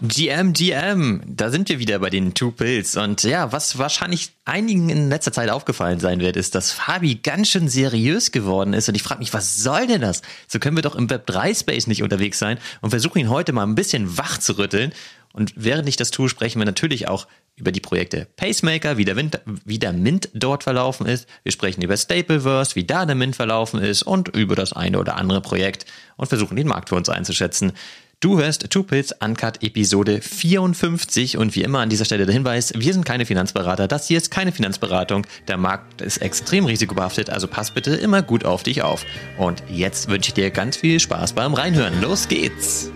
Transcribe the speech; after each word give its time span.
GM, 0.00 0.52
GM, 0.52 1.22
da 1.26 1.50
sind 1.50 1.68
wir 1.68 1.80
wieder 1.80 1.98
bei 1.98 2.08
den 2.08 2.32
Two 2.32 2.52
Pills. 2.52 2.96
Und 2.96 3.24
ja, 3.24 3.50
was 3.50 3.78
wahrscheinlich 3.78 4.30
einigen 4.44 4.90
in 4.90 5.08
letzter 5.08 5.32
Zeit 5.32 5.50
aufgefallen 5.50 5.98
sein 5.98 6.20
wird, 6.20 6.36
ist, 6.36 6.54
dass 6.54 6.70
Fabi 6.70 7.16
ganz 7.16 7.48
schön 7.48 7.68
seriös 7.68 8.30
geworden 8.30 8.74
ist. 8.74 8.88
Und 8.88 8.94
ich 8.94 9.02
frage 9.02 9.18
mich, 9.18 9.34
was 9.34 9.56
soll 9.56 9.88
denn 9.88 10.00
das? 10.00 10.22
So 10.46 10.60
können 10.60 10.76
wir 10.76 10.84
doch 10.84 10.94
im 10.94 11.10
Web 11.10 11.26
3 11.26 11.52
Space 11.52 11.88
nicht 11.88 12.04
unterwegs 12.04 12.38
sein 12.38 12.58
und 12.80 12.90
versuchen 12.90 13.18
ihn 13.18 13.28
heute 13.28 13.52
mal 13.52 13.64
ein 13.64 13.74
bisschen 13.74 14.16
wach 14.16 14.38
zu 14.38 14.56
rütteln. 14.56 14.92
Und 15.32 15.52
während 15.56 15.88
ich 15.88 15.96
das 15.96 16.12
tue, 16.12 16.28
sprechen 16.28 16.60
wir 16.60 16.66
natürlich 16.66 17.08
auch 17.08 17.26
über 17.56 17.72
die 17.72 17.80
Projekte 17.80 18.28
Pacemaker, 18.36 18.98
wie 18.98 19.04
der, 19.04 19.16
Wind, 19.16 19.40
wie 19.64 19.80
der 19.80 19.92
Mint 19.92 20.28
dort 20.32 20.62
verlaufen 20.62 21.06
ist. 21.06 21.28
Wir 21.42 21.50
sprechen 21.50 21.82
über 21.82 21.96
Stapleverse, 21.96 22.76
wie 22.76 22.84
da 22.84 23.04
der 23.04 23.16
Mint 23.16 23.34
verlaufen 23.34 23.80
ist 23.80 24.04
und 24.04 24.28
über 24.28 24.54
das 24.54 24.72
eine 24.72 25.00
oder 25.00 25.16
andere 25.16 25.40
Projekt 25.40 25.86
und 26.16 26.28
versuchen 26.28 26.54
den 26.54 26.68
Markt 26.68 26.88
für 26.88 26.94
uns 26.94 27.08
einzuschätzen. 27.08 27.72
Du 28.20 28.36
hörst 28.36 28.68
Two 28.70 28.82
Pills 28.82 29.14
Uncut 29.20 29.62
Episode 29.62 30.20
54 30.20 31.36
und 31.36 31.54
wie 31.54 31.62
immer 31.62 31.78
an 31.78 31.88
dieser 31.88 32.04
Stelle 32.04 32.26
der 32.26 32.32
Hinweis, 32.32 32.72
wir 32.76 32.92
sind 32.92 33.04
keine 33.04 33.24
Finanzberater, 33.24 33.86
das 33.86 34.08
hier 34.08 34.18
ist 34.18 34.32
keine 34.32 34.50
Finanzberatung, 34.50 35.24
der 35.46 35.56
Markt 35.56 36.00
ist 36.00 36.16
extrem 36.16 36.64
risikobehaftet, 36.64 37.30
also 37.30 37.46
pass 37.46 37.70
bitte 37.70 37.94
immer 37.94 38.22
gut 38.22 38.44
auf 38.44 38.64
dich 38.64 38.82
auf. 38.82 39.06
Und 39.36 39.62
jetzt 39.70 40.08
wünsche 40.08 40.30
ich 40.30 40.34
dir 40.34 40.50
ganz 40.50 40.76
viel 40.76 40.98
Spaß 40.98 41.34
beim 41.34 41.54
Reinhören. 41.54 42.00
Los 42.02 42.26
geht's! 42.26 42.90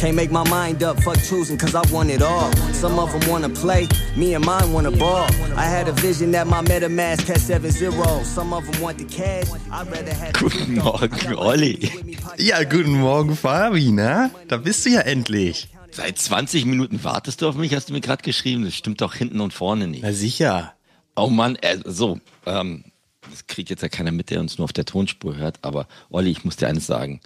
Can't 0.00 0.16
make 0.16 0.32
my 0.32 0.48
mind 0.48 0.82
up, 0.82 0.98
fuck 1.02 1.18
choosing, 1.18 1.58
cause 1.58 1.74
I 1.74 1.82
want 1.92 2.08
it 2.08 2.22
all. 2.22 2.50
Some 2.72 2.98
of 2.98 3.12
them 3.12 3.30
wanna 3.30 3.50
play, 3.50 3.86
me 4.16 4.32
and 4.32 4.42
mine 4.42 4.72
wanna 4.72 4.90
ball. 4.90 5.28
I 5.58 5.66
had 5.66 5.88
a 5.88 5.92
vision 5.92 6.32
that 6.32 6.46
my 6.46 6.62
MetaMask 6.62 7.28
had 7.28 7.38
7 7.38 7.70
0. 7.70 8.24
Some 8.24 8.54
of 8.54 8.64
them 8.64 8.80
want 8.80 8.96
the 8.96 9.04
cash, 9.04 9.50
I'd 9.70 9.90
rather 9.90 10.14
have. 10.14 10.32
Guten 10.32 10.76
Morgen, 10.76 11.34
Olli. 11.36 11.90
Ja, 12.38 12.64
guten 12.64 12.98
Morgen, 12.98 13.36
Fabi, 13.36 13.92
na? 13.92 14.30
Da 14.48 14.56
bist 14.56 14.86
du 14.86 14.90
ja 14.90 15.00
endlich. 15.00 15.68
Seit 15.90 16.16
20 16.16 16.64
Minuten 16.64 17.04
wartest 17.04 17.42
du 17.42 17.48
auf 17.48 17.56
mich, 17.56 17.74
hast 17.74 17.90
du 17.90 17.92
mir 17.92 18.00
gerade 18.00 18.22
geschrieben. 18.22 18.64
Das 18.64 18.74
stimmt 18.74 19.02
doch 19.02 19.14
hinten 19.14 19.42
und 19.42 19.52
vorne 19.52 19.86
nicht. 19.86 20.02
Na 20.02 20.14
sicher. 20.14 20.72
Oh 21.14 21.28
Mann, 21.28 21.56
äh, 21.56 21.76
so, 21.84 22.20
ähm, 22.46 22.84
das 23.28 23.46
kriegt 23.46 23.68
jetzt 23.68 23.82
ja 23.82 23.90
keiner 23.90 24.12
mit, 24.12 24.30
der 24.30 24.40
uns 24.40 24.56
nur 24.56 24.64
auf 24.64 24.72
der 24.72 24.86
Tonspur 24.86 25.36
hört, 25.36 25.58
aber 25.60 25.86
Olli, 26.08 26.30
ich 26.30 26.42
muss 26.42 26.56
dir 26.56 26.68
eines 26.68 26.86
sagen 26.86 27.20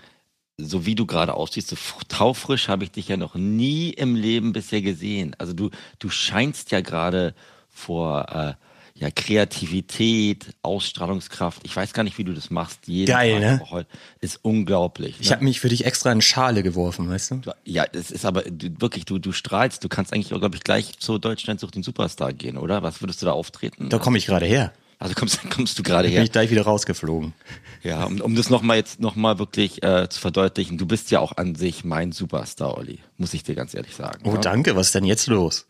so 0.57 0.87
wie 0.87 0.95
du 0.95 1.07
gerade 1.07 1.35
aussiehst, 1.35 1.69
so 1.69 1.77
taufrisch 2.09 2.69
habe 2.69 2.85
ich 2.85 2.93
dich 2.93 3.09
ja 3.09 3.17
noch 3.17 3.35
nie 3.35 3.91
im 3.91 4.15
Leben 4.15 4.53
bisher 4.53 4.83
gesehen. 4.83 5.35
Also 5.39 5.53
du, 5.53 5.71
du 5.99 6.11
scheinst 6.11 6.71
ja 6.71 6.81
gerade 6.81 7.35
vor 7.71 8.29
äh, 8.31 8.55
ja, 8.97 9.11
Kreativität, 9.11 10.55
Ausstrahlungskraft. 10.63 11.63
Ich 11.65 11.75
weiß 11.75 11.93
gar 11.93 12.05
nicht, 12.05 12.17
wie 12.17 12.25
du 12.25 12.33
das 12.33 12.51
machst. 12.51 12.87
Jeden 12.87 13.11
Geil, 13.11 13.59
Tag 13.59 13.73
ne? 13.73 13.87
Ist 14.21 14.39
unglaublich. 14.43 15.17
Ich 15.19 15.31
ne? 15.31 15.37
habe 15.37 15.45
mich 15.45 15.59
für 15.59 15.69
dich 15.69 15.85
extra 15.85 16.13
in 16.13 16.23
Schale 16.23 16.63
geworfen, 16.63 17.09
weißt 17.09 17.33
du? 17.33 17.41
Ja, 17.65 17.85
es 17.93 18.13
ist 18.13 18.25
aber 18.25 18.43
du, 18.43 18.81
wirklich, 18.81 19.05
du, 19.05 19.19
du 19.19 19.33
strahlst. 19.33 19.83
Du 19.83 19.89
kannst 19.89 20.13
eigentlich, 20.13 20.29
glaube 20.29 20.55
ich, 20.55 20.63
gleich 20.63 20.97
zu 21.01 21.19
Deutschland 21.19 21.59
sucht 21.59 21.75
den 21.75 21.83
Superstar 21.83 22.33
gehen, 22.33 22.57
oder? 22.57 22.85
Was 22.85 23.03
würdest 23.03 23.21
du 23.23 23.27
da 23.27 23.33
auftreten? 23.33 23.89
Da 23.89 23.99
komme 23.99 24.19
ich 24.19 24.27
gerade 24.27 24.47
her. 24.47 24.73
Also 25.05 25.15
kommst, 25.17 25.39
kommst 25.51 25.79
du 25.79 25.83
gerade 25.83 26.09
her. 26.09 26.21
Bin 26.21 26.25
ich 26.25 26.33
gleich 26.33 26.51
wieder 26.51 26.63
rausgeflogen. 26.63 27.35
Ja, 27.83 28.05
um, 28.05 28.23
um 28.23 28.35
das 28.35 28.49
nochmal 28.49 28.79
jetzt 28.79 29.01
nochmal 29.01 29.39
wirklich 29.39 29.83
äh, 29.83 30.09
zu 30.09 30.19
verdeutlichen, 30.19 30.79
du 30.79 30.87
bist 30.87 31.11
ja 31.11 31.21
auch 31.21 31.37
an 31.37 31.55
sich 31.55 31.85
mein 31.85 32.11
Superstar, 32.11 32.79
Olli. 32.79 33.01
Muss 33.19 33.35
ich 33.35 33.43
dir 33.43 33.55
ganz 33.55 33.75
ehrlich 33.75 33.95
sagen. 33.95 34.23
Oh, 34.25 34.33
ja? 34.33 34.41
danke. 34.41 34.75
Was 34.77 34.87
ist 34.87 34.95
denn 34.95 35.05
jetzt 35.05 35.27
los? 35.27 35.67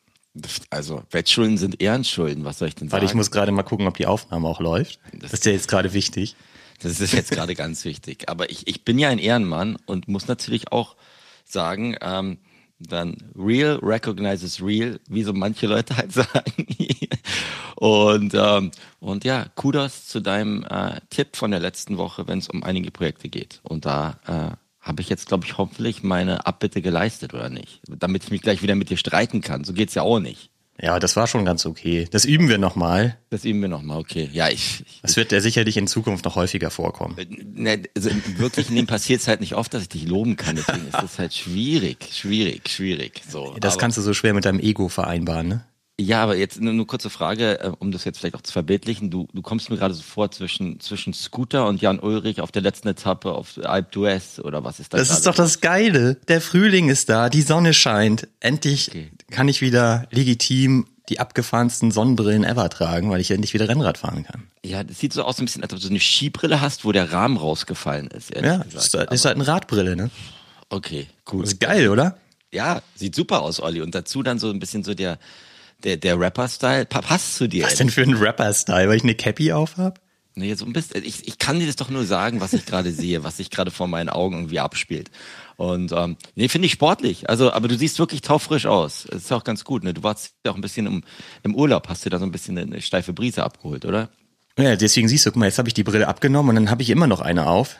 Also, 0.71 1.03
Wettschulden 1.11 1.59
sind 1.59 1.83
Ehrenschulden, 1.83 2.45
was 2.45 2.59
soll 2.59 2.69
ich 2.69 2.77
denn 2.77 2.89
sagen? 2.89 3.03
Weil 3.03 3.09
ich 3.09 3.15
muss 3.15 3.33
gerade 3.33 3.51
mal 3.51 3.65
gucken, 3.65 3.89
ob 3.89 3.97
die 3.97 4.07
Aufnahme 4.07 4.47
auch 4.47 4.61
läuft. 4.61 5.01
Das, 5.13 5.31
das 5.31 5.33
ist 5.33 5.47
ja 5.47 5.53
jetzt 5.53 5.67
gerade 5.67 5.93
wichtig. 5.93 6.37
Das 6.81 7.01
ist 7.01 7.13
jetzt 7.13 7.33
gerade 7.33 7.55
ganz 7.57 7.85
wichtig. 7.85 8.29
Aber 8.29 8.51
ich, 8.51 8.69
ich 8.69 8.85
bin 8.85 9.01
ja 9.01 9.09
ein 9.09 9.19
Ehrenmann 9.19 9.77
und 9.87 10.07
muss 10.07 10.29
natürlich 10.29 10.71
auch 10.71 10.95
sagen, 11.45 11.97
ähm, 12.01 12.39
dann 12.78 13.17
real 13.36 13.78
recognizes 13.83 14.62
real, 14.62 15.00
wie 15.08 15.22
so 15.22 15.33
manche 15.33 15.67
Leute 15.67 15.97
halt 15.97 16.12
sagen. 16.12 16.67
und, 17.77 18.34
ähm, 18.34 18.70
und 19.00 19.25
ja, 19.25 19.47
Kudos 19.55 20.06
zu 20.06 20.20
deinem 20.20 20.64
äh, 20.64 21.01
Tipp 21.11 21.36
von 21.36 21.51
der 21.51 21.61
letzten 21.61 21.96
Woche, 21.96 22.27
wenn 22.27 22.39
es 22.39 22.48
um 22.48 22.63
einige 22.63 22.90
Projekte 22.90 23.29
geht. 23.29 23.61
Und 23.63 23.86
da 23.86 24.18
äh, 24.27 24.57
habe 24.80 25.01
ich 25.01 25.08
jetzt, 25.08 25.29
glaube 25.29 25.46
ich, 25.46 25.57
hoffentlich 25.57 26.02
meine 26.02 26.46
Abbitte 26.46 26.83
geleistet, 26.83 27.33
oder 27.33 27.48
nicht? 27.48 27.80
Damit 27.89 28.24
ich 28.24 28.30
mich 28.30 28.42
gleich 28.42 28.63
wieder 28.63 28.74
mit 28.74 28.90
dir 28.90 28.98
streiten 28.98 29.40
kann. 29.40 29.64
So 29.64 29.73
geht's 29.73 29.95
ja 29.95 30.02
auch 30.02 30.20
nicht. 30.20 30.51
Ja, 30.80 30.98
das 30.98 31.14
war 31.14 31.27
schon 31.27 31.45
ganz 31.45 31.67
okay. 31.67 32.08
Das 32.11 32.24
üben 32.24 32.48
wir 32.48 32.58
nochmal. 32.58 33.17
Das 33.30 33.45
üben 33.45 33.61
wir 33.61 33.68
nochmal, 33.68 33.98
okay. 33.98 34.29
Ja, 34.33 34.48
ich. 34.48 34.85
ich 34.86 35.01
das 35.02 35.17
wird 35.17 35.30
ja 35.30 35.40
sicherlich 35.40 35.77
in 35.77 35.86
Zukunft 35.86 36.24
noch 36.24 36.35
häufiger 36.35 36.70
vorkommen. 36.70 37.17
Äh, 37.17 37.27
ne, 37.29 37.83
also 37.96 38.11
wirklich 38.39 38.70
in 38.70 38.77
dem 38.77 38.86
passiert 38.86 39.20
es 39.20 39.29
halt 39.29 39.40
nicht 39.40 39.55
oft, 39.55 39.73
dass 39.73 39.83
ich 39.83 39.89
dich 39.89 40.08
loben 40.08 40.36
kann. 40.36 40.57
Deswegen 40.57 40.86
ist 40.86 40.95
das 40.95 41.18
halt 41.18 41.33
schwierig, 41.33 42.08
schwierig, 42.13 42.68
schwierig. 42.68 43.23
So. 43.29 43.55
Das 43.61 43.74
Aber 43.74 43.80
kannst 43.80 43.98
du 43.98 44.02
so 44.02 44.14
schwer 44.14 44.34
mit 44.34 44.45
deinem 44.45 44.58
Ego 44.61 44.89
vereinbaren, 44.89 45.48
ne? 45.48 45.64
Ja, 46.01 46.25
aber 46.25 46.37
jetzt 46.37 46.61
nur, 46.61 46.73
nur 46.73 46.89
kurze 46.89 47.09
Frage, 47.09 47.61
äh, 47.61 47.73
um 47.79 47.93
das 47.93 48.05
jetzt 48.05 48.19
vielleicht 48.19 48.35
auch 48.35 48.43
zu 48.43 48.53
verbildlichen. 48.53 49.11
Du, 49.11 49.29
du 49.33 49.43
kommst 49.43 49.71
mir 49.71 49.77
gerade 49.77 49.95
so 49.95 50.03
vor 50.03 50.31
zwischen, 50.33 50.81
zwischen 50.81 51.15
Scooter 51.15 51.69
und 51.69 51.81
Jan 51.81 52.01
Ulrich 52.01 52.41
auf 52.41 52.51
der 52.51 52.63
letzten 52.63 52.89
Etappe 52.89 53.33
auf 53.33 53.59
Alp 53.63 53.93
d'Huez 53.95 54.41
oder 54.41 54.65
was 54.65 54.81
ist 54.81 54.93
das? 54.93 55.09
Das 55.09 55.19
ist 55.19 55.27
doch 55.27 55.37
das 55.37 55.61
Geile. 55.61 56.17
Der 56.27 56.41
Frühling 56.41 56.89
ist 56.89 57.09
da, 57.09 57.29
die 57.29 57.43
Sonne 57.43 57.75
scheint. 57.75 58.27
Endlich 58.41 58.89
okay. 58.89 59.11
kann 59.31 59.47
ich 59.47 59.61
wieder 59.61 60.09
legitim 60.11 60.87
die 61.09 61.21
abgefahrensten 61.21 61.91
Sonnenbrillen 61.91 62.45
ever 62.45 62.69
tragen, 62.71 63.11
weil 63.11 63.21
ich 63.21 63.31
endlich 63.31 63.53
wieder 63.53 63.69
Rennrad 63.69 63.99
fahren 63.99 64.25
kann. 64.25 64.45
Ja, 64.65 64.83
das 64.83 64.99
sieht 64.99 65.13
so 65.13 65.23
aus 65.23 65.39
ein 65.39 65.45
bisschen, 65.45 65.63
als 65.63 65.73
ob 65.75 65.81
du 65.81 65.89
eine 65.89 66.01
Skibrille 66.01 66.61
hast, 66.61 66.85
wo 66.85 66.93
der 66.93 67.13
Rahmen 67.13 67.37
rausgefallen 67.37 68.09
ist. 68.09 68.35
Ja, 68.35 68.63
ist, 68.63 68.95
halt, 68.95 69.13
ist 69.13 69.25
halt 69.27 69.35
eine 69.35 69.47
Radbrille, 69.47 69.97
ne? 69.97 70.11
Okay, 70.71 71.07
cool. 71.31 71.43
Das 71.43 71.53
ist 71.53 71.61
geil, 71.61 71.91
oder? 71.91 72.17
Ja, 72.53 72.81
sieht 72.95 73.15
super 73.15 73.43
aus, 73.43 73.61
Olli. 73.61 73.83
Und 73.83 73.95
dazu 73.95 74.23
dann 74.23 74.39
so 74.39 74.49
ein 74.49 74.59
bisschen 74.59 74.83
so 74.83 74.95
der, 74.95 75.19
der, 75.84 75.96
der 75.96 76.18
Rapper-Style. 76.18 76.86
Passt 76.86 77.36
zu 77.36 77.48
dir. 77.48 77.64
Was 77.64 77.77
denn 77.77 77.90
für 77.90 78.02
ein 78.02 78.14
Rapper-Style? 78.14 78.89
Weil 78.89 78.96
ich 78.96 79.02
eine 79.02 79.14
Cappy 79.14 79.52
auf 79.52 79.77
hab? 79.77 80.00
Nee, 80.36 80.55
so 80.55 80.67
ein 80.67 80.72
bisschen. 80.72 81.05
Ich, 81.05 81.28
ich 81.28 81.39
kann 81.39 81.61
dir 81.61 81.67
das 81.67 81.77
doch 81.77 81.90
nur 81.90 82.05
sagen, 82.05 82.40
was 82.40 82.55
ich 82.55 82.67
gerade 82.67 82.90
sehe, 82.90 83.22
was 83.22 83.36
sich 83.36 83.50
gerade 83.50 83.70
vor 83.70 83.86
meinen 83.86 84.08
Augen 84.08 84.34
irgendwie 84.34 84.58
abspielt. 84.58 85.11
Und 85.56 85.92
ähm, 85.92 86.17
nee, 86.34 86.48
finde 86.48 86.67
ich 86.67 86.72
sportlich. 86.72 87.30
Also, 87.30 87.52
aber 87.52 87.68
du 87.68 87.77
siehst 87.77 88.00
wirklich 88.00 88.22
taufrisch 88.22 88.67
aus. 88.67 89.06
Das 89.08 89.22
ist 89.22 89.33
auch 89.33 89.45
ganz 89.45 89.62
gut. 89.62 89.84
Ne? 89.84 89.95
Du 89.95 90.02
warst 90.02 90.34
ja 90.45 90.50
auch 90.50 90.56
ein 90.56 90.61
bisschen 90.61 90.86
im, 90.86 91.05
im 91.45 91.55
Urlaub, 91.55 91.89
hast 91.89 92.05
dir 92.05 92.11
da 92.11 92.18
so 92.18 92.24
ein 92.24 92.33
bisschen 92.33 92.58
eine 92.58 92.80
steife 92.80 93.12
Brise 93.12 93.45
abgeholt, 93.45 93.84
oder? 93.84 94.11
Ja, 94.58 94.74
deswegen 94.74 95.08
siehst 95.08 95.27
du, 95.27 95.30
guck 95.30 95.39
mal, 95.39 95.46
jetzt 95.46 95.58
habe 95.58 95.68
ich 95.68 95.74
die 95.74 95.84
Brille 95.84 96.08
abgenommen 96.08 96.51
und 96.51 96.55
dann 96.56 96.70
habe 96.70 96.83
ich 96.83 96.90
immer 96.90 97.06
noch 97.06 97.20
eine 97.20 97.46
auf, 97.46 97.77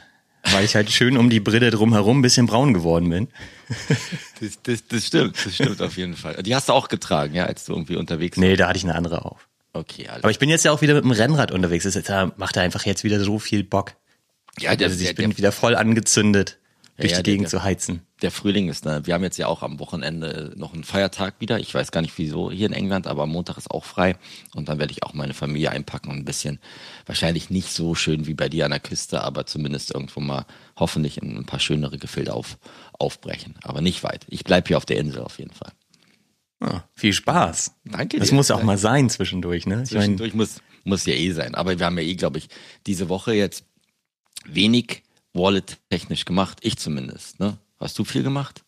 weil 0.53 0.65
ich 0.65 0.75
halt 0.75 0.91
schön 0.91 1.17
um 1.17 1.31
die 1.31 1.41
Brille 1.41 1.71
drumherum 1.71 2.19
ein 2.19 2.23
bisschen 2.23 2.47
braun 2.47 2.75
geworden 2.75 3.11
bin. 3.11 3.29
Das, 4.41 4.61
das, 4.63 4.87
das 4.89 5.07
stimmt, 5.07 5.37
das 5.43 5.55
stimmt 5.55 5.81
auf 5.81 5.97
jeden 5.97 6.17
Fall. 6.17 6.43
Die 6.43 6.55
hast 6.55 6.69
du 6.69 6.73
auch 6.73 6.89
getragen, 6.89 7.35
ja, 7.35 7.47
als 7.47 7.65
du 7.65 7.73
irgendwie 7.73 7.97
unterwegs 7.97 8.37
warst? 8.37 8.47
Nee, 8.47 8.57
da 8.57 8.69
hatte 8.69 8.77
ich 8.77 8.85
eine 8.85 8.95
andere 8.95 9.25
auf. 9.25 9.49
Okay, 9.73 10.09
alles. 10.09 10.25
Aber 10.25 10.31
ich 10.33 10.39
bin 10.39 10.51
jetzt 10.51 10.65
ja 10.65 10.73
auch 10.73 10.83
wieder 10.83 10.93
mit 10.93 11.05
dem 11.05 11.13
Rennrad 11.13 11.51
unterwegs. 11.51 11.85
Das 11.85 11.97
macht 12.37 12.59
einfach 12.59 12.85
jetzt 12.85 13.05
wieder 13.05 13.21
so 13.21 13.39
viel 13.39 13.63
Bock. 13.65 13.93
Ja, 14.59 14.77
der, 14.77 14.89
also 14.89 15.01
ich 15.01 15.07
der, 15.07 15.15
bin 15.15 15.31
der, 15.31 15.39
wieder 15.39 15.53
voll 15.53 15.77
angezündet 15.77 16.59
durch 16.97 17.11
ja, 17.11 17.19
die 17.19 17.23
Gegend 17.25 17.45
der, 17.45 17.51
zu 17.51 17.63
heizen. 17.65 18.03
Der 18.23 18.31
Frühling 18.31 18.69
ist, 18.69 18.85
ne? 18.85 19.03
Wir 19.05 19.15
haben 19.15 19.25
jetzt 19.25 19.37
ja 19.37 19.49
auch 19.49 19.63
am 19.63 19.81
Wochenende 19.81 20.53
noch 20.57 20.73
einen 20.73 20.85
Feiertag 20.85 21.35
wieder. 21.41 21.59
Ich 21.59 21.75
weiß 21.75 21.91
gar 21.91 22.03
nicht 22.03 22.17
wieso 22.19 22.53
hier 22.53 22.67
in 22.67 22.73
England, 22.73 23.09
aber 23.09 23.25
am 23.25 23.31
Montag 23.31 23.59
ist 23.59 23.71
auch 23.71 23.85
frei. 23.85 24.17
Und 24.55 24.69
dann 24.69 24.79
werde 24.79 24.93
ich 24.93 25.03
auch 25.03 25.13
meine 25.13 25.35
Familie 25.35 25.71
einpacken 25.73 26.11
und 26.11 26.19
ein 26.19 26.25
bisschen, 26.25 26.61
wahrscheinlich 27.07 27.51
nicht 27.51 27.73
so 27.73 27.97
schön 27.97 28.27
wie 28.27 28.35
bei 28.35 28.49
dir 28.49 28.65
an 28.65 28.71
der 28.71 28.81
Küste, 28.81 29.23
aber 29.23 29.45
zumindest 29.45 29.93
irgendwo 29.93 30.21
mal 30.21 30.47
hoffentlich 30.77 31.21
in 31.21 31.37
ein 31.37 31.47
paar 31.47 31.59
schönere 31.59 31.99
Gefilde 31.99 32.33
auf, 32.33 32.59
aufbrechen. 32.93 33.57
Aber 33.63 33.81
nicht 33.81 34.05
weit. 34.05 34.25
Ich 34.29 34.45
bleibe 34.45 34.69
hier 34.69 34.77
auf 34.77 34.87
der 34.87 34.99
Insel 34.99 35.23
auf 35.23 35.39
jeden 35.39 35.53
Fall. 35.53 35.73
Ah, 36.61 36.85
viel 36.93 37.13
Spaß. 37.13 37.75
Danke 37.85 38.17
dir. 38.17 38.21
Das 38.21 38.31
muss 38.31 38.53
auch 38.53 38.63
mal 38.63 38.79
sein 38.79 39.11
zwischendurch, 39.11 39.67
ne? 39.67 39.83
Zwischendurch 39.83 40.29
ich 40.29 40.35
mein, 40.35 40.47
muss, 40.47 40.63
muss 40.85 41.07
ja 41.07 41.15
eh 41.15 41.33
sein. 41.33 41.57
Aber 41.57 41.77
wir 41.77 41.85
haben 41.85 41.99
ja 41.99 42.05
eh, 42.05 42.15
glaube 42.15 42.39
ich, 42.39 42.49
diese 42.87 43.09
Woche 43.09 43.35
jetzt 43.35 43.65
wenig 44.47 45.03
Wallet-technisch 45.35 46.25
gemacht. 46.25 46.59
Ich 46.63 46.79
zumindest. 46.79 47.41
Ne? 47.41 47.59
Hast 47.79 47.99
du 47.99 48.05
viel 48.05 48.23
gemacht? 48.23 48.63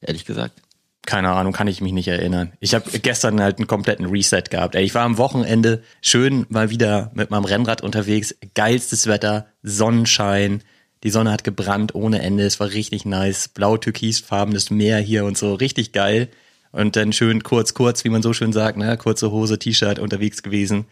Ehrlich 0.00 0.24
gesagt? 0.24 0.62
Keine 1.06 1.30
Ahnung, 1.30 1.52
kann 1.52 1.66
ich 1.66 1.80
mich 1.80 1.92
nicht 1.92 2.08
erinnern. 2.08 2.52
Ich 2.60 2.74
habe 2.74 2.98
gestern 2.98 3.40
halt 3.40 3.58
einen 3.58 3.66
kompletten 3.66 4.06
Reset 4.06 4.42
gehabt. 4.50 4.74
Ey, 4.74 4.84
ich 4.84 4.94
war 4.94 5.02
am 5.02 5.16
Wochenende 5.16 5.82
schön 6.02 6.46
mal 6.50 6.70
wieder 6.70 7.10
mit 7.14 7.30
meinem 7.30 7.46
Rennrad 7.46 7.82
unterwegs. 7.82 8.34
Geilstes 8.54 9.06
Wetter, 9.06 9.46
Sonnenschein. 9.62 10.62
Die 11.02 11.10
Sonne 11.10 11.32
hat 11.32 11.42
gebrannt 11.42 11.94
ohne 11.94 12.20
Ende. 12.20 12.44
Es 12.44 12.60
war 12.60 12.70
richtig 12.70 13.06
nice. 13.06 13.48
Blau-türkisfarbenes 13.48 14.70
Meer 14.70 14.98
hier 14.98 15.24
und 15.24 15.38
so. 15.38 15.54
Richtig 15.54 15.92
geil. 15.92 16.28
Und 16.70 16.96
dann 16.96 17.12
schön 17.12 17.42
kurz, 17.42 17.72
kurz, 17.74 18.04
wie 18.04 18.10
man 18.10 18.22
so 18.22 18.32
schön 18.32 18.52
sagt, 18.52 18.76
ne? 18.76 18.96
Kurze 18.96 19.30
Hose, 19.30 19.58
T-Shirt 19.58 19.98
unterwegs 19.98 20.42
gewesen. 20.42 20.84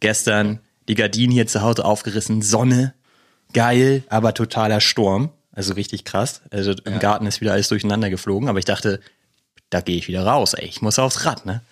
Gestern 0.00 0.60
die 0.88 0.94
Gardinen 0.94 1.32
hier 1.32 1.48
zu 1.48 1.62
Hause 1.62 1.84
aufgerissen. 1.84 2.40
Sonne, 2.40 2.94
geil, 3.52 4.04
aber 4.08 4.34
totaler 4.34 4.80
Sturm. 4.80 5.30
Also 5.52 5.74
richtig 5.74 6.04
krass. 6.04 6.42
Also 6.50 6.72
im 6.72 6.94
ja. 6.94 6.98
Garten 6.98 7.26
ist 7.26 7.40
wieder 7.40 7.52
alles 7.52 7.68
durcheinander 7.68 8.10
geflogen, 8.10 8.48
aber 8.48 8.58
ich 8.58 8.66
dachte, 8.66 9.00
da 9.70 9.80
gehe 9.80 9.96
ich 9.96 10.08
wieder 10.08 10.24
raus, 10.24 10.54
ey. 10.54 10.66
Ich 10.66 10.82
muss 10.82 10.98
aufs 10.98 11.24
Rad, 11.24 11.46
ne? 11.46 11.62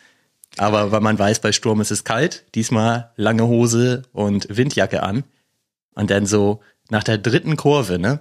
Aber 0.56 0.92
weil 0.92 1.00
man 1.00 1.18
weiß, 1.18 1.40
bei 1.40 1.52
Sturm 1.52 1.80
ist 1.80 1.90
es 1.90 2.04
kalt, 2.04 2.44
diesmal 2.54 3.10
lange 3.16 3.46
Hose 3.46 4.02
und 4.12 4.46
Windjacke 4.48 5.02
an. 5.02 5.24
Und 5.94 6.10
dann 6.10 6.26
so 6.26 6.60
nach 6.90 7.04
der 7.04 7.18
dritten 7.18 7.56
Kurve, 7.56 7.98
ne? 7.98 8.20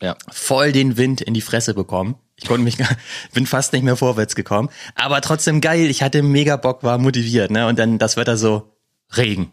Ja. 0.00 0.16
Voll 0.30 0.72
den 0.72 0.96
Wind 0.96 1.20
in 1.20 1.34
die 1.34 1.40
Fresse 1.40 1.74
bekommen. 1.74 2.16
Ich 2.36 2.46
konnte 2.46 2.62
mich, 2.62 2.78
bin 3.34 3.46
fast 3.46 3.72
nicht 3.72 3.82
mehr 3.82 3.96
vorwärts 3.96 4.34
gekommen. 4.34 4.70
Aber 4.94 5.20
trotzdem 5.20 5.60
geil. 5.60 5.86
Ich 5.90 6.02
hatte 6.02 6.22
mega 6.22 6.56
Bock, 6.56 6.82
war 6.82 6.98
motiviert, 6.98 7.50
ne? 7.50 7.66
Und 7.66 7.78
dann 7.78 7.98
das 7.98 8.16
Wetter 8.16 8.36
so 8.36 8.76
Regen. 9.16 9.52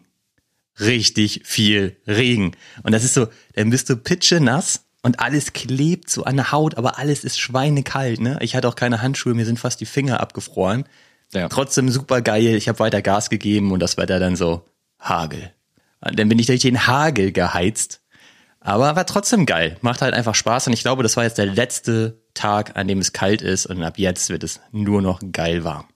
Richtig 0.80 1.42
viel 1.44 1.96
Regen. 2.06 2.52
Und 2.82 2.92
das 2.92 3.04
ist 3.04 3.14
so, 3.14 3.28
dann 3.54 3.70
bist 3.70 3.90
du 3.90 3.96
pitche 3.96 4.40
nass 4.40 4.84
und 5.02 5.20
alles 5.20 5.52
klebt 5.52 6.10
so 6.10 6.24
an 6.24 6.36
der 6.36 6.52
Haut, 6.52 6.76
aber 6.76 6.98
alles 6.98 7.24
ist 7.24 7.38
schweinekalt, 7.38 8.20
ne? 8.20 8.38
Ich 8.40 8.54
hatte 8.54 8.68
auch 8.68 8.76
keine 8.76 9.02
Handschuhe, 9.02 9.34
mir 9.34 9.46
sind 9.46 9.58
fast 9.58 9.80
die 9.80 9.86
Finger 9.86 10.20
abgefroren. 10.20 10.84
Ja. 11.32 11.48
Trotzdem 11.48 11.88
super 11.90 12.22
geil. 12.22 12.54
Ich 12.54 12.68
habe 12.68 12.78
weiter 12.78 13.02
Gas 13.02 13.30
gegeben 13.30 13.72
und 13.72 13.80
das 13.80 13.96
Wetter 13.96 14.18
dann 14.18 14.36
so 14.36 14.64
Hagel. 14.98 15.52
Dann 16.00 16.28
bin 16.28 16.38
ich 16.38 16.46
durch 16.46 16.62
den 16.62 16.86
Hagel 16.86 17.32
geheizt. 17.32 18.00
Aber 18.60 18.96
war 18.96 19.06
trotzdem 19.06 19.46
geil. 19.46 19.76
Macht 19.82 20.02
halt 20.02 20.14
einfach 20.14 20.34
Spaß. 20.34 20.66
Und 20.66 20.72
ich 20.72 20.82
glaube, 20.82 21.02
das 21.02 21.16
war 21.16 21.24
jetzt 21.24 21.38
der 21.38 21.46
letzte 21.46 22.20
Tag, 22.34 22.76
an 22.76 22.88
dem 22.88 22.98
es 22.98 23.12
kalt 23.12 23.42
ist. 23.42 23.66
Und 23.66 23.82
ab 23.82 23.98
jetzt 23.98 24.30
wird 24.30 24.42
es 24.42 24.60
nur 24.72 25.02
noch 25.02 25.20
geil 25.32 25.64
warm 25.64 25.86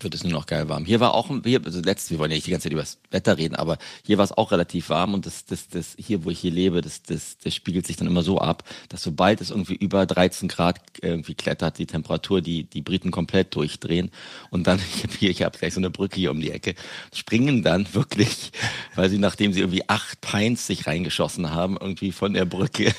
wird 0.00 0.14
es 0.14 0.24
nur 0.24 0.32
noch 0.32 0.46
geil 0.46 0.68
warm. 0.68 0.84
Hier 0.84 1.00
war 1.00 1.14
auch, 1.14 1.30
hier, 1.44 1.60
also 1.64 1.80
letztes, 1.80 2.10
wir 2.10 2.18
wollen 2.18 2.30
ja 2.30 2.36
nicht 2.36 2.46
die 2.46 2.50
ganze 2.50 2.64
Zeit 2.64 2.72
über 2.72 2.82
das 2.82 2.98
Wetter 3.10 3.38
reden, 3.38 3.54
aber 3.54 3.78
hier 4.04 4.18
war 4.18 4.24
es 4.24 4.32
auch 4.32 4.52
relativ 4.52 4.88
warm 4.90 5.14
und 5.14 5.26
das, 5.26 5.44
das, 5.46 5.68
das, 5.68 5.96
hier, 5.98 6.24
wo 6.24 6.30
ich 6.30 6.38
hier 6.40 6.50
lebe, 6.50 6.80
das, 6.80 7.02
das, 7.02 7.38
das 7.38 7.54
spiegelt 7.54 7.86
sich 7.86 7.96
dann 7.96 8.06
immer 8.06 8.22
so 8.22 8.38
ab, 8.38 8.64
dass 8.88 9.02
sobald 9.02 9.40
es 9.40 9.50
irgendwie 9.50 9.74
über 9.74 10.06
13 10.06 10.48
Grad 10.48 10.80
irgendwie 11.00 11.34
klettert, 11.34 11.78
die 11.78 11.86
Temperatur, 11.86 12.40
die, 12.40 12.64
die 12.64 12.82
Briten 12.82 13.10
komplett 13.10 13.54
durchdrehen 13.54 14.10
und 14.50 14.66
dann, 14.66 14.80
ich 14.96 15.02
habe 15.02 15.14
hier, 15.18 15.30
ich 15.30 15.42
habe 15.42 15.58
gleich 15.58 15.74
so 15.74 15.80
eine 15.80 15.90
Brücke 15.90 16.16
hier 16.16 16.30
um 16.30 16.40
die 16.40 16.50
Ecke, 16.50 16.74
springen 17.14 17.62
dann 17.62 17.92
wirklich, 17.94 18.52
weil 18.94 19.10
sie, 19.10 19.18
nachdem 19.18 19.52
sie 19.52 19.60
irgendwie 19.60 19.88
acht 19.88 20.20
Pints 20.20 20.66
sich 20.66 20.86
reingeschossen 20.86 21.50
haben, 21.50 21.76
irgendwie 21.80 22.12
von 22.12 22.34
der 22.34 22.44
Brücke 22.44 22.94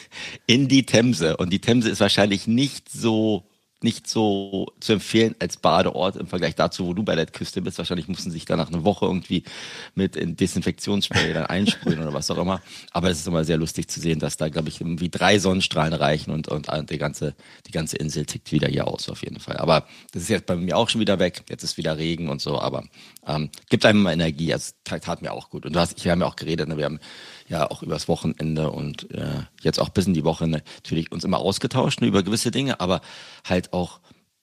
in 0.47 0.67
die 0.67 0.85
Themse 0.85 1.37
und 1.37 1.51
die 1.51 1.59
Themse 1.59 1.89
ist 1.89 1.99
wahrscheinlich 1.99 2.47
nicht 2.47 2.91
so 2.91 3.48
nicht 3.81 4.07
so 4.07 4.73
zu 4.79 4.93
empfehlen 4.93 5.35
als 5.39 5.57
Badeort 5.57 6.17
im 6.17 6.27
Vergleich 6.27 6.55
dazu, 6.55 6.87
wo 6.87 6.93
du 6.93 7.03
bei 7.03 7.15
der 7.15 7.25
Küste 7.25 7.61
bist. 7.61 7.77
Wahrscheinlich 7.77 8.07
mussten 8.07 8.29
sich 8.31 8.45
danach 8.45 8.67
eine 8.67 8.83
Woche 8.83 9.05
irgendwie 9.05 9.43
mit 9.95 10.15
Desinfektionsspray 10.17 11.33
dann 11.33 11.45
einsprühen 11.45 11.99
oder 11.99 12.13
was 12.13 12.29
auch 12.29 12.37
immer. 12.37 12.61
Aber 12.91 13.09
es 13.09 13.19
ist 13.19 13.27
immer 13.27 13.45
sehr 13.45 13.57
lustig 13.57 13.87
zu 13.87 13.99
sehen, 13.99 14.19
dass 14.19 14.37
da, 14.37 14.49
glaube 14.49 14.69
ich, 14.69 14.81
irgendwie 14.81 15.09
drei 15.09 15.39
Sonnenstrahlen 15.39 15.93
reichen 15.93 16.31
und, 16.31 16.49
und 16.49 16.67
die 16.89 16.97
ganze, 16.97 17.35
die 17.67 17.71
ganze 17.71 17.97
Insel 17.97 18.25
tickt 18.25 18.51
wieder 18.51 18.67
hier 18.67 18.87
aus, 18.87 19.09
auf 19.09 19.23
jeden 19.23 19.39
Fall. 19.39 19.57
Aber 19.57 19.87
das 20.11 20.23
ist 20.23 20.29
jetzt 20.29 20.45
bei 20.45 20.55
mir 20.55 20.77
auch 20.77 20.89
schon 20.89 21.01
wieder 21.01 21.19
weg. 21.19 21.43
Jetzt 21.49 21.63
ist 21.63 21.77
wieder 21.77 21.97
Regen 21.97 22.29
und 22.29 22.41
so, 22.41 22.59
aber 22.59 22.83
ähm, 23.25 23.49
gibt 23.69 23.85
einem 23.85 24.01
immer 24.01 24.13
Energie. 24.13 24.51
Also 24.51 24.73
tat 24.83 25.21
mir 25.21 25.31
auch 25.31 25.49
gut. 25.49 25.65
Und 25.65 25.73
du 25.73 25.79
hast, 25.79 25.97
ich, 25.97 26.03
wir 26.03 26.11
haben 26.11 26.21
ja 26.21 26.27
auch 26.27 26.35
geredet, 26.35 26.67
ne? 26.67 26.77
wir 26.77 26.85
haben 26.85 26.99
ja 27.49 27.69
auch 27.69 27.83
übers 27.83 28.07
Wochenende 28.07 28.71
und 28.71 29.11
äh, 29.11 29.43
jetzt 29.61 29.79
auch 29.79 29.89
bis 29.89 30.07
in 30.07 30.13
die 30.13 30.23
Woche 30.23 30.47
natürlich 30.47 31.11
uns 31.11 31.23
immer 31.23 31.39
ausgetauscht 31.39 32.01
ne, 32.01 32.07
über 32.07 32.23
gewisse 32.23 32.51
Dinge, 32.51 32.79
aber 32.79 33.01
halt 33.43 33.73
auch 33.73 33.99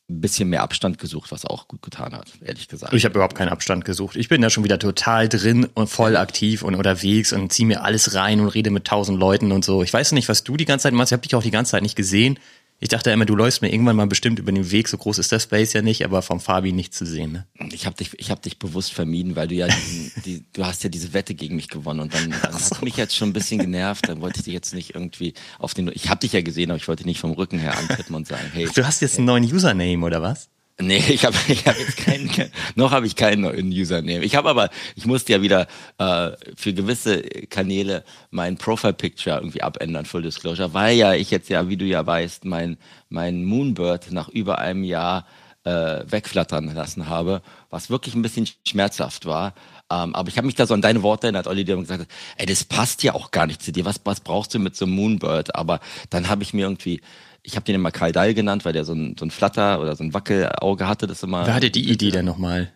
ein 0.08 0.20
bisschen 0.20 0.48
mehr 0.48 0.62
Abstand 0.62 0.98
gesucht, 0.98 1.32
was 1.32 1.44
auch 1.44 1.66
gut 1.66 1.82
getan 1.82 2.14
hat, 2.14 2.30
ehrlich 2.40 2.68
gesagt. 2.68 2.92
Ich 2.92 3.04
habe 3.04 3.14
überhaupt 3.14 3.34
keinen 3.34 3.48
Abstand 3.48 3.84
gesucht. 3.84 4.14
Ich 4.14 4.28
bin 4.28 4.40
da 4.40 4.50
schon 4.50 4.62
wieder 4.62 4.78
total 4.78 5.28
drin 5.28 5.66
und 5.74 5.88
voll 5.88 6.16
aktiv 6.16 6.62
und 6.62 6.76
unterwegs 6.76 7.32
und 7.32 7.52
ziehe 7.52 7.66
mir 7.66 7.82
alles 7.82 8.14
rein 8.14 8.38
und 8.40 8.48
rede 8.48 8.70
mit 8.70 8.84
tausend 8.84 9.18
Leuten 9.18 9.50
und 9.50 9.64
so. 9.64 9.82
Ich 9.82 9.92
weiß 9.92 10.12
nicht, 10.12 10.28
was 10.28 10.44
du 10.44 10.56
die 10.56 10.64
ganze 10.64 10.84
Zeit 10.84 10.94
machst. 10.94 11.10
Ich 11.10 11.14
habe 11.14 11.22
dich 11.22 11.34
auch 11.34 11.42
die 11.42 11.50
ganze 11.50 11.72
Zeit 11.72 11.82
nicht 11.82 11.96
gesehen. 11.96 12.38
Ich 12.78 12.88
dachte 12.88 13.10
immer, 13.10 13.24
du 13.24 13.34
läufst 13.34 13.62
mir 13.62 13.72
irgendwann 13.72 13.96
mal 13.96 14.06
bestimmt 14.06 14.38
über 14.38 14.52
den 14.52 14.70
Weg. 14.70 14.88
So 14.88 14.98
groß 14.98 15.18
ist 15.18 15.32
der 15.32 15.40
Space 15.40 15.72
ja 15.72 15.80
nicht, 15.80 16.04
aber 16.04 16.20
vom 16.20 16.40
Fabi 16.40 16.72
nicht 16.72 16.92
zu 16.94 17.06
sehen. 17.06 17.32
Ne? 17.32 17.46
Ich 17.72 17.86
habe 17.86 17.96
dich, 17.96 18.18
ich 18.18 18.30
habe 18.30 18.42
dich 18.42 18.58
bewusst 18.58 18.92
vermieden, 18.92 19.34
weil 19.34 19.48
du 19.48 19.54
ja, 19.54 19.66
diesen, 19.66 20.12
die, 20.24 20.44
du 20.52 20.64
hast 20.64 20.84
ja 20.84 20.90
diese 20.90 21.14
Wette 21.14 21.34
gegen 21.34 21.56
mich 21.56 21.68
gewonnen 21.68 22.00
und 22.00 22.12
dann, 22.12 22.34
dann 22.42 22.52
so. 22.52 22.76
hat 22.76 22.82
mich 22.82 22.96
jetzt 22.96 23.16
schon 23.16 23.30
ein 23.30 23.32
bisschen 23.32 23.60
genervt. 23.60 24.08
Dann 24.08 24.20
wollte 24.20 24.40
ich 24.40 24.44
dich 24.44 24.54
jetzt 24.54 24.74
nicht 24.74 24.94
irgendwie 24.94 25.32
auf 25.58 25.72
den. 25.72 25.90
Ich 25.94 26.10
habe 26.10 26.20
dich 26.20 26.32
ja 26.32 26.42
gesehen, 26.42 26.70
aber 26.70 26.76
ich 26.76 26.86
wollte 26.86 27.04
nicht 27.04 27.20
vom 27.20 27.32
Rücken 27.32 27.58
her 27.58 27.78
antippen 27.78 28.14
und 28.14 28.26
sagen, 28.28 28.50
hey. 28.52 28.68
Du 28.74 28.86
hast 28.86 29.00
jetzt 29.00 29.16
einen 29.16 29.26
neuen 29.26 29.44
Username 29.44 30.04
oder 30.04 30.20
was? 30.20 30.50
Nee, 30.78 30.98
ich 31.08 31.24
habe 31.24 31.36
ich 31.48 31.66
hab 31.66 31.78
jetzt 31.78 31.96
keinen, 31.96 32.30
noch 32.74 32.90
habe 32.90 33.06
ich 33.06 33.16
keinen 33.16 33.42
neuen 33.42 33.68
Username. 33.68 34.24
Ich 34.24 34.36
habe 34.36 34.48
aber, 34.48 34.70
ich 34.94 35.06
musste 35.06 35.32
ja 35.32 35.42
wieder 35.42 35.66
äh, 35.98 36.32
für 36.54 36.74
gewisse 36.74 37.22
Kanäle 37.22 38.04
mein 38.30 38.56
Profile 38.56 38.92
Picture 38.92 39.36
irgendwie 39.36 39.62
abändern, 39.62 40.04
Full 40.04 40.22
Disclosure, 40.22 40.74
weil 40.74 40.96
ja 40.96 41.14
ich 41.14 41.30
jetzt 41.30 41.48
ja, 41.48 41.68
wie 41.68 41.76
du 41.76 41.84
ja 41.84 42.06
weißt, 42.06 42.44
mein, 42.44 42.76
mein 43.08 43.44
Moonbird 43.44 44.12
nach 44.12 44.28
über 44.28 44.58
einem 44.58 44.84
Jahr 44.84 45.26
äh, 45.64 46.04
wegflattern 46.06 46.72
lassen 46.74 47.08
habe, 47.08 47.42
was 47.70 47.90
wirklich 47.90 48.14
ein 48.14 48.22
bisschen 48.22 48.48
schmerzhaft 48.66 49.26
war. 49.26 49.54
Ähm, 49.90 50.14
aber 50.14 50.28
ich 50.28 50.36
habe 50.36 50.46
mich 50.46 50.56
da 50.56 50.66
so 50.66 50.74
an 50.74 50.82
deine 50.82 51.02
Worte 51.02 51.28
erinnert, 51.28 51.46
Olli, 51.46 51.64
der 51.64 51.76
gesagt 51.76 52.02
hat, 52.02 52.08
ey, 52.36 52.46
das 52.46 52.64
passt 52.64 53.02
ja 53.02 53.14
auch 53.14 53.30
gar 53.30 53.46
nicht 53.46 53.62
zu 53.62 53.72
dir. 53.72 53.84
Was, 53.84 54.00
was 54.04 54.20
brauchst 54.20 54.52
du 54.54 54.58
mit 54.58 54.76
so 54.76 54.84
einem 54.84 54.94
Moonbird? 54.94 55.54
Aber 55.54 55.80
dann 56.10 56.28
habe 56.28 56.42
ich 56.42 56.52
mir 56.52 56.62
irgendwie 56.66 57.00
ich 57.46 57.54
habe 57.54 57.64
den 57.64 57.76
immer 57.76 57.92
Karl 57.92 58.10
Dall 58.10 58.34
genannt, 58.34 58.64
weil 58.64 58.72
der 58.72 58.84
so 58.84 58.92
ein, 58.92 59.14
so 59.18 59.24
ein 59.24 59.30
Flatter 59.30 59.80
oder 59.80 59.94
so 59.94 60.02
ein 60.02 60.12
Wackelauge 60.12 60.88
hatte. 60.88 61.06
Das 61.06 61.22
immer. 61.22 61.46
Wer 61.46 61.54
hatte 61.54 61.70
die 61.70 61.88
Idee 61.88 62.10
denn 62.10 62.24
nochmal? 62.24 62.72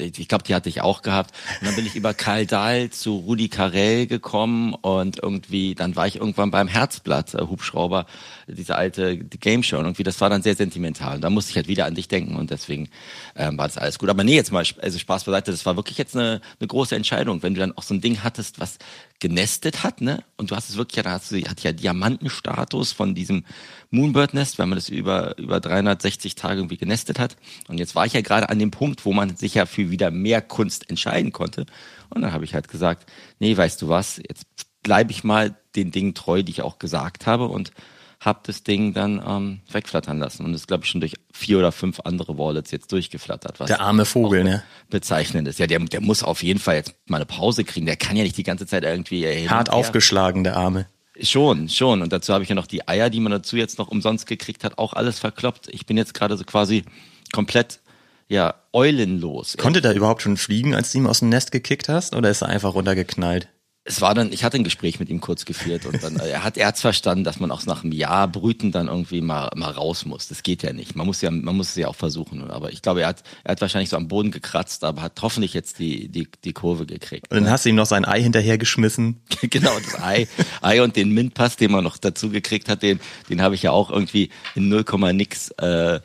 Ich 0.00 0.28
glaube, 0.28 0.44
die 0.44 0.54
hatte 0.54 0.68
ich 0.68 0.80
auch 0.80 1.02
gehabt. 1.02 1.34
Und 1.60 1.66
dann 1.66 1.76
bin 1.76 1.86
ich 1.86 1.94
über 1.94 2.14
Karl 2.14 2.46
Dahl 2.46 2.90
zu 2.90 3.16
Rudi 3.16 3.48
Carell 3.48 4.06
gekommen 4.06 4.74
und 4.74 5.22
irgendwie, 5.22 5.74
dann 5.74 5.96
war 5.96 6.06
ich 6.06 6.16
irgendwann 6.16 6.50
beim 6.50 6.68
Herzblatt, 6.68 7.34
äh, 7.34 7.42
Hubschrauber, 7.42 8.06
diese 8.46 8.76
alte 8.76 9.16
Game 9.16 9.62
Show. 9.62 9.78
Und 9.78 9.84
irgendwie, 9.84 10.02
das 10.02 10.20
war 10.20 10.30
dann 10.30 10.42
sehr 10.42 10.56
sentimental. 10.56 11.16
Und 11.16 11.22
da 11.22 11.30
musste 11.30 11.50
ich 11.50 11.56
halt 11.56 11.68
wieder 11.68 11.86
an 11.86 11.94
dich 11.94 12.08
denken 12.08 12.36
und 12.36 12.50
deswegen 12.50 12.88
ähm, 13.36 13.58
war 13.58 13.68
das 13.68 13.78
alles 13.78 13.98
gut. 13.98 14.08
Aber 14.08 14.24
nee, 14.24 14.34
jetzt 14.34 14.52
mal, 14.52 14.64
also 14.80 14.98
Spaß 14.98 15.24
beiseite, 15.24 15.50
das 15.50 15.66
war 15.66 15.76
wirklich 15.76 15.98
jetzt 15.98 16.16
eine, 16.16 16.40
eine 16.58 16.66
große 16.66 16.96
Entscheidung, 16.96 17.42
wenn 17.42 17.54
du 17.54 17.60
dann 17.60 17.76
auch 17.76 17.82
so 17.82 17.94
ein 17.94 18.00
Ding 18.00 18.22
hattest, 18.22 18.60
was 18.60 18.78
genestet 19.20 19.84
hat, 19.84 20.00
ne? 20.00 20.24
Und 20.38 20.50
du 20.50 20.56
hast 20.56 20.70
es 20.70 20.76
wirklich, 20.76 21.04
da 21.04 21.10
hast 21.10 21.30
du, 21.30 21.40
hat 21.42 21.62
ja 21.62 21.72
Diamantenstatus 21.72 22.92
von 22.92 23.14
diesem 23.14 23.44
Moonbird-Nest, 23.90 24.58
weil 24.58 24.66
man 24.66 24.76
das 24.76 24.88
über, 24.88 25.36
über 25.36 25.60
360 25.60 26.34
Tage 26.34 26.60
irgendwie 26.60 26.78
genestet 26.78 27.18
hat. 27.18 27.36
Und 27.68 27.78
jetzt 27.78 27.94
war 27.94 28.06
ich 28.06 28.14
ja 28.14 28.22
gerade 28.22 28.48
an 28.48 28.58
dem 28.58 28.70
Punkt, 28.70 29.04
wo 29.04 29.12
man 29.12 29.36
sich 29.36 29.54
ja 29.54 29.66
für 29.66 29.89
wieder 29.90 30.10
mehr 30.10 30.42
Kunst 30.42 30.88
entscheiden 30.88 31.32
konnte. 31.32 31.66
Und 32.10 32.22
dann 32.22 32.32
habe 32.32 32.44
ich 32.44 32.54
halt 32.54 32.68
gesagt, 32.68 33.10
nee, 33.38 33.56
weißt 33.56 33.80
du 33.82 33.88
was, 33.88 34.18
jetzt 34.18 34.46
bleibe 34.82 35.12
ich 35.12 35.24
mal 35.24 35.56
den 35.76 35.90
Dingen 35.90 36.14
treu, 36.14 36.42
die 36.42 36.52
ich 36.52 36.62
auch 36.62 36.78
gesagt 36.78 37.26
habe 37.26 37.46
und 37.48 37.72
habe 38.20 38.40
das 38.42 38.62
Ding 38.62 38.92
dann 38.92 39.22
ähm, 39.26 39.60
wegflattern 39.72 40.18
lassen. 40.18 40.44
Und 40.44 40.52
das 40.52 40.66
glaube 40.66 40.84
ich 40.84 40.90
schon 40.90 41.00
durch 41.00 41.14
vier 41.32 41.58
oder 41.58 41.72
fünf 41.72 42.00
andere 42.00 42.36
Wallets 42.36 42.70
jetzt 42.70 42.92
durchgeflattert. 42.92 43.58
Was 43.58 43.68
der 43.68 43.80
arme 43.80 44.04
Vogel, 44.04 44.44
ne? 44.44 44.62
Bezeichnend 44.90 45.48
ist. 45.48 45.58
Ja, 45.58 45.66
der, 45.66 45.78
der 45.78 46.02
muss 46.02 46.22
auf 46.22 46.42
jeden 46.42 46.60
Fall 46.60 46.76
jetzt 46.76 46.94
mal 47.06 47.16
eine 47.16 47.24
Pause 47.24 47.64
kriegen. 47.64 47.86
Der 47.86 47.96
kann 47.96 48.16
ja 48.16 48.22
nicht 48.22 48.36
die 48.36 48.42
ganze 48.42 48.66
Zeit 48.66 48.84
irgendwie. 48.84 49.24
Äh, 49.24 49.48
Hart 49.48 49.70
aufgeschlagen, 49.70 50.44
der 50.44 50.56
Arme. 50.56 50.86
Schon, 51.22 51.68
schon. 51.70 52.02
Und 52.02 52.12
dazu 52.12 52.34
habe 52.34 52.42
ich 52.42 52.50
ja 52.50 52.54
noch 52.54 52.66
die 52.66 52.86
Eier, 52.86 53.08
die 53.08 53.20
man 53.20 53.32
dazu 53.32 53.56
jetzt 53.56 53.78
noch 53.78 53.88
umsonst 53.88 54.26
gekriegt 54.26 54.64
hat, 54.64 54.78
auch 54.78 54.92
alles 54.92 55.18
verkloppt. 55.18 55.68
Ich 55.68 55.86
bin 55.86 55.96
jetzt 55.96 56.12
gerade 56.12 56.36
so 56.36 56.44
quasi 56.44 56.84
komplett, 57.32 57.80
ja, 58.30 58.54
eulenlos. 58.72 59.56
Konnte 59.58 59.82
der 59.82 59.94
überhaupt 59.94 60.22
schon 60.22 60.36
fliegen, 60.36 60.74
als 60.74 60.92
du 60.92 60.98
ihm 60.98 61.06
aus 61.06 61.18
dem 61.18 61.28
Nest 61.28 61.52
gekickt 61.52 61.88
hast? 61.88 62.14
Oder 62.14 62.30
ist 62.30 62.42
er 62.42 62.48
einfach 62.48 62.74
runtergeknallt? 62.74 63.48
es 63.84 64.00
war 64.00 64.14
dann, 64.14 64.30
ich 64.32 64.44
hatte 64.44 64.58
ein 64.58 64.64
Gespräch 64.64 65.00
mit 65.00 65.08
ihm 65.08 65.20
kurz 65.20 65.46
geführt 65.46 65.86
und 65.86 66.02
dann, 66.02 66.16
er 66.16 66.44
hat, 66.44 66.58
er 66.58 66.68
hat's 66.68 66.82
verstanden, 66.82 67.24
dass 67.24 67.40
man 67.40 67.50
auch 67.50 67.64
nach 67.64 67.82
einem 67.82 67.92
Jahr 67.92 68.28
Brüten 68.28 68.72
dann 68.72 68.88
irgendwie 68.88 69.22
mal, 69.22 69.50
mal 69.56 69.70
raus 69.70 70.04
muss. 70.04 70.28
Das 70.28 70.42
geht 70.42 70.62
ja 70.62 70.72
nicht. 70.72 70.94
Man 70.96 71.06
muss 71.06 71.22
ja, 71.22 71.30
man 71.30 71.56
muss 71.56 71.70
es 71.70 71.76
ja 71.76 71.88
auch 71.88 71.94
versuchen. 71.94 72.50
Aber 72.50 72.72
ich 72.72 72.82
glaube, 72.82 73.02
er 73.02 73.08
hat, 73.08 73.22
er 73.42 73.52
hat 73.52 73.60
wahrscheinlich 73.60 73.88
so 73.88 73.96
am 73.96 74.06
Boden 74.06 74.30
gekratzt, 74.30 74.84
aber 74.84 75.02
hat 75.02 75.20
hoffentlich 75.22 75.54
jetzt 75.54 75.78
die, 75.78 76.08
die, 76.08 76.28
die 76.44 76.52
Kurve 76.52 76.84
gekriegt. 76.84 77.30
Und 77.30 77.36
dann 77.36 77.50
hast 77.50 77.64
du 77.64 77.70
ihm 77.70 77.74
noch 77.74 77.86
sein 77.86 78.04
Ei 78.04 78.22
hinterhergeschmissen. 78.22 79.22
genau, 79.42 79.72
das 79.78 80.00
Ei, 80.00 80.28
Ei 80.60 80.82
und 80.82 80.94
den 80.96 81.10
Mintpass, 81.10 81.56
den 81.56 81.72
man 81.72 81.82
noch 81.82 81.96
dazu 81.96 82.28
gekriegt 82.28 82.68
hat, 82.68 82.82
den, 82.82 83.00
den 83.30 83.40
habe 83.40 83.54
ich 83.54 83.62
ja 83.62 83.70
auch 83.70 83.90
irgendwie 83.90 84.30
in 84.54 84.68
0, 84.68 84.84
nix, 85.14 85.50
äh, 85.52 86.00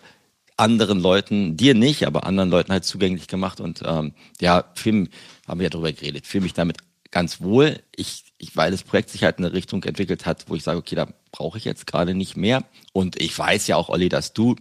anderen 0.58 1.00
Leuten, 1.00 1.58
dir 1.58 1.74
nicht, 1.74 2.06
aber 2.06 2.26
anderen 2.26 2.50
Leuten 2.50 2.72
halt 2.72 2.86
zugänglich 2.86 3.28
gemacht 3.28 3.60
und 3.60 3.82
ähm, 3.86 4.14
ja, 4.40 4.66
Film 4.76 5.10
haben 5.48 5.60
wir 5.60 5.66
ja 5.66 5.70
drüber 5.70 5.92
geredet, 5.92 6.26
fühle 6.28 6.44
mich 6.44 6.54
damit 6.54 6.78
ganz 7.12 7.42
wohl. 7.42 7.80
Ich, 7.96 8.26
ich, 8.38 8.56
weil 8.56 8.72
das 8.72 8.84
Projekt 8.84 9.10
sich 9.10 9.24
halt 9.24 9.40
in 9.40 9.46
eine 9.46 9.54
Richtung 9.54 9.84
entwickelt 9.84 10.26
hat, 10.26 10.46
wo 10.48 10.56
ich 10.56 10.64
sage, 10.64 10.78
okay, 10.78 10.96
da 10.96 11.08
brauche 11.32 11.58
ich 11.58 11.66
jetzt 11.66 11.88
gerade 11.88 12.14
nicht 12.14 12.36
mehr. 12.36 12.64
Und 12.94 13.22
ich 13.22 13.38
weiß 13.38 13.68
ja 13.68 13.76
auch, 13.76 13.90
Olli, 13.90 14.10
dass 14.10 14.34
du 14.34 14.56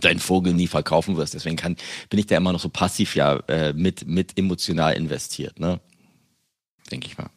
deinen 0.00 0.20
Vogel 0.20 0.54
nie 0.54 0.66
verkaufen 0.66 1.16
wirst. 1.16 1.34
Deswegen 1.34 1.56
kann, 1.56 1.76
bin 2.08 2.18
ich 2.20 2.26
da 2.26 2.36
immer 2.36 2.52
noch 2.52 2.60
so 2.60 2.68
passiv 2.68 3.16
ja 3.16 3.36
äh, 3.48 3.72
mit, 3.72 4.06
mit 4.06 4.38
emotional 4.38 4.94
investiert, 4.94 5.58
ne? 5.58 5.80
Denke 6.90 7.06
ich 7.06 7.18
mal. 7.18 7.30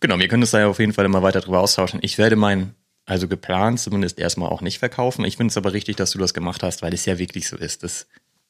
Genau, 0.00 0.18
wir 0.18 0.28
können 0.28 0.42
uns 0.42 0.50
da 0.50 0.60
ja 0.60 0.68
auf 0.68 0.78
jeden 0.78 0.92
Fall 0.92 1.04
immer 1.04 1.22
weiter 1.22 1.40
drüber 1.40 1.60
austauschen. 1.60 2.00
Ich 2.02 2.16
werde 2.16 2.36
meinen, 2.36 2.74
also 3.10 3.26
geplant 3.26 3.80
zumindest 3.80 4.20
erstmal 4.20 4.50
auch 4.50 4.60
nicht 4.60 4.78
verkaufen. 4.78 5.24
Ich 5.24 5.36
finde 5.36 5.50
es 5.50 5.56
aber 5.56 5.72
richtig, 5.72 5.96
dass 5.96 6.12
du 6.12 6.18
das 6.18 6.32
gemacht 6.32 6.62
hast, 6.62 6.80
weil 6.80 6.94
es 6.94 7.06
ja 7.06 7.18
wirklich 7.18 7.48
so 7.48 7.56
ist. 7.56 7.82
Das, 7.82 8.06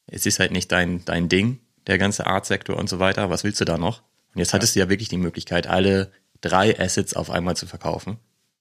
es 0.07 0.27
ist 0.27 0.39
halt 0.39 0.53
nicht 0.53 0.71
dein, 0.71 1.03
dein 1.07 1.31
Ding, 1.31 1.61
der 1.87 1.97
ganze 1.97 2.27
Artsektor 2.27 2.77
und 2.77 2.87
so 2.87 2.99
weiter. 2.99 3.31
Was 3.31 3.43
willst 3.43 3.63
du 3.63 3.65
da 3.65 3.79
noch? 3.79 4.03
Und 4.35 4.41
jetzt 4.41 4.53
hattest 4.53 4.77
du 4.77 4.81
ja 4.81 4.91
wirklich 4.91 5.09
die 5.09 5.17
Möglichkeit, 5.17 5.67
alle 5.67 6.13
drei 6.43 6.79
Assets 6.79 7.15
auf 7.15 7.31
einmal 7.31 7.57
zu 7.57 7.67
verkaufen. 7.67 8.19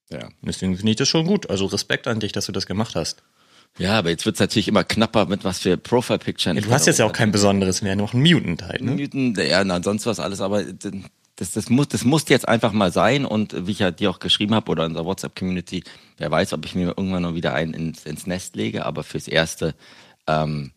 Ja. 0.10 0.30
Deswegen 0.42 0.78
finde 0.78 0.92
ich 0.92 0.98
das 0.98 1.10
schon 1.10 1.28
gut. 1.28 1.50
Also 1.50 1.66
Respekt 1.66 2.08
an 2.08 2.22
dich, 2.22 2.32
dass 2.32 2.46
du 2.46 2.54
das 2.54 2.66
gemacht 2.66 2.96
hast. 2.96 3.22
Ja, 3.78 4.00
aber 4.00 4.10
jetzt 4.10 4.26
wird's 4.26 4.40
natürlich 4.40 4.70
immer 4.70 4.86
knapper 4.86 5.26
mit 5.26 5.44
was 5.44 5.60
für 5.60 5.76
Profile-Picture. 5.76 6.56
Ja, 6.56 6.62
du 6.62 6.72
hast 6.72 6.88
jetzt 6.88 7.00
ja 7.00 7.06
auch 7.06 7.14
kein 7.14 7.34
besonderes 7.34 7.82
mehr, 7.82 7.98
noch 7.98 8.14
ein 8.14 8.22
Mutant 8.22 8.64
halt, 8.64 8.82
ne? 8.82 8.92
Mutant, 8.92 9.38
ja, 9.38 9.64
na, 9.66 9.84
sonst 9.84 10.06
was 10.06 10.20
alles, 10.20 10.40
aber 10.40 10.64
das, 11.40 11.52
das, 11.52 11.70
muss, 11.70 11.88
das 11.88 12.04
muss 12.04 12.28
jetzt 12.28 12.48
einfach 12.48 12.74
mal 12.74 12.92
sein 12.92 13.26
und 13.26 13.66
wie 13.66 13.72
ich 13.72 13.80
ja 13.80 13.92
dir 13.92 14.10
auch 14.10 14.20
geschrieben 14.20 14.54
habe 14.54 14.70
oder 14.72 14.86
in 14.86 14.94
der 14.94 15.06
WhatsApp-Community, 15.06 15.84
wer 16.18 16.30
weiß, 16.30 16.52
ob 16.52 16.66
ich 16.66 16.76
mir 16.76 16.90
irgendwann 16.90 17.24
noch 17.24 17.34
wieder 17.34 17.54
einen 17.54 17.74
ins, 17.74 18.06
ins 18.06 18.28
Nest 18.28 18.58
lege, 18.58 18.86
aber 18.86 19.04
fürs 19.04 19.28
Erste 19.30 19.74
ähm, 20.28 20.72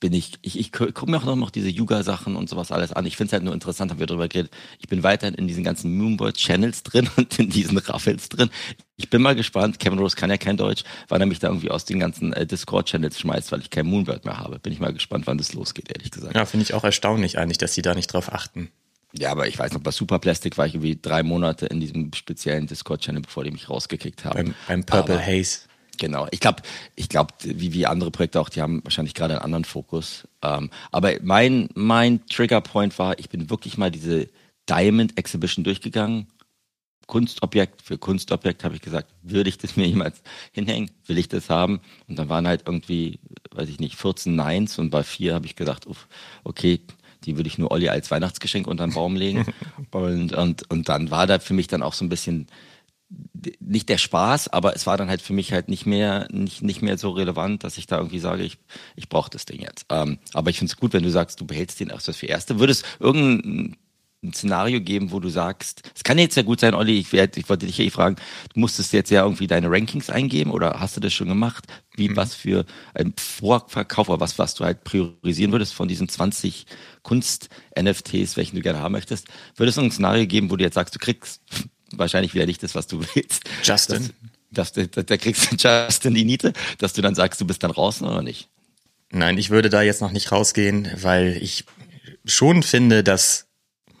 bin 0.00 0.12
ich, 0.12 0.34
ich, 0.42 0.58
ich 0.58 0.72
gucke 0.72 1.10
mir 1.10 1.16
auch 1.16 1.24
noch, 1.24 1.36
noch 1.36 1.50
diese 1.50 1.70
Yuga-Sachen 1.70 2.36
und 2.36 2.48
sowas 2.48 2.70
alles 2.70 2.92
an. 2.92 3.06
Ich 3.06 3.16
finde 3.16 3.28
es 3.28 3.32
halt 3.32 3.42
nur 3.44 3.54
interessant, 3.54 3.90
haben 3.90 3.98
wir 3.98 4.06
darüber 4.06 4.28
geredet. 4.28 4.52
Ich 4.78 4.88
bin 4.88 5.02
weiterhin 5.02 5.34
in 5.34 5.48
diesen 5.48 5.64
ganzen 5.64 5.96
Moonboard-Channels 5.96 6.82
drin 6.82 7.08
und 7.16 7.38
in 7.38 7.48
diesen 7.48 7.78
Raffles 7.78 8.28
drin. 8.28 8.50
Ich 8.96 9.08
bin 9.08 9.22
mal 9.22 9.34
gespannt, 9.34 9.80
Kevin 9.80 9.98
Rose 9.98 10.16
kann 10.16 10.30
ja 10.30 10.36
kein 10.36 10.58
Deutsch, 10.58 10.84
wann 11.08 11.22
er 11.22 11.26
mich 11.26 11.38
da 11.38 11.48
irgendwie 11.48 11.70
aus 11.70 11.86
den 11.86 11.98
ganzen 11.98 12.34
äh, 12.34 12.46
Discord-Channels 12.46 13.18
schmeißt, 13.18 13.50
weil 13.52 13.60
ich 13.60 13.70
kein 13.70 13.86
Moonbird 13.86 14.26
mehr 14.26 14.38
habe. 14.38 14.58
Bin 14.58 14.72
ich 14.72 14.80
mal 14.80 14.92
gespannt, 14.92 15.26
wann 15.26 15.38
das 15.38 15.54
losgeht, 15.54 15.88
ehrlich 15.88 16.10
gesagt. 16.10 16.36
Ja, 16.36 16.44
finde 16.44 16.64
ich 16.64 16.74
auch 16.74 16.84
erstaunlich 16.84 17.38
eigentlich, 17.38 17.58
dass 17.58 17.74
sie 17.74 17.82
da 17.82 17.94
nicht 17.94 18.08
drauf 18.08 18.32
achten. 18.32 18.70
Ja, 19.16 19.30
aber 19.30 19.46
ich 19.46 19.58
weiß 19.58 19.72
noch, 19.72 19.80
bei 19.80 19.92
Superplastic 19.92 20.58
war 20.58 20.66
ich 20.66 20.74
irgendwie 20.74 20.98
drei 21.00 21.22
Monate 21.22 21.66
in 21.66 21.80
diesem 21.80 22.12
speziellen 22.14 22.66
Discord-Channel, 22.66 23.22
bevor 23.22 23.44
die 23.44 23.52
mich 23.52 23.70
rausgekickt 23.70 24.24
haben. 24.24 24.34
Beim, 24.34 24.54
beim 24.66 24.84
Purple 24.84 25.14
aber, 25.14 25.24
Haze. 25.24 25.60
Genau. 25.98 26.26
Ich 26.32 26.40
glaube, 26.40 26.62
ich 26.96 27.08
glaube, 27.08 27.32
wie, 27.44 27.72
wie 27.72 27.86
andere 27.86 28.10
Projekte 28.10 28.40
auch, 28.40 28.48
die 28.48 28.60
haben 28.60 28.82
wahrscheinlich 28.82 29.14
gerade 29.14 29.34
einen 29.34 29.44
anderen 29.44 29.64
Fokus. 29.64 30.26
Ähm, 30.42 30.70
aber 30.90 31.12
mein, 31.22 31.68
mein 31.74 32.26
Triggerpoint 32.26 32.98
war, 32.98 33.18
ich 33.20 33.28
bin 33.28 33.50
wirklich 33.50 33.78
mal 33.78 33.92
diese 33.92 34.28
Diamond 34.68 35.16
Exhibition 35.16 35.62
durchgegangen. 35.62 36.26
Kunstobjekt 37.06 37.82
für 37.82 37.98
Kunstobjekt 37.98 38.64
habe 38.64 38.74
ich 38.74 38.80
gesagt, 38.80 39.12
würde 39.22 39.50
ich 39.50 39.58
das 39.58 39.76
mir 39.76 39.86
jemals 39.86 40.22
hinhängen? 40.52 40.90
Will 41.06 41.18
ich 41.18 41.28
das 41.28 41.50
haben? 41.50 41.80
Und 42.08 42.18
dann 42.18 42.28
waren 42.28 42.48
halt 42.48 42.62
irgendwie, 42.66 43.20
weiß 43.52 43.68
ich 43.68 43.78
nicht, 43.78 43.96
14 43.96 44.34
Neins 44.34 44.78
und 44.78 44.90
bei 44.90 45.02
vier 45.02 45.34
habe 45.34 45.46
ich 45.46 45.54
gesagt, 45.54 45.86
uff, 45.86 46.08
okay, 46.44 46.80
die 47.24 47.36
würde 47.36 47.48
ich 47.48 47.58
nur 47.58 47.70
Olli 47.70 47.88
als 47.88 48.10
Weihnachtsgeschenk 48.10 48.66
unter 48.66 48.86
den 48.86 48.94
Baum 48.94 49.16
legen. 49.16 49.46
und, 49.90 50.32
und, 50.32 50.70
und 50.70 50.88
dann 50.88 51.10
war 51.10 51.26
da 51.26 51.38
für 51.38 51.54
mich 51.54 51.66
dann 51.66 51.82
auch 51.82 51.94
so 51.94 52.04
ein 52.04 52.08
bisschen 52.08 52.46
nicht 53.60 53.88
der 53.88 53.98
Spaß, 53.98 54.48
aber 54.48 54.74
es 54.74 54.86
war 54.86 54.96
dann 54.96 55.08
halt 55.08 55.22
für 55.22 55.34
mich 55.34 55.52
halt 55.52 55.68
nicht 55.68 55.86
mehr 55.86 56.26
nicht, 56.30 56.62
nicht 56.62 56.82
mehr 56.82 56.98
so 56.98 57.10
relevant, 57.10 57.62
dass 57.62 57.78
ich 57.78 57.86
da 57.86 57.98
irgendwie 57.98 58.18
sage, 58.18 58.42
ich, 58.42 58.58
ich 58.96 59.08
brauche 59.08 59.30
das 59.30 59.44
Ding 59.44 59.60
jetzt. 59.60 59.86
Ähm, 59.90 60.18
aber 60.32 60.50
ich 60.50 60.58
finde 60.58 60.72
es 60.72 60.76
gut, 60.76 60.92
wenn 60.92 61.02
du 61.02 61.10
sagst, 61.10 61.40
du 61.40 61.46
behältst 61.46 61.78
den 61.80 61.90
erst 61.90 62.10
für 62.16 62.26
Erste. 62.26 62.58
Würde 62.58 62.72
es 62.72 62.82
irgendein 62.98 63.76
ein 64.24 64.32
Szenario 64.32 64.80
geben, 64.80 65.12
wo 65.12 65.20
du 65.20 65.28
sagst, 65.28 65.82
es 65.94 66.02
kann 66.02 66.18
jetzt 66.18 66.36
ja 66.36 66.42
gut 66.42 66.60
sein, 66.60 66.74
Olli, 66.74 66.98
ich, 66.98 67.12
werd, 67.12 67.36
ich 67.36 67.48
wollte 67.48 67.66
dich 67.66 67.78
ja 67.78 67.84
eh 67.84 67.90
fragen, 67.90 68.16
du 68.52 68.60
musstest 68.60 68.92
jetzt 68.92 69.10
ja 69.10 69.22
irgendwie 69.22 69.46
deine 69.46 69.70
Rankings 69.70 70.10
eingeben 70.10 70.50
oder 70.50 70.80
hast 70.80 70.96
du 70.96 71.00
das 71.00 71.12
schon 71.12 71.28
gemacht? 71.28 71.66
Wie, 71.94 72.08
mhm. 72.08 72.16
was 72.16 72.34
für 72.34 72.64
ein 72.94 73.14
Vorverkauf 73.16 74.08
oder 74.08 74.20
was, 74.20 74.38
was 74.38 74.54
du 74.54 74.64
halt 74.64 74.84
priorisieren 74.84 75.52
würdest 75.52 75.74
von 75.74 75.88
diesen 75.88 76.08
20 76.08 76.66
Kunst-NFTs, 77.02 78.36
welchen 78.36 78.56
du 78.56 78.62
gerne 78.62 78.80
haben 78.80 78.92
möchtest? 78.92 79.28
Würde 79.56 79.70
es 79.70 79.78
ein 79.78 79.90
Szenario 79.90 80.26
geben, 80.26 80.50
wo 80.50 80.56
du 80.56 80.64
jetzt 80.64 80.74
sagst, 80.74 80.94
du 80.94 80.98
kriegst 80.98 81.42
wahrscheinlich 81.92 82.34
wieder 82.34 82.46
nicht 82.46 82.62
das, 82.62 82.74
was 82.74 82.86
du 82.86 83.00
willst. 83.14 83.44
Justin. 83.62 84.10
Dass, 84.50 84.72
dass, 84.72 84.90
da 85.06 85.16
kriegst 85.16 85.50
du 85.50 85.56
Justin 85.56 86.14
die 86.14 86.24
Niete, 86.24 86.52
dass 86.78 86.92
du 86.92 87.02
dann 87.02 87.14
sagst, 87.14 87.40
du 87.40 87.44
bist 87.44 87.62
dann 87.62 87.72
draußen 87.72 88.06
oder 88.06 88.22
nicht? 88.22 88.48
Nein, 89.10 89.38
ich 89.38 89.50
würde 89.50 89.68
da 89.68 89.82
jetzt 89.82 90.00
noch 90.00 90.10
nicht 90.10 90.32
rausgehen, 90.32 90.90
weil 91.00 91.36
ich 91.40 91.64
schon 92.24 92.62
finde, 92.62 93.04
dass 93.04 93.43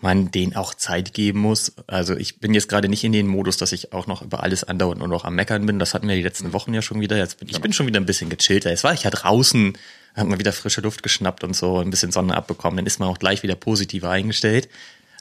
man 0.04 0.30
denen 0.30 0.54
auch 0.54 0.74
Zeit 0.74 1.14
geben 1.14 1.40
muss. 1.40 1.72
Also 1.86 2.14
ich 2.14 2.38
bin 2.38 2.52
jetzt 2.52 2.68
gerade 2.68 2.90
nicht 2.90 3.04
in 3.04 3.12
den 3.12 3.26
Modus, 3.26 3.56
dass 3.56 3.72
ich 3.72 3.94
auch 3.94 4.06
noch 4.06 4.20
über 4.20 4.42
alles 4.42 4.62
andauernd 4.62 4.98
nur 4.98 5.08
noch 5.08 5.24
am 5.24 5.34
Meckern 5.34 5.64
bin. 5.64 5.78
Das 5.78 5.94
hatten 5.94 6.06
wir 6.06 6.14
die 6.14 6.22
letzten 6.22 6.52
Wochen 6.52 6.74
ja 6.74 6.82
schon 6.82 7.00
wieder. 7.00 7.16
Jetzt 7.16 7.38
bin, 7.38 7.48
ich 7.48 7.58
bin 7.62 7.72
schon 7.72 7.86
wieder 7.86 7.98
ein 7.98 8.04
bisschen 8.04 8.28
gechillter. 8.28 8.68
Jetzt 8.68 8.84
war 8.84 8.92
ich 8.92 9.04
ja 9.04 9.10
draußen, 9.10 9.78
hat 10.14 10.26
man 10.26 10.38
wieder 10.38 10.52
frische 10.52 10.82
Luft 10.82 11.02
geschnappt 11.02 11.42
und 11.42 11.56
so, 11.56 11.78
ein 11.78 11.88
bisschen 11.88 12.12
Sonne 12.12 12.36
abbekommen. 12.36 12.76
Dann 12.76 12.86
ist 12.86 13.00
man 13.00 13.08
auch 13.08 13.18
gleich 13.18 13.42
wieder 13.42 13.54
positiver 13.54 14.10
eingestellt. 14.10 14.68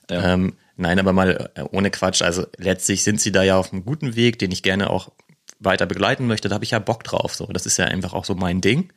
Ja. 0.10 0.34
Ähm, 0.34 0.54
Nein, 0.76 1.00
aber 1.00 1.14
mal 1.14 1.52
äh, 1.56 1.64
ohne 1.72 1.90
Quatsch. 1.90 2.22
Also 2.22 2.46
letztlich 2.58 3.04
sind 3.04 3.22
sie 3.22 3.32
da 3.32 3.44
ja 3.44 3.58
auf 3.58 3.72
einem 3.72 3.86
guten 3.86 4.18
Weg, 4.18 4.38
den 4.40 4.52
ich 4.52 4.64
gerne 4.64 4.90
auch 4.90 5.12
weiter 5.60 5.86
begleiten 5.86 6.28
möchte. 6.28 6.50
Da 6.50 6.56
habe 6.56 6.66
ich 6.66 6.72
ja 6.72 6.80
Bock 6.80 7.06
drauf. 7.06 7.36
So, 7.36 7.46
das 7.46 7.66
ist 7.66 7.78
ja 7.78 7.86
einfach 7.86 8.14
auch 8.14 8.26
so 8.26 8.36
mein 8.36 8.60
Ding. 8.60 8.92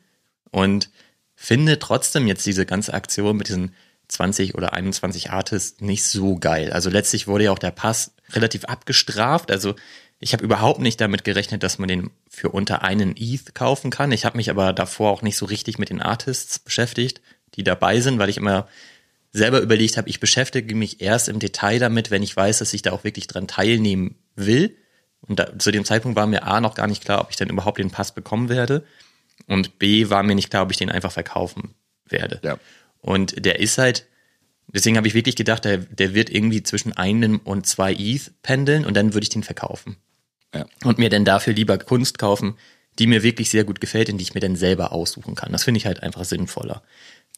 Und 0.51 0.89
finde 1.35 1.79
trotzdem 1.79 2.27
jetzt 2.27 2.45
diese 2.45 2.65
ganze 2.65 2.93
Aktion 2.93 3.37
mit 3.37 3.47
diesen 3.47 3.73
20 4.07 4.55
oder 4.55 4.73
21 4.73 5.31
Artists 5.31 5.81
nicht 5.81 6.03
so 6.03 6.37
geil. 6.37 6.71
Also 6.71 6.89
letztlich 6.89 7.27
wurde 7.27 7.45
ja 7.45 7.51
auch 7.51 7.59
der 7.59 7.71
Pass 7.71 8.13
relativ 8.31 8.65
abgestraft. 8.65 9.51
Also 9.51 9.75
ich 10.19 10.33
habe 10.33 10.43
überhaupt 10.43 10.79
nicht 10.79 10.99
damit 10.99 11.23
gerechnet, 11.23 11.63
dass 11.63 11.77
man 11.77 11.87
den 11.87 12.11
für 12.29 12.49
unter 12.49 12.83
einen 12.83 13.15
ETH 13.17 13.53
kaufen 13.53 13.91
kann. 13.91 14.11
Ich 14.11 14.25
habe 14.25 14.37
mich 14.37 14.49
aber 14.49 14.73
davor 14.73 15.11
auch 15.11 15.21
nicht 15.21 15.37
so 15.37 15.45
richtig 15.45 15.77
mit 15.77 15.89
den 15.89 16.01
Artists 16.01 16.59
beschäftigt, 16.59 17.21
die 17.55 17.63
dabei 17.63 17.99
sind, 17.99 18.17
weil 18.17 18.29
ich 18.29 18.37
immer 18.37 18.67
selber 19.31 19.61
überlegt 19.61 19.97
habe, 19.97 20.09
ich 20.09 20.19
beschäftige 20.19 20.73
mich 20.73 21.01
erst 21.01 21.29
im 21.29 21.39
Detail 21.39 21.79
damit, 21.79 22.09
wenn 22.09 22.23
ich 22.23 22.35
weiß, 22.35 22.59
dass 22.59 22.73
ich 22.73 22.81
da 22.81 22.91
auch 22.91 23.03
wirklich 23.03 23.27
dran 23.27 23.47
teilnehmen 23.47 24.15
will. 24.35 24.75
Und 25.21 25.39
da, 25.39 25.59
zu 25.59 25.71
dem 25.71 25.85
Zeitpunkt 25.85 26.15
war 26.15 26.27
mir 26.27 26.43
A 26.43 26.61
noch 26.61 26.75
gar 26.75 26.87
nicht 26.87 27.03
klar, 27.03 27.21
ob 27.21 27.29
ich 27.29 27.35
dann 27.35 27.49
überhaupt 27.49 27.77
den 27.77 27.91
Pass 27.91 28.13
bekommen 28.13 28.49
werde. 28.49 28.85
Und 29.45 29.77
B 29.77 30.09
war 30.09 30.23
mir 30.23 30.35
nicht 30.35 30.49
klar, 30.49 30.63
ob 30.63 30.71
ich 30.71 30.77
den 30.77 30.89
einfach 30.89 31.11
verkaufen 31.11 31.75
werde. 32.05 32.39
Ja. 32.43 32.57
Und 33.01 33.45
der 33.45 33.59
ist 33.59 33.77
halt, 33.77 34.07
deswegen 34.67 34.97
habe 34.97 35.07
ich 35.07 35.13
wirklich 35.13 35.35
gedacht, 35.35 35.65
der, 35.65 35.77
der 35.77 36.13
wird 36.13 36.29
irgendwie 36.29 36.63
zwischen 36.63 36.93
einem 36.93 37.39
und 37.39 37.65
zwei 37.65 37.93
ETH 37.93 38.31
pendeln 38.41 38.85
und 38.85 38.95
dann 38.95 39.13
würde 39.13 39.23
ich 39.23 39.29
den 39.29 39.43
verkaufen. 39.43 39.97
Ja. 40.53 40.65
Und 40.83 40.97
mir 40.97 41.09
dann 41.09 41.25
dafür 41.25 41.53
lieber 41.53 41.77
Kunst 41.77 42.17
kaufen, 42.17 42.55
die 42.99 43.07
mir 43.07 43.23
wirklich 43.23 43.49
sehr 43.49 43.63
gut 43.63 43.79
gefällt 43.79 44.09
und 44.09 44.17
die 44.17 44.23
ich 44.23 44.33
mir 44.33 44.39
dann 44.39 44.55
selber 44.55 44.91
aussuchen 44.91 45.35
kann. 45.35 45.51
Das 45.51 45.63
finde 45.63 45.77
ich 45.77 45.85
halt 45.85 46.01
einfach 46.01 46.25
sinnvoller. 46.25 46.81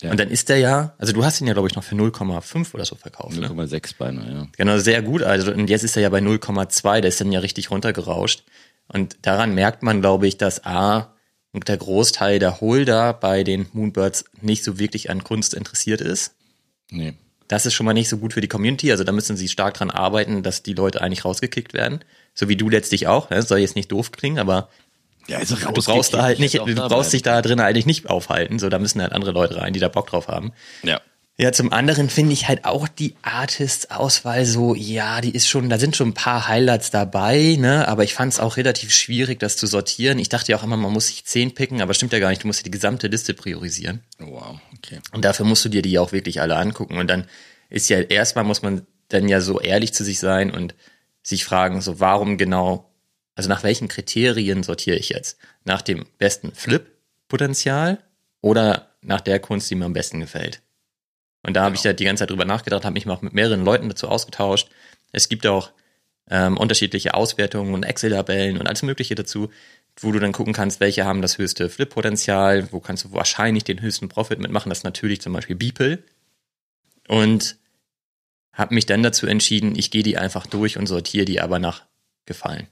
Ja. 0.02 0.12
Und 0.12 0.20
dann 0.20 0.30
ist 0.30 0.48
der 0.48 0.58
ja, 0.60 0.96
also 0.98 1.12
du 1.12 1.26
hast 1.26 1.42
ihn 1.42 1.48
ja, 1.48 1.54
glaube 1.54 1.68
ich, 1.68 1.76
noch 1.76 1.84
für 1.84 1.96
0,5 1.96 2.74
oder 2.74 2.86
so 2.86 2.96
verkauft. 2.96 3.38
0,6 3.38 3.72
ne? 3.74 3.82
beinahe, 3.98 4.32
ja. 4.32 4.48
Genau, 4.56 4.78
sehr 4.78 5.02
gut. 5.02 5.24
Also, 5.24 5.52
und 5.52 5.70
jetzt 5.70 5.84
ist 5.84 5.98
er 5.98 6.04
ja 6.04 6.10
bei 6.10 6.20
0,2, 6.20 7.02
der 7.02 7.10
ist 7.10 7.20
dann 7.20 7.32
ja 7.34 7.42
richtig 7.42 7.70
runtergerauscht. 7.70 8.44
Und 8.88 9.18
daran 9.24 9.54
merkt 9.54 9.84
man, 9.84 10.00
glaube 10.00 10.28
ich, 10.28 10.38
dass 10.38 10.66
A, 10.66 11.14
der 11.54 11.78
Großteil 11.78 12.40
der 12.40 12.62
Holder 12.62 13.14
bei 13.14 13.44
den 13.44 13.68
Moonbirds 13.74 14.26
nicht 14.42 14.64
so 14.64 14.80
wirklich 14.80 15.10
an 15.10 15.24
Kunst 15.24 15.54
interessiert 15.54 16.02
ist. 16.02 16.36
Nee. 16.92 17.14
Das 17.48 17.66
ist 17.66 17.74
schon 17.74 17.86
mal 17.86 17.94
nicht 17.94 18.10
so 18.10 18.18
gut 18.18 18.34
für 18.34 18.42
die 18.42 18.48
Community. 18.48 18.92
Also 18.92 19.04
da 19.04 19.12
müssen 19.12 19.36
sie 19.36 19.48
stark 19.48 19.74
dran 19.74 19.90
arbeiten, 19.90 20.44
dass 20.44 20.62
die 20.62 20.74
Leute 20.74 21.02
eigentlich 21.02 21.26
rausgekickt 21.26 21.74
werden. 21.74 22.02
So 22.36 22.48
wie 22.48 22.56
du 22.56 22.70
letztlich 22.70 23.08
auch. 23.08 23.28
Das 23.30 23.48
soll 23.48 23.60
jetzt 23.60 23.76
nicht 23.76 23.92
doof 23.92 24.12
klingen, 24.12 24.38
aber 24.38 24.70
ja, 25.28 25.38
also 25.38 25.56
du 25.56 25.72
brauchst 25.72 26.14
da 26.14 26.24
halt 26.24 26.40
nicht, 26.40 26.56
du 26.56 26.76
brauchst 26.76 27.14
dich 27.14 27.22
da 27.22 27.42
drin 27.42 27.60
eigentlich 27.60 27.86
nicht 27.86 28.10
aufhalten. 28.10 28.58
So, 28.60 28.70
da 28.70 28.80
müssen 28.80 29.02
halt 29.02 29.12
andere 29.14 29.32
Leute 29.32 29.58
rein, 29.58 29.74
die 29.74 29.80
da 29.80 29.88
Bock 29.88 30.08
drauf 30.08 30.28
haben. 30.28 30.54
Ja. 30.84 31.02
Ja, 31.40 31.54
zum 31.54 31.72
anderen 31.72 32.10
finde 32.10 32.34
ich 32.34 32.50
halt 32.50 32.66
auch 32.66 32.90
die 32.90 33.16
Artist-Auswahl 33.22 34.46
so, 34.46 34.76
ja, 34.76 35.22
die 35.22 35.34
ist 35.34 35.48
schon, 35.48 35.70
da 35.70 35.80
sind 35.80 35.96
schon 35.96 36.10
ein 36.10 36.14
paar 36.14 36.50
Highlights 36.50 36.92
dabei, 36.92 37.56
ne, 37.58 37.88
aber 37.88 38.04
ich 38.04 38.14
fand 38.14 38.34
es 38.34 38.42
auch 38.42 38.58
relativ 38.58 38.92
schwierig, 38.92 39.40
das 39.40 39.56
zu 39.56 39.66
sortieren. 39.66 40.20
Ich 40.20 40.28
dachte 40.28 40.52
ja 40.52 40.58
auch 40.58 40.64
immer, 40.64 40.76
man 40.76 40.92
muss 40.92 41.08
sich 41.08 41.24
zehn 41.24 41.54
picken, 41.54 41.82
aber 41.82 41.94
stimmt 41.94 42.12
ja 42.12 42.20
gar 42.20 42.28
nicht, 42.28 42.44
du 42.44 42.48
musst 42.48 42.60
dir 42.60 42.66
die 42.66 42.72
gesamte 42.72 43.08
Liste 43.08 43.34
priorisieren. 43.34 44.04
Wow, 44.18 44.60
okay. 44.78 45.00
Und 45.14 45.24
dafür 45.24 45.46
musst 45.46 45.64
du 45.64 45.70
dir 45.70 45.82
die 45.82 45.98
auch 45.98 46.12
wirklich 46.12 46.42
alle 46.42 46.58
angucken. 46.58 46.98
Und 46.98 47.08
dann 47.08 47.26
ist 47.70 47.90
ja, 47.90 48.02
erstmal 48.02 48.44
muss 48.44 48.62
man 48.62 48.86
dann 49.08 49.30
ja 49.30 49.40
so 49.40 49.62
ehrlich 49.62 49.94
zu 49.94 50.04
sich 50.04 50.20
sein 50.20 50.52
und 50.52 50.76
sich 51.24 51.46
fragen, 51.46 51.80
so, 51.80 52.02
warum 52.02 52.38
genau 52.38 52.90
also 53.40 53.48
nach 53.48 53.64
welchen 53.64 53.88
Kriterien 53.88 54.64
sortiere 54.64 54.98
ich 54.98 55.08
jetzt? 55.08 55.38
Nach 55.64 55.82
dem 55.82 56.06
besten 56.18 56.52
Flip-Potenzial 56.52 58.00
oder 58.42 58.90
nach 59.02 59.22
der 59.22 59.40
Kunst, 59.40 59.72
die 59.72 59.76
mir 59.76 59.86
am 59.86 59.94
besten 59.94 60.20
gefällt? 60.20 60.62
Und 61.44 61.54
da 61.54 61.62
genau. 61.62 61.66
habe 61.66 61.76
ich 61.76 61.86
halt 61.86 62.00
die 62.00 62.06
ganze 62.06 62.22
Zeit 62.22 62.30
drüber 62.30 62.46
nachgedacht, 62.46 62.86
habe 62.86 62.94
mich 62.94 63.06
mal 63.06 63.18
mit 63.22 63.34
mehreren 63.34 63.64
Leuten 63.64 63.90
dazu 63.90 64.08
ausgetauscht. 64.08 64.70
Es 65.12 65.30
gibt 65.30 65.48
auch 65.48 65.72
ähm, 66.30 66.58
unterschiedliche 66.58 67.14
Auswertungen 67.14 67.74
und 67.74 67.84
Excel-Tabellen 67.84 68.58
und 68.58 68.68
alles 68.68 68.84
Mögliche 68.84 69.16
dazu, 69.16 69.50
wo 70.00 70.12
du 70.12 70.20
dann 70.20 70.32
gucken 70.32 70.54
kannst, 70.54 70.80
welche 70.80 71.06
haben 71.06 71.22
das 71.22 71.38
höchste 71.38 71.70
Flip-Potenzial, 71.70 72.72
wo 72.72 72.80
kannst 72.80 73.06
du 73.06 73.12
wahrscheinlich 73.14 73.64
den 73.64 73.82
höchsten 73.82 74.10
Profit 74.10 74.40
mitmachen. 74.40 74.70
Das 74.70 74.80
ist 74.80 74.84
natürlich 74.84 75.22
zum 75.22 75.34
Beispiel 75.34 75.56
Beeple. 75.56 76.04
Und 77.08 77.58
habe 78.54 78.76
mich 78.76 78.86
dann 78.86 79.04
dazu 79.04 79.26
entschieden, 79.26 79.76
ich 79.76 79.90
gehe 79.90 80.04
die 80.04 80.18
einfach 80.18 80.46
durch 80.46 80.78
und 80.78 80.88
sortiere 80.88 81.26
die 81.26 81.42
aber 81.42 81.60
nach 81.60 81.84
Gefallen. 82.26 82.68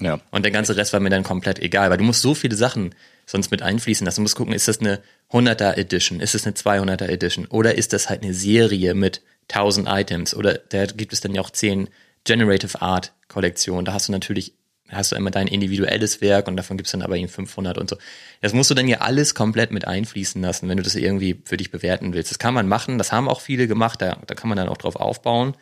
Ja. 0.00 0.20
Und 0.30 0.44
der 0.44 0.50
ganze 0.50 0.76
Rest 0.76 0.92
war 0.92 1.00
mir 1.00 1.10
dann 1.10 1.22
komplett 1.22 1.58
egal, 1.58 1.90
weil 1.90 1.98
du 1.98 2.04
musst 2.04 2.22
so 2.22 2.34
viele 2.34 2.56
Sachen 2.56 2.94
sonst 3.26 3.50
mit 3.50 3.62
einfließen 3.62 4.04
lassen. 4.04 4.20
Du 4.20 4.22
musst 4.22 4.36
gucken, 4.36 4.54
ist 4.54 4.66
das 4.66 4.80
eine 4.80 5.00
100er 5.30 5.76
Edition, 5.76 6.20
ist 6.20 6.34
das 6.34 6.46
eine 6.46 6.54
200er 6.54 7.08
Edition 7.08 7.46
oder 7.46 7.76
ist 7.76 7.92
das 7.92 8.08
halt 8.08 8.22
eine 8.22 8.34
Serie 8.34 8.94
mit 8.94 9.22
1000 9.50 9.88
Items 9.88 10.34
oder 10.34 10.54
da 10.54 10.86
gibt 10.86 11.12
es 11.12 11.20
dann 11.20 11.34
ja 11.34 11.40
auch 11.40 11.50
10 11.50 11.88
Generative 12.24 12.82
Art 12.82 13.12
Kollektionen. 13.28 13.84
Da 13.84 13.92
hast 13.92 14.08
du 14.08 14.12
natürlich 14.12 14.54
hast 14.90 15.12
du 15.12 15.16
immer 15.16 15.30
dein 15.30 15.46
individuelles 15.46 16.20
Werk 16.20 16.48
und 16.48 16.56
davon 16.56 16.76
gibt's 16.76 16.92
dann 16.92 17.02
aber 17.02 17.16
eben 17.16 17.28
500 17.28 17.78
und 17.78 17.88
so. 17.88 17.96
Das 18.40 18.52
musst 18.52 18.70
du 18.70 18.74
dann 18.74 18.88
ja 18.88 18.98
alles 18.98 19.34
komplett 19.34 19.70
mit 19.70 19.86
einfließen 19.86 20.42
lassen, 20.42 20.68
wenn 20.68 20.76
du 20.76 20.82
das 20.82 20.96
irgendwie 20.96 21.40
für 21.44 21.56
dich 21.56 21.70
bewerten 21.70 22.12
willst. 22.12 22.30
Das 22.30 22.38
kann 22.38 22.54
man 22.54 22.66
machen, 22.68 22.98
das 22.98 23.12
haben 23.12 23.28
auch 23.28 23.40
viele 23.40 23.68
gemacht, 23.68 24.02
da, 24.02 24.18
da 24.26 24.34
kann 24.34 24.48
man 24.48 24.56
dann 24.56 24.68
auch 24.68 24.76
drauf 24.76 24.96
aufbauen. 24.96 25.56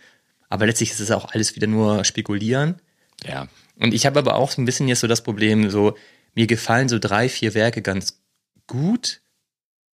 Aber 0.48 0.66
letztlich 0.66 0.90
ist 0.90 1.00
es 1.00 1.10
auch 1.10 1.32
alles 1.32 1.56
wieder 1.56 1.66
nur 1.66 2.04
spekulieren. 2.04 2.76
Ja. 3.26 3.48
Und 3.78 3.94
ich 3.94 4.06
habe 4.06 4.18
aber 4.18 4.36
auch 4.36 4.50
so 4.50 4.60
ein 4.60 4.64
bisschen 4.64 4.88
jetzt 4.88 5.00
so 5.00 5.06
das 5.06 5.22
Problem, 5.22 5.70
so 5.70 5.96
mir 6.34 6.46
gefallen 6.46 6.88
so 6.88 6.98
drei, 6.98 7.28
vier 7.28 7.54
Werke 7.54 7.82
ganz 7.82 8.20
gut, 8.66 9.20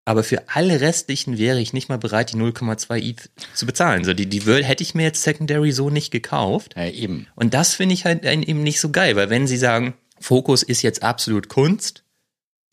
aber 0.04 0.24
für 0.24 0.48
alle 0.48 0.80
restlichen 0.80 1.38
wäre 1.38 1.60
ich 1.60 1.72
nicht 1.72 1.88
mal 1.88 1.98
bereit, 1.98 2.32
die 2.32 2.36
0,2 2.36 2.98
ETH 3.00 3.30
zu 3.54 3.66
bezahlen. 3.66 4.04
So, 4.04 4.14
die, 4.14 4.26
die 4.26 4.46
würde, 4.46 4.64
hätte 4.64 4.82
ich 4.82 4.94
mir 4.94 5.04
jetzt 5.04 5.22
Secondary 5.22 5.70
so 5.70 5.90
nicht 5.90 6.10
gekauft. 6.10 6.74
Ja, 6.76 6.86
eben. 6.86 7.28
Und 7.36 7.54
das 7.54 7.74
finde 7.74 7.94
ich 7.94 8.04
halt 8.04 8.24
eben 8.24 8.62
nicht 8.64 8.80
so 8.80 8.90
geil, 8.90 9.14
weil 9.14 9.30
wenn 9.30 9.46
sie 9.46 9.56
sagen, 9.56 9.94
Fokus 10.18 10.62
ist 10.64 10.82
jetzt 10.82 11.02
absolut 11.04 11.48
Kunst, 11.48 12.02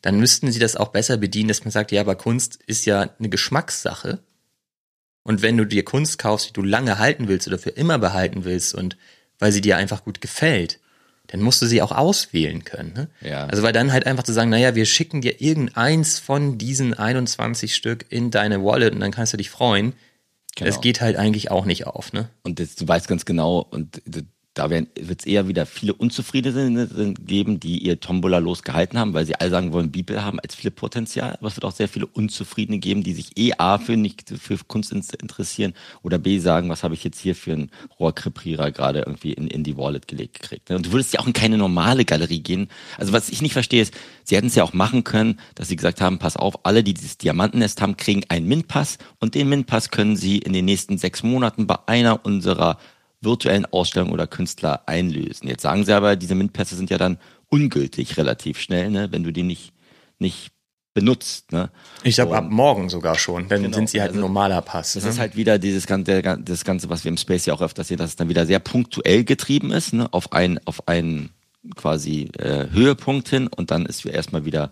dann 0.02 0.20
müssten 0.20 0.52
sie 0.52 0.60
das 0.60 0.76
auch 0.76 0.90
besser 0.90 1.18
bedienen, 1.18 1.50
dass 1.50 1.64
man 1.64 1.72
sagt, 1.72 1.92
ja, 1.92 2.02
aber 2.02 2.16
Kunst 2.16 2.60
ist 2.66 2.86
ja 2.86 3.14
eine 3.20 3.30
Geschmackssache. 3.30 4.20
Und 5.24 5.42
wenn 5.44 5.58
du 5.58 5.66
dir 5.66 5.86
Kunst 5.86 6.18
kaufst, 6.18 6.50
die 6.50 6.54
du 6.54 6.64
lange 6.64 6.98
halten 6.98 7.28
willst 7.28 7.48
oder 7.48 7.60
für 7.60 7.72
immer 7.72 8.00
behalten 8.00 8.46
willst 8.46 8.74
und 8.74 8.98
weil 9.38 9.52
sie 9.52 9.62
dir 9.62 9.78
einfach 9.78 10.04
gut 10.04 10.22
gefällt, 10.22 10.80
dann 11.32 11.42
musst 11.42 11.62
du 11.62 11.68
sie 11.68 11.82
auch 11.82 11.92
auswählen 11.92 12.64
können. 12.64 12.94
Ne? 12.94 13.10
Ja. 13.22 13.46
Also 13.46 13.62
weil 13.62 13.74
dann 13.74 13.92
halt 13.92 14.06
einfach 14.08 14.24
zu 14.24 14.34
sagen, 14.34 14.50
naja, 14.50 14.76
wir 14.76 14.86
schicken 14.86 15.22
dir 15.22 15.42
irgendeins 15.42 16.20
von 16.20 16.58
diesen 16.58 16.94
21 16.96 17.76
Stück 17.76 18.06
in 18.10 18.32
deine 18.32 18.64
Wallet 18.64 18.94
und 18.94 19.00
dann 19.00 19.12
kannst 19.12 19.34
du 19.34 19.38
dich 19.38 19.50
freuen. 19.50 19.94
Genau. 20.56 20.68
Das 20.68 20.82
geht 20.82 21.02
halt 21.02 21.18
eigentlich 21.18 21.52
auch 21.52 21.66
nicht 21.66 21.86
auf, 21.86 22.12
ne? 22.14 22.30
Und 22.44 22.60
das, 22.60 22.76
du 22.76 22.88
weißt 22.88 23.08
ganz 23.08 23.26
genau, 23.26 23.60
und 23.60 24.02
da 24.54 24.70
wird 24.70 24.90
es 24.96 25.26
eher 25.26 25.48
wieder 25.48 25.66
viele 25.66 25.94
Unzufriedene 25.94 27.14
geben, 27.20 27.60
die 27.60 27.80
ihr 27.80 28.00
Tombola 28.00 28.40
losgehalten 28.40 29.00
haben, 29.00 29.14
weil 29.14 29.26
sie 29.26 29.36
alle 29.36 29.50
sagen 29.50 29.72
wollen, 29.74 29.92
Bibel 29.92 30.24
haben 30.24 30.40
als 30.40 30.56
Flip-Potenzial. 30.56 31.36
Aber 31.38 31.48
es 31.48 31.56
wird 31.56 31.66
auch 31.66 31.72
sehr 31.72 31.88
viele 31.88 32.08
Unzufriedene 32.08 32.80
geben, 32.80 33.04
die 33.04 33.14
sich 33.14 33.38
eh 33.38 33.54
A 33.58 33.78
für 33.78 33.96
nicht 33.96 34.30
für 34.30 34.58
Kunst 34.68 34.92
interessieren 34.92 35.74
oder 36.02 36.18
B 36.18 36.40
sagen, 36.40 36.70
was 36.70 36.84
habe 36.84 36.94
ich 36.94 37.04
jetzt 37.04 37.20
hier 37.20 37.36
für 37.36 37.54
einen 37.54 37.72
Rohrkreprierer 38.00 38.72
gerade 38.72 39.00
irgendwie 39.00 39.34
in, 39.34 39.48
in 39.48 39.64
die 39.64 39.78
Wallet 39.78 40.08
gelegt 40.08 40.30
gekriegt. 40.34 40.70
Ne? 40.70 40.76
Und 40.76 40.88
du 40.88 40.92
würdest 40.92 41.14
ja 41.14 41.20
auch 41.20 41.28
in 41.28 41.34
keine 41.34 41.58
normale 41.58 42.06
Galerie 42.06 42.42
gehen. 42.42 42.70
Also 42.98 43.14
was 43.14 43.30
ich 43.30 43.42
nicht 43.42 43.54
verstehe 43.54 43.82
ist, 43.82 43.94
sie 44.24 44.36
hätten 44.36 44.48
es 44.48 44.56
ja 44.56 44.64
auch 44.64 44.74
machen 44.74 45.04
können, 45.04 45.40
dass 45.56 45.68
sie 45.68 45.76
gesagt 45.76 46.02
haben, 46.02 46.20
pass 46.20 46.38
auf, 46.38 46.66
alle, 46.66 46.84
die 46.84 46.94
dieses 46.94 47.18
Diamantennest 47.18 47.82
haben, 47.82 47.98
kriegen 47.98 48.24
einen 48.30 48.48
MINT-Pass 48.48 48.98
und 49.20 49.36
den 49.36 49.50
MINT-Pass 49.50 49.92
können 49.92 50.16
sie 50.16 50.40
in 50.40 50.54
den 50.54 50.66
nächsten 50.66 50.98
sechs 50.98 51.24
Monaten 51.24 51.68
bei 51.68 51.78
einer 51.88 52.26
unserer 52.26 52.78
virtuellen 53.22 53.66
Ausstellungen 53.66 54.14
oder 54.14 54.28
Künstler 54.28 54.84
einlösen. 54.88 55.48
Jetzt 55.48 55.62
sagen 55.62 55.86
sie 55.86 55.94
aber, 55.94 56.16
diese 56.16 56.36
MINT-Pässe 56.36 56.76
sind 56.76 56.90
ja 56.90 56.98
dann 56.98 57.18
ungültig 57.50 58.18
relativ 58.18 58.60
schnell, 58.60 58.90
ne, 58.90 59.12
wenn 59.12 59.24
du 59.24 59.32
die 59.32 59.44
nicht, 59.44 59.74
nicht 60.20 60.52
benutzt. 60.94 61.52
Ne? 61.52 61.70
Ich 62.04 62.16
glaube, 62.16 62.38
ab 62.38 62.46
morgen 62.50 62.90
sogar 62.90 63.16
schon. 63.16 63.48
Dann 63.48 63.64
Genau, 63.64 63.76
sind 63.76 63.90
sie 63.90 64.02
halt 64.02 64.12
ein 64.12 64.16
also 64.16 64.28
normaler 64.28 64.62
Pass. 64.62 64.94
Das 64.94 65.04
ne? 65.04 65.10
ist 65.10 65.20
halt 65.20 65.36
wieder 65.36 65.60
dieses 65.60 65.86
ganze, 65.86 66.22
das 66.22 66.64
Ganze, 66.64 66.90
was 66.90 67.04
wir 67.04 67.10
im 67.10 67.18
Space 67.18 67.46
ja 67.46 67.54
auch 67.54 67.62
öfters 67.62 67.88
sehen, 67.88 67.98
dass 67.98 68.12
es 68.12 68.16
dann 68.16 68.30
wieder 68.30 68.46
sehr 68.46 68.60
punktuell 68.60 69.24
getrieben 69.24 69.72
ist, 69.72 69.94
ne, 69.94 70.12
auf 70.12 70.32
ein, 70.34 70.60
auf 70.66 70.88
einen 70.88 71.32
quasi 71.76 72.30
äh, 72.38 72.68
Höhepunkt 72.72 73.30
hin 73.30 73.48
und 73.48 73.72
dann 73.72 73.86
ist 73.86 74.06
erstmal 74.06 74.46
wieder 74.46 74.70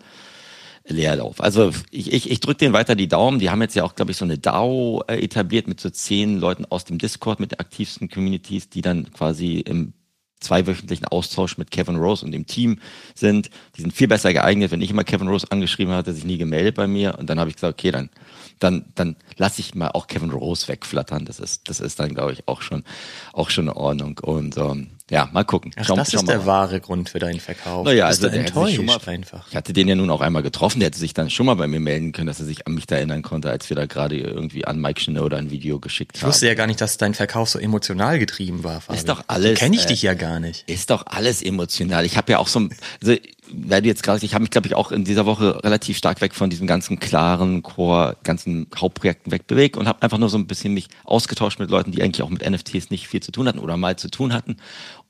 Leerlauf. 0.88 1.40
Also 1.40 1.70
ich, 1.90 2.12
ich, 2.12 2.30
ich 2.30 2.40
drücke 2.40 2.58
denen 2.58 2.72
weiter 2.72 2.94
die 2.94 3.08
Daumen. 3.08 3.38
Die 3.38 3.50
haben 3.50 3.62
jetzt 3.62 3.76
ja 3.76 3.84
auch, 3.84 3.94
glaube 3.94 4.10
ich, 4.10 4.16
so 4.16 4.24
eine 4.24 4.38
DAO 4.38 5.02
äh, 5.06 5.22
etabliert 5.22 5.68
mit 5.68 5.80
so 5.80 5.90
zehn 5.90 6.38
Leuten 6.38 6.64
aus 6.64 6.84
dem 6.84 6.98
Discord, 6.98 7.40
mit 7.40 7.52
den 7.52 7.60
aktivsten 7.60 8.08
Communities, 8.08 8.70
die 8.70 8.82
dann 8.82 9.12
quasi 9.12 9.58
im 9.58 9.92
zweiwöchentlichen 10.40 11.06
Austausch 11.06 11.58
mit 11.58 11.70
Kevin 11.70 11.96
Rose 11.96 12.24
und 12.24 12.32
dem 12.32 12.46
Team 12.46 12.80
sind. 13.14 13.50
Die 13.76 13.82
sind 13.82 13.92
viel 13.92 14.08
besser 14.08 14.32
geeignet. 14.32 14.70
Wenn 14.70 14.80
ich 14.80 14.90
immer 14.90 15.04
Kevin 15.04 15.28
Rose 15.28 15.46
angeschrieben 15.50 15.92
habe, 15.92 15.98
hat 15.98 16.06
er 16.06 16.14
sich 16.14 16.24
nie 16.24 16.38
gemeldet 16.38 16.76
bei 16.76 16.86
mir. 16.86 17.18
Und 17.18 17.28
dann 17.28 17.40
habe 17.40 17.50
ich 17.50 17.56
gesagt, 17.56 17.78
okay, 17.78 17.90
dann, 17.90 18.10
dann, 18.58 18.84
dann 18.94 19.16
lasse 19.36 19.60
ich 19.60 19.74
mal 19.74 19.88
auch 19.88 20.06
Kevin 20.06 20.30
Rose 20.30 20.68
wegflattern. 20.68 21.24
Das 21.24 21.40
ist, 21.40 21.68
das 21.68 21.80
ist 21.80 21.98
dann, 21.98 22.14
glaube 22.14 22.32
ich, 22.32 22.46
auch 22.46 22.62
schon, 22.62 22.84
auch 23.32 23.50
schon 23.50 23.66
in 23.66 23.72
Ordnung. 23.72 24.18
Und 24.22 24.56
ähm, 24.56 24.88
ja, 25.10 25.28
mal 25.32 25.44
gucken. 25.44 25.70
Ach, 25.76 25.84
Schauen- 25.86 25.96
das 25.96 26.10
schauen 26.10 26.20
ist 26.20 26.28
der 26.28 26.44
wahre 26.46 26.80
Grund 26.80 27.08
für 27.08 27.18
deinen 27.18 27.40
Verkauf. 27.40 27.84
Naja, 27.86 28.06
also 28.06 28.22
der 28.22 28.30
sich 28.30 28.48
schon 28.52 28.66
enttäuscht 28.78 29.06
mal, 29.06 29.12
einfach. 29.12 29.46
Ich 29.48 29.56
hatte 29.56 29.72
den 29.72 29.88
ja 29.88 29.94
nun 29.94 30.10
auch 30.10 30.20
einmal 30.20 30.42
getroffen, 30.42 30.80
der 30.80 30.86
hätte 30.88 30.98
sich 30.98 31.14
dann 31.14 31.30
schon 31.30 31.46
mal 31.46 31.54
bei 31.54 31.66
mir 31.66 31.80
melden 31.80 32.12
können, 32.12 32.26
dass 32.26 32.40
er 32.40 32.46
sich 32.46 32.66
an 32.66 32.74
mich 32.74 32.86
da 32.86 32.96
erinnern 32.96 33.22
konnte, 33.22 33.50
als 33.50 33.68
wir 33.70 33.76
da 33.76 33.86
gerade 33.86 34.16
irgendwie 34.18 34.64
an 34.66 34.80
Mike 34.80 35.00
Schneider 35.00 35.36
ein 35.36 35.50
Video 35.50 35.78
geschickt 35.80 36.16
Ich 36.16 36.22
haben. 36.22 36.28
wusste 36.30 36.46
ja 36.46 36.54
gar 36.54 36.66
nicht, 36.66 36.80
dass 36.80 36.96
dein 36.98 37.14
Verkauf 37.14 37.48
so 37.48 37.58
emotional 37.58 38.18
getrieben 38.18 38.64
war. 38.64 38.80
Fabi. 38.80 38.98
doch 39.04 39.24
alles, 39.28 39.58
Kenne 39.58 39.76
ich 39.76 39.84
äh, 39.84 39.88
dich 39.88 40.02
ja 40.02 40.14
gar 40.14 40.40
nicht. 40.40 40.68
Ist 40.68 40.90
doch 40.90 41.06
alles 41.06 41.42
emotional. 41.42 42.04
Ich 42.04 42.16
habe 42.16 42.32
ja 42.32 42.38
auch 42.38 42.48
so, 42.48 42.60
ein- 42.60 42.70
also, 43.00 43.14
weil 43.52 43.82
du 43.82 43.88
jetzt 43.88 44.02
gerade, 44.02 44.24
ich 44.24 44.34
habe 44.34 44.42
mich, 44.42 44.50
glaube 44.50 44.66
ich, 44.66 44.74
auch 44.74 44.92
in 44.92 45.04
dieser 45.04 45.26
Woche 45.26 45.62
relativ 45.64 45.96
stark 45.96 46.20
weg 46.20 46.34
von 46.34 46.50
diesem 46.50 46.66
ganzen 46.66 46.98
klaren 46.98 47.62
Core, 47.62 48.16
ganzen 48.24 48.66
Hauptprojekten 48.76 49.32
wegbewegt 49.32 49.76
und 49.76 49.88
habe 49.88 50.02
einfach 50.02 50.18
nur 50.18 50.28
so 50.28 50.38
ein 50.38 50.46
bisschen 50.46 50.74
mich 50.74 50.88
ausgetauscht 51.04 51.58
mit 51.58 51.70
Leuten, 51.70 51.92
die 51.92 52.02
eigentlich 52.02 52.22
auch 52.22 52.30
mit 52.30 52.48
NFTs 52.48 52.90
nicht 52.90 53.08
viel 53.08 53.22
zu 53.22 53.32
tun 53.32 53.48
hatten 53.48 53.58
oder 53.58 53.76
mal 53.76 53.96
zu 53.96 54.10
tun 54.10 54.32
hatten 54.32 54.56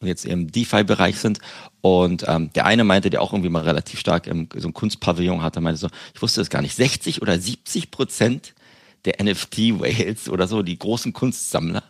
und 0.01 0.09
jetzt 0.09 0.25
im 0.25 0.51
DeFi-Bereich 0.51 1.19
sind. 1.19 1.39
Und 1.81 2.25
ähm, 2.27 2.53
der 2.55 2.67
eine 2.67 2.85
meinte, 2.85 3.11
der 3.11 3.23
auch 3.23 3.33
irgendwie 3.33 3.51
mal 3.51 3.63
relativ 3.63 4.01
stark 4.01 4.27
im, 4.27 4.49
so 4.57 4.69
ein 4.69 4.75
Kunstpavillon 4.75 5.43
hatte, 5.43 5.61
meinte 5.61 5.81
so, 5.81 5.89
ich 6.15 6.23
wusste 6.23 6.41
es 6.41 6.51
gar 6.51 6.63
nicht, 6.63 6.75
60 6.75 7.23
oder 7.23 7.39
70 7.39 7.91
Prozent 7.91 8.55
der 9.05 9.23
NFT-Whales 9.23 10.29
oder 10.29 10.49
so, 10.49 10.63
die 10.63 10.79
großen 10.79 11.13
Kunstsammler, 11.13 11.83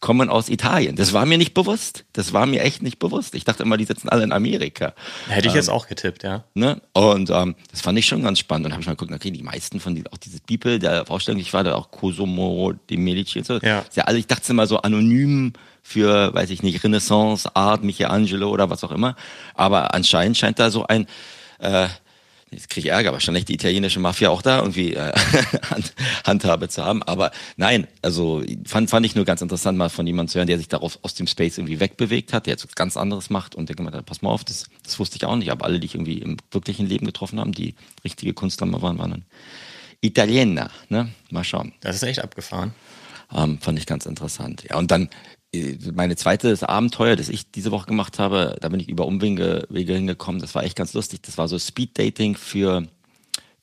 kommen 0.00 0.28
aus 0.30 0.48
Italien. 0.48 0.96
Das 0.96 1.12
war 1.12 1.26
mir 1.26 1.38
nicht 1.38 1.54
bewusst. 1.54 2.04
Das 2.12 2.32
war 2.32 2.46
mir 2.46 2.62
echt 2.62 2.82
nicht 2.82 2.98
bewusst. 2.98 3.34
Ich 3.34 3.44
dachte 3.44 3.62
immer, 3.62 3.76
die 3.76 3.84
sitzen 3.84 4.08
alle 4.08 4.24
in 4.24 4.32
Amerika. 4.32 4.94
Hätte 5.28 5.48
ich 5.48 5.54
jetzt 5.54 5.68
auch 5.68 5.88
getippt, 5.88 6.22
ja. 6.22 6.44
Ne? 6.54 6.80
Und 6.92 7.30
ähm, 7.30 7.54
das 7.70 7.80
fand 7.80 7.98
ich 7.98 8.06
schon 8.06 8.22
ganz 8.22 8.38
spannend. 8.38 8.66
Und 8.66 8.72
habe 8.72 8.80
ich 8.80 8.86
mal 8.86 8.94
geguckt, 8.94 9.12
okay, 9.12 9.30
die 9.30 9.42
meisten 9.42 9.80
von 9.80 9.94
die, 9.94 10.04
auch 10.10 10.18
dieses 10.18 10.40
People, 10.40 10.78
der 10.78 11.06
Vorstellung, 11.06 11.40
ich 11.40 11.52
war 11.52 11.64
da 11.64 11.74
auch 11.74 11.90
Cosimo 11.90 12.72
de 12.88 12.96
Medici 12.96 13.38
und 13.38 13.46
so. 13.46 13.58
Ja. 13.58 13.80
Ist 13.80 13.96
ja 13.96 14.04
alle, 14.04 14.18
ich 14.18 14.26
dachte 14.26 14.52
immer 14.52 14.66
so 14.66 14.78
anonym 14.78 15.52
für, 15.82 16.32
weiß 16.32 16.50
ich 16.50 16.62
nicht, 16.62 16.82
Renaissance, 16.82 17.54
Art, 17.54 17.84
Michelangelo 17.84 18.50
oder 18.50 18.70
was 18.70 18.82
auch 18.84 18.92
immer. 18.92 19.16
Aber 19.54 19.94
anscheinend 19.94 20.38
scheint 20.38 20.58
da 20.58 20.70
so 20.70 20.86
ein 20.86 21.06
äh, 21.58 21.88
Jetzt 22.54 22.70
kriege 22.70 22.88
ich 22.88 22.92
Ärger, 22.92 23.12
wahrscheinlich 23.12 23.44
die 23.44 23.54
italienische 23.54 24.00
Mafia 24.00 24.30
auch 24.30 24.42
da 24.42 24.58
irgendwie 24.58 24.94
äh, 24.94 25.12
Hand, 25.70 25.94
Handhabe 26.24 26.68
zu 26.68 26.84
haben. 26.84 27.02
Aber 27.02 27.30
nein, 27.56 27.86
also 28.02 28.42
fand, 28.64 28.90
fand 28.90 29.04
ich 29.06 29.14
nur 29.14 29.24
ganz 29.24 29.42
interessant, 29.42 29.76
mal 29.76 29.90
von 29.90 30.06
jemandem 30.06 30.32
zu 30.32 30.38
hören, 30.38 30.46
der 30.46 30.58
sich 30.58 30.68
darauf 30.68 30.98
aus 31.02 31.14
dem 31.14 31.26
Space 31.26 31.58
irgendwie 31.58 31.80
wegbewegt 31.80 32.32
hat, 32.32 32.46
der 32.46 32.52
jetzt 32.52 32.64
was 32.64 32.74
ganz 32.74 32.96
anderes 32.96 33.30
macht 33.30 33.54
und 33.54 33.68
der 33.68 33.76
gemeint 33.76 33.96
hat, 33.96 34.06
pass 34.06 34.22
mal 34.22 34.30
auf, 34.30 34.44
das, 34.44 34.66
das 34.82 34.98
wusste 34.98 35.16
ich 35.16 35.24
auch 35.24 35.36
nicht. 35.36 35.50
Aber 35.50 35.64
alle, 35.64 35.80
die 35.80 35.86
ich 35.86 35.94
irgendwie 35.94 36.18
im 36.18 36.36
wirklichen 36.50 36.86
Leben 36.86 37.06
getroffen 37.06 37.40
haben, 37.40 37.52
die 37.52 37.74
richtige 38.04 38.32
Kunsthammer 38.32 38.80
waren, 38.82 38.98
waren 38.98 39.10
dann 39.10 39.24
Italiener. 40.00 40.70
Ne? 40.88 41.10
Mal 41.30 41.44
schauen. 41.44 41.72
Das 41.80 41.96
ist 41.96 42.02
echt 42.02 42.20
abgefahren. 42.20 42.74
Ähm, 43.34 43.58
fand 43.60 43.78
ich 43.78 43.86
ganz 43.86 44.06
interessant. 44.06 44.64
Ja, 44.68 44.76
und 44.76 44.90
dann 44.90 45.08
meine 45.94 46.16
zweites 46.16 46.62
Abenteuer, 46.62 47.16
das 47.16 47.28
ich 47.28 47.50
diese 47.50 47.70
Woche 47.70 47.86
gemacht 47.86 48.18
habe, 48.18 48.56
da 48.60 48.68
bin 48.68 48.80
ich 48.80 48.88
über 48.88 49.06
Umwege 49.06 49.66
Wege 49.68 49.94
hingekommen. 49.94 50.40
Das 50.40 50.54
war 50.54 50.64
echt 50.64 50.76
ganz 50.76 50.94
lustig. 50.94 51.22
Das 51.22 51.38
war 51.38 51.48
so 51.48 51.58
Speed 51.58 51.98
Dating 51.98 52.36
für 52.36 52.86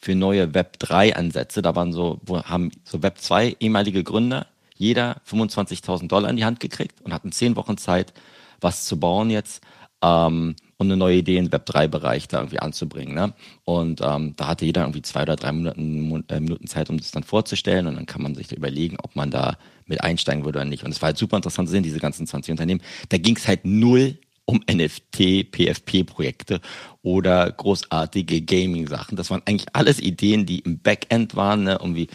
für 0.01 0.15
neue 0.15 0.53
Web 0.53 0.79
3 0.79 1.15
Ansätze. 1.15 1.61
Da 1.61 1.75
waren 1.75 1.93
so, 1.93 2.19
haben 2.43 2.71
so 2.83 3.03
Web 3.03 3.19
2 3.19 3.57
ehemalige 3.59 4.03
Gründer 4.03 4.47
jeder 4.75 5.21
25.000 5.29 6.07
Dollar 6.07 6.29
in 6.29 6.37
die 6.37 6.45
Hand 6.45 6.59
gekriegt 6.59 7.01
und 7.01 7.13
hatten 7.13 7.31
zehn 7.31 7.55
Wochen 7.55 7.77
Zeit, 7.77 8.13
was 8.59 8.85
zu 8.85 8.99
bauen 8.99 9.29
jetzt 9.29 9.61
ähm, 10.01 10.55
und 10.77 10.87
eine 10.87 10.97
neue 10.97 11.17
Idee 11.17 11.37
im 11.37 11.51
Web 11.51 11.65
3 11.67 11.87
Bereich 11.87 12.27
da 12.27 12.39
irgendwie 12.39 12.59
anzubringen. 12.59 13.13
Ne? 13.13 13.33
Und 13.65 14.01
ähm, 14.03 14.33
da 14.35 14.47
hatte 14.47 14.65
jeder 14.65 14.81
irgendwie 14.81 15.03
zwei 15.03 15.21
oder 15.23 15.35
drei 15.35 15.51
Minuten, 15.51 16.23
äh, 16.27 16.39
Minuten 16.39 16.67
Zeit, 16.67 16.89
um 16.89 16.97
das 16.97 17.11
dann 17.11 17.23
vorzustellen 17.23 17.85
und 17.87 17.95
dann 17.95 18.07
kann 18.07 18.23
man 18.23 18.33
sich 18.33 18.47
da 18.47 18.55
überlegen, 18.55 18.97
ob 19.01 19.15
man 19.15 19.29
da 19.29 19.57
mit 19.85 20.01
einsteigen 20.01 20.43
würde 20.43 20.59
oder 20.59 20.65
nicht. 20.65 20.83
Und 20.83 20.91
es 20.91 21.01
war 21.01 21.07
halt 21.07 21.17
super 21.17 21.37
interessant 21.37 21.67
zu 21.67 21.73
sehen, 21.73 21.83
diese 21.83 21.99
ganzen 21.99 22.25
20 22.25 22.51
Unternehmen. 22.51 22.81
Da 23.09 23.17
ging 23.17 23.35
es 23.35 23.47
halt 23.47 23.63
null 23.63 24.17
um 24.45 24.61
NFT, 24.69 25.51
PFP-Projekte 25.51 26.61
oder 27.03 27.51
großartige 27.51 28.41
Gaming-Sachen. 28.41 29.15
Das 29.15 29.29
waren 29.29 29.41
eigentlich 29.45 29.67
alles 29.73 29.99
Ideen, 29.99 30.45
die 30.45 30.59
im 30.59 30.79
Backend 30.79 31.35
waren, 31.35 31.63
ne, 31.63 31.79
um 31.79 31.95
wie 31.95 32.07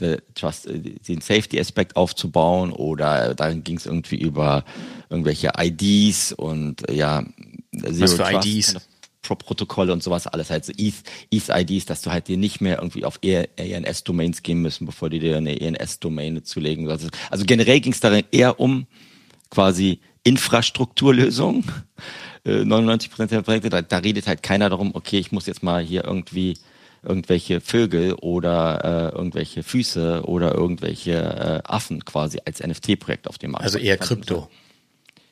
the 0.00 0.16
Trust, 0.34 0.66
äh, 0.66 0.78
den 0.78 1.20
Safety-Aspekt 1.20 1.96
aufzubauen 1.96 2.72
oder 2.72 3.34
dann 3.34 3.64
ging 3.64 3.76
es 3.76 3.86
irgendwie 3.86 4.16
über 4.16 4.64
irgendwelche 5.08 5.52
IDs 5.56 6.32
und 6.32 6.88
äh, 6.88 6.94
ja, 6.94 7.24
Zero 7.72 8.06
für 8.08 8.16
Trust, 8.16 8.46
IDs? 8.46 8.76
Pro 9.22 9.36
Protokolle 9.36 9.92
und 9.92 10.02
sowas 10.02 10.26
alles 10.26 10.50
halt 10.50 10.66
so 10.66 10.72
ETH, 10.76 11.02
ETH-IDs, 11.30 11.86
dass 11.86 12.02
du 12.02 12.10
halt 12.10 12.28
dir 12.28 12.36
nicht 12.36 12.60
mehr 12.60 12.76
irgendwie 12.76 13.06
auf 13.06 13.18
ENS-Domains 13.22 14.42
gehen 14.42 14.60
müssen, 14.60 14.84
bevor 14.84 15.08
du 15.08 15.18
dir 15.18 15.38
eine 15.38 15.58
ENS-Domain 15.58 16.44
zulegen 16.44 16.86
sollst. 16.86 17.08
Also 17.30 17.46
generell 17.46 17.80
ging 17.80 17.92
es 17.92 18.00
darin 18.00 18.24
eher 18.32 18.60
um 18.60 18.86
quasi 19.48 20.00
Infrastrukturlösungen. 20.24 21.64
Äh, 22.44 22.64
99 22.64 23.10
Prozent 23.10 23.30
der 23.30 23.42
Projekte, 23.42 23.70
da, 23.70 23.82
da 23.82 23.98
redet 23.98 24.26
halt 24.26 24.42
keiner 24.42 24.68
darum, 24.68 24.94
okay, 24.94 25.18
ich 25.18 25.32
muss 25.32 25.46
jetzt 25.46 25.62
mal 25.62 25.82
hier 25.82 26.04
irgendwie 26.04 26.58
irgendwelche 27.02 27.60
Vögel 27.60 28.14
oder 28.14 29.12
äh, 29.12 29.16
irgendwelche 29.16 29.62
Füße 29.62 30.22
oder 30.24 30.54
irgendwelche 30.54 31.12
äh, 31.12 31.68
Affen 31.70 32.04
quasi 32.04 32.38
als 32.44 32.60
NFT-Projekt 32.60 33.28
auf 33.28 33.38
dem 33.38 33.52
Markt. 33.52 33.64
Also 33.64 33.78
eher 33.78 33.98
Krypto. 33.98 34.48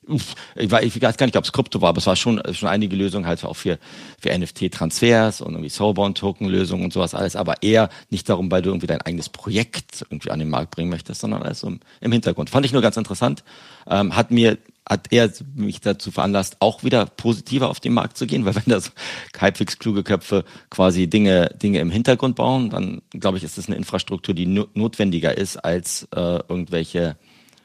Uff, 0.09 0.35
ich, 0.57 0.68
weiß, 0.68 0.85
ich 0.85 1.00
weiß 1.00 1.16
gar 1.16 1.26
nicht, 1.26 1.37
ob 1.37 1.44
es 1.44 1.52
Krypto 1.52 1.81
war, 1.81 1.90
aber 1.90 1.98
es 1.98 2.07
war 2.07 2.16
schon, 2.16 2.42
schon 2.52 2.68
einige 2.68 2.96
Lösungen 2.96 3.24
halt 3.24 3.44
auch 3.44 3.55
für, 3.55 3.78
für 4.18 4.37
NFT-Transfers 4.37 5.40
und 5.40 5.52
irgendwie 5.52 5.68
Soulbound-Token-Lösungen 5.68 6.85
und 6.85 6.92
sowas 6.92 7.14
alles, 7.14 7.37
aber 7.37 7.62
eher 7.62 7.88
nicht 8.11 8.28
darum, 8.28 8.50
weil 8.50 8.62
du 8.62 8.70
irgendwie 8.70 8.88
dein 8.88 9.00
eigenes 9.00 9.28
Projekt 9.28 10.05
irgendwie 10.11 10.33
an 10.33 10.40
den 10.40 10.50
Markt 10.50 10.72
bringen 10.72 10.90
möchtest, 10.90 11.20
sondern 11.20 11.42
alles 11.42 11.62
im, 11.62 11.78
im 12.00 12.11
Hintergrund. 12.11 12.50
Fand 12.50 12.66
ich 12.66 12.72
nur 12.72 12.83
ganz 12.83 12.96
interessant. 12.96 13.44
Ähm, 13.87 14.16
hat 14.16 14.33
mir 14.33 14.59
hat 14.88 15.12
er 15.12 15.30
mich 15.54 15.80
dazu 15.80 16.10
veranlasst, 16.10 16.56
auch 16.60 16.82
wieder 16.82 17.06
positiver 17.06 17.70
auf 17.70 17.80
den 17.80 17.92
Markt 17.92 18.16
zu 18.16 18.26
gehen, 18.26 18.44
weil 18.44 18.56
wenn 18.56 18.62
das 18.66 18.92
halbwegs 19.38 19.78
kluge 19.78 20.02
Köpfe 20.02 20.44
quasi 20.70 21.08
Dinge, 21.08 21.50
Dinge 21.54 21.78
im 21.78 21.90
Hintergrund 21.90 22.36
bauen, 22.36 22.70
dann 22.70 23.02
glaube 23.10 23.38
ich, 23.38 23.44
ist 23.44 23.58
das 23.58 23.66
eine 23.68 23.76
Infrastruktur, 23.76 24.34
die 24.34 24.46
no 24.46 24.66
notwendiger 24.74 25.36
ist 25.36 25.56
als 25.56 26.08
äh, 26.14 26.40
irgendwelche 26.48 27.16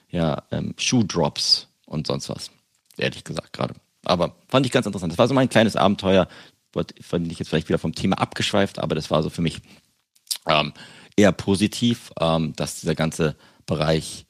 ja, 0.09 0.43
ähm, 0.51 0.73
Shoe-Drops 0.77 1.67
und 1.85 2.07
sonst 2.07 2.29
was. 2.29 2.51
Ehrlich 2.97 3.23
gesagt 3.23 3.53
gerade. 3.53 3.73
Aber 4.05 4.35
fand 4.47 4.65
ich 4.65 4.71
ganz 4.71 4.85
interessant. 4.85 5.11
Das 5.11 5.19
war 5.19 5.27
so 5.27 5.33
mein 5.33 5.49
kleines 5.49 5.75
Abenteuer. 5.75 6.27
Fand 7.01 7.31
ich 7.31 7.39
jetzt 7.39 7.49
vielleicht 7.49 7.69
wieder 7.69 7.79
vom 7.79 7.95
Thema 7.95 8.19
abgeschweift, 8.19 8.79
aber 8.79 8.95
das 8.95 9.09
war 9.09 9.23
so 9.23 9.29
für 9.29 9.41
mich 9.41 9.61
ähm, 10.47 10.73
eher 11.15 11.31
positiv, 11.31 12.11
ähm, 12.19 12.53
dass 12.55 12.79
dieser 12.79 12.95
ganze 12.95 13.35
Bereich 13.65 14.26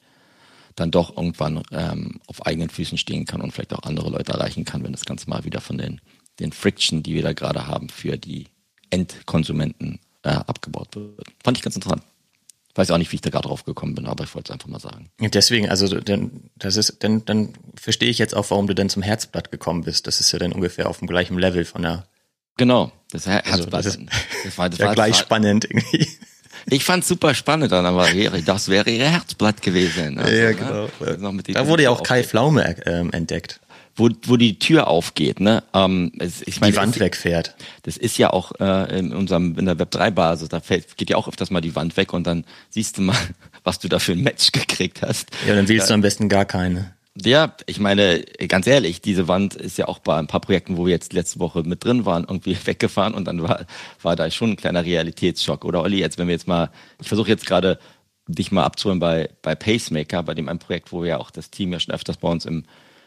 dann 0.78 0.90
doch 0.90 1.16
irgendwann 1.16 1.62
ähm, 1.72 2.20
auf 2.26 2.46
eigenen 2.46 2.70
Füßen 2.70 2.98
stehen 2.98 3.24
kann 3.24 3.40
und 3.40 3.52
vielleicht 3.52 3.74
auch 3.74 3.82
andere 3.82 4.10
Leute 4.10 4.32
erreichen 4.32 4.64
kann, 4.64 4.84
wenn 4.84 4.92
das 4.92 5.04
Ganze 5.04 5.28
mal 5.28 5.44
wieder 5.44 5.60
von 5.60 5.78
den, 5.78 6.00
den 6.40 6.52
Friction, 6.52 7.02
die 7.02 7.14
wir 7.14 7.22
da 7.22 7.32
gerade 7.32 7.66
haben, 7.66 7.88
für 7.88 8.16
die 8.16 8.46
Endkonsumenten 8.90 10.00
äh, 10.22 10.30
abgebaut 10.30 10.94
wird. 10.94 11.28
Fand 11.42 11.56
ich 11.56 11.62
ganz 11.62 11.76
interessant. 11.76 12.02
Weiß 12.74 12.90
auch 12.92 12.98
nicht, 12.98 13.10
wie 13.10 13.16
ich 13.16 13.22
da 13.22 13.30
gerade 13.30 13.48
drauf 13.48 13.64
gekommen 13.64 13.96
bin, 13.96 14.06
aber 14.06 14.22
ich 14.24 14.34
wollte 14.34 14.52
es 14.52 14.54
einfach 14.54 14.68
mal 14.68 14.78
sagen. 14.78 15.10
Deswegen, 15.18 15.68
also 15.68 15.88
dann, 16.00 16.50
das 16.54 16.76
ist, 16.76 17.02
dann, 17.02 17.24
dann 17.24 17.54
verstehe 17.74 18.08
ich 18.08 18.18
jetzt 18.18 18.36
auch, 18.36 18.48
warum 18.50 18.68
du 18.68 18.74
denn 18.74 18.88
zum 18.88 19.02
Herzblatt 19.02 19.50
gekommen 19.50 19.82
bist. 19.82 20.06
Das 20.06 20.20
ist 20.20 20.30
ja 20.30 20.38
dann 20.38 20.52
ungefähr 20.52 20.88
auf 20.88 20.98
dem 20.98 21.08
gleichen 21.08 21.36
Level 21.38 21.64
von 21.64 21.82
der. 21.82 22.06
Genau, 22.56 22.92
das 23.10 23.26
Herzblatt. 23.26 23.52
Also 23.52 23.70
das, 23.70 23.86
ist, 23.86 24.00
das 24.44 24.58
war, 24.58 24.70
das 24.70 24.78
ja 24.78 24.86
war, 24.86 24.94
gleich 24.94 25.14
war, 25.14 25.20
spannend 25.20 25.64
irgendwie. 25.64 26.06
Ich 26.66 26.84
fand 26.84 27.02
es 27.02 27.08
super 27.08 27.34
spannend, 27.34 27.72
dann 27.72 27.86
aber 27.86 28.08
das 28.44 28.68
wäre 28.68 28.90
ihr 28.90 29.08
Herzblatt 29.08 29.62
gewesen. 29.62 30.18
Also, 30.18 30.34
ja, 30.34 30.52
genau. 30.52 30.88
Ne? 31.00 31.42
da 31.52 31.66
wurde 31.66 31.84
ja 31.84 31.90
auch 31.90 32.02
Kai 32.02 32.24
Pflaume 32.24 32.76
ähm, 32.86 33.10
entdeckt. 33.12 33.60
Wo, 33.96 34.08
wo 34.26 34.36
die 34.36 34.60
Tür 34.60 34.86
aufgeht, 34.86 35.40
ne? 35.40 35.64
Ähm, 35.74 36.12
es, 36.20 36.42
ich 36.46 36.60
meine, 36.60 36.72
die 36.72 36.78
Wand 36.78 36.94
ist, 36.94 37.00
wegfährt. 37.00 37.56
Das 37.82 37.96
ist 37.96 38.16
ja 38.16 38.30
auch 38.30 38.52
äh, 38.60 38.96
in 38.96 39.12
unserem 39.12 39.58
in 39.58 39.66
der 39.66 39.76
Web 39.80 39.90
3 39.90 40.12
Basis, 40.12 40.48
da 40.48 40.60
fällt, 40.60 40.96
geht 40.96 41.10
ja 41.10 41.16
auch 41.16 41.26
öfters 41.26 41.50
mal 41.50 41.60
die 41.60 41.74
Wand 41.74 41.96
weg 41.96 42.12
und 42.12 42.24
dann 42.24 42.44
siehst 42.70 42.98
du 42.98 43.02
mal, 43.02 43.16
was 43.64 43.80
du 43.80 43.88
da 43.88 43.98
für 43.98 44.12
ein 44.12 44.20
Match 44.20 44.52
gekriegt 44.52 45.02
hast. 45.02 45.30
Ja, 45.48 45.56
dann 45.56 45.66
wählst 45.66 45.86
ja. 45.86 45.88
du 45.88 45.94
am 45.94 46.00
besten 46.02 46.28
gar 46.28 46.44
keine. 46.44 46.92
Ja, 47.24 47.54
ich 47.66 47.80
meine, 47.80 48.20
ganz 48.46 48.66
ehrlich, 48.66 49.00
diese 49.00 49.26
Wand 49.26 49.54
ist 49.54 49.76
ja 49.76 49.88
auch 49.88 49.98
bei 49.98 50.16
ein 50.16 50.28
paar 50.28 50.40
Projekten, 50.40 50.76
wo 50.76 50.86
wir 50.86 50.92
jetzt 50.92 51.12
letzte 51.12 51.40
Woche 51.40 51.62
mit 51.62 51.84
drin 51.84 52.04
waren, 52.04 52.24
irgendwie 52.24 52.56
weggefahren 52.64 53.14
und 53.14 53.24
dann 53.26 53.42
war, 53.42 53.66
war 54.02 54.16
da 54.16 54.30
schon 54.30 54.50
ein 54.50 54.56
kleiner 54.56 54.84
Realitätsschock. 54.84 55.64
Oder 55.64 55.82
Olli, 55.82 55.98
jetzt, 55.98 56.18
wenn 56.18 56.28
wir 56.28 56.34
jetzt 56.34 56.46
mal, 56.46 56.70
ich 57.00 57.08
versuche 57.08 57.28
jetzt 57.28 57.46
gerade 57.46 57.78
dich 58.28 58.52
mal 58.52 58.64
abzuholen 58.64 59.00
bei, 59.00 59.30
bei 59.42 59.54
Pacemaker, 59.54 60.22
bei 60.22 60.34
dem 60.34 60.48
ein 60.48 60.58
Projekt, 60.58 60.92
wo 60.92 61.02
wir 61.02 61.08
ja 61.08 61.18
auch 61.18 61.30
das 61.30 61.50
Team 61.50 61.72
ja 61.72 61.80
schon 61.80 61.94
öfters 61.94 62.18
bei 62.18 62.28
uns 62.28 62.44
im, 62.44 62.64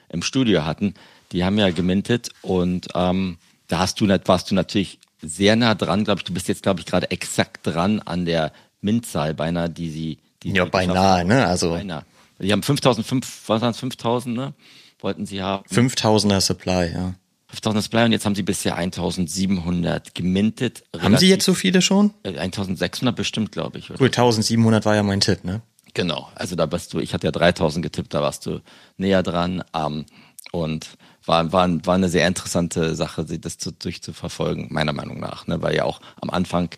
im 0.09 0.23
Studio 0.23 0.65
hatten. 0.65 0.95
Die 1.31 1.45
haben 1.45 1.57
ja 1.57 1.69
gemintet 1.69 2.29
und 2.41 2.87
ähm, 2.95 3.37
da 3.67 3.79
hast 3.79 4.01
du, 4.01 4.07
warst 4.07 4.51
du 4.51 4.55
natürlich 4.55 4.99
sehr 5.21 5.55
nah 5.55 5.75
dran, 5.75 6.03
glaube 6.03 6.19
ich. 6.19 6.23
Du 6.25 6.33
bist 6.33 6.47
jetzt, 6.47 6.63
glaube 6.63 6.79
ich, 6.79 6.85
gerade 6.85 7.11
exakt 7.11 7.65
dran 7.65 7.99
an 7.99 8.25
der 8.25 8.51
Mintzahl 8.81 9.33
beinahe, 9.33 9.69
die 9.69 9.89
sie, 9.89 10.17
die 10.43 10.51
ja, 10.51 10.65
beinahe, 10.65 11.23
ne? 11.23 11.45
Also 11.45 11.69
beinahe. 11.69 12.03
Die 12.41 12.51
haben 12.51 12.63
5005, 12.63 13.43
was 13.47 13.61
waren 13.61 13.71
es, 13.71 13.79
5000, 13.79 14.35
ne? 14.35 14.53
Wollten 14.99 15.25
sie 15.25 15.41
haben. 15.41 15.63
5000er 15.69 16.41
Supply, 16.41 16.91
ja. 16.93 17.15
5000er 17.53 17.81
Supply 17.81 18.03
und 18.05 18.11
jetzt 18.13 18.25
haben 18.25 18.35
sie 18.35 18.43
bisher 18.43 18.75
1700 18.75 20.15
gemintet. 20.15 20.83
Haben 20.97 21.17
sie 21.17 21.27
jetzt 21.27 21.45
so 21.45 21.53
viele 21.53 21.81
schon? 21.81 22.13
1600 22.23 23.13
äh, 23.13 23.15
bestimmt, 23.15 23.51
glaube 23.51 23.77
ich. 23.77 23.89
Oder? 23.89 23.99
Gut, 23.99 24.17
1700 24.17 24.85
war 24.85 24.95
ja 24.95 25.03
mein 25.03 25.19
Tipp, 25.19 25.43
ne? 25.43 25.61
Genau, 25.93 26.29
also 26.35 26.55
da 26.55 26.65
bist 26.65 26.93
du, 26.93 26.99
ich 26.99 27.13
hatte 27.13 27.27
ja 27.27 27.31
3000 27.31 27.83
getippt, 27.83 28.13
da 28.13 28.21
warst 28.21 28.45
du 28.45 28.61
näher 28.97 29.23
dran. 29.23 29.63
Ähm, 29.73 30.05
und 30.53 30.97
war, 31.25 31.51
war, 31.51 31.85
war 31.85 31.95
eine 31.95 32.09
sehr 32.09 32.27
interessante 32.27 32.95
Sache, 32.95 33.25
das 33.25 33.57
zu, 33.57 33.71
durchzuverfolgen, 33.71 34.67
meiner 34.69 34.93
Meinung 34.93 35.19
nach. 35.19 35.47
Ne? 35.47 35.61
Weil 35.61 35.75
ja 35.75 35.83
auch 35.83 36.01
am 36.21 36.29
Anfang 36.29 36.69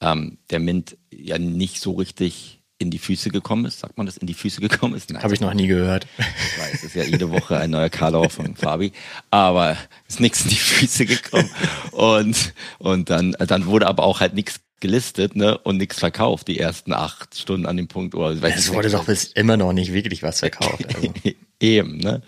ähm, 0.00 0.38
der 0.50 0.60
Mint 0.60 0.96
ja 1.10 1.38
nicht 1.38 1.80
so 1.80 1.92
richtig 1.92 2.61
in 2.82 2.90
die 2.90 2.98
Füße 2.98 3.30
gekommen 3.30 3.64
ist. 3.64 3.80
Sagt 3.80 3.96
man 3.96 4.06
das, 4.06 4.16
in 4.16 4.26
die 4.26 4.34
Füße 4.34 4.60
gekommen 4.60 4.94
ist? 4.94 5.12
Habe 5.14 5.34
ich 5.34 5.40
noch 5.40 5.54
nie 5.54 5.66
gehört. 5.66 6.06
Ich 6.18 6.58
weiß, 6.60 6.74
es 6.74 6.84
ist 6.84 6.94
ja 6.94 7.04
jede 7.04 7.30
Woche 7.30 7.58
ein 7.58 7.70
neuer 7.70 7.88
Karlau 7.88 8.28
von 8.28 8.54
Fabi. 8.54 8.92
Aber 9.30 9.76
ist 10.08 10.20
nichts 10.20 10.42
in 10.42 10.50
die 10.50 10.56
Füße 10.56 11.06
gekommen. 11.06 11.50
Und, 11.92 12.54
und 12.78 13.10
dann, 13.10 13.32
dann 13.32 13.66
wurde 13.66 13.86
aber 13.86 14.02
auch 14.04 14.20
halt 14.20 14.34
nichts 14.34 14.60
gelistet 14.80 15.36
ne, 15.36 15.56
und 15.58 15.78
nichts 15.78 16.00
verkauft, 16.00 16.48
die 16.48 16.58
ersten 16.58 16.92
acht 16.92 17.38
Stunden 17.38 17.66
an 17.66 17.78
dem 17.78 17.88
Punkt. 17.88 18.14
Oh, 18.14 18.28
es 18.28 18.72
wurde 18.72 18.90
doch 18.90 19.04
bis 19.04 19.24
immer 19.24 19.56
noch 19.56 19.72
nicht 19.72 19.94
wirklich 19.94 20.22
was 20.22 20.40
verkauft. 20.40 20.84
Also. 20.94 21.12
Eben, 21.60 21.98
ne? 21.98 22.20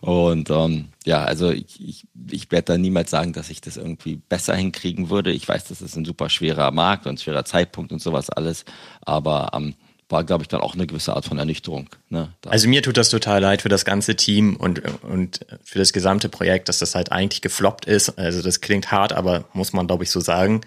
Und 0.00 0.48
ähm, 0.48 0.88
ja, 1.04 1.24
also 1.24 1.50
ich, 1.50 1.78
ich, 1.86 2.06
ich 2.30 2.50
werde 2.50 2.72
da 2.72 2.78
niemals 2.78 3.10
sagen, 3.10 3.34
dass 3.34 3.50
ich 3.50 3.60
das 3.60 3.76
irgendwie 3.76 4.16
besser 4.16 4.56
hinkriegen 4.56 5.10
würde. 5.10 5.30
Ich 5.30 5.46
weiß, 5.46 5.64
das 5.64 5.82
ist 5.82 5.94
ein 5.94 6.06
super 6.06 6.30
schwerer 6.30 6.70
Markt 6.70 7.06
und 7.06 7.14
ein 7.14 7.18
schwerer 7.18 7.44
Zeitpunkt 7.44 7.92
und 7.92 8.00
sowas 8.00 8.30
alles. 8.30 8.64
Aber 9.02 9.50
ähm, 9.52 9.74
war, 10.10 10.24
glaube 10.24 10.42
ich, 10.42 10.48
dann 10.48 10.60
auch 10.60 10.74
eine 10.74 10.86
gewisse 10.86 11.14
Art 11.14 11.24
von 11.24 11.38
Ernüchterung. 11.38 11.88
Ne, 12.08 12.32
also 12.46 12.68
mir 12.68 12.82
tut 12.82 12.96
das 12.96 13.08
total 13.08 13.40
leid 13.40 13.62
für 13.62 13.68
das 13.68 13.84
ganze 13.84 14.16
Team 14.16 14.56
und, 14.56 14.82
und 15.02 15.40
für 15.64 15.78
das 15.78 15.92
gesamte 15.92 16.28
Projekt, 16.28 16.68
dass 16.68 16.78
das 16.78 16.94
halt 16.94 17.12
eigentlich 17.12 17.42
gefloppt 17.42 17.84
ist. 17.84 18.18
Also 18.18 18.42
das 18.42 18.60
klingt 18.60 18.90
hart, 18.90 19.12
aber 19.12 19.44
muss 19.52 19.72
man, 19.72 19.86
glaube 19.86 20.04
ich, 20.04 20.10
so 20.10 20.20
sagen. 20.20 20.62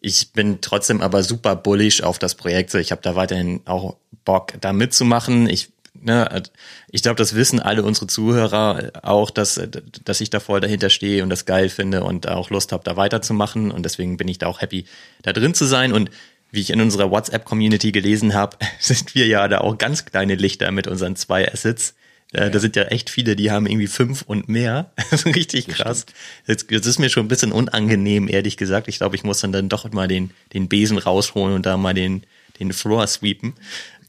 Ich 0.00 0.32
bin 0.32 0.60
trotzdem 0.60 1.00
aber 1.00 1.22
super 1.22 1.56
bullish 1.56 2.02
auf 2.02 2.18
das 2.18 2.34
Projekt. 2.34 2.74
Ich 2.74 2.92
habe 2.92 3.02
da 3.02 3.16
weiterhin 3.16 3.60
auch 3.64 3.96
Bock, 4.24 4.52
da 4.60 4.72
mitzumachen. 4.72 5.48
Ich, 5.48 5.70
ne, 6.00 6.42
ich 6.90 7.02
glaube, 7.02 7.16
das 7.16 7.34
wissen 7.34 7.60
alle 7.60 7.82
unsere 7.82 8.06
Zuhörer 8.06 8.92
auch, 9.02 9.30
dass, 9.30 9.60
dass 10.04 10.20
ich 10.20 10.30
da 10.30 10.40
voll 10.40 10.60
dahinter 10.60 10.90
stehe 10.90 11.22
und 11.22 11.30
das 11.30 11.44
geil 11.44 11.68
finde 11.68 12.04
und 12.04 12.28
auch 12.28 12.50
Lust 12.50 12.72
habe, 12.72 12.84
da 12.84 12.96
weiterzumachen. 12.96 13.70
Und 13.70 13.84
deswegen 13.84 14.16
bin 14.16 14.28
ich 14.28 14.38
da 14.38 14.46
auch 14.46 14.60
happy, 14.60 14.84
da 15.22 15.32
drin 15.32 15.54
zu 15.54 15.64
sein. 15.64 15.92
Und 15.92 16.10
wie 16.56 16.60
ich 16.60 16.70
in 16.70 16.80
unserer 16.80 17.10
WhatsApp-Community 17.10 17.92
gelesen 17.92 18.34
habe, 18.34 18.56
sind 18.80 19.14
wir 19.14 19.26
ja 19.28 19.46
da 19.46 19.58
auch 19.58 19.78
ganz 19.78 20.04
kleine 20.04 20.34
Lichter 20.34 20.72
mit 20.72 20.88
unseren 20.88 21.14
zwei 21.14 21.50
Assets. 21.52 21.94
Äh, 22.32 22.44
ja. 22.44 22.50
Da 22.50 22.58
sind 22.58 22.74
ja 22.74 22.84
echt 22.84 23.10
viele, 23.10 23.36
die 23.36 23.52
haben 23.52 23.66
irgendwie 23.66 23.86
fünf 23.86 24.22
und 24.22 24.48
mehr. 24.48 24.92
richtig 25.24 25.68
krass. 25.68 26.06
Jetzt, 26.46 26.70
jetzt 26.72 26.86
ist 26.86 26.98
mir 26.98 27.10
schon 27.10 27.26
ein 27.26 27.28
bisschen 27.28 27.52
unangenehm, 27.52 28.28
ehrlich 28.28 28.56
gesagt. 28.56 28.88
Ich 28.88 28.98
glaube, 28.98 29.14
ich 29.14 29.22
muss 29.22 29.40
dann, 29.40 29.52
dann 29.52 29.68
doch 29.68 29.90
mal 29.92 30.08
den, 30.08 30.32
den 30.52 30.68
Besen 30.68 30.98
rausholen 30.98 31.54
und 31.54 31.66
da 31.66 31.76
mal 31.76 31.94
den, 31.94 32.24
den 32.58 32.72
Floor 32.72 33.06
sweepen. 33.06 33.54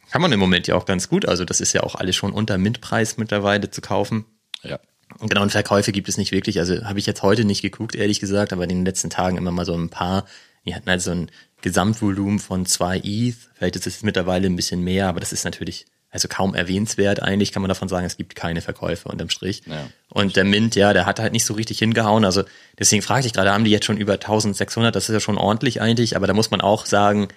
Kann 0.09 0.21
man 0.21 0.31
im 0.31 0.39
Moment 0.39 0.67
ja 0.67 0.75
auch 0.75 0.85
ganz 0.85 1.09
gut. 1.09 1.27
Also 1.27 1.45
das 1.45 1.61
ist 1.61 1.73
ja 1.73 1.83
auch 1.83 1.95
alles 1.95 2.15
schon 2.15 2.31
unter 2.31 2.57
Mintpreis 2.57 3.17
mittlerweile 3.17 3.69
zu 3.69 3.81
kaufen. 3.81 4.25
Ja. 4.63 4.79
Genau, 5.19 5.41
und 5.41 5.51
Verkäufe 5.51 5.91
gibt 5.91 6.09
es 6.09 6.17
nicht 6.17 6.31
wirklich. 6.31 6.59
Also 6.59 6.85
habe 6.85 6.99
ich 6.99 7.05
jetzt 7.05 7.23
heute 7.23 7.45
nicht 7.45 7.61
geguckt, 7.61 7.95
ehrlich 7.95 8.19
gesagt, 8.19 8.53
aber 8.53 8.63
in 8.63 8.69
den 8.69 8.85
letzten 8.85 9.09
Tagen 9.09 9.37
immer 9.37 9.51
mal 9.51 9.65
so 9.65 9.73
ein 9.73 9.89
paar. 9.89 10.25
Die 10.65 10.75
hatten 10.75 10.89
halt 10.89 11.01
so 11.01 11.11
ein 11.11 11.31
Gesamtvolumen 11.61 12.39
von 12.39 12.65
zwei 12.65 12.97
ETH. 13.03 13.37
Vielleicht 13.55 13.75
ist 13.75 13.87
es 13.87 14.03
mittlerweile 14.03 14.47
ein 14.47 14.55
bisschen 14.55 14.83
mehr, 14.83 15.07
aber 15.07 15.19
das 15.19 15.33
ist 15.33 15.43
natürlich 15.43 15.85
also 16.09 16.27
kaum 16.29 16.55
erwähnenswert 16.55 17.21
eigentlich, 17.21 17.51
kann 17.51 17.61
man 17.61 17.69
davon 17.69 17.89
sagen, 17.89 18.05
es 18.05 18.17
gibt 18.17 18.35
keine 18.35 18.61
Verkäufe 18.61 19.09
unterm 19.09 19.29
Strich. 19.29 19.63
Ja. 19.65 19.89
Und 20.09 20.35
der 20.35 20.45
Mint, 20.45 20.75
ja, 20.75 20.93
der 20.93 21.05
hat 21.05 21.19
halt 21.19 21.33
nicht 21.33 21.45
so 21.45 21.53
richtig 21.53 21.79
hingehauen. 21.79 22.23
Also 22.23 22.43
deswegen 22.79 23.01
frage 23.01 23.27
ich 23.27 23.33
gerade, 23.33 23.51
haben 23.51 23.65
die 23.65 23.71
jetzt 23.71 23.85
schon 23.85 23.97
über 23.97 24.13
1600? 24.13 24.95
Das 24.95 25.09
ist 25.09 25.13
ja 25.13 25.19
schon 25.19 25.37
ordentlich 25.37 25.81
eigentlich, 25.81 26.15
aber 26.15 26.25
da 26.25 26.33
muss 26.33 26.49
man 26.49 26.61
auch 26.61 26.85
sagen, 26.85 27.27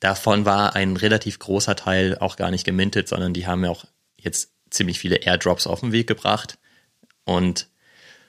davon 0.00 0.44
war 0.44 0.74
ein 0.74 0.96
relativ 0.96 1.38
großer 1.38 1.76
Teil 1.76 2.18
auch 2.18 2.36
gar 2.36 2.50
nicht 2.50 2.64
gemintet, 2.64 3.08
sondern 3.08 3.32
die 3.32 3.46
haben 3.46 3.64
ja 3.64 3.70
auch 3.70 3.84
jetzt 4.16 4.50
ziemlich 4.70 4.98
viele 4.98 5.16
Airdrops 5.16 5.66
auf 5.66 5.80
den 5.80 5.92
Weg 5.92 6.06
gebracht. 6.06 6.58
Und 7.24 7.68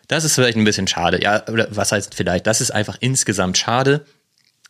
das 0.08 0.26
ist 0.26 0.36
vielleicht 0.36 0.58
ein 0.58 0.63
bisschen 0.63 0.88
schade. 0.88 1.22
Ja, 1.24 1.48
oder 1.48 1.67
was 1.72 1.91
heißt 1.91 2.13
vielleicht? 2.13 2.46
Das 2.46 2.62
ist 2.62 2.72
einfach 2.72 2.98
insgesamt 3.00 3.58
schade. 3.58 4.06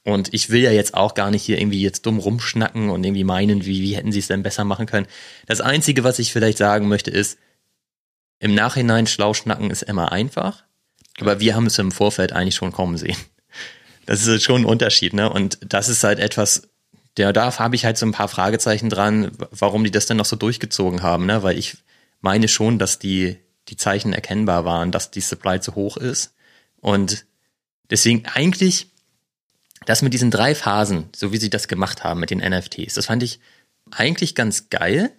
Und 0.04 0.34
ich 0.34 0.50
will 0.50 0.62
ja 0.62 0.72
jetzt 0.72 0.96
auch 0.96 1.14
gar 1.14 1.30
nicht 1.30 1.44
hier 1.44 1.60
irgendwie 1.60 1.82
jetzt 1.82 2.06
dumm 2.06 2.18
rumschnacken 2.18 2.90
und 2.90 3.04
irgendwie 3.04 3.24
meinen, 3.24 3.66
wie, 3.66 3.82
wie 3.84 3.96
hätten 3.96 4.12
sie 4.12 4.20
es 4.20 4.28
denn 4.28 4.42
besser 4.42 4.64
machen 4.64 4.88
können. 4.88 5.08
Das 5.46 5.62
Einzige, 5.62 6.04
was 6.04 6.18
ich 6.18 6.34
vielleicht 6.34 6.58
sagen 6.58 6.88
möchte, 6.88 7.12
ist, 7.12 7.38
im 8.40 8.56
Nachhinein 8.56 9.06
schlau 9.06 9.36
schnacken 9.36 9.70
ist 9.70 9.84
immer 9.84 10.12
einfach, 10.12 10.64
aber 11.20 11.40
wir 11.40 11.56
haben 11.56 11.68
es 11.68 11.78
im 11.78 11.92
Vorfeld 11.92 12.34
eigentlich 12.34 12.56
schon 12.56 12.72
kommen 12.72 12.98
sehen. 12.98 13.18
Das 14.08 14.26
ist 14.26 14.44
schon 14.44 14.64
ein 14.64 14.66
Unterschied, 14.66 15.14
ne? 15.14 15.30
Und 15.30 15.60
das 15.62 15.88
ist 15.88 16.04
halt 16.04 16.18
etwas, 16.18 16.70
der 17.18 17.32
da 17.34 17.60
habe 17.60 17.76
ich 17.76 17.86
halt 17.86 17.98
so 17.98 18.06
ein 18.08 18.12
paar 18.12 18.28
Fragezeichen 18.28 18.90
dran, 18.90 19.32
warum 19.52 19.84
die 19.84 19.92
das 19.92 20.08
denn 20.08 20.18
noch 20.18 20.26
so 20.26 20.36
durchgezogen 20.36 21.04
haben, 21.04 21.28
ne? 21.28 21.44
Weil 21.44 21.58
ich 21.58 21.78
meine 22.20 22.48
schon, 22.48 22.80
dass 22.80 22.98
die, 22.98 23.38
die 23.68 23.78
Zeichen 23.78 24.12
erkennbar 24.12 24.66
waren, 24.66 24.92
dass 24.92 25.12
die 25.12 25.22
Supply 25.22 25.62
zu 25.62 25.76
hoch 25.76 25.98
ist. 25.98 26.34
Und 26.80 27.26
deswegen 27.92 28.26
eigentlich 28.26 28.91
das 29.86 30.02
mit 30.02 30.14
diesen 30.14 30.32
drei 30.32 30.56
Phasen, 30.56 31.10
so 31.16 31.32
wie 31.32 31.38
sie 31.38 31.50
das 31.50 31.68
gemacht 31.68 32.04
haben 32.04 32.20
mit 32.20 32.30
den 32.30 32.40
NFTs, 32.40 32.94
das 32.94 33.08
fand 33.08 33.24
ich 33.24 33.40
eigentlich 33.92 34.36
ganz 34.36 34.70
geil. 34.70 35.12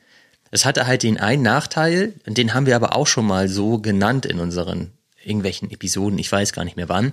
Es 0.51 0.65
hatte 0.65 0.87
halt 0.87 1.03
den 1.03 1.19
einen 1.19 1.43
Nachteil, 1.43 2.15
den 2.27 2.55
haben 2.55 2.67
wir 2.67 2.77
aber 2.77 2.95
auch 2.95 3.07
schon 3.07 3.27
mal 3.27 3.49
so 3.49 3.79
genannt 3.79 4.27
in 4.27 4.39
unseren 4.39 4.93
irgendwelchen 5.25 5.71
Episoden, 5.71 6.19
ich 6.19 6.31
weiß 6.31 6.53
gar 6.53 6.65
nicht 6.65 6.77
mehr 6.77 6.89
wann, 6.89 7.13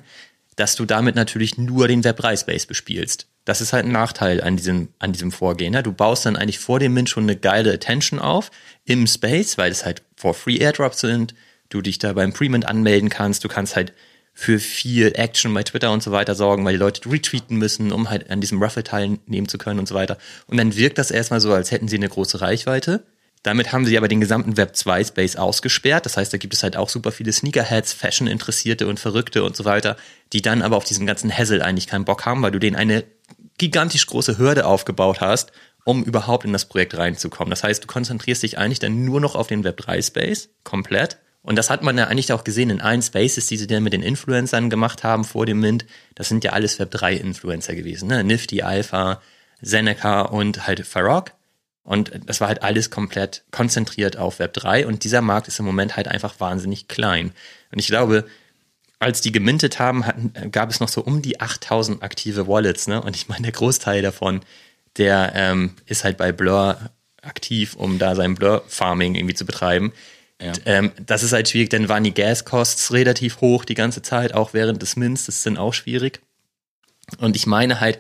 dass 0.56 0.76
du 0.76 0.86
damit 0.86 1.16
natürlich 1.16 1.58
nur 1.58 1.88
den 1.88 2.04
Web3-Space 2.04 2.66
bespielst. 2.66 3.28
Das 3.46 3.62
ist 3.62 3.72
halt 3.72 3.86
ein 3.86 3.92
Nachteil 3.92 4.42
an 4.42 4.58
diesem, 4.58 4.90
an 5.00 5.14
diesem 5.14 5.32
Vorgehen. 5.32 5.72
Ne? 5.72 5.84
Du 5.84 5.94
baust 5.94 6.26
dann 6.26 6.36
eigentlich 6.36 6.60
vor 6.60 6.80
dem 6.80 6.94
Mint 6.94 7.10
schon 7.10 7.24
eine 7.24 7.38
geile 7.38 7.74
Attention 7.74 8.20
auf 8.20 8.52
im 8.84 9.08
Space, 9.08 9.58
weil 9.58 9.72
es 9.72 9.86
halt 9.86 10.04
for 10.18 10.34
free 10.34 10.58
Airdrops 10.58 11.00
sind. 11.00 11.34
Du 11.70 11.82
dich 11.82 11.98
da 11.98 12.14
beim 12.14 12.34
Pre-Mint 12.34 12.68
anmelden 12.68 13.10
kannst. 13.10 13.44
Du 13.44 13.48
kannst 13.48 13.76
halt 13.76 13.94
für 14.40 14.58
viel 14.58 15.12
Action 15.16 15.54
bei 15.54 15.64
Twitter 15.64 15.92
und 15.92 16.02
so 16.02 16.14
weiter 16.14 16.34
sorgen, 16.34 16.64
weil 16.64 16.72
die 16.72 16.80
Leute 16.80 17.12
retweeten 17.12 17.58
müssen, 17.58 17.92
um 17.92 18.10
halt 18.10 18.32
an 18.32 18.40
diesem 18.40 18.64
Ruffle 18.64 18.86
teilnehmen 18.86 19.50
zu 19.50 19.58
können 19.58 19.82
und 19.82 19.88
so 19.88 19.96
weiter. 19.96 20.18
Und 20.48 20.56
dann 20.56 20.78
wirkt 20.78 20.98
das 20.98 21.12
erstmal 21.12 21.42
so, 21.42 21.54
als 21.54 21.72
hätten 21.72 21.90
sie 21.90 21.98
eine 21.98 22.08
große 22.08 22.40
Reichweite. 22.40 23.04
Damit 23.44 23.74
haben 23.74 23.86
sie 23.86 23.98
aber 23.98 24.08
den 24.08 24.22
gesamten 24.22 24.56
Web 24.56 24.78
2 24.78 25.04
Space 25.04 25.36
ausgesperrt. 25.36 26.06
Das 26.06 26.16
heißt, 26.16 26.32
da 26.32 26.38
gibt 26.38 26.54
es 26.54 26.64
halt 26.64 26.78
auch 26.78 26.88
super 26.88 27.12
viele 27.12 27.34
Sneakerheads, 27.34 27.92
Fashion-Interessierte 27.92 28.88
und 28.88 28.98
Verrückte 28.98 29.44
und 29.44 29.58
so 29.58 29.66
weiter, 29.66 29.98
die 30.32 30.42
dann 30.42 30.62
aber 30.62 30.78
auf 30.78 30.86
diesen 30.86 31.06
ganzen 31.06 31.38
Hassel 31.38 31.62
eigentlich 31.62 31.88
keinen 31.88 32.06
Bock 32.06 32.26
haben, 32.26 32.42
weil 32.42 32.52
du 32.52 32.60
denen 32.60 32.78
eine 32.78 33.04
gigantisch 33.58 34.08
große 34.08 34.38
Hürde 34.38 34.66
aufgebaut 34.66 35.20
hast, 35.20 35.52
um 35.84 36.02
überhaupt 36.02 36.46
in 36.46 36.54
das 36.54 36.64
Projekt 36.64 36.98
reinzukommen. 36.98 37.50
Das 37.50 37.66
heißt, 37.66 37.84
du 37.84 37.88
konzentrierst 37.88 38.44
dich 38.44 38.58
eigentlich 38.58 38.80
dann 38.80 39.04
nur 39.04 39.20
noch 39.20 39.36
auf 39.36 39.48
den 39.48 39.66
Web 39.66 39.76
3 39.76 40.02
Space 40.02 40.48
komplett. 40.64 41.18
Und 41.42 41.56
das 41.56 41.70
hat 41.70 41.84
man 41.84 41.98
ja 41.98 42.06
eigentlich 42.06 42.34
auch 42.34 42.44
gesehen 42.44 42.70
in 42.70 42.82
allen 42.82 43.02
Spaces, 43.02 43.48
die 43.48 43.58
sie 43.58 43.68
dann 43.68 43.84
mit 43.84 43.94
den 43.94 44.04
Influencern 44.04 44.70
gemacht 44.70 45.04
haben 45.04 45.24
vor 45.24 45.46
dem 45.46 45.60
Mint. 45.60 45.86
Das 46.16 46.28
sind 46.28 46.44
ja 46.44 46.52
alles 46.52 46.80
Web 46.80 46.92
3 46.92 47.14
Influencer 47.16 47.76
gewesen, 47.76 48.10
ne? 48.10 48.24
Nifty, 48.24 48.62
Alpha, 48.62 49.22
Seneca 49.62 50.22
und 50.22 50.68
halt 50.68 50.86
Farok. 50.86 51.32
Und 51.84 52.12
das 52.26 52.42
war 52.42 52.50
halt 52.50 52.62
alles 52.62 52.92
komplett 52.92 53.44
konzentriert 53.52 54.18
auf 54.18 54.40
Web 54.40 54.54
3 54.54 54.86
und 54.86 55.04
dieser 55.04 55.22
Markt 55.22 55.48
ist 55.48 55.60
im 55.60 55.66
Moment 55.66 55.96
halt 55.96 56.08
einfach 56.08 56.40
wahnsinnig 56.40 56.88
klein. 56.88 57.32
Und 57.72 57.80
ich 57.80 57.88
glaube, 57.88 58.26
als 59.00 59.22
die 59.22 59.32
gemintet 59.32 59.80
haben, 59.80 60.06
hatten, 60.06 60.52
gab 60.52 60.70
es 60.70 60.82
noch 60.82 60.90
so 60.90 61.02
um 61.02 61.22
die 61.22 61.40
8000 61.40 62.04
aktive 62.04 62.48
Wallets, 62.48 62.88
ne? 62.88 63.02
Und 63.02 63.16
ich 63.16 63.30
meine, 63.30 63.44
der 63.44 63.54
Großteil 63.54 64.02
davon, 64.02 64.42
der 64.98 65.32
ähm, 65.36 65.76
ist 65.86 66.04
halt 66.04 66.18
bei 66.18 66.32
Blur 66.32 66.78
aktiv, 67.22 67.76
um 67.76 67.98
da 67.98 68.16
sein 68.16 68.36
Blur-Farming 68.36 69.16
irgendwie 69.16 69.36
zu 69.36 69.46
betreiben. 69.46 69.94
Ähm, 70.66 70.92
das 71.06 71.24
ist 71.24 71.34
halt 71.34 71.50
schwierig, 71.50 71.70
denn 71.70 71.90
waren 71.90 72.04
die 72.04 72.14
Gas-Costs 72.14 72.94
relativ 72.94 73.42
hoch 73.42 73.66
die 73.66 73.76
ganze 73.76 74.02
Zeit, 74.02 74.34
auch 74.34 74.54
während 74.54 74.82
des 74.82 74.96
Mints, 74.96 75.26
das 75.26 75.44
dann 75.44 75.58
auch 75.58 75.74
schwierig. 75.74 76.22
Und 77.18 77.36
ich 77.36 77.46
meine 77.46 77.82
halt, 77.82 78.00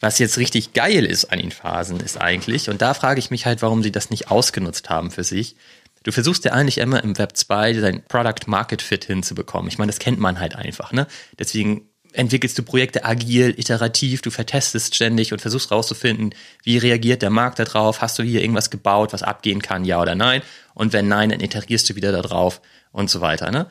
was 0.00 0.18
jetzt 0.18 0.36
richtig 0.36 0.74
geil 0.74 1.06
ist 1.06 1.26
an 1.26 1.38
den 1.38 1.50
Phasen, 1.50 2.00
ist 2.00 2.20
eigentlich, 2.20 2.68
und 2.68 2.82
da 2.82 2.92
frage 2.92 3.18
ich 3.18 3.30
mich 3.30 3.46
halt, 3.46 3.62
warum 3.62 3.82
sie 3.82 3.92
das 3.92 4.10
nicht 4.10 4.30
ausgenutzt 4.30 4.90
haben 4.90 5.10
für 5.10 5.24
sich. 5.24 5.56
Du 6.02 6.12
versuchst 6.12 6.44
ja 6.44 6.52
eigentlich 6.52 6.78
immer 6.78 7.02
im 7.02 7.16
Web 7.16 7.34
2 7.34 7.72
dein 7.74 8.04
Product 8.04 8.46
Market 8.46 8.82
Fit 8.82 9.06
hinzubekommen. 9.06 9.68
Ich 9.68 9.78
meine, 9.78 9.90
das 9.90 9.98
kennt 9.98 10.20
man 10.20 10.38
halt 10.38 10.54
einfach, 10.54 10.92
ne? 10.92 11.06
Deswegen 11.38 11.88
entwickelst 12.14 12.58
du 12.58 12.62
Projekte 12.62 13.04
agil, 13.04 13.54
iterativ, 13.58 14.22
du 14.22 14.30
vertestest 14.30 14.94
ständig 14.94 15.32
und 15.32 15.40
versuchst 15.40 15.70
rauszufinden, 15.70 16.34
wie 16.62 16.78
reagiert 16.78 17.22
der 17.22 17.30
Markt 17.30 17.58
darauf, 17.58 18.00
hast 18.00 18.18
du 18.18 18.22
hier 18.22 18.40
irgendwas 18.40 18.70
gebaut, 18.70 19.12
was 19.12 19.22
abgehen 19.22 19.62
kann, 19.62 19.84
ja 19.84 20.00
oder 20.00 20.14
nein? 20.14 20.42
Und 20.74 20.92
wenn 20.92 21.08
nein, 21.08 21.30
dann 21.30 21.40
iterierst 21.40 21.90
du 21.90 21.96
wieder 21.96 22.12
darauf 22.12 22.60
und 22.92 23.10
so 23.10 23.20
weiter, 23.20 23.50
ne? 23.50 23.68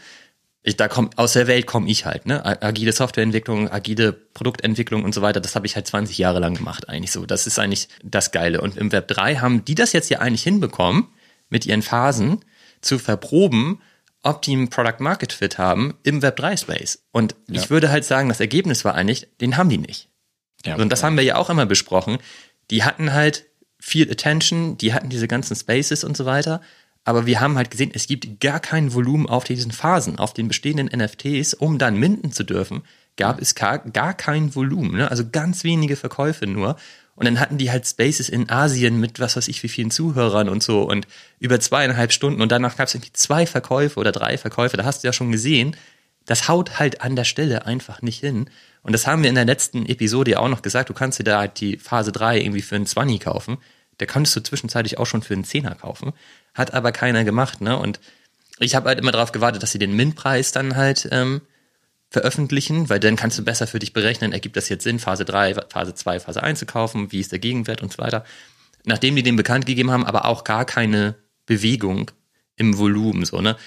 ich, 0.63 0.77
da 0.77 0.87
komm, 0.87 1.09
aus 1.17 1.33
der 1.33 1.47
Welt 1.47 1.67
komme 1.67 1.89
ich 1.89 2.05
halt, 2.05 2.25
ne? 2.25 2.43
Agile 2.63 2.93
Softwareentwicklung, 2.93 3.69
agile 3.69 4.13
Produktentwicklung 4.13 5.03
und 5.03 5.13
so 5.13 5.21
weiter, 5.21 5.41
das 5.41 5.55
habe 5.55 5.65
ich 5.65 5.75
halt 5.75 5.85
20 5.85 6.17
Jahre 6.17 6.39
lang 6.39 6.55
gemacht, 6.55 6.87
eigentlich 6.87 7.11
so. 7.11 7.25
Das 7.25 7.45
ist 7.45 7.59
eigentlich 7.59 7.89
das 8.01 8.31
Geile. 8.31 8.61
Und 8.61 8.77
im 8.77 8.91
Web 8.93 9.09
3 9.09 9.35
haben 9.37 9.65
die 9.65 9.75
das 9.75 9.91
jetzt 9.91 10.09
ja 10.09 10.19
eigentlich 10.19 10.43
hinbekommen, 10.43 11.09
mit 11.49 11.65
ihren 11.65 11.81
Phasen 11.81 12.39
zu 12.79 12.97
verproben, 12.97 13.81
ob 14.23 14.41
die 14.41 14.53
einen 14.53 14.69
Product 14.69 14.99
Market 14.99 15.33
Fit 15.33 15.57
haben 15.57 15.95
im 16.03 16.21
Web 16.21 16.37
3 16.37 16.57
Space. 16.57 17.03
Und 17.11 17.35
ja. 17.47 17.61
ich 17.61 17.69
würde 17.69 17.91
halt 17.91 18.05
sagen, 18.05 18.29
das 18.29 18.39
Ergebnis 18.39 18.83
war 18.83 18.95
eigentlich, 18.95 19.27
den 19.39 19.57
haben 19.57 19.69
die 19.69 19.77
nicht. 19.77 20.09
Ja, 20.65 20.77
und 20.77 20.89
das 20.89 21.01
ja. 21.01 21.07
haben 21.07 21.17
wir 21.17 21.23
ja 21.23 21.35
auch 21.35 21.49
immer 21.49 21.65
besprochen. 21.65 22.17
Die 22.71 22.83
hatten 22.83 23.13
halt 23.13 23.45
viel 23.79 24.09
Attention, 24.09 24.77
die 24.77 24.93
hatten 24.93 25.09
diese 25.09 25.27
ganzen 25.27 25.55
Spaces 25.55 26.05
und 26.05 26.15
so 26.15 26.25
weiter, 26.25 26.61
aber 27.03 27.25
wir 27.25 27.41
haben 27.41 27.57
halt 27.57 27.69
gesehen, 27.69 27.91
es 27.93 28.07
gibt 28.07 28.39
gar 28.39 28.61
kein 28.61 28.93
Volumen 28.93 29.27
auf 29.27 29.43
diesen 29.43 29.71
Phasen, 29.71 30.19
auf 30.19 30.33
den 30.33 30.47
bestehenden 30.47 30.87
NFTs, 30.87 31.53
um 31.53 31.77
dann 31.77 31.97
minden 31.97 32.31
zu 32.31 32.45
dürfen, 32.45 32.83
gab 33.17 33.41
es 33.41 33.55
gar, 33.55 33.79
gar 33.79 34.13
kein 34.13 34.55
Volumen, 34.55 34.97
ne? 34.97 35.11
also 35.11 35.23
ganz 35.29 35.65
wenige 35.65 35.97
Verkäufe 35.97 36.47
nur. 36.47 36.77
Und 37.15 37.25
dann 37.25 37.39
hatten 37.39 37.57
die 37.57 37.69
halt 37.69 37.87
Spaces 37.87 38.27
in 38.29 38.49
Asien 38.49 38.99
mit 38.99 39.19
was 39.19 39.35
weiß 39.35 39.47
ich 39.47 39.61
wie 39.61 39.69
vielen 39.69 39.91
Zuhörern 39.91 40.49
und 40.49 40.63
so 40.63 40.81
und 40.81 41.05
über 41.39 41.59
zweieinhalb 41.59 42.11
Stunden 42.11 42.41
und 42.41 42.51
danach 42.51 42.75
gab 42.75 42.87
es 42.87 42.95
irgendwie 42.95 43.13
zwei 43.13 43.45
Verkäufe 43.45 43.99
oder 43.99 44.11
drei 44.11 44.37
Verkäufe. 44.37 44.77
Da 44.77 44.83
hast 44.83 45.03
du 45.03 45.07
ja 45.07 45.13
schon 45.13 45.31
gesehen, 45.31 45.75
das 46.25 46.47
haut 46.47 46.79
halt 46.79 47.01
an 47.01 47.15
der 47.15 47.25
Stelle 47.25 47.65
einfach 47.65 48.01
nicht 48.01 48.19
hin. 48.19 48.49
Und 48.81 48.93
das 48.93 49.07
haben 49.07 49.23
wir 49.23 49.29
in 49.29 49.35
der 49.35 49.45
letzten 49.45 49.85
Episode 49.85 50.31
ja 50.31 50.39
auch 50.39 50.49
noch 50.49 50.61
gesagt. 50.61 50.89
Du 50.89 50.93
kannst 50.93 51.19
dir 51.19 51.23
da 51.23 51.39
halt 51.39 51.59
die 51.59 51.77
Phase 51.77 52.11
3 52.11 52.39
irgendwie 52.39 52.61
für 52.61 52.75
einen 52.75 52.85
20 52.85 53.19
kaufen. 53.19 53.57
Der 53.99 54.07
konntest 54.07 54.35
du 54.35 54.41
zwischenzeitlich 54.41 54.97
auch 54.97 55.05
schon 55.05 55.21
für 55.21 55.33
einen 55.33 55.43
Zehner 55.43 55.75
kaufen. 55.75 56.13
Hat 56.53 56.73
aber 56.73 56.91
keiner 56.91 57.23
gemacht, 57.23 57.61
ne? 57.61 57.77
Und 57.77 57.99
ich 58.59 58.75
habe 58.75 58.89
halt 58.89 58.99
immer 58.99 59.11
darauf 59.11 59.31
gewartet, 59.31 59.61
dass 59.63 59.71
sie 59.71 59.79
den 59.79 59.95
Min-Preis 59.95 60.51
dann 60.51 60.75
halt 60.75 61.07
ähm, 61.11 61.41
veröffentlichen, 62.13 62.89
weil 62.89 62.99
dann 62.99 63.15
kannst 63.15 63.39
du 63.39 63.43
besser 63.43 63.65
für 63.65 63.79
dich 63.79 63.91
berechnen, 63.91 64.33
ergibt 64.33 64.55
das 64.55 64.69
jetzt 64.69 64.83
Sinn, 64.83 64.99
Phase 64.99 65.25
3, 65.25 65.55
Phase 65.67 65.95
2, 65.95 66.19
Phase 66.19 66.43
1 66.43 66.59
zu 66.59 66.67
kaufen, 66.67 67.11
wie 67.11 67.19
ist 67.19 67.31
der 67.31 67.39
Gegenwert 67.39 67.81
und 67.81 67.91
so 67.91 67.97
weiter. 67.97 68.23
Nachdem 68.85 69.15
die 69.15 69.23
den 69.23 69.35
bekannt 69.35 69.65
gegeben 69.65 69.89
haben, 69.89 70.05
aber 70.05 70.25
auch 70.25 70.43
gar 70.43 70.63
keine 70.63 71.15
Bewegung 71.47 72.11
im 72.55 72.77
Volumen, 72.77 73.25
so, 73.25 73.41
ne? 73.41 73.57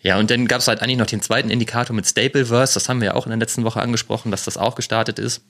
Ja, 0.00 0.16
und 0.20 0.30
dann 0.30 0.46
gab 0.46 0.60
es 0.60 0.68
halt 0.68 0.80
eigentlich 0.80 0.98
noch 0.98 1.06
den 1.06 1.20
zweiten 1.20 1.50
Indikator 1.50 1.96
mit 1.96 2.06
Stapleverse, 2.06 2.74
das 2.74 2.88
haben 2.88 3.00
wir 3.00 3.06
ja 3.06 3.14
auch 3.14 3.26
in 3.26 3.30
der 3.30 3.40
letzten 3.40 3.64
Woche 3.64 3.80
angesprochen, 3.80 4.30
dass 4.30 4.44
das 4.44 4.56
auch 4.56 4.76
gestartet 4.76 5.18
ist. 5.18 5.42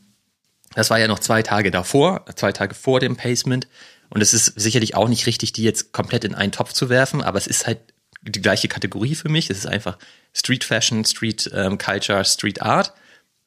Das 0.75 0.89
war 0.89 0.99
ja 0.99 1.09
noch 1.09 1.19
zwei 1.19 1.43
Tage 1.43 1.71
davor, 1.71 2.25
zwei 2.37 2.53
Tage 2.53 2.75
vor 2.75 3.01
dem 3.01 3.17
Pacement. 3.17 3.69
Und 4.09 4.23
es 4.23 4.33
ist 4.33 4.47
sicherlich 4.59 4.95
auch 4.95 5.09
nicht 5.09 5.27
richtig, 5.27 5.53
die 5.53 5.63
jetzt 5.63 5.93
komplett 5.93 6.25
in 6.25 6.35
einen 6.35 6.53
Topf 6.53 6.73
zu 6.73 6.89
werfen, 6.89 7.21
aber 7.21 7.37
es 7.37 7.47
ist 7.47 7.67
halt 7.67 7.81
die 8.23 8.43
gleiche 8.43 8.69
Kategorie 8.69 9.15
für 9.15 9.29
mich. 9.29 9.51
Es 9.51 9.59
ist 9.59 9.67
einfach 9.67 9.99
Street 10.33 10.65
Fashion, 10.65 11.05
Street 11.05 11.51
ähm, 11.55 11.79
Culture, 11.79 12.25
Street 12.25 12.63
Art. 12.63 12.93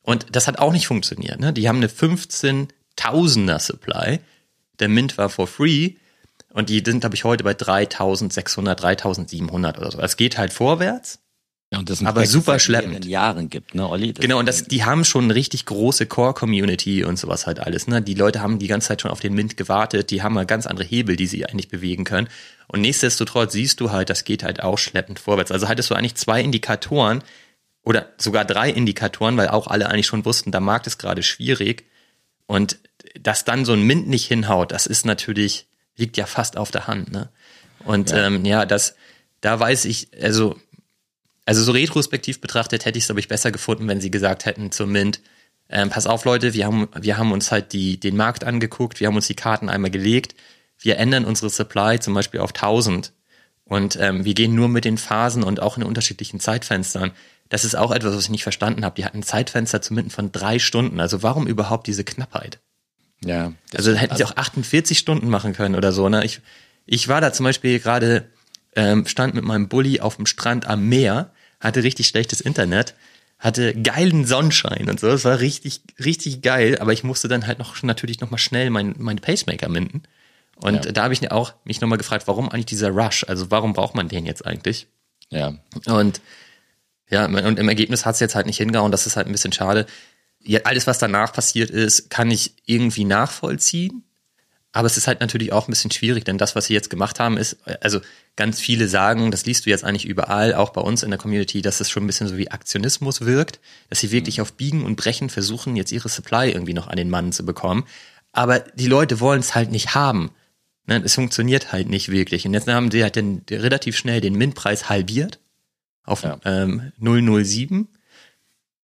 Und 0.02 0.36
das 0.36 0.48
hat 0.48 0.60
auch 0.60 0.72
nicht 0.72 0.88
funktioniert. 0.88 1.40
Ne? 1.40 1.54
Die 1.54 1.68
haben 1.68 1.78
eine 1.78 1.88
15.000er 1.88 3.60
Supply. 3.60 4.20
Der 4.80 4.90
Mint 4.90 5.18
war 5.18 5.30
for 5.30 5.48
free. 5.48 5.96
Und 6.54 6.70
die 6.70 6.82
sind, 6.86 7.02
glaube 7.02 7.16
ich, 7.16 7.24
heute 7.24 7.44
bei 7.44 7.54
3600, 7.54 8.82
3700 8.82 9.78
oder 9.78 9.92
so. 9.92 10.00
Es 10.00 10.18
geht 10.18 10.38
halt 10.38 10.52
vorwärts. 10.52 11.20
Ja, 11.72 11.80
und 11.80 11.90
das 11.90 12.04
aber 12.04 12.26
super 12.26 12.60
schleppend. 12.60 13.06
in 13.06 13.10
Jahren 13.10 13.50
gibt, 13.50 13.76
ne, 13.76 13.88
Olli? 13.88 14.12
genau, 14.12 14.40
und 14.40 14.46
das, 14.46 14.66
die 14.66 14.84
haben 14.84 15.06
schon 15.06 15.24
eine 15.26 15.36
richtig 15.36 15.66
große 15.66 16.06
Core-Community 16.06 17.06
und 17.06 17.18
sowas 17.18 17.48
halt 17.48 17.62
alles, 17.62 17.88
ne? 17.88 18.02
Die 18.02 18.14
Leute 18.14 18.42
haben 18.42 18.60
die 18.60 18.68
ganze 18.68 18.90
Zeit 18.90 19.02
schon 19.02 19.12
auf 19.12 19.22
den 19.22 19.34
Mint 19.34 19.56
gewartet, 19.56 20.12
die 20.12 20.22
haben 20.22 20.34
mal 20.34 20.46
ganz 20.46 20.68
andere 20.68 20.86
Hebel, 20.86 21.16
die 21.16 21.28
sie 21.28 21.46
eigentlich 21.46 21.70
bewegen 21.70 22.04
können. 22.04 22.28
Und 22.68 22.82
nichtsdestotrotz 22.82 23.54
siehst 23.54 23.80
du 23.80 23.90
halt, 23.92 24.10
das 24.10 24.26
geht 24.26 24.44
halt 24.44 24.62
auch 24.62 24.78
schleppend 24.78 25.20
vorwärts. 25.20 25.52
Also 25.52 25.70
hattest 25.70 25.90
du 25.90 25.96
eigentlich 25.96 26.16
zwei 26.16 26.42
Indikatoren 26.42 27.24
oder 27.84 28.08
sogar 28.18 28.44
drei 28.44 28.70
Indikatoren, 28.70 29.38
weil 29.38 29.48
auch 29.48 29.68
alle 29.68 29.88
eigentlich 29.88 30.08
schon 30.08 30.26
wussten, 30.26 30.52
der 30.52 30.62
Markt 30.62 30.88
ist 30.88 30.98
gerade 30.98 31.24
schwierig. 31.24 31.86
Und 32.48 32.80
dass 33.18 33.46
dann 33.46 33.64
so 33.64 33.72
ein 33.72 33.84
Mint 33.84 34.10
nicht 34.10 34.28
hinhaut, 34.28 34.74
das 34.74 34.88
ist 34.88 35.06
natürlich, 35.06 35.68
liegt 35.96 36.18
ja 36.18 36.26
fast 36.26 36.58
auf 36.58 36.70
der 36.70 36.88
Hand, 36.88 37.14
ne? 37.14 37.30
Und 37.86 38.12
ja, 38.12 38.28
ähm, 38.28 38.44
ja 38.44 38.66
das, 38.66 38.96
da 39.40 39.58
weiß 39.58 39.86
ich, 39.86 40.10
also 40.22 40.58
also 41.46 41.64
so 41.64 41.72
retrospektiv 41.72 42.42
betrachtet 42.42 42.86
hätte 42.86 42.98
ich 42.98 43.04
es, 43.04 43.08
glaube 43.08 43.20
ich, 43.20 43.28
besser 43.28 43.52
gefunden, 43.52 43.88
wenn 43.88 44.02
sie 44.02 44.12
gesagt 44.12 44.46
hätten 44.46 44.72
zum 44.72 44.92
Mint, 44.92 45.22
ähm, 45.70 45.90
pass 45.90 46.06
auf 46.06 46.26
Leute, 46.26 46.54
wir 46.54 46.66
haben, 46.66 46.90
wir 47.00 47.18
haben 47.18 47.32
uns 47.32 47.52
halt 47.52 47.74
die, 47.74 48.00
den 48.00 48.18
Markt 48.18 48.44
angeguckt, 48.44 49.00
wir 49.00 49.08
haben 49.08 49.16
uns 49.16 49.28
die 49.28 49.36
Karten 49.36 49.70
einmal 49.70 49.92
gelegt, 49.92 50.36
wir 50.80 50.98
ändern 50.98 51.26
unsere 51.26 51.50
Supply 51.50 52.00
zum 52.00 52.14
Beispiel 52.14 52.42
auf 52.42 52.54
1000 52.54 53.14
und 53.64 53.98
ähm, 54.00 54.26
wir 54.26 54.34
gehen 54.34 54.54
nur 54.54 54.68
mit 54.68 54.84
den 54.84 54.98
Phasen 54.98 55.44
und 55.44 55.62
auch 55.62 55.78
in 55.78 55.84
unterschiedlichen 55.84 56.40
Zeitfenstern. 56.40 57.12
Das 57.48 57.64
ist 57.64 57.76
auch 57.76 57.92
etwas, 57.92 58.16
was 58.16 58.24
ich 58.24 58.30
nicht 58.30 58.44
verstanden 58.44 58.84
habe. 58.84 58.96
Die 58.96 59.06
hatten 59.06 59.24
Zeitfenster 59.24 59.82
zumindest 59.82 60.16
von 60.16 60.32
drei 60.32 60.60
Stunden. 60.60 61.00
Also 61.00 61.24
warum 61.24 61.48
überhaupt 61.48 61.88
diese 61.88 62.04
Knappheit? 62.04 62.60
Ja. 63.24 63.54
Also 63.76 63.94
hätten 63.94 64.16
sie 64.16 64.26
auch 64.26 64.36
48 64.36 64.98
Stunden 64.98 65.30
machen 65.30 65.54
können 65.54 65.76
oder 65.76 65.92
so. 65.92 66.10
Ne? 66.10 66.26
Ich, 66.26 66.42
ich 66.86 67.08
war 67.08 67.22
da 67.22 67.32
zum 67.32 67.44
Beispiel 67.46 67.80
gerade 67.80 68.28
ähm, 68.76 69.06
stand 69.08 69.34
mit 69.34 69.44
meinem 69.44 69.68
Bulli 69.68 70.00
auf 70.00 70.16
dem 70.16 70.26
Strand 70.26 70.66
am 70.68 70.88
Meer, 70.88 71.32
hatte 71.60 71.84
richtig 71.84 72.08
schlechtes 72.08 72.42
Internet, 72.42 72.96
hatte 73.40 73.74
geilen 73.74 74.26
Sonnenschein 74.26 74.90
und 74.90 75.00
so. 75.00 75.08
Es 75.08 75.26
war 75.26 75.40
richtig, 75.40 75.82
richtig 76.04 76.42
geil, 76.42 76.78
aber 76.80 76.94
ich 76.94 77.04
musste 77.04 77.28
dann 77.28 77.48
halt 77.48 77.60
noch 77.60 77.82
natürlich 77.84 78.20
noch 78.20 78.32
mal 78.32 78.38
schnell 78.38 78.70
mein, 78.70 78.96
meine 78.98 79.22
Pacemaker 79.22 79.70
minden. 79.70 80.04
Und 80.56 80.86
ja. 80.86 80.92
da 80.92 81.04
habe 81.04 81.14
ich 81.14 81.32
auch 81.32 81.54
mich 81.64 81.82
nochmal 81.82 81.98
gefragt, 81.98 82.28
warum 82.28 82.50
eigentlich 82.50 82.68
dieser 82.68 82.92
Rush? 82.92 83.26
Also 83.28 83.50
warum 83.50 83.74
braucht 83.74 83.96
man 83.96 84.10
den 84.10 84.26
jetzt 84.26 84.46
eigentlich? 84.46 84.88
Ja. 85.30 85.56
Und 85.88 86.22
ja, 87.10 87.26
und 87.26 87.60
im 87.60 87.68
Ergebnis 87.68 88.06
hat 88.06 88.14
es 88.14 88.22
jetzt 88.22 88.36
halt 88.36 88.46
nicht 88.46 88.58
hingehauen, 88.58 88.92
das 88.92 89.06
ist 89.06 89.18
halt 89.18 89.28
ein 89.28 89.34
bisschen 89.34 89.52
schade. 89.52 89.86
Ja, 90.40 90.62
alles, 90.64 90.88
was 90.88 90.98
danach 90.98 91.34
passiert 91.34 91.70
ist, 91.70 92.10
kann 92.10 92.32
ich 92.32 92.56
irgendwie 92.66 93.04
nachvollziehen. 93.04 94.04
Aber 94.74 94.86
es 94.86 94.96
ist 94.96 95.08
halt 95.08 95.20
natürlich 95.20 95.52
auch 95.52 95.68
ein 95.68 95.72
bisschen 95.72 95.92
schwierig, 95.92 96.24
denn 96.24 96.38
das, 96.38 96.56
was 96.56 96.66
sie 96.66 96.74
jetzt 96.74 96.90
gemacht 96.90 97.20
haben, 97.20 97.38
ist, 97.38 97.58
also 97.82 98.00
ganz 98.38 98.62
viele 98.62 98.88
sagen, 98.88 99.30
das 99.30 99.46
liest 99.46 99.66
du 99.66 99.70
jetzt 99.70 99.84
eigentlich 99.84 100.06
überall, 100.06 100.54
auch 100.54 100.70
bei 100.70 100.82
uns 100.82 101.04
in 101.04 101.10
der 101.10 101.20
Community, 101.20 101.62
dass 101.62 101.82
es 101.82 101.90
schon 101.90 102.04
ein 102.04 102.08
bisschen 102.08 102.30
so 102.30 102.38
wie 102.38 102.50
Aktionismus 102.50 103.22
wirkt, 103.22 103.60
dass 103.90 104.00
sie 104.00 104.12
wirklich 104.12 104.38
mhm. 104.38 104.44
auf 104.44 104.54
Biegen 104.54 104.86
und 104.86 104.96
Brechen 104.96 105.30
versuchen, 105.30 105.76
jetzt 105.76 105.92
ihre 105.92 106.08
Supply 106.08 106.52
irgendwie 106.52 106.74
noch 106.74 106.88
an 106.88 106.96
den 106.96 107.10
Mann 107.10 107.34
zu 107.34 107.46
bekommen. 107.46 107.86
Aber 108.32 108.60
die 108.60 108.88
Leute 108.88 109.20
wollen 109.20 109.42
es 109.42 109.56
halt 109.56 109.72
nicht 109.72 109.94
haben. 109.94 110.32
Ne? 110.88 111.02
Es 111.04 111.16
funktioniert 111.16 111.74
halt 111.74 111.90
nicht 111.90 112.10
wirklich. 112.10 112.46
Und 112.46 112.54
jetzt 112.54 112.68
haben 112.68 112.92
sie 112.92 113.04
halt 113.04 113.18
den, 113.18 113.44
relativ 113.50 113.98
schnell 113.98 114.22
den 114.22 114.36
Min-Preis 114.36 114.88
halbiert 114.88 115.40
auf 116.06 116.24
ja. 116.24 116.40
ähm, 116.46 116.94
007. 117.00 117.90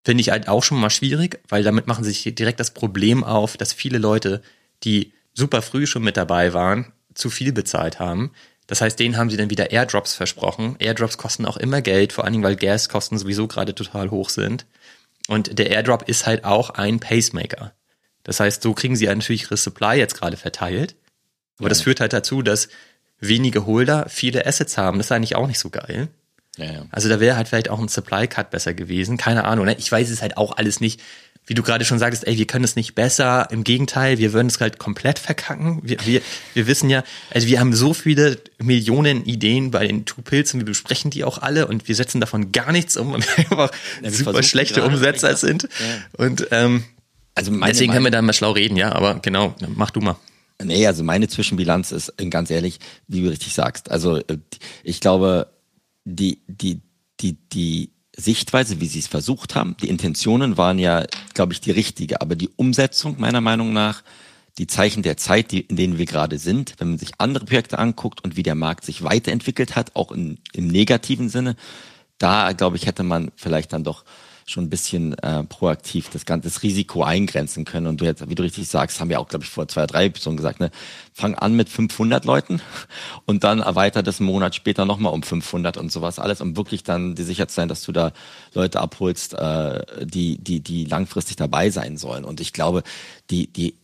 Finde 0.03 0.21
ich 0.21 0.29
halt 0.29 0.49
auch 0.49 0.63
schon 0.63 0.79
mal 0.79 0.89
schwierig, 0.89 1.39
weil 1.47 1.63
damit 1.63 1.87
machen 1.87 2.03
sie 2.03 2.11
sich 2.11 2.35
direkt 2.35 2.59
das 2.59 2.73
Problem 2.73 3.23
auf, 3.23 3.55
dass 3.55 3.71
viele 3.71 3.97
Leute, 3.97 4.41
die 4.83 5.13
super 5.37 5.61
früh 5.61 5.85
schon 5.85 6.03
mit 6.03 6.17
dabei 6.17 6.53
waren, 6.53 6.91
zu 7.13 7.29
viel 7.29 7.53
bezahlt 7.53 7.99
haben. 7.99 8.31
Das 8.65 8.81
heißt, 8.81 8.99
denen 8.99 9.15
haben 9.15 9.29
sie 9.29 9.37
dann 9.37 9.49
wieder 9.49 9.71
Airdrops 9.71 10.15
versprochen. 10.15 10.75
Airdrops 10.79 11.17
kosten 11.17 11.45
auch 11.45 11.57
immer 11.57 11.81
Geld, 11.81 12.11
vor 12.11 12.25
allen 12.25 12.33
Dingen, 12.33 12.43
weil 12.43 12.57
Gaskosten 12.57 13.17
sowieso 13.17 13.47
gerade 13.47 13.73
total 13.73 14.11
hoch 14.11 14.29
sind. 14.29 14.65
Und 15.27 15.57
der 15.57 15.69
Airdrop 15.69 16.09
ist 16.09 16.25
halt 16.25 16.43
auch 16.43 16.71
ein 16.71 16.99
Pacemaker. 16.99 17.73
Das 18.23 18.39
heißt, 18.39 18.61
so 18.61 18.73
kriegen 18.73 18.95
sie 18.95 19.05
natürlich 19.05 19.43
ihre 19.43 19.57
Supply 19.57 19.95
jetzt 19.97 20.19
gerade 20.19 20.35
verteilt. 20.35 20.95
Aber 21.59 21.67
ja. 21.67 21.69
das 21.69 21.81
führt 21.81 22.01
halt 22.01 22.13
dazu, 22.13 22.41
dass 22.41 22.67
wenige 23.19 23.65
Holder 23.65 24.07
viele 24.09 24.45
Assets 24.45 24.77
haben. 24.77 24.97
Das 24.97 25.07
ist 25.07 25.11
eigentlich 25.11 25.35
auch 25.35 25.47
nicht 25.47 25.59
so 25.59 25.69
geil. 25.69 26.09
Ja, 26.57 26.65
ja. 26.65 26.85
Also 26.91 27.07
da 27.07 27.19
wäre 27.19 27.37
halt 27.37 27.47
vielleicht 27.47 27.69
auch 27.69 27.79
ein 27.79 27.87
Supply 27.87 28.27
Cut 28.27 28.49
besser 28.49 28.73
gewesen. 28.73 29.17
Keine 29.17 29.45
Ahnung. 29.45 29.65
Ne? 29.65 29.75
Ich 29.77 29.91
weiß 29.91 30.09
es 30.09 30.21
halt 30.21 30.37
auch 30.37 30.57
alles 30.57 30.81
nicht 30.81 31.01
wie 31.47 31.53
du 31.53 31.63
gerade 31.63 31.85
schon 31.85 31.97
sagst, 31.97 32.27
ey, 32.27 32.37
wir 32.37 32.45
können 32.45 32.65
es 32.65 32.75
nicht 32.75 32.93
besser. 32.93 33.47
Im 33.51 33.63
Gegenteil, 33.63 34.17
wir 34.17 34.33
würden 34.33 34.47
es 34.47 34.59
halt 34.59 34.79
komplett 34.79 35.17
verkacken. 35.17 35.79
Wir, 35.81 35.97
wir, 36.05 36.21
wir 36.53 36.67
wissen 36.67 36.89
ja, 36.89 37.03
also 37.31 37.47
wir 37.47 37.59
haben 37.59 37.73
so 37.73 37.93
viele 37.93 38.37
Millionen 38.59 39.25
Ideen 39.25 39.71
bei 39.71 39.87
den 39.87 40.05
Two 40.05 40.21
Pills 40.21 40.53
und 40.53 40.59
wir 40.59 40.65
besprechen 40.65 41.09
die 41.09 41.23
auch 41.23 41.37
alle 41.37 41.67
und 41.67 41.87
wir 41.87 41.95
setzen 41.95 42.19
davon 42.19 42.51
gar 42.51 42.73
nichts 42.73 42.97
um, 42.97 43.13
weil 43.13 43.21
wir 43.21 43.37
einfach 43.39 43.71
ja, 43.97 44.03
wir 44.03 44.11
super 44.11 44.43
schlechte 44.43 44.83
Umsetzer 44.83 45.29
ja. 45.29 45.35
sind. 45.37 45.63
Ja. 45.63 46.25
Und 46.25 46.47
ähm, 46.51 46.83
also 47.33 47.51
deswegen 47.51 47.93
können 47.93 48.03
wir 48.05 48.11
da 48.11 48.21
mal 48.21 48.33
schlau 48.33 48.51
reden, 48.51 48.75
ja, 48.75 48.91
aber 48.91 49.19
genau, 49.19 49.55
mach 49.75 49.91
du 49.91 50.01
mal. 50.01 50.17
Nee, 50.61 50.87
also 50.87 51.03
meine 51.03 51.27
Zwischenbilanz 51.27 51.91
ist 51.91 52.13
ganz 52.31 52.49
ehrlich, 52.49 52.79
wie 53.07 53.21
du 53.21 53.29
richtig 53.29 53.53
sagst. 53.53 53.91
Also 53.91 54.17
äh, 54.17 54.37
ich 54.83 54.99
glaube, 54.99 55.47
die, 56.03 56.41
die, 56.47 56.81
die, 57.19 57.33
die 57.33 57.91
Sichtweise, 58.19 58.81
wie 58.81 58.87
sie 58.87 58.99
es 58.99 59.07
versucht 59.07 59.55
haben. 59.55 59.77
Die 59.81 59.89
Intentionen 59.89 60.57
waren 60.57 60.79
ja, 60.79 61.05
glaube 61.35 61.53
ich, 61.53 61.61
die 61.61 61.71
richtige, 61.71 62.19
aber 62.19 62.35
die 62.35 62.49
Umsetzung 62.55 63.19
meiner 63.19 63.41
Meinung 63.41 63.73
nach, 63.73 64.01
die 64.57 64.65
Zeichen 64.65 65.03
der 65.03 65.17
Zeit, 65.17 65.51
die, 65.51 65.61
in 65.61 65.75
denen 65.75 65.99
wir 65.99 66.07
gerade 66.07 66.39
sind, 66.39 66.73
wenn 66.79 66.89
man 66.89 66.97
sich 66.97 67.11
andere 67.19 67.45
Projekte 67.45 67.77
anguckt 67.77 68.23
und 68.23 68.35
wie 68.35 68.43
der 68.43 68.55
Markt 68.55 68.85
sich 68.85 69.03
weiterentwickelt 69.03 69.75
hat, 69.75 69.95
auch 69.95 70.11
in, 70.11 70.39
im 70.53 70.67
negativen 70.67 71.29
Sinne, 71.29 71.55
da, 72.17 72.51
glaube 72.53 72.77
ich, 72.77 72.87
hätte 72.87 73.03
man 73.03 73.31
vielleicht 73.35 73.71
dann 73.71 73.83
doch 73.83 74.03
schon 74.49 74.63
ein 74.63 74.69
bisschen 74.69 75.13
äh, 75.19 75.43
proaktiv 75.43 76.09
das 76.09 76.25
ganze 76.25 76.47
das 76.47 76.63
Risiko 76.63 77.03
eingrenzen 77.03 77.65
können. 77.65 77.85
Und 77.85 77.99
du 77.99 78.05
jetzt, 78.05 78.27
wie 78.29 78.35
du 78.35 78.43
richtig 78.43 78.67
sagst, 78.67 78.99
haben 78.99 79.09
wir 79.09 79.19
auch, 79.19 79.27
glaube 79.27 79.43
ich, 79.43 79.51
vor 79.51 79.67
zwei, 79.67 79.85
drei 79.85 80.05
Episoden 80.05 80.37
gesagt, 80.37 80.61
ne, 80.61 80.71
fang 81.13 81.35
an 81.35 81.53
mit 81.53 81.67
500 81.67 82.23
Leuten 82.23 82.61
und 83.25 83.43
dann 83.43 83.59
erweitert 83.59 84.07
das 84.07 84.21
einen 84.21 84.29
Monat 84.29 84.55
später 84.55 84.85
nochmal 84.85 85.13
um 85.13 85.21
500 85.21 85.75
und 85.75 85.91
sowas 85.91 86.17
alles, 86.17 86.39
um 86.39 86.55
wirklich 86.55 86.83
dann 86.83 87.15
die 87.15 87.23
sicher 87.23 87.49
zu 87.49 87.55
sein, 87.55 87.67
dass 87.67 87.83
du 87.83 87.91
da 87.91 88.13
Leute 88.53 88.79
abholst, 88.79 89.33
äh, 89.33 89.83
die, 90.05 90.37
die, 90.37 90.61
die 90.61 90.85
langfristig 90.85 91.35
dabei 91.35 91.69
sein 91.69 91.97
sollen. 91.97 92.23
Und 92.23 92.39
ich 92.39 92.53
glaube, 92.53 92.83
die, 93.29 93.51
die, 93.51 93.75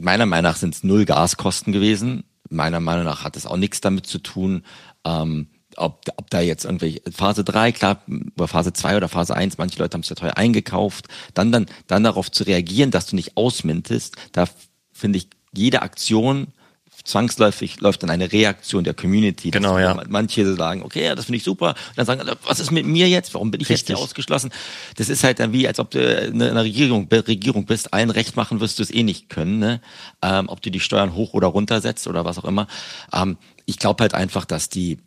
meiner 0.00 0.26
Meinung 0.26 0.50
nach 0.50 0.56
sind 0.56 0.74
es 0.74 0.84
null 0.84 1.06
Gaskosten 1.06 1.72
gewesen. 1.72 2.24
Meiner 2.50 2.80
Meinung 2.80 3.04
nach 3.04 3.24
hat 3.24 3.36
es 3.36 3.46
auch 3.46 3.56
nichts 3.56 3.80
damit 3.80 4.06
zu 4.06 4.18
tun, 4.18 4.64
ähm, 5.04 5.48
ob, 5.76 6.04
ob 6.16 6.30
da 6.30 6.40
jetzt 6.40 6.64
irgendwelche 6.64 7.02
Phase 7.10 7.44
3, 7.44 7.72
klar, 7.72 8.02
oder 8.36 8.48
Phase 8.48 8.72
2 8.72 8.96
oder 8.96 9.08
Phase 9.08 9.34
1, 9.34 9.58
manche 9.58 9.78
Leute 9.78 9.94
haben 9.94 10.02
es 10.02 10.08
ja 10.08 10.16
teuer 10.16 10.36
eingekauft, 10.36 11.06
dann, 11.34 11.52
dann, 11.52 11.66
dann 11.86 12.04
darauf 12.04 12.30
zu 12.30 12.44
reagieren, 12.44 12.90
dass 12.90 13.06
du 13.06 13.16
nicht 13.16 13.36
ausmintest, 13.36 14.16
da 14.32 14.46
finde 14.92 15.18
ich 15.18 15.28
jede 15.52 15.82
Aktion 15.82 16.48
zwangsläufig 17.04 17.80
läuft 17.80 18.02
dann 18.02 18.10
eine 18.10 18.30
Reaktion 18.32 18.84
der 18.84 18.94
Community. 18.94 19.50
Genau, 19.50 19.78
ja. 19.78 20.02
Manche 20.08 20.54
sagen, 20.54 20.82
okay, 20.82 21.04
ja, 21.04 21.14
das 21.14 21.26
finde 21.26 21.38
ich 21.38 21.44
super. 21.44 21.70
Und 21.70 21.98
dann 21.98 22.06
sagen, 22.06 22.30
was 22.44 22.60
ist 22.60 22.70
mit 22.70 22.86
mir 22.86 23.08
jetzt? 23.08 23.32
Warum 23.34 23.50
bin 23.50 23.60
ich 23.60 23.68
Richtig. 23.68 23.88
jetzt 23.88 23.96
hier 23.96 24.04
ausgeschlossen? 24.04 24.50
Das 24.96 25.08
ist 25.08 25.24
halt 25.24 25.40
dann 25.40 25.52
wie, 25.52 25.66
als 25.66 25.78
ob 25.78 25.90
du 25.90 25.98
eine, 26.00 26.50
eine 26.50 26.62
Regierung, 26.62 27.08
Regierung 27.10 27.66
bist. 27.66 27.92
Allen 27.94 28.10
recht 28.10 28.36
machen 28.36 28.60
wirst 28.60 28.78
du 28.78 28.82
es 28.82 28.90
eh 28.90 29.02
nicht 29.02 29.28
können, 29.28 29.58
ne? 29.58 29.80
Ähm, 30.22 30.48
ob 30.48 30.60
du 30.62 30.70
die 30.70 30.80
Steuern 30.80 31.14
hoch 31.14 31.32
oder 31.32 31.48
runter 31.48 31.80
setzt 31.80 32.06
oder 32.06 32.24
was 32.24 32.38
auch 32.38 32.44
immer. 32.44 32.66
Ähm, 33.12 33.38
ich 33.66 33.78
glaube 33.78 34.02
halt 34.02 34.14
einfach, 34.14 34.44
dass 34.44 34.68
die 34.68 34.98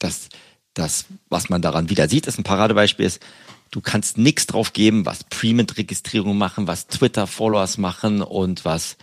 das, 0.00 0.28
das, 0.74 1.06
was 1.28 1.48
man 1.48 1.62
daran 1.62 1.88
wieder 1.88 2.08
sieht, 2.08 2.26
ist 2.26 2.38
ein 2.38 2.44
Paradebeispiel 2.44 3.06
ist, 3.06 3.22
du 3.70 3.80
kannst 3.80 4.18
nichts 4.18 4.46
drauf 4.46 4.72
geben, 4.72 5.06
was 5.06 5.24
Prement-Registrierung 5.24 6.36
machen, 6.36 6.66
was 6.66 6.88
Twitter-Followers 6.88 7.78
machen 7.78 8.22
und 8.22 8.64
was 8.64 8.96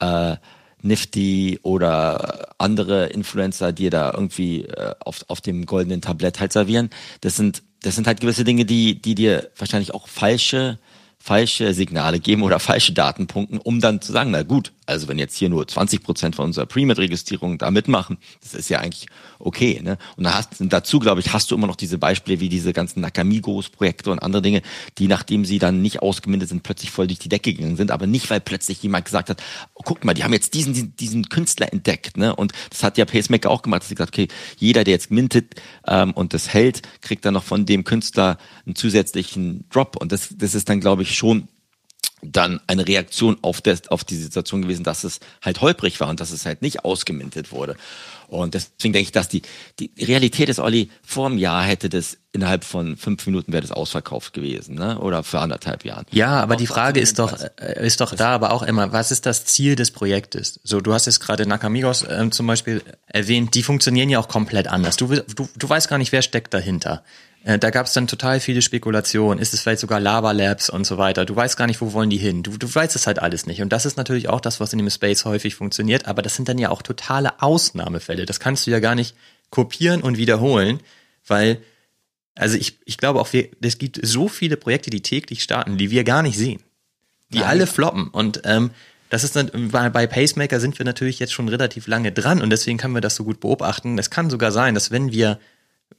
äh, 0.00 0.36
Nifty 0.80 1.58
oder 1.62 2.54
andere 2.58 3.06
Influencer 3.06 3.72
dir 3.72 3.90
da 3.90 4.12
irgendwie 4.12 4.62
äh, 4.62 4.94
auf, 5.00 5.24
auf 5.28 5.40
dem 5.40 5.66
goldenen 5.66 6.02
Tablett 6.02 6.40
halt 6.40 6.52
servieren. 6.52 6.90
Das 7.20 7.36
sind, 7.36 7.62
das 7.82 7.94
sind 7.94 8.06
halt 8.06 8.20
gewisse 8.20 8.44
Dinge, 8.44 8.64
die, 8.64 9.00
die 9.00 9.14
dir 9.14 9.50
wahrscheinlich 9.56 9.92
auch 9.92 10.08
falsche 10.08 10.78
falsche 11.24 11.72
Signale 11.72 12.20
geben 12.20 12.42
oder 12.42 12.60
falsche 12.60 12.92
Datenpunkten, 12.92 13.58
um 13.58 13.80
dann 13.80 14.02
zu 14.02 14.12
sagen, 14.12 14.30
na 14.30 14.42
gut, 14.42 14.72
also 14.86 15.08
wenn 15.08 15.18
jetzt 15.18 15.36
hier 15.36 15.48
nur 15.48 15.66
20 15.66 16.02
Prozent 16.02 16.36
von 16.36 16.46
unserer 16.46 16.66
Pre-Med-Registrierung 16.66 17.58
da 17.58 17.70
mitmachen, 17.70 18.18
das 18.42 18.54
ist 18.54 18.68
ja 18.68 18.80
eigentlich 18.80 19.06
okay. 19.38 19.80
Ne? 19.82 19.98
Und 20.16 20.24
da 20.24 20.34
hast, 20.34 20.56
dazu, 20.58 20.98
glaube 20.98 21.20
ich, 21.20 21.32
hast 21.32 21.50
du 21.50 21.54
immer 21.54 21.66
noch 21.66 21.76
diese 21.76 21.98
Beispiele 21.98 22.40
wie 22.40 22.48
diese 22.48 22.72
ganzen 22.72 23.00
Nakamigos-Projekte 23.00 24.10
und 24.10 24.20
andere 24.20 24.42
Dinge, 24.42 24.62
die 24.98 25.06
nachdem 25.06 25.44
sie 25.44 25.58
dann 25.58 25.82
nicht 25.82 26.02
ausgemindert 26.02 26.48
sind, 26.48 26.62
plötzlich 26.62 26.90
voll 26.90 27.06
durch 27.06 27.18
die 27.18 27.28
Decke 27.28 27.54
gegangen 27.54 27.76
sind, 27.76 27.90
aber 27.90 28.06
nicht, 28.06 28.28
weil 28.30 28.40
plötzlich 28.40 28.82
jemand 28.82 29.04
gesagt 29.04 29.30
hat, 29.30 29.42
oh, 29.74 29.82
guck 29.84 30.04
mal, 30.04 30.14
die 30.14 30.24
haben 30.24 30.32
jetzt 30.32 30.54
diesen, 30.54 30.94
diesen 30.96 31.28
Künstler 31.28 31.72
entdeckt. 31.72 32.16
Ne? 32.16 32.34
Und 32.34 32.52
das 32.70 32.82
hat 32.82 32.98
ja 32.98 33.04
Pacemaker 33.04 33.50
auch 33.50 33.62
gemacht, 33.62 33.82
dass 33.82 33.88
sie 33.88 33.94
gesagt 33.94 34.14
okay, 34.14 34.28
jeder, 34.58 34.84
der 34.84 34.92
jetzt 34.92 35.10
mintet 35.10 35.54
ähm, 35.86 36.12
und 36.12 36.34
das 36.34 36.52
hält, 36.52 36.82
kriegt 37.00 37.24
dann 37.24 37.34
noch 37.34 37.44
von 37.44 37.66
dem 37.66 37.84
Künstler 37.84 38.38
einen 38.66 38.74
zusätzlichen 38.74 39.64
Drop. 39.70 39.96
Und 39.96 40.12
das, 40.12 40.34
das 40.36 40.54
ist 40.54 40.68
dann, 40.68 40.80
glaube 40.80 41.02
ich, 41.02 41.14
schon 41.16 41.48
dann 42.22 42.60
eine 42.66 42.86
Reaktion 42.86 43.36
auf, 43.42 43.60
das, 43.60 43.88
auf 43.88 44.04
die 44.04 44.16
Situation 44.16 44.62
gewesen, 44.62 44.84
dass 44.84 45.04
es 45.04 45.20
halt 45.42 45.60
holprig 45.60 46.00
war 46.00 46.08
und 46.08 46.20
dass 46.20 46.30
es 46.30 46.46
halt 46.46 46.62
nicht 46.62 46.84
ausgemintet 46.84 47.52
wurde. 47.52 47.76
Und 48.28 48.54
deswegen 48.54 48.92
denke 48.92 49.00
ich, 49.00 49.12
dass 49.12 49.28
die, 49.28 49.42
die 49.78 49.90
Realität 49.98 50.48
ist, 50.48 50.58
Olli, 50.58 50.90
vor 51.02 51.26
einem 51.26 51.38
Jahr 51.38 51.62
hätte 51.62 51.88
das 51.88 52.16
innerhalb 52.32 52.64
von 52.64 52.96
fünf 52.96 53.26
Minuten 53.26 53.52
wäre 53.52 53.62
das 53.62 53.70
ausverkauft 53.70 54.32
gewesen, 54.32 54.74
ne? 54.74 54.98
Oder 54.98 55.22
für 55.22 55.38
anderthalb 55.38 55.84
Jahren. 55.84 56.04
Ja, 56.10 56.40
aber 56.40 56.56
die 56.56 56.66
Frage 56.66 56.98
ist 56.98 57.18
doch, 57.18 57.38
äh, 57.60 57.86
ist 57.86 58.00
doch 58.00 58.14
da 58.14 58.30
aber 58.34 58.52
auch 58.52 58.62
immer, 58.62 58.92
was 58.92 59.12
ist 59.12 59.26
das 59.26 59.44
Ziel 59.44 59.76
des 59.76 59.90
Projektes? 59.92 60.58
So, 60.64 60.80
du 60.80 60.92
hast 60.92 61.06
jetzt 61.06 61.20
gerade 61.20 61.46
Nakamigos 61.46 62.04
ähm, 62.08 62.32
zum 62.32 62.46
Beispiel 62.46 62.82
erwähnt, 63.06 63.54
die 63.54 63.62
funktionieren 63.62 64.08
ja 64.08 64.18
auch 64.18 64.28
komplett 64.28 64.66
anders. 64.66 64.96
Du, 64.96 65.06
du, 65.06 65.48
du 65.54 65.68
weißt 65.68 65.88
gar 65.88 65.98
nicht, 65.98 66.10
wer 66.10 66.22
steckt 66.22 66.52
dahinter. 66.54 67.04
Äh, 67.44 67.58
da 67.58 67.70
gab 67.70 67.86
es 67.86 67.92
dann 67.92 68.06
total 68.06 68.40
viele 68.40 68.62
Spekulationen. 68.62 69.38
Ist 69.38 69.52
es 69.52 69.60
vielleicht 69.60 69.80
sogar 69.80 70.00
Lava 70.00 70.32
Labs 70.32 70.70
und 70.70 70.86
so 70.86 70.96
weiter? 70.96 71.26
Du 71.26 71.36
weißt 71.36 71.56
gar 71.56 71.66
nicht, 71.66 71.80
wo 71.80 71.92
wollen 71.92 72.10
die 72.10 72.16
hin. 72.16 72.42
Du, 72.42 72.56
du 72.56 72.74
weißt 72.74 72.96
es 72.96 73.06
halt 73.06 73.18
alles 73.18 73.46
nicht. 73.46 73.60
Und 73.60 73.70
das 73.70 73.84
ist 73.84 73.96
natürlich 73.96 74.30
auch 74.30 74.40
das, 74.40 74.60
was 74.60 74.72
in 74.72 74.78
dem 74.78 74.90
Space 74.90 75.26
häufig 75.26 75.54
funktioniert. 75.54 76.06
Aber 76.06 76.22
das 76.22 76.34
sind 76.36 76.48
dann 76.48 76.58
ja 76.58 76.70
auch 76.70 76.82
totale 76.82 77.42
Ausnahmefälle. 77.42 78.24
Das 78.24 78.40
kannst 78.40 78.66
du 78.66 78.70
ja 78.70 78.80
gar 78.80 78.94
nicht 78.94 79.14
kopieren 79.50 80.00
und 80.00 80.16
wiederholen, 80.16 80.80
weil, 81.26 81.58
also 82.34 82.56
ich, 82.56 82.78
ich 82.86 82.96
glaube 82.96 83.20
auch, 83.20 83.32
wir, 83.32 83.50
es 83.60 83.76
gibt 83.78 84.00
so 84.02 84.26
viele 84.28 84.56
Projekte, 84.56 84.88
die 84.88 85.02
täglich 85.02 85.42
starten, 85.42 85.76
die 85.76 85.90
wir 85.90 86.02
gar 86.02 86.22
nicht 86.22 86.38
sehen. 86.38 86.62
Die 87.28 87.38
Nein. 87.38 87.48
alle 87.48 87.66
floppen. 87.66 88.08
Und 88.08 88.40
ähm, 88.44 88.70
das 89.10 89.22
ist 89.22 89.36
dann, 89.36 89.50
bei, 89.70 89.90
bei 89.90 90.06
Pacemaker 90.06 90.60
sind 90.60 90.78
wir 90.78 90.86
natürlich 90.86 91.18
jetzt 91.18 91.34
schon 91.34 91.48
relativ 91.48 91.88
lange 91.88 92.10
dran 92.10 92.40
und 92.40 92.48
deswegen 92.50 92.78
können 92.78 92.94
wir 92.94 93.02
das 93.02 93.16
so 93.16 93.24
gut 93.24 93.40
beobachten. 93.40 93.98
Es 93.98 94.08
kann 94.08 94.30
sogar 94.30 94.50
sein, 94.50 94.74
dass 94.74 94.90
wenn 94.90 95.12
wir 95.12 95.38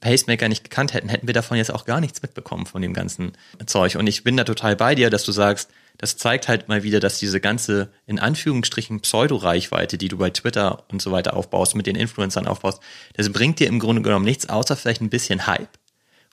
Pacemaker 0.00 0.48
nicht 0.48 0.64
gekannt 0.64 0.94
hätten, 0.94 1.08
hätten 1.08 1.26
wir 1.26 1.34
davon 1.34 1.56
jetzt 1.56 1.72
auch 1.72 1.84
gar 1.84 2.00
nichts 2.00 2.22
mitbekommen 2.22 2.66
von 2.66 2.82
dem 2.82 2.92
ganzen 2.92 3.32
Zeug. 3.66 3.96
Und 3.96 4.06
ich 4.06 4.24
bin 4.24 4.36
da 4.36 4.44
total 4.44 4.76
bei 4.76 4.94
dir, 4.94 5.10
dass 5.10 5.24
du 5.24 5.32
sagst, 5.32 5.70
das 5.98 6.16
zeigt 6.18 6.48
halt 6.48 6.68
mal 6.68 6.82
wieder, 6.82 7.00
dass 7.00 7.18
diese 7.18 7.40
ganze, 7.40 7.88
in 8.06 8.18
Anführungsstrichen, 8.18 9.00
Pseudo-Reichweite, 9.00 9.96
die 9.96 10.08
du 10.08 10.18
bei 10.18 10.30
Twitter 10.30 10.84
und 10.90 11.00
so 11.00 11.10
weiter 11.10 11.34
aufbaust, 11.34 11.74
mit 11.74 11.86
den 11.86 11.96
Influencern 11.96 12.46
aufbaust, 12.46 12.80
das 13.14 13.32
bringt 13.32 13.60
dir 13.60 13.68
im 13.68 13.78
Grunde 13.78 14.02
genommen 14.02 14.24
nichts, 14.24 14.48
außer 14.48 14.76
vielleicht 14.76 15.00
ein 15.00 15.10
bisschen 15.10 15.46
Hype. 15.46 15.70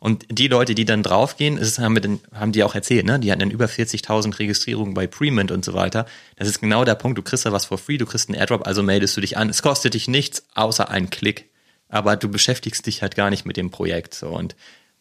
Und 0.01 0.25
die 0.29 0.49
Leute, 0.49 0.75
die 0.75 0.83
dann 0.83 1.01
draufgehen, 1.01 1.55
das 1.55 1.79
haben, 1.79 1.95
wir 1.95 2.01
dann, 2.01 2.19
haben 2.33 2.51
die 2.51 2.65
auch 2.65 2.75
erzählt, 2.75 3.05
ne? 3.05 3.21
Die 3.21 3.31
hatten 3.31 3.39
dann 3.39 3.51
über 3.51 3.67
40.000 3.67 4.37
Registrierungen 4.37 4.93
bei 4.93 5.07
Premint 5.07 5.49
und 5.49 5.63
so 5.63 5.73
weiter. 5.73 6.05
Das 6.35 6.49
ist 6.49 6.59
genau 6.59 6.83
der 6.83 6.95
Punkt. 6.95 7.17
Du 7.17 7.21
kriegst 7.21 7.45
da 7.45 7.53
was 7.53 7.63
for 7.63 7.77
free, 7.77 7.97
du 7.97 8.05
kriegst 8.05 8.27
einen 8.27 8.37
Airdrop, 8.37 8.67
also 8.67 8.83
meldest 8.83 9.15
du 9.15 9.21
dich 9.21 9.37
an. 9.37 9.49
Es 9.49 9.61
kostet 9.61 9.93
dich 9.93 10.09
nichts, 10.09 10.45
außer 10.55 10.89
einen 10.89 11.09
Klick 11.09 11.52
aber 11.93 12.15
du 12.15 12.27
beschäftigst 12.27 12.86
dich 12.88 13.03
halt 13.03 13.15
gar 13.15 13.29
nicht 13.29 13.45
mit 13.45 13.56
dem 13.56 13.69
Projekt. 13.69 14.15
So. 14.15 14.29
Und, 14.29 14.56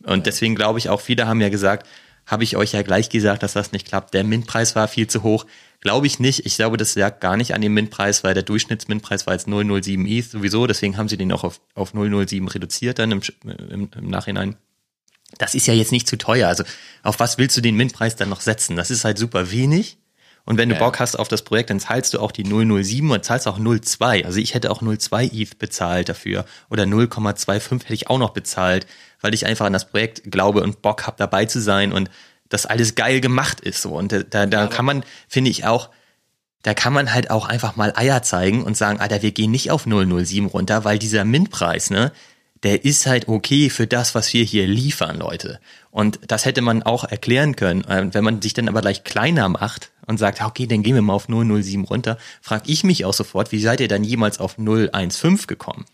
und 0.05 0.26
deswegen 0.26 0.55
glaube 0.55 0.79
ich 0.79 0.90
auch, 0.90 1.00
viele 1.00 1.27
haben 1.27 1.40
ja 1.40 1.48
gesagt, 1.48 1.88
habe 2.27 2.44
ich 2.44 2.56
euch 2.56 2.73
ja 2.73 2.83
gleich 2.83 3.08
gesagt, 3.08 3.42
dass 3.42 3.54
das 3.54 3.73
nicht 3.73 3.87
klappt. 3.87 4.14
Der 4.14 4.25
Mintpreis 4.25 4.77
war 4.77 4.87
viel 4.88 5.06
zu 5.08 5.23
hoch. 5.23 5.46
Glaube 5.81 6.06
ich 6.06 6.21
nicht. 6.21 6.46
Ich 6.46 6.54
glaube, 6.54 6.77
das 6.77 6.94
lag 6.94 7.19
gar 7.19 7.37
nicht 7.37 7.54
an 7.54 7.62
dem 7.62 7.75
Mintpreis, 7.75 8.23
weil 8.23 8.35
der 8.35 8.44
Durchschnittsmintpreis 8.44 9.27
war 9.27 9.33
jetzt 9.33 9.48
007 9.48 10.06
ETH 10.06 10.31
sowieso. 10.31 10.66
Deswegen 10.66 10.96
haben 10.98 11.08
sie 11.08 11.16
den 11.16 11.33
auch 11.33 11.44
auf, 11.44 11.60
auf 11.75 11.92
007 11.92 12.46
reduziert 12.46 12.98
dann 12.98 13.10
im, 13.10 13.23
im, 13.44 13.90
im 13.96 14.08
Nachhinein. 14.08 14.56
Das 15.38 15.54
ist 15.54 15.66
ja 15.66 15.75
jetzt 15.75 15.92
nicht 15.92 16.06
zu 16.06 16.19
teuer. 16.19 16.46
Also 16.46 16.62
auf 17.02 17.19
was 17.19 17.38
willst 17.38 17.56
du 17.56 17.62
den 17.62 17.75
Mintpreis 17.75 18.16
dann 18.16 18.29
noch 18.29 18.42
setzen? 18.42 18.77
Das 18.77 18.90
ist 18.90 19.04
halt 19.04 19.16
super 19.16 19.50
wenig. 19.50 19.96
Und 20.44 20.58
wenn 20.58 20.68
du 20.68 20.74
ja. 20.74 20.80
Bock 20.80 20.98
hast 20.98 21.16
auf 21.16 21.28
das 21.28 21.42
Projekt, 21.42 21.70
dann 21.70 21.78
zahlst 21.78 22.14
du 22.14 22.20
auch 22.20 22.32
die 22.32 22.44
007 22.44 23.10
und 23.10 23.24
zahlst 23.24 23.46
auch 23.46 23.58
0,2. 23.58 24.24
Also 24.24 24.38
ich 24.38 24.54
hätte 24.54 24.70
auch 24.70 24.82
0,2 24.82 25.40
ETH 25.40 25.58
bezahlt 25.58 26.08
dafür 26.08 26.44
oder 26.68 26.82
0,25 26.84 27.84
hätte 27.84 27.94
ich 27.94 28.08
auch 28.08 28.18
noch 28.18 28.30
bezahlt, 28.30 28.86
weil 29.20 29.34
ich 29.34 29.46
einfach 29.46 29.66
an 29.66 29.72
das 29.72 29.88
Projekt 29.88 30.30
glaube 30.30 30.62
und 30.62 30.82
Bock 30.82 31.06
habe 31.06 31.16
dabei 31.18 31.44
zu 31.44 31.60
sein 31.60 31.92
und 31.92 32.10
das 32.48 32.66
alles 32.66 32.96
geil 32.96 33.20
gemacht 33.20 33.60
ist 33.60 33.82
so. 33.82 33.90
Und 33.90 34.26
da, 34.30 34.46
da 34.46 34.66
kann 34.66 34.84
man, 34.84 35.04
finde 35.28 35.50
ich 35.50 35.64
auch, 35.64 35.90
da 36.62 36.74
kann 36.74 36.92
man 36.92 37.12
halt 37.14 37.30
auch 37.30 37.46
einfach 37.46 37.76
mal 37.76 37.92
Eier 37.96 38.22
zeigen 38.22 38.62
und 38.64 38.76
sagen, 38.76 39.00
Alter, 39.00 39.22
wir 39.22 39.32
gehen 39.32 39.50
nicht 39.50 39.70
auf 39.70 39.84
007 39.84 40.46
runter, 40.46 40.84
weil 40.84 40.98
dieser 40.98 41.24
Mintpreis, 41.24 41.90
ne, 41.90 42.12
der 42.62 42.84
ist 42.84 43.06
halt 43.06 43.28
okay 43.28 43.70
für 43.70 43.86
das, 43.86 44.14
was 44.14 44.32
wir 44.32 44.44
hier 44.44 44.66
liefern, 44.66 45.18
Leute. 45.18 45.60
Und 45.90 46.20
das 46.26 46.44
hätte 46.44 46.62
man 46.62 46.82
auch 46.82 47.04
erklären 47.04 47.56
können. 47.56 47.84
Wenn 48.12 48.24
man 48.24 48.40
sich 48.42 48.54
dann 48.54 48.68
aber 48.68 48.80
gleich 48.80 49.02
kleiner 49.02 49.48
macht 49.48 49.91
und 50.07 50.19
sagt, 50.19 50.42
okay, 50.42 50.67
dann 50.67 50.83
gehen 50.83 50.94
wir 50.94 51.03
mal 51.03 51.15
auf 51.15 51.27
007 51.29 51.85
runter, 51.85 52.19
frage 52.40 52.65
ich 52.71 52.85
mich 52.85 53.05
auch 53.05 53.15
sofort, 53.15 53.53
wie 53.53 53.61
seid 53.61 53.81
ihr 53.81 53.88
dann 53.88 54.05
jemals 54.05 54.40
auf 54.40 54.57
015 54.57 55.46
gekommen? 55.46 55.85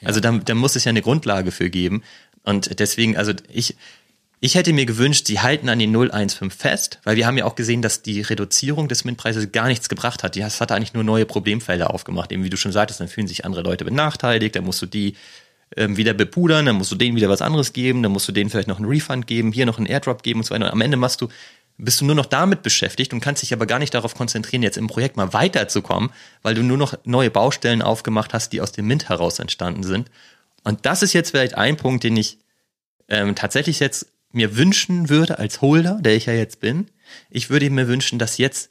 Ja. 0.00 0.08
Also 0.08 0.20
da, 0.20 0.32
da 0.32 0.54
muss 0.54 0.76
es 0.76 0.84
ja 0.84 0.90
eine 0.90 1.02
Grundlage 1.02 1.50
für 1.50 1.70
geben. 1.70 2.02
Und 2.42 2.78
deswegen, 2.78 3.16
also 3.16 3.32
ich, 3.52 3.76
ich 4.40 4.54
hätte 4.54 4.74
mir 4.74 4.84
gewünscht, 4.84 5.26
sie 5.26 5.40
halten 5.40 5.70
an 5.70 5.78
den 5.78 5.94
015 5.94 6.50
fest, 6.50 7.00
weil 7.04 7.16
wir 7.16 7.26
haben 7.26 7.38
ja 7.38 7.46
auch 7.46 7.54
gesehen, 7.54 7.80
dass 7.80 8.02
die 8.02 8.20
Reduzierung 8.20 8.88
des 8.88 9.04
MINT-Preises 9.04 9.52
gar 9.52 9.68
nichts 9.68 9.88
gebracht 9.88 10.22
hat. 10.22 10.36
Das 10.36 10.60
hat 10.60 10.70
eigentlich 10.70 10.92
nur 10.92 11.04
neue 11.04 11.24
Problemfelder 11.24 11.92
aufgemacht. 11.92 12.30
Eben 12.30 12.44
wie 12.44 12.50
du 12.50 12.58
schon 12.58 12.72
sagtest, 12.72 13.00
dann 13.00 13.08
fühlen 13.08 13.26
sich 13.26 13.46
andere 13.46 13.62
Leute 13.62 13.86
benachteiligt, 13.86 14.56
dann 14.56 14.64
musst 14.64 14.82
du 14.82 14.86
die 14.86 15.14
ähm, 15.76 15.96
wieder 15.96 16.12
bepudern, 16.12 16.66
dann 16.66 16.76
musst 16.76 16.92
du 16.92 16.96
denen 16.96 17.16
wieder 17.16 17.30
was 17.30 17.40
anderes 17.40 17.72
geben, 17.72 18.02
dann 18.02 18.12
musst 18.12 18.28
du 18.28 18.32
denen 18.32 18.50
vielleicht 18.50 18.68
noch 18.68 18.78
einen 18.78 18.88
Refund 18.88 19.26
geben, 19.26 19.50
hier 19.50 19.64
noch 19.64 19.78
einen 19.78 19.86
Airdrop 19.86 20.22
geben 20.22 20.40
und 20.40 20.44
so 20.44 20.54
weiter. 20.54 20.66
Und 20.66 20.72
am 20.72 20.80
Ende 20.82 20.98
machst 20.98 21.22
du, 21.22 21.28
bist 21.76 22.00
du 22.00 22.04
nur 22.04 22.14
noch 22.14 22.26
damit 22.26 22.62
beschäftigt 22.62 23.12
und 23.12 23.20
kannst 23.20 23.42
dich 23.42 23.52
aber 23.52 23.66
gar 23.66 23.78
nicht 23.78 23.94
darauf 23.94 24.14
konzentrieren, 24.14 24.62
jetzt 24.62 24.76
im 24.76 24.86
Projekt 24.86 25.16
mal 25.16 25.32
weiterzukommen, 25.32 26.10
weil 26.42 26.54
du 26.54 26.62
nur 26.62 26.76
noch 26.76 26.94
neue 27.04 27.30
Baustellen 27.30 27.82
aufgemacht 27.82 28.32
hast, 28.32 28.52
die 28.52 28.60
aus 28.60 28.72
dem 28.72 28.86
Mint 28.86 29.08
heraus 29.08 29.38
entstanden 29.38 29.82
sind. 29.82 30.10
Und 30.62 30.86
das 30.86 31.02
ist 31.02 31.12
jetzt 31.12 31.30
vielleicht 31.30 31.56
ein 31.56 31.76
Punkt, 31.76 32.04
den 32.04 32.16
ich 32.16 32.38
ähm, 33.08 33.34
tatsächlich 33.34 33.80
jetzt 33.80 34.06
mir 34.32 34.56
wünschen 34.56 35.08
würde 35.08 35.38
als 35.38 35.60
Holder, 35.60 35.98
der 36.00 36.14
ich 36.14 36.26
ja 36.26 36.32
jetzt 36.32 36.60
bin. 36.60 36.90
Ich 37.30 37.50
würde 37.50 37.68
mir 37.70 37.88
wünschen, 37.88 38.18
dass 38.18 38.38
jetzt 38.38 38.70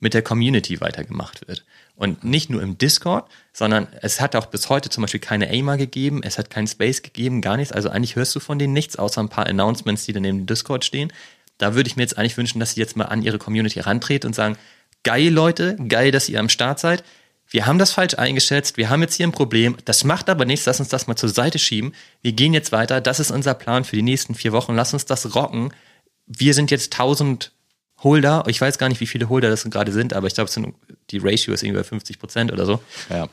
mit 0.00 0.14
der 0.14 0.22
Community 0.22 0.80
weitergemacht 0.80 1.46
wird. 1.46 1.64
Und 1.96 2.24
nicht 2.24 2.50
nur 2.50 2.60
im 2.60 2.76
Discord, 2.76 3.30
sondern 3.52 3.86
es 4.02 4.20
hat 4.20 4.34
auch 4.34 4.46
bis 4.46 4.68
heute 4.68 4.90
zum 4.90 5.02
Beispiel 5.02 5.20
keine 5.20 5.48
AIMA 5.48 5.76
gegeben, 5.76 6.22
es 6.24 6.38
hat 6.38 6.50
keinen 6.50 6.66
Space 6.66 7.02
gegeben, 7.02 7.40
gar 7.40 7.56
nichts. 7.56 7.72
Also 7.72 7.88
eigentlich 7.88 8.16
hörst 8.16 8.34
du 8.34 8.40
von 8.40 8.58
denen 8.58 8.72
nichts, 8.72 8.96
außer 8.96 9.20
ein 9.20 9.28
paar 9.28 9.46
Announcements, 9.46 10.04
die 10.04 10.12
dann 10.12 10.24
im 10.24 10.46
Discord 10.46 10.84
stehen. 10.84 11.12
Da 11.58 11.74
würde 11.74 11.88
ich 11.88 11.96
mir 11.96 12.02
jetzt 12.02 12.18
eigentlich 12.18 12.36
wünschen, 12.36 12.60
dass 12.60 12.72
sie 12.72 12.80
jetzt 12.80 12.96
mal 12.96 13.04
an 13.04 13.22
ihre 13.22 13.38
Community 13.38 13.76
herantreten 13.76 14.28
und 14.28 14.34
sagen, 14.34 14.56
geil 15.02 15.28
Leute, 15.28 15.76
geil, 15.88 16.10
dass 16.10 16.28
ihr 16.28 16.40
am 16.40 16.48
Start 16.48 16.80
seid. 16.80 17.04
Wir 17.48 17.66
haben 17.66 17.78
das 17.78 17.92
falsch 17.92 18.14
eingeschätzt, 18.14 18.76
wir 18.76 18.88
haben 18.88 19.02
jetzt 19.02 19.14
hier 19.14 19.26
ein 19.26 19.32
Problem, 19.32 19.76
das 19.84 20.02
macht 20.02 20.30
aber 20.30 20.44
nichts, 20.44 20.66
lass 20.66 20.80
uns 20.80 20.88
das 20.88 21.06
mal 21.06 21.14
zur 21.14 21.28
Seite 21.28 21.58
schieben. 21.58 21.94
Wir 22.22 22.32
gehen 22.32 22.54
jetzt 22.54 22.72
weiter, 22.72 23.00
das 23.00 23.20
ist 23.20 23.30
unser 23.30 23.54
Plan 23.54 23.84
für 23.84 23.96
die 23.96 24.02
nächsten 24.02 24.34
vier 24.34 24.52
Wochen, 24.52 24.74
lass 24.74 24.92
uns 24.92 25.04
das 25.04 25.34
rocken. 25.34 25.72
Wir 26.26 26.54
sind 26.54 26.70
jetzt 26.70 26.94
1000 26.94 27.52
Holder. 28.02 28.44
Ich 28.48 28.60
weiß 28.60 28.78
gar 28.78 28.88
nicht, 28.88 29.00
wie 29.00 29.06
viele 29.06 29.28
Holder 29.28 29.50
das 29.50 29.64
gerade 29.64 29.92
sind, 29.92 30.12
aber 30.14 30.26
ich 30.26 30.34
glaube, 30.34 30.50
die 31.10 31.18
Ratio 31.18 31.54
ist 31.54 31.62
irgendwie 31.62 31.80
bei 31.80 31.84
50 31.84 32.18
Prozent 32.18 32.52
oder 32.52 32.66
so. 32.66 32.80
Ja. 33.10 33.28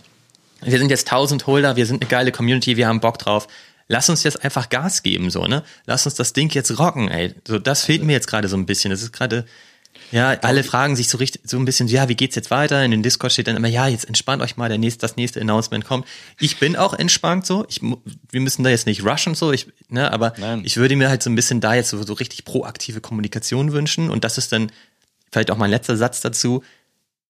Wir 0.62 0.78
sind 0.78 0.90
jetzt 0.90 1.08
1000 1.08 1.48
Holder, 1.48 1.76
wir 1.76 1.86
sind 1.86 2.02
eine 2.02 2.10
geile 2.10 2.32
Community, 2.32 2.78
wir 2.78 2.88
haben 2.88 3.00
Bock 3.00 3.18
drauf. 3.18 3.48
Lass 3.92 4.10
uns 4.10 4.24
jetzt 4.24 4.46
einfach 4.46 4.70
Gas 4.70 5.04
geben, 5.04 5.30
so, 5.30 5.48
ne? 5.48 5.64
Lass 5.86 6.06
uns 6.06 6.16
das 6.16 6.32
Ding 6.32 6.50
jetzt 6.52 6.80
rocken, 6.80 7.10
ey. 7.10 7.36
So, 7.46 7.60
das 7.60 7.84
fehlt 7.84 8.04
mir 8.04 8.14
jetzt 8.14 8.28
gerade 8.28 8.48
so 8.48 8.56
ein 8.56 8.66
bisschen. 8.66 8.90
Das 8.90 9.02
ist 9.02 9.12
gerade, 9.12 9.44
ja, 10.12 10.30
alle 10.44 10.64
fragen 10.64 10.96
sich 10.96 11.10
so 11.10 11.18
richtig, 11.18 11.42
so 11.44 11.58
ein 11.58 11.66
bisschen, 11.66 11.90
ja, 11.90 12.08
wie 12.08 12.16
geht's 12.16 12.38
jetzt 12.38 12.52
weiter? 12.52 12.86
In 12.86 12.92
den 12.92 13.04
Discord 13.04 13.34
steht 13.34 13.48
dann 13.48 13.58
immer, 13.58 13.68
ja, 13.68 13.90
jetzt 13.90 14.06
entspannt 14.06 14.42
euch 14.42 14.56
mal, 14.56 14.70
der 14.70 14.78
nächste, 14.78 15.02
das 15.02 15.18
nächste 15.18 15.42
Announcement 15.42 15.84
kommt. 15.84 16.08
Ich 16.40 16.58
bin 16.58 16.78
auch 16.78 16.94
entspannt 16.94 17.46
so. 17.46 17.66
Ich, 17.68 17.82
wir 17.82 18.40
müssen 18.40 18.64
da 18.64 18.70
jetzt 18.70 18.86
nicht 18.86 19.04
rushen 19.04 19.36
so, 19.36 19.52
ich, 19.52 19.68
ne, 19.90 20.10
aber 20.10 20.36
Nein. 20.38 20.62
ich 20.64 20.78
würde 20.78 20.96
mir 20.96 21.10
halt 21.10 21.22
so 21.22 21.30
ein 21.30 21.36
bisschen 21.36 21.60
da 21.60 21.74
jetzt 21.74 21.90
so, 21.90 22.02
so 22.02 22.14
richtig 22.14 22.46
proaktive 22.46 23.02
Kommunikation 23.02 23.74
wünschen. 23.74 24.10
Und 24.10 24.24
das 24.24 24.38
ist 24.38 24.54
dann 24.54 24.72
vielleicht 25.34 25.52
auch 25.52 25.58
mein 25.58 25.70
letzter 25.70 25.98
Satz 25.98 26.22
dazu. 26.22 26.64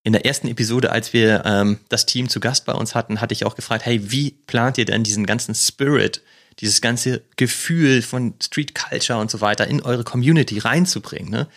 In 0.04 0.14
der 0.14 0.28
ersten 0.28 0.48
Episode, 0.48 0.92
als 0.92 1.12
wir 1.12 1.42
ähm, 1.44 1.80
das 1.90 2.06
Team 2.06 2.30
zu 2.30 2.40
Gast 2.40 2.66
bei 2.66 2.74
uns 2.74 2.94
hatten, 2.94 3.20
hatte 3.20 3.34
ich 3.34 3.46
auch 3.46 3.56
gefragt, 3.56 3.84
hey, 3.84 4.12
wie 4.12 4.30
plant 4.46 4.78
ihr 4.78 4.86
denn 4.86 5.04
diesen 5.04 5.26
ganzen 5.26 5.56
Spirit, 5.56 6.22
dieses 6.62 6.82
ganze 6.82 7.24
Gefühl 7.36 8.02
von 8.02 8.36
Street 8.42 8.76
Culture 8.76 9.20
und 9.20 9.30
so 9.32 9.42
weiter 9.42 9.68
in 9.68 9.82
eure 9.82 10.04
Community 10.04 10.60
reinzubringen? 10.60 11.30
Ne? 11.30 11.48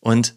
Und 0.00 0.34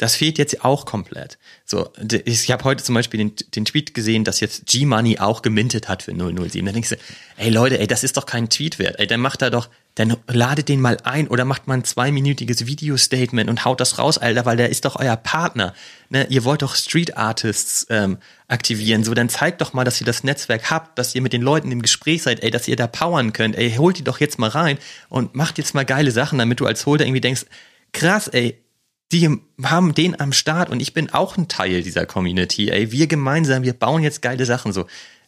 das 0.00 0.16
fehlt 0.16 0.38
jetzt 0.38 0.64
auch 0.64 0.86
komplett. 0.86 1.36
So, 1.66 1.90
ich 2.24 2.50
habe 2.50 2.64
heute 2.64 2.82
zum 2.82 2.94
Beispiel 2.94 3.18
den, 3.18 3.34
den 3.54 3.66
Tweet 3.66 3.92
gesehen, 3.92 4.24
dass 4.24 4.40
jetzt 4.40 4.64
G-Money 4.64 5.18
auch 5.18 5.42
gemintet 5.42 5.90
hat 5.90 6.02
für 6.04 6.12
007. 6.12 6.64
Da 6.64 6.72
denkst 6.72 6.88
du, 6.88 6.96
ey 7.36 7.50
Leute, 7.50 7.78
ey, 7.78 7.86
das 7.86 8.02
ist 8.02 8.16
doch 8.16 8.24
kein 8.24 8.48
Tweet 8.48 8.78
wert. 8.78 8.98
Ey, 8.98 9.06
dann 9.06 9.20
macht 9.20 9.42
er 9.42 9.50
doch, 9.50 9.68
dann 9.96 10.16
ladet 10.26 10.70
den 10.70 10.80
mal 10.80 10.96
ein 11.04 11.28
oder 11.28 11.44
macht 11.44 11.66
mal 11.66 11.74
ein 11.74 11.84
zweiminütiges 11.84 12.64
Video-Statement 12.64 13.50
und 13.50 13.66
haut 13.66 13.78
das 13.78 13.98
raus, 13.98 14.16
Alter, 14.16 14.46
weil 14.46 14.56
der 14.56 14.70
ist 14.70 14.86
doch 14.86 14.96
euer 14.96 15.18
Partner. 15.18 15.74
Ne? 16.08 16.26
Ihr 16.30 16.44
wollt 16.44 16.62
doch 16.62 16.76
Street 16.76 17.18
Artists 17.18 17.86
ähm, 17.90 18.16
aktivieren. 18.48 19.04
So, 19.04 19.12
dann 19.12 19.28
zeigt 19.28 19.60
doch 19.60 19.74
mal, 19.74 19.84
dass 19.84 20.00
ihr 20.00 20.06
das 20.06 20.24
Netzwerk 20.24 20.70
habt, 20.70 20.98
dass 20.98 21.14
ihr 21.14 21.20
mit 21.20 21.34
den 21.34 21.42
Leuten 21.42 21.70
im 21.70 21.82
Gespräch 21.82 22.22
seid, 22.22 22.42
ey, 22.42 22.50
dass 22.50 22.68
ihr 22.68 22.76
da 22.76 22.86
powern 22.86 23.34
könnt. 23.34 23.54
Ey, 23.54 23.72
holt 23.72 23.98
die 23.98 24.04
doch 24.04 24.18
jetzt 24.18 24.38
mal 24.38 24.48
rein 24.48 24.78
und 25.10 25.34
macht 25.34 25.58
jetzt 25.58 25.74
mal 25.74 25.84
geile 25.84 26.10
Sachen, 26.10 26.38
damit 26.38 26.58
du 26.58 26.64
als 26.64 26.86
Holder 26.86 27.04
irgendwie 27.04 27.20
denkst, 27.20 27.44
krass, 27.92 28.28
ey, 28.28 28.58
die 29.12 29.28
haben 29.62 29.94
den 29.94 30.20
am 30.20 30.32
Start 30.32 30.70
und 30.70 30.80
ich 30.80 30.94
bin 30.94 31.12
auch 31.12 31.36
ein 31.36 31.48
Teil 31.48 31.82
dieser 31.82 32.06
Community. 32.06 32.70
Ey, 32.70 32.92
wir 32.92 33.06
gemeinsam, 33.06 33.62
wir 33.62 33.72
bauen 33.72 34.02
jetzt 34.02 34.22
geile 34.22 34.46
Sachen 34.46 34.72
so. 34.72 34.86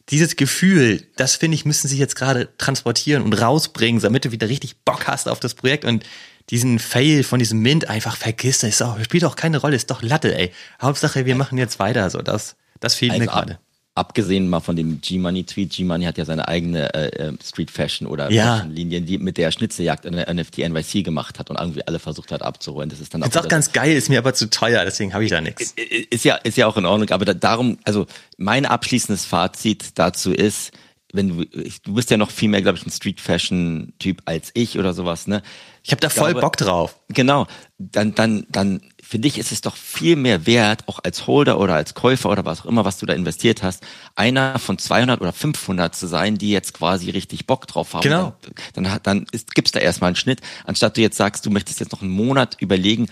Dieses 0.09 0.37
Gefühl, 0.37 1.05
das 1.17 1.37
finde 1.37 1.55
ich, 1.55 1.65
müssen 1.65 1.89
sie 1.89 1.99
jetzt 1.99 2.17
gerade 2.17 2.49
transportieren 2.59 3.23
und 3.23 3.33
rausbringen, 3.35 4.03
damit 4.03 4.25
du 4.25 4.33
wieder 4.33 4.49
richtig 4.49 4.77
Bock 4.85 5.07
hast 5.07 5.29
auf 5.29 5.41
das 5.41 5.55
Projekt 5.55 5.85
und 5.85 6.05
diesen 6.51 6.81
Fail 6.81 7.23
von 7.23 7.39
diesem 7.39 7.61
Mint 7.61 7.89
einfach 7.89 8.17
vergisst. 8.17 8.65
Das 8.65 8.83
spielt 9.05 9.25
auch 9.25 9.37
keine 9.37 9.59
Rolle, 9.59 9.77
ist 9.77 9.91
doch 9.91 10.03
Latte, 10.03 10.37
ey. 10.37 10.53
Hauptsache, 10.81 11.25
wir 11.25 11.37
machen 11.37 11.57
jetzt 11.57 11.79
weiter. 11.79 12.11
So, 12.11 12.21
das, 12.21 12.57
das 12.81 12.95
fehlt 12.95 13.13
also 13.13 13.25
mir 13.25 13.31
gerade 13.31 13.59
abgesehen 13.95 14.49
mal 14.49 14.61
von 14.61 14.75
dem 14.75 15.01
G-Money-Tweet, 15.01 15.71
G-Money 15.71 16.07
hat 16.07 16.17
ja 16.17 16.25
seine 16.25 16.49
eigene 16.49 16.95
äh, 16.95 17.29
äh 17.29 17.33
Street 17.45 17.71
Fashion 17.71 18.09
oder 18.09 18.31
ja. 18.31 18.57
Fashion-Linien, 18.57 19.05
die 19.05 19.19
mit 19.19 19.37
der 19.37 19.51
Schnitzeljagd 19.51 20.07
in 20.07 20.15
der 20.15 20.33
NFT 20.33 20.59
NYC 20.59 21.05
gemacht 21.05 21.39
hat 21.39 21.51
und 21.51 21.59
irgendwie 21.59 21.87
alle 21.87 21.99
versucht 21.99 22.33
hat 22.33 22.43
abzuholen. 22.43 22.89
Das 22.89 23.01
ist 23.01 23.13
dann 23.13 23.23
auch, 23.23 23.29
ist 23.29 23.37
auch 23.37 23.49
ganz 23.49 23.73
geil, 23.73 23.95
ist 23.95 24.09
mir 24.09 24.19
aber 24.19 24.33
zu 24.33 24.49
teuer, 24.49 24.85
deswegen 24.85 25.13
habe 25.13 25.25
ich 25.25 25.31
da 25.31 25.41
nichts. 25.41 25.75
Ist 26.11 26.25
ja, 26.25 26.37
ist 26.37 26.57
ja 26.57 26.67
auch 26.67 26.77
in 26.77 26.87
Ordnung, 26.87 27.11
aber 27.11 27.25
da, 27.25 27.35
darum, 27.35 27.79
also 27.85 28.07
mein 28.39 28.65
abschließendes 28.65 29.27
Fazit 29.27 29.99
dazu 29.99 30.33
ist, 30.33 30.73
wenn 31.13 31.29
du, 31.29 31.45
du 31.45 31.95
bist 31.95 32.11
ja 32.11 32.17
noch 32.17 32.31
viel 32.31 32.49
mehr, 32.49 32.63
glaube 32.63 32.79
ich, 32.79 32.87
ein 32.87 32.91
Street 32.91 33.21
Fashion 33.21 33.93
Typ 33.99 34.23
als 34.25 34.51
ich 34.55 34.79
oder 34.79 34.95
sowas, 34.95 35.27
ne? 35.27 35.43
Ich 35.85 35.91
habe 35.91 36.01
da 36.01 36.09
voll 36.09 36.31
glaube, 36.31 36.41
Bock 36.41 36.57
drauf. 36.57 36.97
Genau. 37.09 37.47
Dann, 37.79 38.15
dann, 38.15 38.47
dann 38.49 38.81
für 39.03 39.19
dich 39.19 39.37
ist 39.37 39.53
es 39.53 39.61
doch 39.61 39.77
viel 39.77 40.17
mehr 40.17 40.47
wert, 40.47 40.89
auch 40.89 41.01
als 41.03 41.27
Holder 41.27 41.59
oder 41.59 41.75
als 41.75 41.95
Käufer 41.95 42.31
oder 42.31 42.45
was 42.45 42.63
auch 42.63 42.67
immer, 42.67 42.85
was 42.85 42.99
du 42.99 43.07
da 43.07 43.13
investiert 43.13 43.63
hast, 43.63 43.83
einer 44.15 44.59
von 44.59 44.79
200 44.79 45.21
oder 45.21 45.33
500 45.33 45.95
zu 45.95 46.07
sein, 46.07 46.39
die 46.39 46.51
jetzt 46.51 46.73
quasi 46.73 47.11
richtig 47.11 47.47
Bock 47.47 47.67
drauf 47.67 47.95
haben. 47.95 48.03
Genau. 48.03 48.35
Dann, 48.75 48.85
dann, 48.85 49.01
dann 49.03 49.27
ist, 49.33 49.55
gibt's 49.55 49.73
da 49.73 49.81
erstmal 49.81 50.09
einen 50.09 50.17
Schnitt, 50.17 50.41
anstatt 50.65 50.97
du 50.97 51.01
jetzt 51.01 51.17
sagst, 51.17 51.45
du 51.45 51.51
möchtest 51.51 51.81
jetzt 51.81 51.93
noch 51.93 52.01
einen 52.01 52.13
Monat 52.13 52.57
überlegen, 52.61 53.09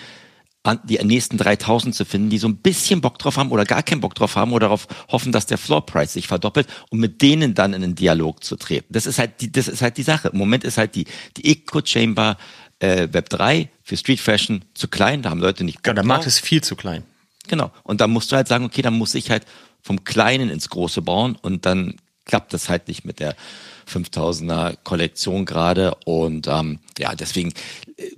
die 0.85 0.99
nächsten 0.99 1.39
3000 1.39 1.95
zu 1.95 2.05
finden, 2.05 2.29
die 2.29 2.39
so 2.39 2.47
ein 2.47 2.57
bisschen 2.57 3.01
Bock 3.01 3.19
drauf 3.19 3.37
haben 3.39 3.51
oder 3.51 3.65
gar 3.65 3.83
keinen 3.83 4.03
Bock 4.03 4.15
drauf 4.15 4.37
haben 4.37 4.53
oder 4.53 4.67
darauf 4.67 4.87
hoffen, 5.09 5.33
dass 5.33 5.47
der 5.47 5.57
Floor 5.57 5.87
Price 5.87 6.13
sich 6.13 6.29
verdoppelt 6.29 6.67
und 6.91 7.01
mit 7.01 7.23
denen 7.23 7.55
dann 7.55 7.73
in 7.73 7.83
einen 7.83 7.95
Dialog 7.95 8.45
zu 8.45 8.57
treten. 8.57 8.93
Das 8.93 9.07
ist 9.07 9.19
halt 9.19 9.41
die, 9.41 9.51
das 9.51 9.69
ist 9.69 9.81
halt 9.81 9.97
die 9.97 10.03
Sache. 10.03 10.29
Im 10.29 10.39
Moment 10.39 10.65
ist 10.65 10.77
halt 10.77 10.95
die, 10.95 11.07
die 11.39 11.51
Echo 11.51 11.81
Chamber 11.83 12.37
äh, 12.79 13.09
Web 13.11 13.31
3 13.31 13.71
für 13.83 13.97
Street 13.97 14.21
Fashion 14.21 14.65
zu 14.75 14.89
klein, 14.89 15.23
da 15.23 15.31
haben 15.31 15.41
Leute 15.41 15.65
nicht. 15.65 15.83
Bock 15.83 15.87
ja, 15.87 15.95
der 15.95 16.05
Markt 16.05 16.27
ist 16.27 16.41
viel 16.41 16.63
zu 16.63 16.77
klein. 16.77 17.05
Genau. 17.49 17.71
Und 17.83 18.01
da 18.01 18.07
musst 18.07 18.31
du 18.31 18.37
halt 18.37 18.49
sagen, 18.49 18.65
okay, 18.65 18.83
dann 18.83 18.95
muss 18.95 19.15
ich 19.15 19.31
halt 19.31 19.47
vom 19.83 20.05
Kleinen 20.05 20.51
ins 20.51 20.69
Große 20.69 21.01
bauen 21.01 21.37
und 21.41 21.65
dann 21.65 21.97
klappt 22.27 22.53
das 22.53 22.69
halt 22.69 22.87
nicht 22.89 23.05
mit 23.05 23.19
der 23.19 23.35
5000er 23.89 24.77
Kollektion 24.85 25.47
gerade 25.47 25.95
und 26.05 26.47
ähm, 26.47 26.79
ja, 26.99 27.15
deswegen 27.15 27.53
äh, 27.97 28.11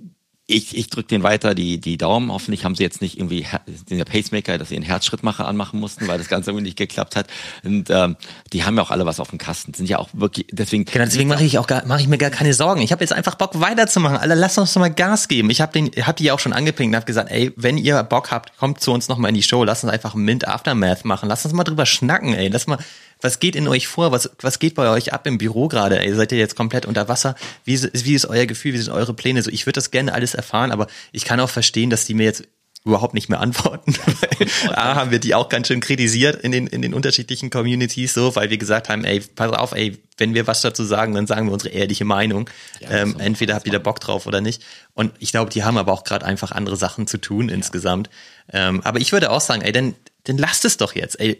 ich, 0.45 0.75
ich 0.75 0.89
drücke 0.89 1.07
den 1.07 1.23
weiter 1.23 1.55
die, 1.55 1.79
die 1.79 1.97
Daumen. 1.97 2.29
Hoffentlich 2.29 2.65
haben 2.65 2.75
sie 2.75 2.83
jetzt 2.83 3.01
nicht 3.01 3.17
irgendwie 3.17 3.47
den 3.89 4.03
Pacemaker, 4.03 4.57
dass 4.57 4.69
sie 4.69 4.75
einen 4.75 4.83
Herzschrittmacher 4.83 5.47
anmachen 5.47 5.79
mussten, 5.79 6.05
weil 6.07 6.17
das 6.17 6.27
Ganze 6.27 6.51
irgendwie 6.51 6.65
nicht 6.65 6.77
geklappt 6.77 7.15
hat. 7.15 7.27
Und 7.63 7.89
ähm, 7.89 8.17
die 8.51 8.65
haben 8.65 8.75
ja 8.75 8.83
auch 8.83 8.91
alle 8.91 9.05
was 9.05 9.21
auf 9.21 9.29
dem 9.29 9.37
Kasten. 9.37 9.73
Sind 9.73 9.87
ja 9.87 9.99
auch 9.99 10.09
wirklich, 10.11 10.47
deswegen. 10.51 10.83
Genau, 10.83 11.05
deswegen 11.05 11.29
mache 11.29 11.45
ich 11.45 11.59
auch 11.59 11.67
gar, 11.67 11.85
mache 11.85 12.01
ich 12.01 12.09
mir 12.09 12.17
gar 12.17 12.29
keine 12.29 12.53
Sorgen. 12.53 12.81
Ich 12.81 12.91
habe 12.91 13.01
jetzt 13.01 13.13
einfach 13.13 13.35
Bock 13.35 13.61
weiterzumachen. 13.61 14.17
Alle, 14.17 14.35
lasst 14.35 14.57
uns 14.57 14.75
noch 14.75 14.81
mal 14.81 14.93
Gas 14.93 15.29
geben. 15.29 15.49
Ich 15.49 15.61
habe 15.61 15.71
den, 15.71 15.91
hab 16.05 16.17
die 16.17 16.29
auch 16.29 16.39
schon 16.39 16.51
angepinkt 16.51 16.91
und 16.91 16.97
habe 16.97 17.05
gesagt, 17.05 17.31
ey, 17.31 17.53
wenn 17.55 17.77
ihr 17.77 18.03
Bock 18.03 18.31
habt, 18.31 18.57
kommt 18.57 18.81
zu 18.81 18.91
uns 18.91 19.07
noch 19.07 19.17
mal 19.17 19.29
in 19.29 19.35
die 19.35 19.43
Show. 19.43 19.63
Lasst 19.63 19.85
uns 19.85 19.93
einfach 19.93 20.13
Mint 20.13 20.45
Aftermath 20.45 21.05
machen. 21.05 21.29
Lasst 21.29 21.45
uns 21.45 21.53
mal 21.53 21.63
drüber 21.63 21.85
schnacken, 21.85 22.33
ey. 22.33 22.49
Lass 22.49 22.67
mal, 22.67 22.79
was 23.23 23.39
geht 23.39 23.55
in 23.55 23.67
euch 23.67 23.87
vor? 23.87 24.11
Was, 24.11 24.29
was 24.41 24.59
geht 24.59 24.75
bei 24.75 24.89
euch 24.89 25.13
ab 25.13 25.25
im 25.25 25.37
Büro 25.37 25.67
gerade? 25.67 25.99
Ey, 25.99 26.13
seid 26.13 26.31
ihr 26.31 26.37
jetzt 26.37 26.55
komplett 26.55 26.85
unter 26.85 27.07
Wasser? 27.07 27.35
Wie, 27.63 27.81
wie 27.81 28.13
ist 28.13 28.25
euer 28.25 28.45
Gefühl? 28.45 28.73
Wie 28.73 28.77
sind 28.77 28.93
eure 28.93 29.13
Pläne? 29.13 29.41
So, 29.41 29.49
ich 29.49 29.65
würde 29.65 29.75
das 29.75 29.91
gerne 29.91 30.13
alles 30.13 30.33
erfahren, 30.33 30.71
aber 30.71 30.87
ich 31.11 31.23
kann 31.25 31.39
auch 31.39 31.49
verstehen, 31.49 31.89
dass 31.89 32.05
die 32.05 32.13
mir 32.13 32.25
jetzt 32.25 32.43
überhaupt 32.85 33.13
nicht 33.13 33.29
mehr 33.29 33.39
antworten. 33.39 33.95
A, 34.73 34.95
haben 34.95 35.11
wir 35.11 35.19
die 35.19 35.35
auch 35.35 35.47
ganz 35.47 35.67
schön 35.67 35.79
kritisiert 35.79 36.43
in 36.43 36.51
den, 36.51 36.67
in 36.67 36.81
den 36.81 36.93
unterschiedlichen 36.93 37.49
Communities 37.49 38.13
so, 38.13 38.35
weil 38.35 38.49
wir 38.49 38.57
gesagt 38.57 38.89
haben, 38.89 39.05
ey, 39.05 39.21
pass 39.21 39.53
auf, 39.53 39.71
ey, 39.71 39.97
wenn 40.17 40.33
wir 40.33 40.47
was 40.47 40.61
dazu 40.61 40.83
sagen, 40.83 41.13
dann 41.13 41.25
sagen 41.25 41.47
wir 41.47 41.53
unsere 41.53 41.73
ehrliche 41.73 42.03
Meinung. 42.03 42.49
Ja, 42.81 42.89
ähm, 42.89 43.15
entweder 43.19 43.55
habt 43.55 43.65
ihr 43.65 43.71
da 43.71 43.79
Bock 43.79 44.01
drauf 44.01 44.27
oder 44.27 44.41
nicht. 44.41 44.63
Und 44.93 45.13
ich 45.19 45.31
glaube, 45.31 45.49
die 45.49 45.63
haben 45.63 45.77
aber 45.77 45.93
auch 45.93 46.03
gerade 46.03 46.25
einfach 46.25 46.51
andere 46.51 46.75
Sachen 46.75 47.07
zu 47.07 47.19
tun 47.19 47.47
ja. 47.47 47.55
insgesamt. 47.55 48.09
Ähm, 48.51 48.81
aber 48.83 48.99
ich 48.99 49.13
würde 49.13 49.31
auch 49.31 49.41
sagen, 49.41 49.61
ey, 49.61 49.71
dann, 49.71 49.95
dann 50.25 50.37
lasst 50.37 50.65
es 50.65 50.75
doch 50.75 50.93
jetzt. 50.93 51.19
Ey, 51.21 51.39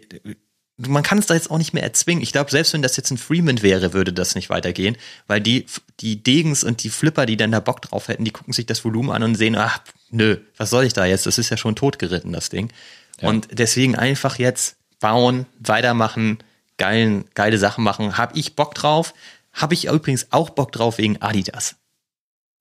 man 0.76 1.02
kann 1.02 1.18
es 1.18 1.26
da 1.26 1.34
jetzt 1.34 1.50
auch 1.50 1.58
nicht 1.58 1.72
mehr 1.72 1.84
erzwingen. 1.84 2.22
Ich 2.22 2.32
glaube, 2.32 2.50
selbst 2.50 2.72
wenn 2.72 2.82
das 2.82 2.96
jetzt 2.96 3.10
ein 3.10 3.18
Freeman 3.18 3.62
wäre, 3.62 3.92
würde 3.92 4.12
das 4.12 4.34
nicht 4.34 4.50
weitergehen, 4.50 4.96
weil 5.26 5.40
die, 5.40 5.66
die 6.00 6.22
Degens 6.22 6.64
und 6.64 6.82
die 6.82 6.90
Flipper, 6.90 7.26
die 7.26 7.36
dann 7.36 7.52
da 7.52 7.60
Bock 7.60 7.80
drauf 7.80 8.08
hätten, 8.08 8.24
die 8.24 8.32
gucken 8.32 8.52
sich 8.52 8.66
das 8.66 8.84
Volumen 8.84 9.10
an 9.10 9.22
und 9.22 9.36
sehen, 9.36 9.54
ach, 9.56 9.80
nö, 10.10 10.38
was 10.56 10.70
soll 10.70 10.84
ich 10.84 10.92
da 10.92 11.04
jetzt? 11.04 11.26
Das 11.26 11.38
ist 11.38 11.50
ja 11.50 11.56
schon 11.56 11.76
totgeritten, 11.76 12.32
das 12.32 12.48
Ding. 12.48 12.72
Ja. 13.20 13.28
Und 13.28 13.48
deswegen 13.52 13.94
einfach 13.94 14.38
jetzt 14.38 14.76
bauen, 14.98 15.46
weitermachen, 15.60 16.38
geilen, 16.76 17.26
geile 17.34 17.58
Sachen 17.58 17.84
machen. 17.84 18.18
Hab 18.18 18.36
ich 18.36 18.56
Bock 18.56 18.74
drauf? 18.74 19.14
Habe 19.52 19.74
ich 19.74 19.86
übrigens 19.86 20.28
auch 20.30 20.50
Bock 20.50 20.72
drauf 20.72 20.98
wegen 20.98 21.22
Adidas. 21.22 21.76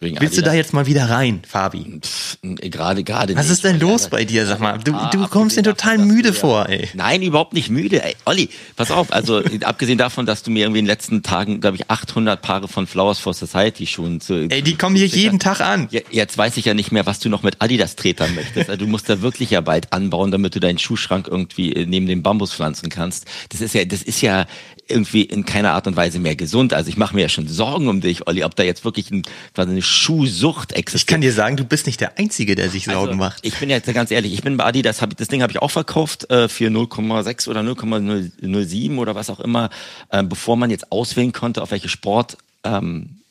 Wegen 0.03 0.19
Willst 0.19 0.33
Adidas. 0.33 0.43
du 0.43 0.49
da 0.49 0.53
jetzt 0.53 0.73
mal 0.73 0.85
wieder 0.85 1.09
rein, 1.09 1.41
Fabi? 1.47 2.01
Gerade, 2.41 3.03
gerade. 3.03 3.35
Was 3.35 3.45
nicht. 3.45 3.53
ist 3.53 3.63
denn 3.63 3.79
los 3.79 4.09
bei 4.09 4.25
dir, 4.25 4.45
sag 4.45 4.59
mal? 4.59 4.77
Du, 4.79 4.93
ah, 4.93 5.09
du 5.09 5.27
kommst 5.27 5.57
dir 5.57 5.63
total 5.63 5.97
davon, 5.97 6.13
müde 6.13 6.33
vor, 6.33 6.67
ey. 6.67 6.89
Nein, 6.93 7.21
überhaupt 7.21 7.53
nicht 7.53 7.69
müde. 7.69 8.03
Ey, 8.03 8.15
Olli, 8.25 8.49
pass 8.75 8.91
auf. 8.91 9.13
Also, 9.13 9.41
abgesehen 9.61 9.97
davon, 9.97 10.25
dass 10.25 10.43
du 10.43 10.51
mir 10.51 10.65
irgendwie 10.65 10.79
in 10.79 10.85
den 10.85 10.89
letzten 10.89 11.23
Tagen, 11.23 11.61
glaube 11.61 11.77
ich, 11.77 11.89
800 11.89 12.41
Paare 12.41 12.67
von 12.67 12.85
Flowers 12.85 13.19
for 13.19 13.33
Society 13.33 13.87
Schuhen 13.87 14.19
zu. 14.19 14.49
Ey, 14.49 14.61
die 14.61 14.75
kommen 14.75 14.95
hier 14.95 15.07
jeden 15.07 15.39
Tag 15.39 15.61
an. 15.61 15.87
Jetzt 16.11 16.37
weiß 16.37 16.57
ich 16.57 16.65
ja 16.65 16.73
nicht 16.73 16.91
mehr, 16.91 17.05
was 17.05 17.19
du 17.19 17.29
noch 17.29 17.43
mit 17.43 17.61
Adidas 17.61 17.95
tretern 17.95 18.35
möchtest. 18.35 18.69
Also, 18.69 18.85
du 18.85 18.87
musst 18.87 19.09
da 19.09 19.21
wirklich 19.21 19.51
ja 19.51 19.61
bald 19.61 19.93
anbauen, 19.93 20.31
damit 20.31 20.53
du 20.55 20.59
deinen 20.59 20.79
Schuhschrank 20.79 21.27
irgendwie 21.29 21.85
neben 21.87 22.07
dem 22.07 22.23
Bambus 22.23 22.53
pflanzen 22.53 22.89
kannst. 22.89 23.25
Das 23.49 23.61
ist 23.61 23.73
ja, 23.73 23.85
das 23.85 24.01
ist 24.01 24.21
ja 24.21 24.45
irgendwie 24.87 25.23
in 25.23 25.45
keiner 25.45 25.73
Art 25.73 25.87
und 25.87 25.95
Weise 25.95 26.19
mehr 26.19 26.35
gesund. 26.35 26.73
Also, 26.73 26.89
ich 26.89 26.97
mache 26.97 27.15
mir 27.15 27.21
ja 27.21 27.29
schon 27.29 27.47
Sorgen 27.47 27.87
um 27.87 28.01
dich, 28.01 28.27
Olli, 28.27 28.43
ob 28.43 28.55
da 28.55 28.63
jetzt 28.63 28.85
wirklich 28.85 29.11
ein, 29.11 29.23
quasi 29.53 29.71
eine 29.71 29.81
Schuhsucht 29.81 30.73
existiert. 30.73 31.01
Ich 31.01 31.07
kann 31.07 31.21
dir 31.21 31.33
sagen, 31.33 31.57
du 31.57 31.63
bist 31.63 31.85
nicht 31.85 32.01
der 32.01 32.17
Einzige, 32.17 32.55
der 32.55 32.69
sich 32.69 32.85
Sorgen 32.85 33.07
also, 33.07 33.17
macht. 33.17 33.45
Ich 33.45 33.55
bin 33.55 33.69
jetzt 33.69 33.91
ganz 33.93 34.11
ehrlich, 34.11 34.33
ich 34.33 34.41
bin 34.41 34.57
bei 34.57 34.65
Adidas, 34.65 35.01
hab, 35.01 35.15
das 35.17 35.27
Ding 35.27 35.41
habe 35.41 35.51
ich 35.51 35.61
auch 35.61 35.71
verkauft 35.71 36.29
äh, 36.29 36.49
für 36.49 36.69
0,6 36.69 37.49
oder 37.49 37.61
0,07 37.61 38.97
oder 38.97 39.15
was 39.15 39.29
auch 39.29 39.39
immer, 39.39 39.69
äh, 40.09 40.23
bevor 40.23 40.57
man 40.57 40.69
jetzt 40.69 40.91
auswählen 40.91 41.31
konnte, 41.31 41.61
auf 41.61 41.71
welche 41.71 41.89
Sport 41.89 42.37
ähm, 42.63 43.22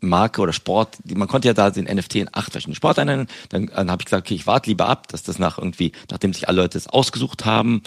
Marke 0.00 0.40
oder 0.40 0.52
Sport, 0.52 0.98
man 1.14 1.26
konnte 1.26 1.48
ja 1.48 1.54
da 1.54 1.70
den 1.70 1.84
NFT 1.84 2.16
in 2.16 2.28
acht 2.32 2.52
verschiedene 2.52 2.76
Sporteinheiten, 2.76 3.26
dann, 3.48 3.66
dann 3.66 3.90
habe 3.90 4.00
ich 4.00 4.06
gesagt, 4.06 4.26
okay, 4.26 4.34
ich 4.34 4.46
warte 4.46 4.70
lieber 4.70 4.88
ab, 4.88 5.08
dass 5.08 5.24
das 5.24 5.38
nach 5.38 5.58
irgendwie, 5.58 5.92
nachdem 6.10 6.32
sich 6.32 6.48
alle 6.48 6.62
Leute 6.62 6.78
es 6.78 6.86
ausgesucht 6.86 7.44
haben, 7.44 7.82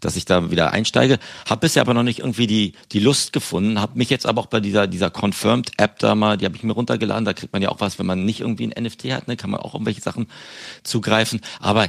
dass 0.00 0.16
ich 0.16 0.26
da 0.26 0.50
wieder 0.50 0.72
einsteige. 0.72 1.18
Habe 1.48 1.60
bisher 1.60 1.80
aber 1.82 1.94
noch 1.94 2.02
nicht 2.02 2.18
irgendwie 2.18 2.46
die, 2.46 2.74
die 2.92 3.00
Lust 3.00 3.32
gefunden, 3.32 3.80
habe 3.80 3.96
mich 3.96 4.10
jetzt 4.10 4.26
aber 4.26 4.42
auch 4.42 4.46
bei 4.46 4.60
dieser, 4.60 4.86
dieser 4.86 5.10
Confirmed-App 5.10 5.98
da 5.98 6.14
mal, 6.14 6.36
die 6.36 6.44
habe 6.44 6.56
ich 6.56 6.62
mir 6.62 6.72
runtergeladen, 6.72 7.24
da 7.24 7.32
kriegt 7.32 7.52
man 7.52 7.62
ja 7.62 7.70
auch 7.70 7.80
was, 7.80 7.98
wenn 7.98 8.06
man 8.06 8.24
nicht 8.24 8.40
irgendwie 8.40 8.66
ein 8.66 8.84
NFT 8.84 9.04
hat, 9.12 9.28
ne, 9.28 9.36
kann 9.36 9.50
man 9.50 9.60
auch 9.60 9.74
irgendwelche 9.74 10.02
Sachen 10.02 10.26
zugreifen. 10.82 11.40
Aber 11.60 11.88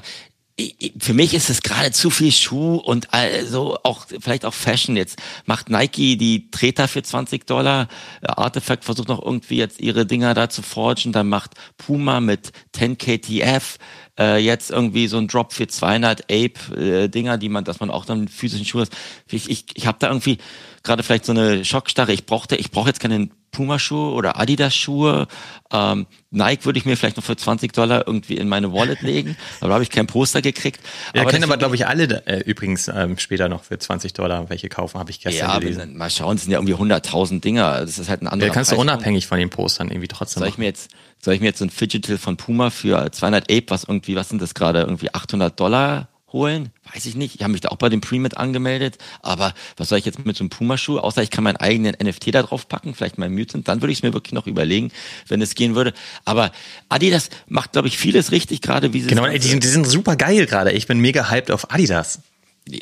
für 0.99 1.13
mich 1.13 1.33
ist 1.33 1.49
es 1.49 1.61
gerade 1.63 1.91
zu 1.91 2.09
viel 2.09 2.31
Schuh 2.31 2.77
und 2.77 3.13
also 3.13 3.77
auch 3.83 4.05
vielleicht 4.21 4.45
auch 4.45 4.53
Fashion. 4.53 4.95
Jetzt 4.95 5.21
macht 5.45 5.69
Nike 5.69 6.15
die 6.15 6.49
Treter 6.49 6.87
für 6.87 7.03
20 7.03 7.45
Dollar. 7.45 7.89
Artifact 8.21 8.85
versucht 8.85 9.09
noch 9.09 9.21
irgendwie 9.21 9.57
jetzt 9.57 9.81
ihre 9.81 10.05
Dinger 10.05 10.33
da 10.33 10.49
zu 10.49 10.61
forgen. 10.61 11.11
Dann 11.11 11.27
macht 11.27 11.55
Puma 11.77 12.21
mit 12.21 12.53
10 12.71 12.97
KTF 12.97 13.77
äh, 14.17 14.37
jetzt 14.37 14.71
irgendwie 14.71 15.07
so 15.07 15.17
ein 15.17 15.27
Drop 15.27 15.51
für 15.51 15.67
200 15.67 16.23
Ape 16.31 16.75
äh, 16.75 17.09
Dinger, 17.09 17.37
die 17.37 17.49
man, 17.49 17.65
dass 17.65 17.81
man 17.81 17.89
auch 17.89 18.05
dann 18.05 18.29
physischen 18.29 18.65
Schuh 18.65 18.81
ist. 18.81 18.93
Ich, 19.29 19.49
ich, 19.49 19.65
ich 19.73 19.87
habe 19.87 19.97
da 19.99 20.07
irgendwie 20.07 20.37
gerade 20.83 21.03
vielleicht 21.03 21.25
so 21.25 21.33
eine 21.33 21.65
Schockstarre. 21.65 22.13
Ich 22.13 22.25
brauchte, 22.25 22.55
ich 22.55 22.71
brauche 22.71 22.87
jetzt 22.87 23.01
keinen 23.01 23.31
Puma-Schuhe 23.55 24.11
oder 24.13 24.37
Adidas-Schuhe. 24.39 25.27
Ähm, 25.71 26.07
Nike 26.31 26.65
würde 26.65 26.77
ich 26.77 26.85
mir 26.85 26.97
vielleicht 26.97 27.15
noch 27.15 27.23
für 27.23 27.37
20 27.37 27.71
Dollar 27.71 28.05
irgendwie 28.05 28.35
in 28.35 28.49
meine 28.49 28.73
Wallet 28.73 29.01
legen, 29.01 29.37
aber 29.61 29.69
da 29.69 29.73
habe 29.75 29.83
ich 29.83 29.89
kein 29.89 30.07
Poster 30.07 30.41
gekriegt. 30.41 30.81
Ja, 31.13 31.21
aber 31.21 31.31
können 31.31 31.45
aber, 31.45 31.57
glaube 31.57 31.75
ich, 31.75 31.87
alle 31.87 32.25
äh, 32.27 32.41
übrigens 32.41 32.89
ähm, 32.89 33.17
später 33.17 33.47
noch 33.47 33.63
für 33.63 33.79
20 33.79 34.13
Dollar 34.13 34.49
welche 34.49 34.67
kaufen, 34.67 34.99
habe 34.99 35.09
ich 35.11 35.21
gestern 35.21 35.47
ja, 35.47 35.59
gelesen. 35.59 35.91
Ja, 35.93 35.97
mal 35.97 36.09
schauen, 36.09 36.35
es 36.35 36.43
sind 36.43 36.51
ja 36.51 36.59
irgendwie 36.59 36.75
100.000 36.75 37.39
Dinger. 37.39 37.79
Das 37.79 37.97
ist 37.97 38.09
halt 38.09 38.21
ein 38.21 38.27
anderer 38.27 38.49
Ja, 38.49 38.53
kannst 38.53 38.71
Preis 38.71 38.77
du 38.77 38.81
unabhängig 38.81 39.27
von 39.27 39.39
den 39.39 39.49
Postern 39.49 39.89
irgendwie 39.89 40.09
trotzdem 40.09 40.41
Soll 40.41 40.49
ich 40.49 40.57
mir 40.57 40.65
jetzt, 40.65 40.91
soll 41.21 41.33
ich 41.33 41.39
mir 41.39 41.47
jetzt 41.47 41.59
so 41.59 41.65
ein 41.65 41.69
Fidgetal 41.69 42.17
von 42.17 42.35
Puma 42.35 42.69
für 42.69 43.09
200 43.09 43.49
Ape, 43.49 43.65
was 43.69 43.85
irgendwie, 43.85 44.15
was 44.15 44.27
sind 44.27 44.41
das 44.41 44.53
gerade, 44.53 44.81
irgendwie 44.81 45.13
800 45.13 45.57
Dollar 45.57 46.09
holen? 46.36 46.69
Weiß 46.93 47.05
ich 47.05 47.15
nicht. 47.15 47.36
Ich 47.36 47.41
habe 47.41 47.51
mich 47.51 47.61
da 47.61 47.69
auch 47.69 47.77
bei 47.77 47.89
dem 47.89 48.01
Pre-Mit 48.01 48.38
angemeldet. 48.38 48.97
Aber 49.21 49.53
was 49.77 49.89
soll 49.89 49.97
ich 49.97 50.05
jetzt 50.05 50.23
mit 50.23 50.36
so 50.36 50.43
einem 50.43 50.49
Puma-Schuh? 50.49 50.99
Außer 50.99 51.23
ich 51.23 51.31
kann 51.31 51.43
meinen 51.43 51.55
eigenen 51.55 51.95
NFT 52.01 52.36
da 52.36 52.43
drauf 52.43 52.67
packen, 52.67 52.93
vielleicht 52.93 53.17
mein 53.17 53.33
Mutant. 53.33 53.67
Dann 53.67 53.81
würde 53.81 53.93
ich 53.93 53.99
es 53.99 54.03
mir 54.03 54.13
wirklich 54.13 54.33
noch 54.33 54.45
überlegen, 54.45 54.91
wenn 55.27 55.41
es 55.41 55.55
gehen 55.55 55.75
würde. 55.75 55.93
Aber 56.25 56.51
Adidas 56.89 57.29
macht, 57.47 57.71
glaube 57.71 57.88
ich, 57.88 57.97
vieles 57.97 58.31
richtig 58.31 58.61
gerade, 58.61 58.93
wie 58.93 59.01
sie 59.01 59.07
Genau, 59.07 59.25
die 59.27 59.39
sind, 59.39 59.63
die 59.63 59.67
sind 59.67 59.88
super 59.88 60.15
geil 60.15 60.45
gerade. 60.45 60.71
Ich 60.73 60.86
bin 60.86 60.99
mega 60.99 61.29
hyped 61.29 61.51
auf 61.51 61.71
Adidas. 61.71 62.19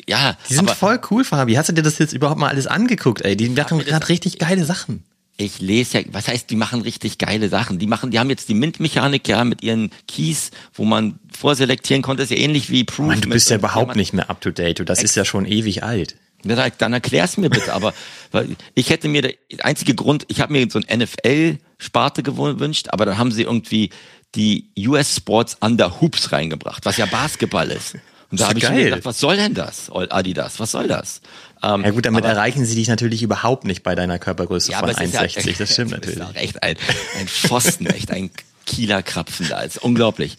Ja, 0.08 0.36
die 0.48 0.54
sind 0.54 0.70
voll 0.70 1.00
cool, 1.10 1.24
Fabi. 1.24 1.54
Hast 1.54 1.68
du 1.68 1.72
dir 1.72 1.82
das 1.82 1.98
jetzt 1.98 2.12
überhaupt 2.12 2.40
mal 2.40 2.48
alles 2.48 2.66
angeguckt, 2.66 3.22
ey? 3.22 3.36
Die 3.36 3.48
machen 3.50 3.78
gerade 3.78 4.08
richtig 4.08 4.38
geile 4.38 4.64
Sachen 4.64 5.04
ich 5.36 5.60
lese 5.60 5.98
ja, 5.98 6.04
was 6.12 6.28
heißt, 6.28 6.48
die 6.50 6.56
machen 6.56 6.82
richtig 6.82 7.18
geile 7.18 7.48
Sachen. 7.48 7.78
Die 7.78 7.86
machen, 7.86 8.10
die 8.10 8.18
haben 8.18 8.30
jetzt 8.30 8.48
die 8.48 8.54
Mint-Mechanik 8.54 9.26
ja 9.26 9.44
mit 9.44 9.62
ihren 9.62 9.90
Keys, 10.06 10.50
wo 10.74 10.84
man 10.84 11.18
vorselektieren 11.36 12.02
konnte, 12.02 12.22
ist 12.22 12.30
ja 12.30 12.36
ähnlich 12.36 12.70
wie 12.70 12.84
Proof. 12.84 13.06
Mann, 13.06 13.20
du 13.20 13.28
bist 13.28 13.50
ja 13.50 13.56
überhaupt 13.56 13.96
nicht 13.96 14.12
mehr 14.12 14.30
up 14.30 14.40
to 14.40 14.50
date. 14.50 14.78
Du, 14.78 14.84
das 14.84 15.02
ist 15.02 15.14
ja 15.16 15.24
schon 15.24 15.46
ewig 15.46 15.82
alt. 15.82 16.16
Dann 16.42 16.92
erklär's 16.92 17.36
mir 17.36 17.50
bitte. 17.50 17.72
Aber 17.72 17.94
weil 18.32 18.56
ich 18.74 18.90
hätte 18.90 19.08
mir 19.08 19.22
der 19.22 19.34
einzige 19.60 19.94
Grund, 19.94 20.24
ich 20.28 20.40
habe 20.40 20.52
mir 20.52 20.66
so 20.70 20.80
ein 20.80 20.98
NFL-Sparte 20.98 22.22
gewünscht, 22.22 22.88
aber 22.90 23.06
dann 23.06 23.18
haben 23.18 23.32
sie 23.32 23.42
irgendwie 23.42 23.90
die 24.34 24.70
US 24.86 25.16
Sports 25.16 25.56
Under 25.60 26.00
Hoops 26.00 26.32
reingebracht, 26.32 26.84
was 26.84 26.96
ja 26.96 27.06
Basketball 27.06 27.70
ist. 27.70 27.96
Und 28.30 28.40
da 28.40 28.48
habe 28.48 28.58
ich 28.58 28.68
mir 28.68 28.84
gedacht, 28.84 29.04
was 29.04 29.20
soll 29.20 29.36
denn 29.36 29.54
das, 29.54 29.90
Adidas? 29.92 30.58
Was 30.58 30.72
soll 30.72 30.88
das? 30.88 31.20
Ähm, 31.62 31.84
ja 31.84 31.90
gut, 31.90 32.04
damit 32.04 32.24
aber, 32.24 32.34
erreichen 32.34 32.64
sie 32.64 32.74
dich 32.74 32.88
natürlich 32.88 33.22
überhaupt 33.22 33.64
nicht 33.64 33.84
bei 33.84 33.94
deiner 33.94 34.18
Körpergröße 34.18 34.72
ja, 34.72 34.80
von 34.80 34.90
1,60. 34.90 35.46
Ja, 35.46 35.52
das 35.56 35.72
stimmt 35.72 35.90
natürlich. 35.92 36.18
Ist 36.18 36.36
echt 36.36 36.62
ein, 36.62 36.76
ein 37.18 37.28
Pfosten, 37.28 37.86
echt 37.86 38.10
ein 38.10 38.30
Kieler 38.64 39.02
Krapfen 39.02 39.48
da 39.48 39.60
ist. 39.60 39.78
Unglaublich. 39.78 40.36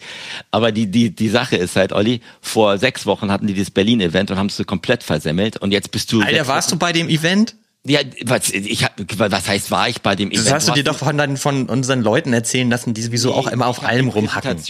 Aber 0.50 0.72
die, 0.72 0.90
die, 0.90 1.14
die 1.14 1.28
Sache 1.28 1.56
ist 1.56 1.76
halt, 1.76 1.92
Olli, 1.92 2.20
vor 2.40 2.78
sechs 2.78 3.06
Wochen 3.06 3.30
hatten 3.30 3.46
die 3.46 3.54
das 3.54 3.70
Berlin-Event 3.70 4.30
und 4.30 4.38
haben 4.38 4.46
es 4.46 4.62
komplett 4.66 5.02
versemmelt 5.02 5.56
und 5.56 5.72
jetzt 5.72 5.90
bist 5.90 6.12
du. 6.12 6.22
Alter, 6.22 6.46
warst 6.46 6.72
du 6.72 6.76
bei 6.76 6.92
dem 6.92 7.08
Event? 7.08 7.56
Ja, 7.88 8.00
was, 8.24 8.50
ich 8.50 8.84
hab, 8.84 8.94
was 9.16 9.48
heißt, 9.48 9.70
war 9.70 9.88
ich 9.88 10.02
bei 10.02 10.14
dem 10.14 10.30
Event? 10.30 10.46
Das 10.46 10.52
hast 10.52 10.68
du 10.68 10.72
dir 10.72 10.84
doch 10.84 10.96
von, 10.96 11.36
von 11.36 11.66
unseren 11.68 12.02
Leuten 12.02 12.32
erzählen 12.32 12.68
lassen, 12.68 12.94
die 12.94 13.02
sowieso 13.02 13.30
nee, 13.30 13.36
auch 13.36 13.46
immer 13.46 13.66
auf 13.66 13.84
allem 13.84 14.08
rumhacken. 14.08 14.62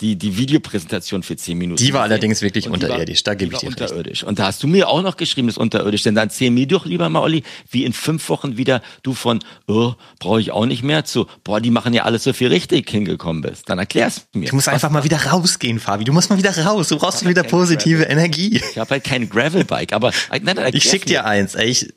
Die, 0.00 0.16
die 0.16 0.36
Videopräsentation 0.36 1.22
für 1.22 1.36
zehn 1.36 1.58
Minuten. 1.58 1.82
Die 1.82 1.92
war 1.92 2.02
allerdings 2.02 2.42
wirklich 2.42 2.68
unterirdisch, 2.68 3.20
war, 3.20 3.32
da 3.32 3.34
gebe 3.34 3.54
ich 3.54 3.60
dir 3.60 3.68
unterirdisch. 3.68 4.22
Recht. 4.22 4.24
Und 4.24 4.38
da 4.38 4.46
hast 4.46 4.62
du 4.62 4.68
mir 4.68 4.88
auch 4.88 5.02
noch 5.02 5.16
geschrieben, 5.16 5.48
das 5.48 5.56
ist 5.56 5.60
unterirdisch, 5.60 6.02
denn 6.02 6.14
dann 6.14 6.28
erzähl 6.28 6.50
mir 6.50 6.66
doch 6.66 6.86
lieber 6.86 7.08
mal, 7.08 7.20
Olli, 7.20 7.42
wie 7.70 7.84
in 7.84 7.92
fünf 7.92 8.28
Wochen 8.28 8.56
wieder 8.56 8.82
du 9.02 9.14
von, 9.14 9.40
oh, 9.66 9.94
brauche 10.18 10.40
ich 10.40 10.52
auch 10.52 10.66
nicht 10.66 10.82
mehr 10.82 11.04
zu, 11.04 11.26
boah, 11.42 11.60
die 11.60 11.70
machen 11.70 11.92
ja 11.92 12.04
alles 12.04 12.24
so 12.24 12.32
viel 12.32 12.48
richtig 12.48 12.88
hingekommen 12.88 13.42
bist. 13.42 13.68
Dann 13.68 13.78
erklär's 13.78 14.26
mir. 14.32 14.48
Du 14.48 14.54
musst 14.54 14.68
einfach 14.68 14.90
mal 14.90 15.04
wieder 15.04 15.18
rausgehen, 15.26 15.80
Fabi. 15.80 16.04
Du 16.04 16.12
musst 16.12 16.30
mal 16.30 16.38
wieder 16.38 16.56
raus. 16.56 16.88
Du 16.88 16.98
brauchst 16.98 17.26
wieder 17.26 17.42
positive 17.42 18.02
Gravel. 18.02 18.12
Energie. 18.12 18.60
Ich 18.70 18.78
habe 18.78 18.90
halt 18.90 19.04
kein 19.04 19.28
Gravelbike, 19.28 19.92
aber 19.92 20.12
nein, 20.30 20.56
nein, 20.56 20.70
ich 20.72 20.84
schick 20.84 21.06
dir 21.06 21.24
eins, 21.24 21.54
ey. 21.54 21.68
Ich, 21.70 21.92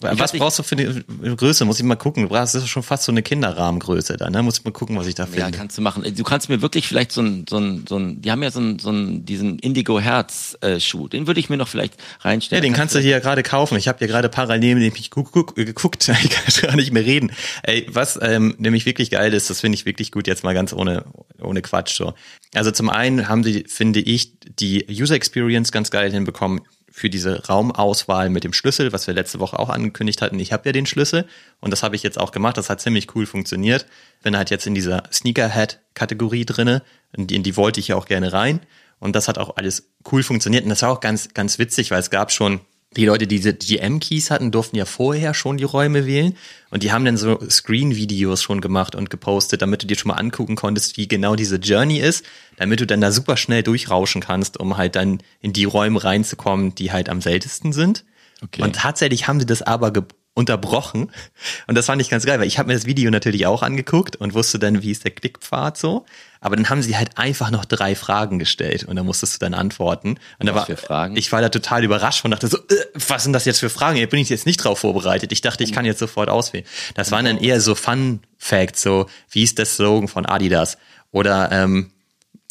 was 0.00 0.32
brauchst 0.32 0.58
du 0.58 0.62
für 0.62 0.76
eine 0.76 1.36
Größe? 1.36 1.64
Muss 1.64 1.78
ich 1.78 1.84
mal 1.84 1.96
gucken. 1.96 2.24
Du 2.24 2.28
brauchst 2.28 2.54
das 2.54 2.62
ist 2.62 2.68
schon 2.68 2.82
fast 2.82 3.04
so 3.04 3.12
eine 3.12 3.22
Kinderrahmengröße 3.22 4.16
da, 4.16 4.30
ne? 4.30 4.42
Muss 4.42 4.58
ich 4.58 4.64
mal 4.64 4.70
gucken, 4.70 4.96
was 4.96 5.06
ich 5.06 5.14
da 5.14 5.26
finde. 5.26 5.40
Ja, 5.40 5.50
kannst 5.50 5.78
du 5.78 5.82
machen. 5.82 6.04
Du 6.14 6.24
kannst 6.24 6.48
mir 6.48 6.62
wirklich 6.62 6.86
vielleicht 6.86 7.12
so 7.12 7.22
ein, 7.22 7.46
so 7.48 7.58
ein, 7.58 7.84
so 7.88 7.98
ein 7.98 8.22
die 8.22 8.30
haben 8.30 8.42
ja 8.42 8.50
so 8.50 8.60
ein, 8.60 8.78
so 8.78 8.90
ein 8.90 9.24
diesen 9.24 9.58
Indigo 9.58 10.00
Herz 10.00 10.56
äh, 10.60 10.80
Schuh. 10.80 11.08
Den 11.08 11.26
würde 11.26 11.40
ich 11.40 11.50
mir 11.50 11.56
noch 11.56 11.68
vielleicht 11.68 11.94
reinstellen. 12.20 12.62
Ja, 12.62 12.68
den 12.68 12.74
kannst, 12.74 12.94
du 12.94 13.00
hier 13.00 13.20
gerade 13.20 13.42
kaufen. 13.42 13.76
Ich 13.76 13.88
habe 13.88 13.98
hier 13.98 14.08
gerade 14.08 14.28
parallel 14.28 14.76
nämlich 14.76 15.10
geguckt, 15.10 15.56
geguckt. 15.56 16.08
ich 16.22 16.30
kann 16.30 16.68
gar 16.70 16.76
nicht 16.76 16.92
mehr 16.92 17.04
reden. 17.04 17.32
Ey, 17.62 17.86
was 17.88 18.18
ähm, 18.22 18.54
nämlich 18.58 18.86
wirklich 18.86 19.10
geil 19.10 19.34
ist, 19.34 19.50
das 19.50 19.60
finde 19.60 19.76
ich 19.76 19.86
wirklich 19.86 20.12
gut 20.12 20.26
jetzt 20.26 20.44
mal 20.44 20.54
ganz 20.54 20.72
ohne 20.72 21.04
ohne 21.40 21.62
Quatsch 21.62 21.96
so. 21.96 22.14
Also 22.54 22.70
zum 22.70 22.88
einen 22.88 23.28
haben 23.28 23.44
sie, 23.44 23.64
finde 23.68 24.00
ich, 24.00 24.32
die 24.40 24.86
User 24.88 25.14
Experience 25.14 25.72
ganz 25.72 25.90
geil 25.90 26.10
hinbekommen 26.10 26.62
für 26.96 27.10
diese 27.10 27.44
Raumauswahl 27.46 28.30
mit 28.30 28.42
dem 28.42 28.54
Schlüssel, 28.54 28.90
was 28.90 29.06
wir 29.06 29.12
letzte 29.12 29.38
Woche 29.38 29.58
auch 29.58 29.68
angekündigt 29.68 30.22
hatten. 30.22 30.40
Ich 30.40 30.54
habe 30.54 30.66
ja 30.66 30.72
den 30.72 30.86
Schlüssel 30.86 31.26
und 31.60 31.70
das 31.70 31.82
habe 31.82 31.94
ich 31.94 32.02
jetzt 32.02 32.18
auch 32.18 32.32
gemacht. 32.32 32.56
Das 32.56 32.70
hat 32.70 32.80
ziemlich 32.80 33.14
cool 33.14 33.26
funktioniert. 33.26 33.84
Bin 34.22 34.34
halt 34.34 34.48
jetzt 34.48 34.66
in 34.66 34.74
dieser 34.74 35.02
Sneakerhead-Kategorie 35.12 36.46
drinne. 36.46 36.82
In 37.14 37.26
die, 37.26 37.34
in 37.34 37.42
die 37.42 37.58
wollte 37.58 37.80
ich 37.80 37.88
ja 37.88 37.96
auch 37.96 38.06
gerne 38.06 38.32
rein. 38.32 38.60
Und 38.98 39.14
das 39.14 39.28
hat 39.28 39.36
auch 39.36 39.58
alles 39.58 39.90
cool 40.10 40.22
funktioniert. 40.22 40.64
Und 40.64 40.70
das 40.70 40.80
war 40.80 40.90
auch 40.90 41.00
ganz, 41.00 41.34
ganz 41.34 41.58
witzig, 41.58 41.90
weil 41.90 42.00
es 42.00 42.08
gab 42.08 42.32
schon 42.32 42.60
die 42.92 43.04
Leute, 43.04 43.26
die 43.26 43.36
diese 43.36 43.52
GM-Keys 43.54 44.30
hatten, 44.30 44.50
durften 44.50 44.76
ja 44.76 44.84
vorher 44.84 45.34
schon 45.34 45.56
die 45.56 45.64
Räume 45.64 46.06
wählen. 46.06 46.36
Und 46.70 46.82
die 46.82 46.92
haben 46.92 47.04
dann 47.04 47.16
so 47.16 47.38
Screen-Videos 47.48 48.42
schon 48.42 48.60
gemacht 48.60 48.94
und 48.94 49.10
gepostet, 49.10 49.62
damit 49.62 49.82
du 49.82 49.86
dir 49.86 49.96
schon 49.96 50.08
mal 50.08 50.14
angucken 50.14 50.56
konntest, 50.56 50.96
wie 50.96 51.08
genau 51.08 51.36
diese 51.36 51.56
Journey 51.56 51.98
ist, 51.98 52.24
damit 52.56 52.80
du 52.80 52.86
dann 52.86 53.00
da 53.00 53.12
super 53.12 53.36
schnell 53.36 53.62
durchrauschen 53.62 54.22
kannst, 54.22 54.58
um 54.58 54.76
halt 54.76 54.96
dann 54.96 55.20
in 55.40 55.52
die 55.52 55.64
Räume 55.64 56.02
reinzukommen, 56.02 56.74
die 56.74 56.92
halt 56.92 57.08
am 57.08 57.20
seltensten 57.20 57.72
sind. 57.72 58.04
Okay. 58.42 58.62
Und 58.62 58.76
tatsächlich 58.76 59.28
haben 59.28 59.40
sie 59.40 59.46
das 59.46 59.62
aber 59.62 59.92
unterbrochen. 60.34 61.10
Und 61.66 61.76
das 61.76 61.86
fand 61.86 62.00
ich 62.02 62.10
ganz 62.10 62.26
geil, 62.26 62.38
weil 62.38 62.46
ich 62.46 62.58
habe 62.58 62.68
mir 62.68 62.74
das 62.74 62.86
Video 62.86 63.10
natürlich 63.10 63.46
auch 63.46 63.62
angeguckt 63.62 64.16
und 64.16 64.34
wusste 64.34 64.58
dann, 64.58 64.82
wie 64.82 64.90
ist 64.90 65.04
der 65.04 65.10
Klickpfad 65.10 65.78
so. 65.78 66.04
Aber 66.46 66.54
dann 66.54 66.70
haben 66.70 66.80
sie 66.80 66.96
halt 66.96 67.18
einfach 67.18 67.50
noch 67.50 67.64
drei 67.64 67.96
Fragen 67.96 68.38
gestellt 68.38 68.84
und 68.84 68.94
da 68.94 69.02
musstest 69.02 69.34
du 69.34 69.38
dann 69.40 69.52
antworten. 69.52 70.10
Und 70.38 70.46
was 70.46 70.46
da 70.46 70.54
war, 70.54 70.66
für 70.66 70.76
Fragen? 70.76 71.16
ich 71.16 71.32
war 71.32 71.40
da 71.40 71.48
total 71.48 71.82
überrascht 71.82 72.24
und 72.24 72.30
dachte 72.30 72.46
so, 72.46 72.58
äh, 72.58 72.84
was 73.08 73.24
sind 73.24 73.32
das 73.32 73.46
jetzt 73.46 73.58
für 73.58 73.68
Fragen? 73.68 73.96
Hier 73.96 74.08
bin 74.08 74.20
ich 74.20 74.28
jetzt 74.28 74.46
nicht 74.46 74.58
drauf 74.58 74.78
vorbereitet. 74.78 75.32
Ich 75.32 75.40
dachte, 75.40 75.64
ich 75.64 75.72
kann 75.72 75.84
jetzt 75.84 75.98
sofort 75.98 76.28
auswählen. 76.28 76.64
Das 76.94 77.10
waren 77.10 77.24
dann 77.24 77.38
eher 77.38 77.60
so 77.60 77.74
Fun 77.74 78.20
Facts, 78.38 78.82
so 78.82 79.06
wie 79.28 79.42
ist 79.42 79.58
das 79.58 79.74
Slogan 79.74 80.06
von 80.06 80.24
Adidas 80.24 80.78
oder 81.10 81.50
ähm, 81.50 81.90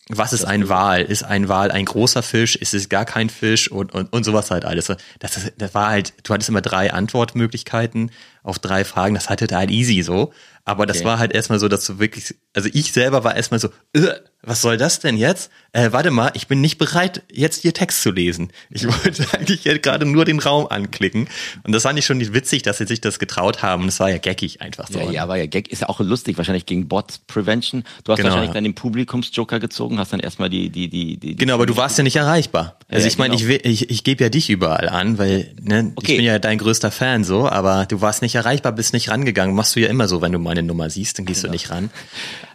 was 0.10 0.34
ist 0.34 0.44
ein 0.44 0.68
Wal? 0.68 1.02
Ist 1.02 1.24
ein 1.24 1.48
Wal 1.48 1.72
ein 1.72 1.86
großer 1.86 2.22
Fisch? 2.22 2.58
Ist 2.58 2.74
es 2.74 2.90
gar 2.90 3.06
kein 3.06 3.30
Fisch? 3.30 3.72
Und, 3.72 3.94
und, 3.94 4.12
und 4.12 4.24
sowas 4.26 4.52
halt 4.52 4.66
alles. 4.66 4.88
Das, 5.20 5.52
das 5.58 5.74
war 5.74 5.88
halt, 5.88 6.14
du 6.24 6.34
hattest 6.34 6.50
immer 6.50 6.62
drei 6.62 6.92
Antwortmöglichkeiten 6.92 8.12
auf 8.46 8.60
drei 8.60 8.86
Fragen. 8.86 9.16
Das 9.16 9.30
hatte 9.30 9.48
halt 9.56 9.72
easy 9.72 10.02
so. 10.02 10.32
Aber 10.68 10.88
das 10.88 10.98
okay. 10.98 11.06
war 11.06 11.20
halt 11.20 11.32
erstmal 11.32 11.60
so, 11.60 11.68
dass 11.68 11.86
du 11.86 12.00
wirklich, 12.00 12.34
also 12.54 12.70
ich 12.74 12.92
selber 12.92 13.24
war 13.24 13.36
erstmal 13.36 13.60
so, 13.60 13.70
äh, 13.94 14.14
was 14.42 14.62
soll 14.62 14.78
das 14.78 15.00
denn 15.00 15.18
jetzt? 15.18 15.52
Äh, 15.74 15.92
warte 15.92 16.12
mal, 16.12 16.32
ich 16.34 16.48
bin 16.48 16.62
nicht 16.62 16.78
bereit, 16.78 17.24
jetzt 17.32 17.62
hier 17.62 17.74
Text 17.74 18.02
zu 18.02 18.12
lesen. 18.12 18.52
Ich 18.70 18.88
wollte 18.88 19.26
eigentlich 19.34 19.64
gerade 19.82 20.06
nur 20.06 20.26
den 20.26 20.40
Raum 20.40 20.68
anklicken. 20.68 21.28
Und 21.64 21.72
das 21.72 21.84
fand 21.84 21.98
ich 22.00 22.06
schon 22.06 22.20
witzig, 22.34 22.64
dass 22.64 22.78
sie 22.78 22.86
sich 22.86 23.02
das 23.02 23.20
getraut 23.20 23.62
haben. 23.62 23.88
Es 23.88 24.00
war 24.00 24.10
ja 24.10 24.18
geckig 24.18 24.62
einfach 24.62 24.88
so. 24.88 25.00
Ja, 25.00 25.12
ja, 25.12 25.28
war 25.28 25.38
ja 25.38 25.48
Gag. 25.48 25.68
Ist 25.68 25.82
ja 25.82 25.90
auch 25.90 26.00
lustig, 26.00 26.38
wahrscheinlich 26.38 26.66
gegen 26.66 26.88
Bot 26.88 27.22
Prevention. 27.28 27.84
Du 28.04 28.12
hast 28.12 28.18
genau, 28.18 28.30
wahrscheinlich 28.30 28.54
dann 28.54 28.64
den 28.64 28.76
Publikumsjoker 28.76 29.60
gezogen, 29.60 30.00
hast 30.00 30.14
dann 30.14 30.20
erstmal 30.20 30.50
die, 30.50 30.70
die, 30.70 30.90
die, 30.90 31.18
die. 31.18 31.36
Genau, 31.36 31.56
aber 31.56 31.66
du 31.66 31.76
warst 31.78 31.98
ja 31.98 32.04
nicht 32.04 32.16
erreichbar. 32.16 32.78
Also 32.88 33.02
ja, 33.02 33.08
ich 33.08 33.18
meine, 33.18 33.36
genau. 33.36 33.50
ich, 33.50 33.66
ich, 33.66 33.90
ich 33.90 34.04
gebe 34.04 34.24
ja 34.24 34.30
dich 34.30 34.50
überall 34.50 34.90
an, 34.90 35.18
weil, 35.18 35.54
ne, 35.62 35.92
okay. 35.96 36.12
ich 36.12 36.18
bin 36.18 36.26
ja 36.26 36.40
dein 36.40 36.60
größter 36.60 36.92
Fan 36.92 37.24
so, 37.24 37.50
aber 37.50 37.86
du 37.88 38.02
warst 38.02 38.22
nicht 38.22 38.35
erreichbar, 38.36 38.72
bist 38.72 38.94
nicht 38.94 39.10
rangegangen. 39.10 39.56
Machst 39.56 39.76
du 39.76 39.80
ja 39.80 39.88
immer 39.88 40.08
so, 40.08 40.22
wenn 40.22 40.32
du 40.32 40.40
meine 40.40 40.64
Nummer 40.64 40.90
siehst, 40.90 41.18
dann 41.18 41.26
gehst 41.26 41.42
genau. 41.42 41.52
du 41.52 41.56
nicht 41.56 41.70
ran. 41.70 41.90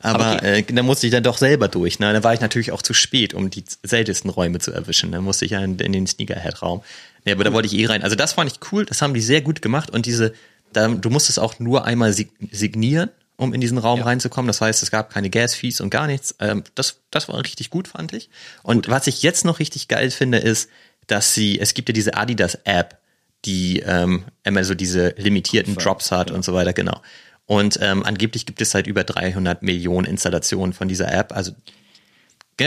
Aber, 0.03 0.27
aber 0.27 0.43
äh, 0.43 0.63
da 0.63 0.83
musste 0.83 1.07
ich 1.07 1.13
dann 1.13 1.23
doch 1.23 1.39
selber 1.39 1.69
durch. 1.69 1.99
Ne? 1.99 2.13
Da 2.13 2.23
war 2.23 2.35
ich 2.35 2.41
natürlich 2.41 2.73
auch 2.73 2.83
zu 2.83 2.95
spät, 2.95 3.35
um 3.35 3.51
die 3.51 3.65
seltensten 3.83 4.31
Räume 4.31 4.59
zu 4.59 4.73
erwischen. 4.73 5.13
Da 5.13 5.21
musste 5.21 5.45
ich 5.45 5.53
ja 5.53 5.61
in, 5.61 5.79
in 5.79 5.93
den 5.93 6.07
Sneakerhead-Raum. 6.07 6.83
Nee, 7.25 7.33
aber 7.33 7.45
da 7.45 7.53
wollte 7.53 7.67
ich 7.67 7.75
eh 7.75 7.87
rein. 7.87 8.03
Also 8.03 8.17
das 8.17 8.35
fand 8.35 8.51
ich 8.51 8.73
cool, 8.73 8.87
das 8.87 9.03
haben 9.03 9.15
die 9.15 9.21
sehr 9.21 9.41
gut 9.41 9.63
gemacht 9.63 9.91
und 9.91 10.07
diese, 10.07 10.33
da, 10.73 10.89
du 10.89 11.11
musstest 11.11 11.39
auch 11.39 11.59
nur 11.59 11.85
einmal 11.85 12.13
signieren, 12.13 13.11
um 13.37 13.55
in 13.55 13.61
diesen 13.61 13.79
Raum 13.79 14.01
ja. 14.01 14.05
reinzukommen. 14.05 14.47
Das 14.47 14.61
heißt, 14.61 14.83
es 14.83 14.91
gab 14.91 15.13
keine 15.13 15.31
Gas-Fees 15.31 15.81
und 15.81 15.91
gar 15.91 16.07
nichts. 16.07 16.35
Ähm, 16.39 16.65
das, 16.75 17.01
das 17.11 17.29
war 17.29 17.43
richtig 17.43 17.71
gut, 17.71 17.89
fand 17.89 18.13
ich. 18.13 18.31
Und 18.63 18.87
gut. 18.87 18.89
was 18.89 19.07
ich 19.07 19.23
jetzt 19.23 19.45
noch 19.45 19.59
richtig 19.59 19.89
geil 19.89 20.11
finde, 20.11 20.39
ist, 20.39 20.69
dass 21.07 21.35
sie, 21.35 21.59
es 21.59 21.75
gibt 21.75 21.89
ja 21.89 21.93
diese 21.93 22.17
Adidas-App, 22.17 23.00
die 23.45 23.81
ähm, 23.81 24.25
immer 24.45 24.65
so 24.65 24.75
diese 24.75 25.15
limitierten 25.17 25.77
Drops 25.77 26.13
hat 26.13 26.31
ja. 26.31 26.37
und 26.37 26.45
so 26.45 26.53
weiter, 26.53 26.73
genau. 26.73 27.01
Und 27.47 27.79
ähm, 27.83 28.05
angeblich 28.05 28.47
gibt 28.47 28.61
es 28.61 28.71
seit 28.71 28.87
über 28.87 29.03
300 29.03 29.63
Millionen 29.63 30.07
Installationen 30.07 30.73
von 30.73 30.89
dieser 30.89 31.13
App. 31.13 31.33
Also 31.35 31.53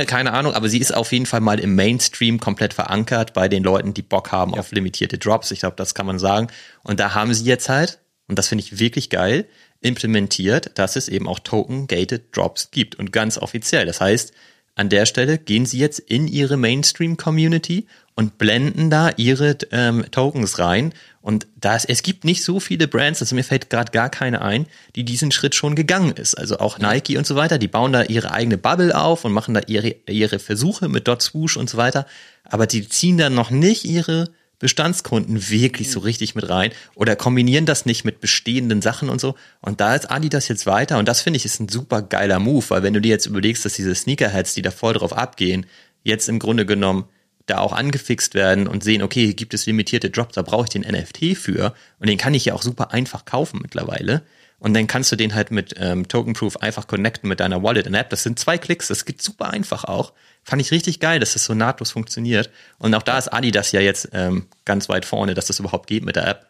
keine 0.07 0.33
Ahnung, 0.33 0.53
aber 0.53 0.69
sie 0.69 0.79
ist 0.79 0.93
auf 0.93 1.11
jeden 1.11 1.27
Fall 1.27 1.39
mal 1.39 1.59
im 1.59 1.75
Mainstream 1.75 2.39
komplett 2.39 2.73
verankert 2.73 3.33
bei 3.33 3.47
den 3.47 3.63
Leuten, 3.63 3.93
die 3.93 4.01
Bock 4.01 4.31
haben 4.31 4.53
ja. 4.53 4.59
auf 4.59 4.71
limitierte 4.71 5.19
Drops. 5.19 5.51
Ich 5.51 5.59
glaube, 5.59 5.75
das 5.75 5.93
kann 5.93 6.07
man 6.07 6.17
sagen. 6.17 6.47
Und 6.83 6.99
da 6.99 7.13
haben 7.13 7.33
sie 7.33 7.45
jetzt 7.45 7.69
halt, 7.69 7.99
und 8.27 8.39
das 8.39 8.47
finde 8.47 8.63
ich 8.63 8.79
wirklich 8.79 9.11
geil, 9.11 9.45
implementiert, 9.81 10.71
dass 10.79 10.95
es 10.95 11.09
eben 11.09 11.27
auch 11.27 11.39
Token-Gated 11.39 12.35
Drops 12.35 12.71
gibt 12.71 12.95
und 12.95 13.11
ganz 13.11 13.37
offiziell. 13.37 13.85
Das 13.85 14.01
heißt, 14.01 14.33
an 14.75 14.89
der 14.89 15.05
Stelle 15.05 15.37
gehen 15.37 15.67
sie 15.67 15.77
jetzt 15.77 15.99
in 15.99 16.27
ihre 16.27 16.57
Mainstream-Community 16.57 17.85
und 18.15 18.37
blenden 18.37 18.89
da 18.89 19.11
ihre 19.17 19.57
ähm, 19.71 20.05
Tokens 20.11 20.59
rein. 20.59 20.93
Und 21.21 21.47
das, 21.59 21.85
es 21.85 22.03
gibt 22.03 22.25
nicht 22.25 22.43
so 22.43 22.59
viele 22.59 22.87
Brands, 22.87 23.21
also 23.21 23.33
mir 23.33 23.43
fällt 23.43 23.69
gerade 23.69 23.91
gar 23.91 24.09
keine 24.09 24.41
ein, 24.41 24.67
die 24.95 25.03
diesen 25.03 25.31
Schritt 25.31 25.55
schon 25.55 25.75
gegangen 25.75 26.11
ist. 26.11 26.35
Also 26.35 26.59
auch 26.59 26.79
Nike 26.79 27.17
und 27.17 27.25
so 27.25 27.35
weiter, 27.35 27.57
die 27.57 27.67
bauen 27.67 27.93
da 27.93 28.03
ihre 28.03 28.31
eigene 28.31 28.57
Bubble 28.57 28.95
auf 28.99 29.25
und 29.25 29.31
machen 29.31 29.53
da 29.53 29.61
ihre, 29.67 29.95
ihre 30.07 30.39
Versuche 30.39 30.89
mit 30.89 31.07
Dot 31.07 31.21
Swoosh 31.21 31.57
und 31.57 31.69
so 31.69 31.77
weiter. 31.77 32.05
Aber 32.43 32.67
die 32.67 32.87
ziehen 32.87 33.17
dann 33.17 33.35
noch 33.35 33.51
nicht 33.51 33.85
ihre 33.85 34.29
Bestandskunden 34.59 35.49
wirklich 35.49 35.91
so 35.91 35.99
richtig 35.99 36.35
mit 36.35 36.47
rein 36.47 36.71
oder 36.95 37.17
kombinieren 37.17 37.65
das 37.65 37.85
nicht 37.85 38.05
mit 38.05 38.21
bestehenden 38.21 38.81
Sachen 38.81 39.09
und 39.09 39.19
so. 39.19 39.35
Und 39.59 39.81
da 39.81 39.95
ist 39.95 40.09
Adidas 40.09 40.47
jetzt 40.47 40.65
weiter 40.65 40.99
und 40.99 41.07
das 41.07 41.19
finde 41.19 41.37
ich 41.37 41.43
ist 41.43 41.59
ein 41.59 41.67
super 41.67 42.01
geiler 42.01 42.39
Move, 42.39 42.63
weil 42.69 42.83
wenn 42.83 42.93
du 42.93 43.01
dir 43.01 43.09
jetzt 43.09 43.25
überlegst, 43.25 43.65
dass 43.65 43.73
diese 43.73 43.93
Sneakerheads, 43.93 44.53
die 44.53 44.61
da 44.61 44.71
voll 44.71 44.93
drauf 44.93 45.11
abgehen, 45.11 45.65
jetzt 46.03 46.29
im 46.29 46.39
Grunde 46.39 46.65
genommen 46.65 47.05
da 47.45 47.57
auch 47.57 47.73
angefixt 47.73 48.35
werden 48.35 48.67
und 48.67 48.83
sehen, 48.83 49.03
okay, 49.03 49.25
hier 49.25 49.33
gibt 49.33 49.53
es 49.53 49.65
limitierte 49.65 50.09
Drops, 50.09 50.35
da 50.35 50.41
brauche 50.41 50.63
ich 50.63 50.69
den 50.69 50.83
NFT 50.83 51.37
für 51.37 51.73
und 51.99 52.09
den 52.09 52.17
kann 52.17 52.33
ich 52.33 52.45
ja 52.45 52.53
auch 52.53 52.61
super 52.61 52.91
einfach 52.91 53.25
kaufen 53.25 53.59
mittlerweile. 53.61 54.23
Und 54.59 54.73
dann 54.73 54.87
kannst 54.87 55.11
du 55.11 55.17
den 55.17 55.35
halt 55.35 55.51
mit 55.51 55.75
ähm, 55.77 56.07
Token 56.07 56.33
Proof 56.33 56.55
einfach 56.55 56.87
connecten 56.87 57.27
mit 57.27 57.41
deiner 57.41 57.61
Wallet 57.63 57.85
und 57.85 57.95
App. 57.95 58.09
Das 58.09 58.23
sind 58.23 58.39
zwei 58.39 58.57
Klicks, 58.57 58.87
das 58.87 59.03
geht 59.03 59.21
super 59.21 59.49
einfach 59.49 59.83
auch. 59.83 60.13
Fand 60.45 60.61
ich 60.61 60.71
richtig 60.71 61.01
geil, 61.01 61.19
dass 61.19 61.33
das 61.33 61.43
so 61.43 61.53
nahtlos 61.53 61.91
funktioniert. 61.91 62.49
Und 62.79 62.95
auch 62.95 63.01
da 63.01 63.17
ist 63.17 63.27
Adidas 63.27 63.73
ja 63.73 63.81
jetzt 63.81 64.09
ähm, 64.13 64.47
ganz 64.63 64.87
weit 64.87 65.03
vorne, 65.03 65.33
dass 65.33 65.47
das 65.47 65.59
überhaupt 65.59 65.87
geht 65.87 66.05
mit 66.05 66.15
der 66.15 66.27
App. 66.27 66.47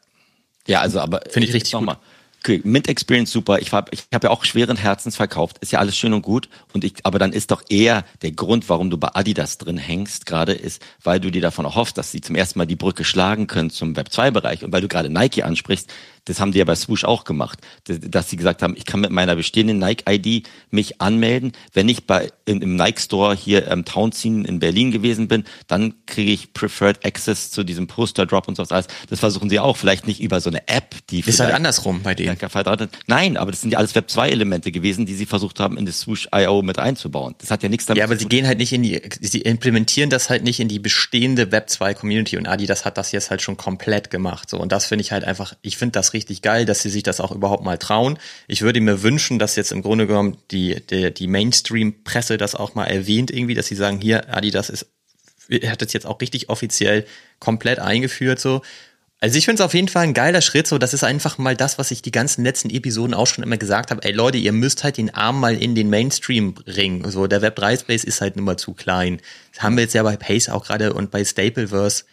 Ja, 0.67 0.81
also 0.81 0.99
aber 0.99 1.21
finde 1.27 1.47
ich 1.47 1.55
richtig 1.55 1.73
nochmal. 1.73 1.97
Okay, 2.45 2.59
Mint 2.65 2.89
Experience 2.89 3.31
super. 3.31 3.59
Ich 3.59 3.71
habe 3.71 3.89
ich 3.91 4.03
hab 4.13 4.21
ja 4.21 4.29
auch 4.29 4.43
schweren 4.43 4.75
Herzens 4.75 5.15
verkauft. 5.15 5.59
Ist 5.59 5.71
ja 5.71 5.79
alles 5.79 5.95
schön 5.95 6.11
und 6.11 6.23
gut. 6.23 6.49
Und 6.73 6.83
ich, 6.83 6.95
aber 7.03 7.17
dann 7.17 7.31
ist 7.31 7.51
doch 7.51 7.63
eher 7.69 8.03
der 8.21 8.33
Grund, 8.33 8.67
warum 8.67 8.89
du 8.89 8.97
bei 8.97 9.07
Adidas 9.13 9.57
drin 9.59 9.77
hängst, 9.77 10.25
gerade 10.25 10.51
ist, 10.51 10.81
weil 11.01 11.21
du 11.21 11.31
dir 11.31 11.41
davon 11.41 11.63
erhoffst, 11.63 11.97
dass 11.97 12.11
sie 12.11 12.19
zum 12.19 12.35
ersten 12.35 12.59
Mal 12.59 12.65
die 12.65 12.75
Brücke 12.75 13.05
schlagen 13.05 13.47
können 13.47 13.69
zum 13.69 13.95
Web 13.95 14.11
2 14.11 14.31
Bereich. 14.31 14.65
Und 14.65 14.73
weil 14.73 14.81
du 14.81 14.89
gerade 14.89 15.09
Nike 15.09 15.43
ansprichst, 15.43 15.89
das 16.25 16.39
haben 16.39 16.51
die 16.51 16.59
ja 16.59 16.65
bei 16.65 16.75
Swoosh 16.75 17.03
auch 17.03 17.23
gemacht, 17.25 17.59
dass 17.85 18.29
sie 18.29 18.37
gesagt 18.37 18.61
haben, 18.61 18.75
ich 18.77 18.85
kann 18.85 19.01
mit 19.01 19.11
meiner 19.11 19.35
bestehenden 19.35 19.79
Nike-ID 19.79 20.47
mich 20.71 21.01
anmelden. 21.01 21.51
Wenn 21.73 21.89
ich 21.89 22.05
bei 22.05 22.31
in, 22.45 22.61
im 22.61 22.75
Nike 22.75 23.01
Store 23.01 23.35
hier 23.35 23.67
im 23.67 23.85
Townsien 23.85 24.45
in 24.45 24.59
Berlin 24.59 24.91
gewesen 24.91 25.27
bin, 25.27 25.43
dann 25.67 25.93
kriege 26.05 26.31
ich 26.31 26.53
Preferred 26.53 27.05
Access 27.05 27.51
zu 27.51 27.63
diesem 27.63 27.87
Poster 27.87 28.25
Drop 28.25 28.47
und 28.47 28.55
so 28.55 28.65
was. 28.69 28.87
Das 29.09 29.19
versuchen 29.19 29.49
sie 29.49 29.59
auch, 29.59 29.75
vielleicht 29.77 30.07
nicht 30.07 30.21
über 30.21 30.39
so 30.39 30.49
eine 30.49 30.67
App, 30.67 30.95
die 31.09 31.19
ist 31.19 31.39
halt 31.39 31.53
andersrum 31.53 32.01
bei 32.03 32.15
denen. 32.15 32.29
Nein, 33.07 33.37
aber 33.37 33.51
das 33.51 33.61
sind 33.61 33.71
ja 33.71 33.79
alles 33.79 33.93
Web 33.95 34.09
2 34.09 34.29
Elemente 34.29 34.71
gewesen, 34.71 35.05
die 35.05 35.15
sie 35.15 35.25
versucht 35.25 35.59
haben 35.59 35.77
in 35.77 35.85
das 35.85 35.99
Swoosh 35.99 36.29
IO 36.33 36.61
mit 36.61 36.79
einzubauen. 36.79 37.35
Das 37.39 37.51
hat 37.51 37.63
ja 37.63 37.69
nichts 37.69 37.85
damit 37.85 37.99
Ja, 37.99 38.05
aber 38.05 38.17
sie 38.17 38.25
gehen 38.25 38.47
halt 38.47 38.57
nicht 38.57 38.71
in 38.71 38.83
die 38.83 39.01
sie 39.19 39.41
implementieren 39.41 40.09
das 40.09 40.29
halt 40.29 40.43
nicht 40.43 40.59
in 40.59 40.67
die 40.67 40.79
bestehende 40.79 41.51
Web 41.51 41.69
2 41.69 41.93
Community 41.93 42.37
und 42.37 42.47
Adidas 42.47 42.85
hat 42.85 42.97
das 42.97 43.11
jetzt 43.11 43.29
halt 43.29 43.41
schon 43.41 43.57
komplett 43.57 44.09
gemacht 44.09 44.49
so 44.49 44.57
und 44.57 44.71
das 44.71 44.85
finde 44.85 45.03
ich 45.03 45.11
halt 45.11 45.23
einfach, 45.23 45.53
ich 45.61 45.77
finde 45.77 45.93
das 45.93 46.12
richtig 46.13 46.41
geil, 46.41 46.65
dass 46.65 46.81
sie 46.81 46.89
sich 46.89 47.03
das 47.03 47.19
auch 47.19 47.31
überhaupt 47.31 47.63
mal 47.63 47.77
trauen. 47.77 48.17
Ich 48.47 48.61
würde 48.61 48.81
mir 48.81 49.01
wünschen, 49.03 49.39
dass 49.39 49.55
jetzt 49.55 49.71
im 49.71 49.81
Grunde 49.81 50.07
genommen 50.07 50.37
die, 50.51 50.85
die, 50.87 51.13
die 51.13 51.27
Mainstream-Presse 51.27 52.37
das 52.37 52.55
auch 52.55 52.75
mal 52.75 52.85
erwähnt 52.85 53.31
irgendwie, 53.31 53.55
dass 53.55 53.67
sie 53.67 53.75
sagen, 53.75 53.99
hier, 53.99 54.33
Adidas 54.33 54.69
ist, 54.69 54.87
hat 55.65 55.81
das 55.81 55.93
jetzt 55.93 56.05
auch 56.05 56.21
richtig 56.21 56.49
offiziell 56.49 57.05
komplett 57.39 57.79
eingeführt 57.79 58.39
so. 58.39 58.61
Also 59.23 59.37
ich 59.37 59.45
finde 59.45 59.61
es 59.61 59.65
auf 59.65 59.73
jeden 59.73 59.87
Fall 59.87 60.03
ein 60.03 60.13
geiler 60.13 60.41
Schritt, 60.41 60.67
so 60.67 60.77
das 60.77 60.93
ist 60.93 61.05
einfach 61.05 61.37
mal 61.37 61.55
das, 61.55 61.77
was 61.77 61.91
ich 61.91 62.01
die 62.01 62.11
ganzen 62.11 62.43
letzten 62.43 62.69
Episoden 62.69 63.13
auch 63.13 63.25
schon 63.25 63.41
immer 63.41 63.55
gesagt 63.55 63.89
habe. 63.89 64.03
Ey 64.03 64.11
Leute, 64.11 64.37
ihr 64.37 64.51
müsst 64.51 64.83
halt 64.83 64.97
den 64.97 65.13
Arm 65.13 65.39
mal 65.39 65.55
in 65.55 65.75
den 65.75 65.89
Mainstream 65.89 66.53
bringen. 66.53 67.09
So 67.09 67.27
der 67.27 67.41
Web 67.41 67.55
3 67.55 67.77
Space 67.77 68.03
ist 68.03 68.19
halt 68.19 68.35
nur 68.35 68.43
mal 68.43 68.57
zu 68.57 68.73
klein. 68.73 69.21
Das 69.53 69.63
haben 69.63 69.77
wir 69.77 69.83
jetzt 69.83 69.93
ja 69.93 70.03
bei 70.03 70.17
Pace 70.17 70.49
auch 70.49 70.65
gerade 70.65 70.91
und 70.91 71.09
bei 71.09 71.23
Stapleverse 71.23 72.03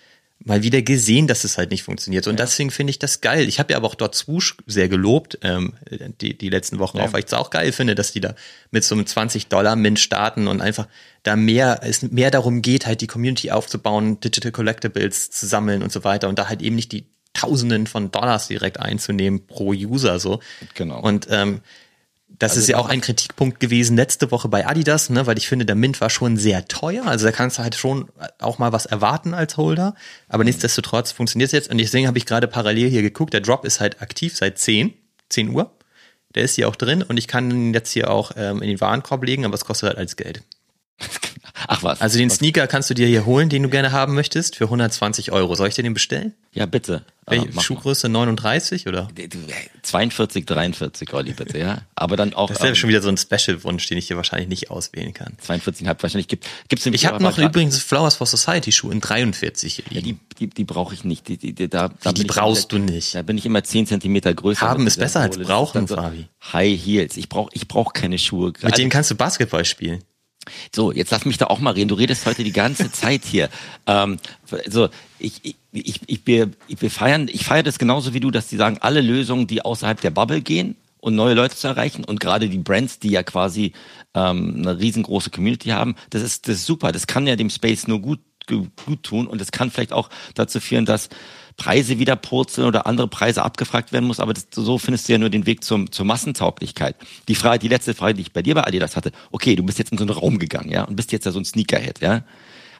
mal 0.42 0.62
wieder 0.62 0.80
gesehen, 0.80 1.26
dass 1.26 1.44
es 1.44 1.58
halt 1.58 1.70
nicht 1.70 1.82
funktioniert. 1.82 2.26
Und 2.26 2.38
ja. 2.38 2.44
deswegen 2.44 2.70
finde 2.70 2.90
ich 2.92 2.98
das 2.98 3.20
geil. 3.20 3.46
Ich 3.46 3.58
habe 3.58 3.72
ja 3.72 3.76
aber 3.76 3.86
auch 3.86 3.94
dort 3.94 4.14
Swoosh 4.14 4.56
sehr 4.66 4.88
gelobt, 4.88 5.38
ähm, 5.42 5.74
die, 6.20 6.36
die 6.36 6.48
letzten 6.48 6.78
Wochen 6.78 6.98
ja. 6.98 7.04
auch, 7.04 7.12
weil 7.12 7.20
ich 7.20 7.26
es 7.26 7.34
auch 7.34 7.50
geil 7.50 7.72
finde, 7.72 7.94
dass 7.94 8.12
die 8.12 8.20
da 8.20 8.34
mit 8.70 8.82
so 8.82 8.94
einem 8.94 9.06
20 9.06 9.48
Dollar 9.48 9.76
Mint 9.76 10.00
starten 10.00 10.48
und 10.48 10.62
einfach 10.62 10.88
da 11.22 11.36
mehr, 11.36 11.80
es 11.82 12.02
mehr 12.02 12.30
darum 12.30 12.62
geht, 12.62 12.86
halt 12.86 13.02
die 13.02 13.06
Community 13.06 13.50
aufzubauen, 13.50 14.18
Digital 14.20 14.52
Collectibles 14.52 15.30
zu 15.30 15.46
sammeln 15.46 15.82
und 15.82 15.92
so 15.92 16.04
weiter 16.04 16.28
und 16.28 16.38
da 16.38 16.48
halt 16.48 16.62
eben 16.62 16.76
nicht 16.76 16.92
die 16.92 17.04
Tausenden 17.32 17.86
von 17.86 18.10
Dollars 18.10 18.48
direkt 18.48 18.80
einzunehmen 18.80 19.46
pro 19.46 19.68
User 19.72 20.18
so. 20.18 20.40
Genau. 20.74 21.00
Und 21.00 21.28
ähm, 21.30 21.60
das 22.40 22.52
also 22.52 22.60
ist 22.60 22.68
ja 22.68 22.78
auch 22.78 22.88
ein 22.88 23.02
Kritikpunkt 23.02 23.60
gewesen 23.60 23.96
letzte 23.96 24.30
Woche 24.30 24.48
bei 24.48 24.66
Adidas, 24.66 25.10
ne, 25.10 25.26
weil 25.26 25.36
ich 25.36 25.46
finde, 25.46 25.66
der 25.66 25.76
Mint 25.76 26.00
war 26.00 26.08
schon 26.08 26.38
sehr 26.38 26.66
teuer. 26.66 27.06
Also 27.06 27.26
da 27.26 27.32
kannst 27.32 27.58
du 27.58 27.62
halt 27.62 27.74
schon 27.74 28.08
auch 28.38 28.58
mal 28.58 28.72
was 28.72 28.86
erwarten 28.86 29.34
als 29.34 29.58
Holder. 29.58 29.94
Aber 30.26 30.42
nichtsdestotrotz 30.42 31.12
funktioniert 31.12 31.48
es 31.48 31.52
jetzt. 31.52 31.70
Und 31.70 31.76
deswegen 31.76 32.06
habe 32.06 32.16
ich 32.16 32.24
gerade 32.24 32.48
parallel 32.48 32.88
hier 32.88 33.02
geguckt. 33.02 33.34
Der 33.34 33.42
Drop 33.42 33.66
ist 33.66 33.80
halt 33.80 34.00
aktiv 34.00 34.34
seit 34.34 34.58
10, 34.58 34.94
10 35.28 35.50
Uhr. 35.50 35.70
Der 36.34 36.44
ist 36.44 36.54
hier 36.54 36.66
auch 36.68 36.76
drin 36.76 37.02
und 37.02 37.18
ich 37.18 37.28
kann 37.28 37.50
ihn 37.50 37.74
jetzt 37.74 37.92
hier 37.92 38.10
auch 38.10 38.32
ähm, 38.36 38.62
in 38.62 38.68
den 38.68 38.80
Warenkorb 38.80 39.22
legen, 39.22 39.44
aber 39.44 39.54
es 39.54 39.66
kostet 39.66 39.90
halt 39.90 39.98
als 39.98 40.16
Geld. 40.16 40.42
Ach 41.66 41.82
was. 41.82 42.00
Also 42.00 42.18
den 42.18 42.30
Sneaker 42.30 42.66
kannst 42.66 42.90
du 42.90 42.94
dir 42.94 43.06
hier 43.06 43.26
holen, 43.26 43.48
den 43.48 43.62
du 43.62 43.68
gerne 43.68 43.92
haben 43.92 44.14
möchtest, 44.14 44.56
für 44.56 44.64
120 44.64 45.32
Euro. 45.32 45.54
Soll 45.54 45.68
ich 45.68 45.74
dir 45.74 45.82
den 45.82 45.94
bestellen? 45.94 46.34
Ja, 46.52 46.66
bitte. 46.66 47.04
Welche, 47.26 47.48
ah, 47.56 47.60
Schuhgröße 47.60 48.08
39 48.08 48.88
oder? 48.88 49.08
42, 49.82 50.46
43, 50.46 51.12
Olli, 51.14 51.32
bitte, 51.32 51.58
ja. 51.58 51.82
Aber 51.94 52.16
dann 52.16 52.34
auch. 52.34 52.48
Das 52.48 52.58
ist 52.58 52.62
ja 52.62 52.70
ähm, 52.70 52.74
schon 52.74 52.88
wieder 52.88 53.02
so 53.02 53.08
ein 53.08 53.16
Special-Wunsch, 53.16 53.86
den 53.86 53.98
ich 53.98 54.08
hier 54.08 54.16
wahrscheinlich 54.16 54.48
nicht 54.48 54.70
auswählen 54.70 55.14
kann. 55.14 55.34
42 55.40 55.86
hat 55.86 56.02
wahrscheinlich 56.02 56.26
gibt 56.26 56.46
gibt's 56.68 56.86
Ich 56.86 57.06
habe 57.06 57.22
noch 57.22 57.38
übrigens 57.38 57.78
Flowers 57.78 58.16
for 58.16 58.26
Society 58.26 58.72
Schuhe 58.72 58.92
in 58.92 59.00
43 59.00 59.84
Ja, 59.90 60.00
die 60.00 60.18
die, 60.40 60.48
die 60.48 60.64
brauche 60.64 60.94
ich 60.94 61.04
nicht. 61.04 61.28
Die, 61.28 61.36
die, 61.36 61.52
die, 61.52 61.68
da, 61.68 61.90
da 62.02 62.12
die 62.12 62.24
brauchst 62.24 62.72
immer, 62.72 62.86
du 62.86 62.92
nicht. 62.92 63.14
Da 63.14 63.22
bin 63.22 63.36
ich 63.36 63.44
immer 63.44 63.62
10 63.62 63.86
Zentimeter 63.86 64.32
größer. 64.32 64.62
Haben 64.62 64.86
ist 64.86 64.98
besser 64.98 65.20
als 65.20 65.38
brauchen, 65.38 65.86
so 65.86 65.96
Fabi. 65.96 66.26
High 66.52 66.80
Heels. 66.82 67.16
Ich 67.16 67.28
brauche 67.28 67.50
ich 67.52 67.68
brauch 67.68 67.92
keine 67.92 68.18
Schuhe. 68.18 68.48
Mit 68.48 68.64
also, 68.64 68.76
denen 68.76 68.90
kannst 68.90 69.10
du 69.10 69.14
Basketball 69.14 69.64
spielen. 69.64 70.02
So, 70.74 70.92
jetzt 70.92 71.10
lass 71.10 71.24
mich 71.24 71.38
da 71.38 71.46
auch 71.46 71.60
mal 71.60 71.72
reden. 71.72 71.88
Du 71.88 71.94
redest 71.94 72.26
heute 72.26 72.44
die 72.44 72.52
ganze 72.52 72.90
Zeit 72.92 73.24
hier. 73.24 73.48
Ähm, 73.86 74.18
so, 74.66 74.88
ich, 75.18 75.40
ich, 75.42 75.56
ich, 75.72 76.00
ich, 76.06 76.26
wir, 76.26 76.50
wir 76.68 76.90
feiern, 76.90 77.28
ich 77.30 77.44
feiere 77.44 77.62
das 77.62 77.78
genauso 77.78 78.14
wie 78.14 78.20
du, 78.20 78.30
dass 78.30 78.48
die 78.48 78.56
sagen, 78.56 78.78
alle 78.80 79.00
Lösungen, 79.00 79.46
die 79.46 79.62
außerhalb 79.62 80.00
der 80.00 80.10
Bubble 80.10 80.40
gehen 80.40 80.76
und 80.98 81.14
neue 81.14 81.34
Leute 81.34 81.56
zu 81.56 81.66
erreichen 81.68 82.04
und 82.04 82.20
gerade 82.20 82.48
die 82.48 82.58
Brands, 82.58 82.98
die 82.98 83.10
ja 83.10 83.22
quasi 83.22 83.72
ähm, 84.14 84.56
eine 84.58 84.78
riesengroße 84.78 85.30
Community 85.30 85.70
haben, 85.70 85.94
das 86.10 86.22
ist, 86.22 86.48
das 86.48 86.56
ist 86.56 86.66
super. 86.66 86.92
Das 86.92 87.06
kann 87.06 87.26
ja 87.26 87.36
dem 87.36 87.50
Space 87.50 87.86
nur 87.86 88.00
gut, 88.00 88.20
gut 88.58 89.02
tun 89.02 89.26
und 89.26 89.40
das 89.40 89.52
kann 89.52 89.70
vielleicht 89.70 89.92
auch 89.92 90.10
dazu 90.34 90.60
führen, 90.60 90.84
dass 90.84 91.08
Preise 91.56 91.98
wieder 91.98 92.16
purzeln 92.16 92.66
oder 92.66 92.86
andere 92.86 93.08
Preise 93.08 93.42
abgefragt 93.42 93.92
werden 93.92 94.06
muss, 94.06 94.20
aber 94.20 94.32
das, 94.32 94.46
so 94.52 94.78
findest 94.78 95.08
du 95.08 95.12
ja 95.12 95.18
nur 95.18 95.30
den 95.30 95.46
Weg 95.46 95.62
zum, 95.62 95.92
zur 95.92 96.06
Massentauglichkeit. 96.06 96.96
Die 97.28 97.34
Frage, 97.34 97.58
die 97.58 97.68
letzte 97.68 97.94
Frage, 97.94 98.14
die 98.14 98.22
ich 98.22 98.32
bei 98.32 98.42
dir 98.42 98.54
bei 98.54 98.66
Adidas 98.66 98.96
hatte, 98.96 99.12
okay, 99.30 99.56
du 99.56 99.62
bist 99.62 99.78
jetzt 99.78 99.92
in 99.92 99.98
so 99.98 100.04
einen 100.04 100.12
Raum 100.12 100.38
gegangen, 100.38 100.70
ja, 100.70 100.84
und 100.84 100.96
bist 100.96 101.12
jetzt 101.12 101.26
ja 101.26 101.32
so 101.32 101.38
ein 101.38 101.44
Sneakerhead, 101.44 102.00
ja. 102.00 102.24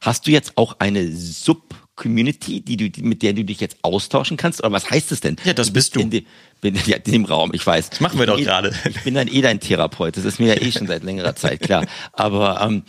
Hast 0.01 0.27
du 0.27 0.31
jetzt 0.31 0.57
auch 0.57 0.77
eine 0.79 1.13
Sub 1.13 1.75
Community, 2.01 2.63
die 2.63 2.79
du, 2.79 3.03
mit 3.03 3.23
der 3.23 3.35
du 3.35 3.45
dich 3.45 3.61
jetzt 3.61 3.77
austauschen 3.83 4.39
kannst? 4.39 4.61
Oder 4.61 4.73
was 4.73 4.89
heißt 4.89 5.13
es 5.13 5.21
denn? 5.21 5.37
Ja, 5.45 5.53
das 5.53 5.71
bist 5.71 5.95
du. 5.95 6.01
In 6.01 6.09
dem, 6.09 6.25
bin 6.61 6.79
ja, 6.87 6.97
in 6.97 7.13
dem 7.13 7.25
Raum, 7.25 7.51
ich 7.53 7.67
weiß. 7.67 7.91
Das 7.91 8.01
machen 8.01 8.19
wir 8.19 8.27
doch 8.27 8.39
eh, 8.39 8.45
gerade. 8.45 8.75
Ich 8.89 9.03
bin 9.03 9.15
dann 9.15 9.29
eh 9.29 9.41
dein 9.41 9.61
Therapeut, 9.61 10.17
das 10.17 10.25
ist 10.25 10.41
mir 10.41 10.55
ja 10.55 10.61
eh 10.61 10.73
schon 10.73 10.87
seit 10.87 11.03
längerer 11.03 11.35
Zeit 11.37 11.61
klar. 11.61 11.87
Aber 12.13 12.61
ähm, 12.63 12.83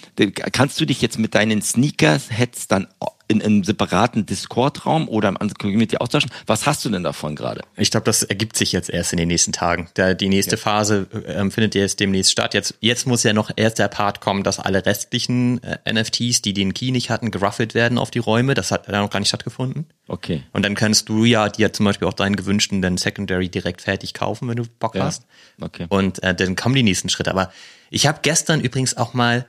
kannst 0.51 0.80
du 0.80 0.86
dich 0.86 1.01
jetzt 1.01 1.19
mit 1.19 1.36
deinen 1.36 1.61
Sneakers-Heads 1.61 2.67
dann 2.67 2.88
in 3.32 3.41
einem 3.41 3.63
separaten 3.63 4.26
Discord-Raum 4.26 5.07
oder 5.07 5.30
im 5.30 5.53
Community 5.53 5.97
austauschen. 5.97 6.30
Was 6.45 6.65
hast 6.65 6.84
du 6.84 6.89
denn 6.89 7.03
davon 7.03 7.36
gerade? 7.36 7.61
Ich 7.78 7.89
glaube, 7.89 8.03
das 8.03 8.24
ergibt 8.24 8.57
sich 8.57 8.74
jetzt 8.74 8.89
erst 8.89 9.13
in 9.13 9.17
den 9.17 9.30
nächsten 9.30 9.53
Tagen. 9.53 9.88
Da, 9.93 10.13
die 10.13 10.28
nächste 10.28 10.57
ja. 10.57 10.61
Phase 10.61 11.07
äh, 11.26 11.49
findet 11.49 11.74
jetzt 11.76 11.99
demnächst 12.01 12.32
statt. 12.32 12.53
Jetzt, 12.53 12.76
jetzt 12.82 13.07
muss 13.07 13.24
ja 13.24 13.32
noch 13.32 13.49
erst 13.55 13.80
der 13.80 13.88
Part 13.88 14.19
kommen, 14.19 14.43
dass 14.43 14.59
alle 14.59 14.86
restlichen 14.86 15.63
äh, 15.63 15.93
NFTs, 15.93 16.41
die 16.41 16.53
den 16.53 16.74
Key 16.74 16.91
nicht 16.91 17.09
hatten, 17.09 17.32
geruffelt 17.32 17.74
werden 17.74 17.97
auf 17.97 18.11
die 18.11 18.19
Räume. 18.19 18.53
Das 18.53 18.72
hat 18.72 18.88
ja 18.88 19.01
noch 19.01 19.09
gar 19.09 19.19
nicht 19.19 19.30
stattgefunden. 19.30 19.86
Okay. 20.09 20.43
Und 20.51 20.65
dann 20.65 20.76
kannst 20.76 21.07
du 21.07 21.24
ja 21.24 21.47
dir 21.47 21.72
zum 21.72 21.86
Beispiel 21.86 22.09
auch 22.09 22.13
deinen 22.13 22.36
gewünschten 22.36 22.97
Secondary 22.97 23.47
direkt 23.47 23.61
fertig 23.78 24.14
kaufen, 24.14 24.47
wenn 24.47 24.57
du 24.57 24.66
Bock 24.80 24.95
ja. 24.95 25.05
hast. 25.05 25.26
Okay. 25.59 25.86
Und 25.89 26.22
äh, 26.24 26.36
dann 26.36 26.55
kommen 26.55 26.76
die 26.76 26.84
nächsten 26.84 27.09
Schritte. 27.09 27.32
Aber 27.32 27.51
ich 27.89 28.07
habe 28.07 28.20
gestern 28.22 28.62
übrigens 28.62 28.97
auch 28.97 29.14
mal, 29.14 29.47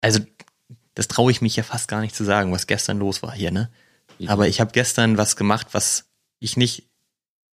also 0.00 0.20
das 0.94 1.08
traue 1.08 1.30
ich 1.30 1.40
mich 1.40 1.56
ja 1.56 1.62
fast 1.62 1.88
gar 1.88 2.00
nicht 2.00 2.14
zu 2.14 2.24
sagen, 2.24 2.52
was 2.52 2.66
gestern 2.66 2.98
los 2.98 3.22
war 3.22 3.32
hier, 3.32 3.50
ne? 3.50 3.70
Ja. 4.18 4.30
Aber 4.30 4.48
ich 4.48 4.60
habe 4.60 4.72
gestern 4.72 5.16
was 5.16 5.36
gemacht, 5.36 5.68
was 5.72 6.06
ich 6.40 6.56
nicht 6.56 6.88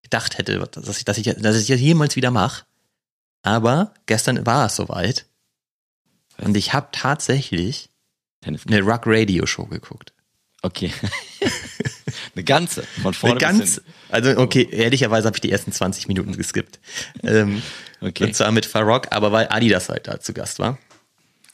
gedacht 0.02 0.38
hätte, 0.38 0.58
dass 0.60 0.98
ich, 0.98 1.06
dass 1.06 1.18
ich, 1.18 1.26
dass 1.26 1.58
ich 1.58 1.68
das 1.68 1.80
jemals 1.80 2.16
wieder 2.16 2.32
mache. 2.32 2.66
Aber 3.42 3.94
gestern 4.06 4.46
war 4.46 4.68
es 4.68 4.76
soweit. 4.76 5.26
Und 6.38 6.56
ich 6.56 6.74
habe 6.74 6.88
tatsächlich 6.92 7.90
eine 8.46 8.82
Rock 8.82 9.04
Radio 9.06 9.46
Show 9.46 9.66
geguckt. 9.66 10.14
Okay. 10.62 10.94
eine 12.36 12.44
ganze, 12.44 12.84
von 13.02 13.14
vorne 13.14 13.36
eine 13.36 13.58
ganze. 13.58 13.82
Also 14.10 14.38
okay, 14.38 14.68
ehrlicherweise 14.72 15.28
habe 15.28 15.38
ich 15.38 15.42
die 15.42 15.52
ersten 15.52 15.72
20 15.72 16.08
Minuten 16.08 16.36
geskippt. 16.36 16.80
ähm, 17.24 17.62
okay. 18.02 18.26
Und 18.26 18.36
zwar 18.36 18.52
mit 18.52 18.66
Farrock, 18.66 19.08
aber 19.12 19.32
weil 19.32 19.48
Adidas 19.50 19.90
halt 19.90 20.08
da 20.08 20.20
zu 20.20 20.34
Gast 20.34 20.60
war. 20.60 20.78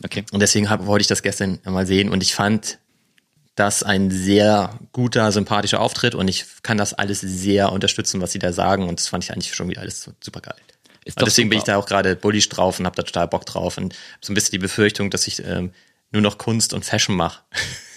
Okay. 0.04 0.24
Und 0.32 0.40
deswegen 0.40 0.70
hab, 0.70 0.86
wollte 0.86 1.02
ich 1.02 1.08
das 1.08 1.22
gestern 1.22 1.60
mal 1.66 1.86
sehen 1.86 2.10
und 2.10 2.24
ich 2.24 2.34
fand 2.34 2.80
das 3.56 3.84
ein 3.84 4.10
sehr 4.10 4.80
guter, 4.94 5.32
sympathischer 5.34 5.82
Auftritt 5.82 6.16
und 6.16 6.30
ich 6.30 6.46
kann 6.64 6.78
das 6.78 6.94
alles 6.94 7.20
sehr 7.20 7.74
unterstützen, 7.74 8.22
was 8.22 8.32
sie 8.32 8.40
da 8.40 8.54
sagen 8.54 8.88
und 8.88 9.00
das 9.00 9.10
fand 9.10 9.24
ich 9.26 9.34
eigentlich 9.34 9.54
schon 9.54 9.68
wieder 9.70 9.82
alles 9.82 10.10
super 10.22 10.40
geil. 10.40 10.56
Ist 11.04 11.20
deswegen 11.20 11.48
super. 11.48 11.50
bin 11.50 11.58
ich 11.58 11.64
da 11.66 11.78
auch 11.78 11.86
gerade 11.86 12.16
bullish 12.16 12.48
drauf 12.48 12.80
und 12.80 12.86
habe 12.86 12.96
da 12.96 13.04
total 13.04 13.28
Bock 13.28 13.46
drauf 13.46 13.78
und 13.78 13.96
so 14.22 14.32
ein 14.32 14.36
bisschen 14.36 14.52
die 14.52 14.60
Befürchtung, 14.60 15.10
dass 15.10 15.28
ich 15.28 15.44
ähm, 15.44 15.74
nur 16.12 16.22
noch 16.22 16.38
Kunst 16.38 16.74
und 16.74 16.86
Fashion 16.86 17.16
mache. 17.16 17.42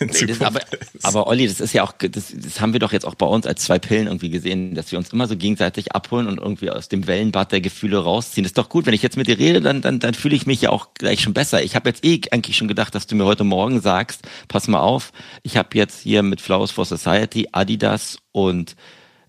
Nee, 0.22 0.34
aber, 0.44 0.60
aber 1.02 1.26
Olli, 1.26 1.46
das 1.46 1.60
ist 1.60 1.72
ja 1.72 1.82
auch, 1.82 1.92
das, 1.92 2.32
das 2.34 2.60
haben 2.60 2.72
wir 2.72 2.80
doch 2.80 2.92
jetzt 2.92 3.04
auch 3.04 3.14
bei 3.14 3.26
uns 3.26 3.46
als 3.46 3.62
zwei 3.64 3.78
Pillen 3.78 4.06
irgendwie 4.06 4.30
gesehen, 4.30 4.74
dass 4.74 4.92
wir 4.92 4.98
uns 4.98 5.12
immer 5.12 5.26
so 5.26 5.36
gegenseitig 5.36 5.92
abholen 5.92 6.26
und 6.26 6.38
irgendwie 6.38 6.70
aus 6.70 6.88
dem 6.88 7.06
Wellenbad 7.06 7.52
der 7.52 7.60
Gefühle 7.60 7.98
rausziehen. 7.98 8.44
Das 8.44 8.50
ist 8.50 8.58
doch 8.58 8.68
gut, 8.68 8.86
wenn 8.86 8.94
ich 8.94 9.02
jetzt 9.02 9.16
mit 9.16 9.26
dir 9.26 9.38
rede, 9.38 9.60
dann, 9.60 9.80
dann, 9.80 10.00
dann 10.00 10.14
fühle 10.14 10.36
ich 10.36 10.46
mich 10.46 10.62
ja 10.62 10.70
auch 10.70 10.94
gleich 10.94 11.20
schon 11.20 11.34
besser. 11.34 11.62
Ich 11.62 11.74
habe 11.74 11.88
jetzt 11.88 12.04
eh 12.04 12.20
eigentlich 12.30 12.56
schon 12.56 12.68
gedacht, 12.68 12.94
dass 12.94 13.06
du 13.06 13.14
mir 13.14 13.24
heute 13.24 13.44
Morgen 13.44 13.80
sagst, 13.80 14.22
pass 14.48 14.68
mal 14.68 14.80
auf, 14.80 15.12
ich 15.42 15.56
habe 15.56 15.70
jetzt 15.74 16.00
hier 16.00 16.22
mit 16.22 16.40
Flowers 16.40 16.70
for 16.70 16.84
Society, 16.84 17.48
Adidas 17.52 18.18
und 18.32 18.76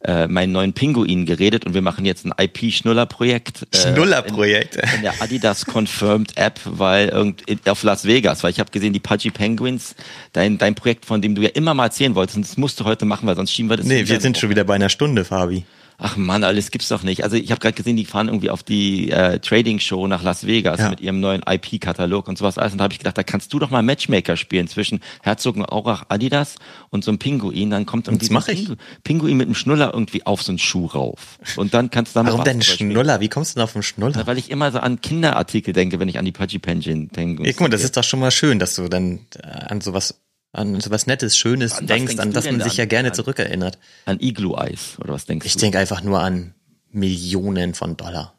äh, 0.05 0.27
meinen 0.27 0.51
neuen 0.51 0.73
Pinguin 0.73 1.25
geredet 1.25 1.65
und 1.65 1.73
wir 1.73 1.81
machen 1.81 2.05
jetzt 2.05 2.25
ein 2.25 2.33
IP-Schnuller-Projekt. 2.37 3.67
Äh, 3.71 3.77
Schnuller-Projekt. 3.77 4.75
In, 4.75 4.89
in, 4.95 5.01
der 5.03 5.21
Adidas 5.21 5.65
Confirmed 5.65 6.37
App, 6.37 6.59
weil 6.65 7.09
irgend, 7.09 7.43
auf 7.69 7.83
Las 7.83 8.05
Vegas, 8.05 8.43
weil 8.43 8.51
ich 8.51 8.59
habe 8.59 8.71
gesehen, 8.71 8.93
die 8.93 8.99
Pudgy 8.99 9.31
Penguins, 9.31 9.95
dein, 10.33 10.57
dein 10.57 10.75
Projekt, 10.75 11.05
von 11.05 11.21
dem 11.21 11.35
du 11.35 11.41
ja 11.41 11.49
immer 11.49 11.73
mal 11.73 11.85
erzählen 11.85 12.15
wolltest, 12.15 12.37
und 12.37 12.45
das 12.45 12.57
musst 12.57 12.79
du 12.79 12.85
heute 12.85 13.05
machen, 13.05 13.27
weil 13.27 13.35
sonst 13.35 13.51
schieben 13.51 13.69
wir 13.69 13.77
das. 13.77 13.85
Nee, 13.85 14.07
wir 14.07 14.19
sind 14.19 14.37
schon 14.37 14.49
wieder 14.49 14.63
bei 14.63 14.75
einer 14.75 14.89
Stunde, 14.89 15.25
Fabi. 15.25 15.65
Ach 15.97 16.17
man, 16.17 16.43
alles 16.43 16.71
gibt's 16.71 16.89
doch 16.89 17.03
nicht. 17.03 17.23
Also 17.23 17.35
ich 17.37 17.51
habe 17.51 17.59
gerade 17.59 17.75
gesehen, 17.75 17.95
die 17.95 18.05
fahren 18.05 18.27
irgendwie 18.27 18.49
auf 18.49 18.63
die 18.63 19.11
äh, 19.11 19.39
Trading 19.39 19.79
Show 19.79 20.07
nach 20.07 20.23
Las 20.23 20.45
Vegas 20.45 20.79
ja. 20.79 20.89
mit 20.89 21.01
ihrem 21.01 21.19
neuen 21.19 21.43
IP-Katalog 21.47 22.27
und 22.27 22.37
sowas 22.37 22.57
alles. 22.57 22.73
Und 22.73 22.79
da 22.79 22.85
habe 22.85 22.93
ich 22.93 22.99
gedacht, 22.99 23.17
da 23.17 23.23
kannst 23.23 23.53
du 23.53 23.59
doch 23.59 23.69
mal 23.69 23.83
Matchmaker 23.83 24.35
spielen 24.35 24.67
zwischen 24.67 25.01
Herzog 25.21 25.55
und 25.55 25.65
Aurach 25.65 26.05
Adidas 26.09 26.55
und 26.89 27.03
so 27.03 27.11
einem 27.11 27.19
Pinguin. 27.19 27.69
Dann 27.69 27.85
kommt 27.85 28.07
irgendwie 28.07 28.25
so 28.25 28.35
ein 28.35 28.43
Pingu 28.43 28.75
Pinguin 29.03 29.37
mit 29.37 29.47
einem 29.47 29.55
Schnuller 29.55 29.91
irgendwie 29.93 30.25
auf 30.25 30.41
so 30.41 30.51
einen 30.51 30.59
Schuh 30.59 30.87
rauf. 30.87 31.37
Und 31.55 31.73
dann 31.73 31.89
kannst 31.89 32.15
du 32.15 32.19
damit 32.19 32.33
Warum 32.33 32.45
denn 32.45 32.61
Schnuller? 32.61 33.19
Wie 33.19 33.29
kommst 33.29 33.51
du 33.51 33.59
denn 33.59 33.63
auf 33.63 33.75
einen 33.75 33.83
Schnuller? 33.83 34.17
Ja, 34.17 34.27
weil 34.27 34.37
ich 34.37 34.49
immer 34.51 34.71
so 34.71 34.79
an 34.79 35.01
Kinderartikel 35.01 35.73
denke, 35.73 35.99
wenn 35.99 36.09
ich 36.09 36.17
an 36.19 36.25
die 36.25 36.31
Pudgy 36.31 36.59
Penguin 36.59 37.09
denke. 37.09 37.45
Ja, 37.45 37.51
guck 37.51 37.61
mal, 37.61 37.69
das 37.69 37.83
ist 37.83 37.95
doch 37.95 38.03
schon 38.03 38.19
mal 38.19 38.31
schön, 38.31 38.59
dass 38.59 38.75
du 38.75 38.89
dann 38.89 39.19
äh, 39.41 39.47
an 39.47 39.81
sowas 39.81 40.22
an 40.53 40.79
so 40.79 40.91
was 40.91 41.07
Nettes, 41.07 41.35
Schönes 41.35 41.73
an 41.73 41.87
denkst, 41.87 42.19
an 42.19 42.31
das 42.31 42.45
man 42.45 42.61
sich 42.61 42.77
ja 42.77 42.85
gerne 42.85 43.09
an, 43.09 43.13
zurückerinnert. 43.13 43.77
An 44.05 44.19
Igloo-Eis 44.19 44.97
oder 44.99 45.13
was 45.13 45.25
denkst 45.25 45.45
ich 45.45 45.53
du? 45.53 45.57
Ich 45.57 45.61
denke 45.61 45.79
einfach 45.79 46.03
nur 46.03 46.21
an 46.21 46.53
Millionen 46.91 47.73
von 47.73 47.97
Dollar. 47.97 48.33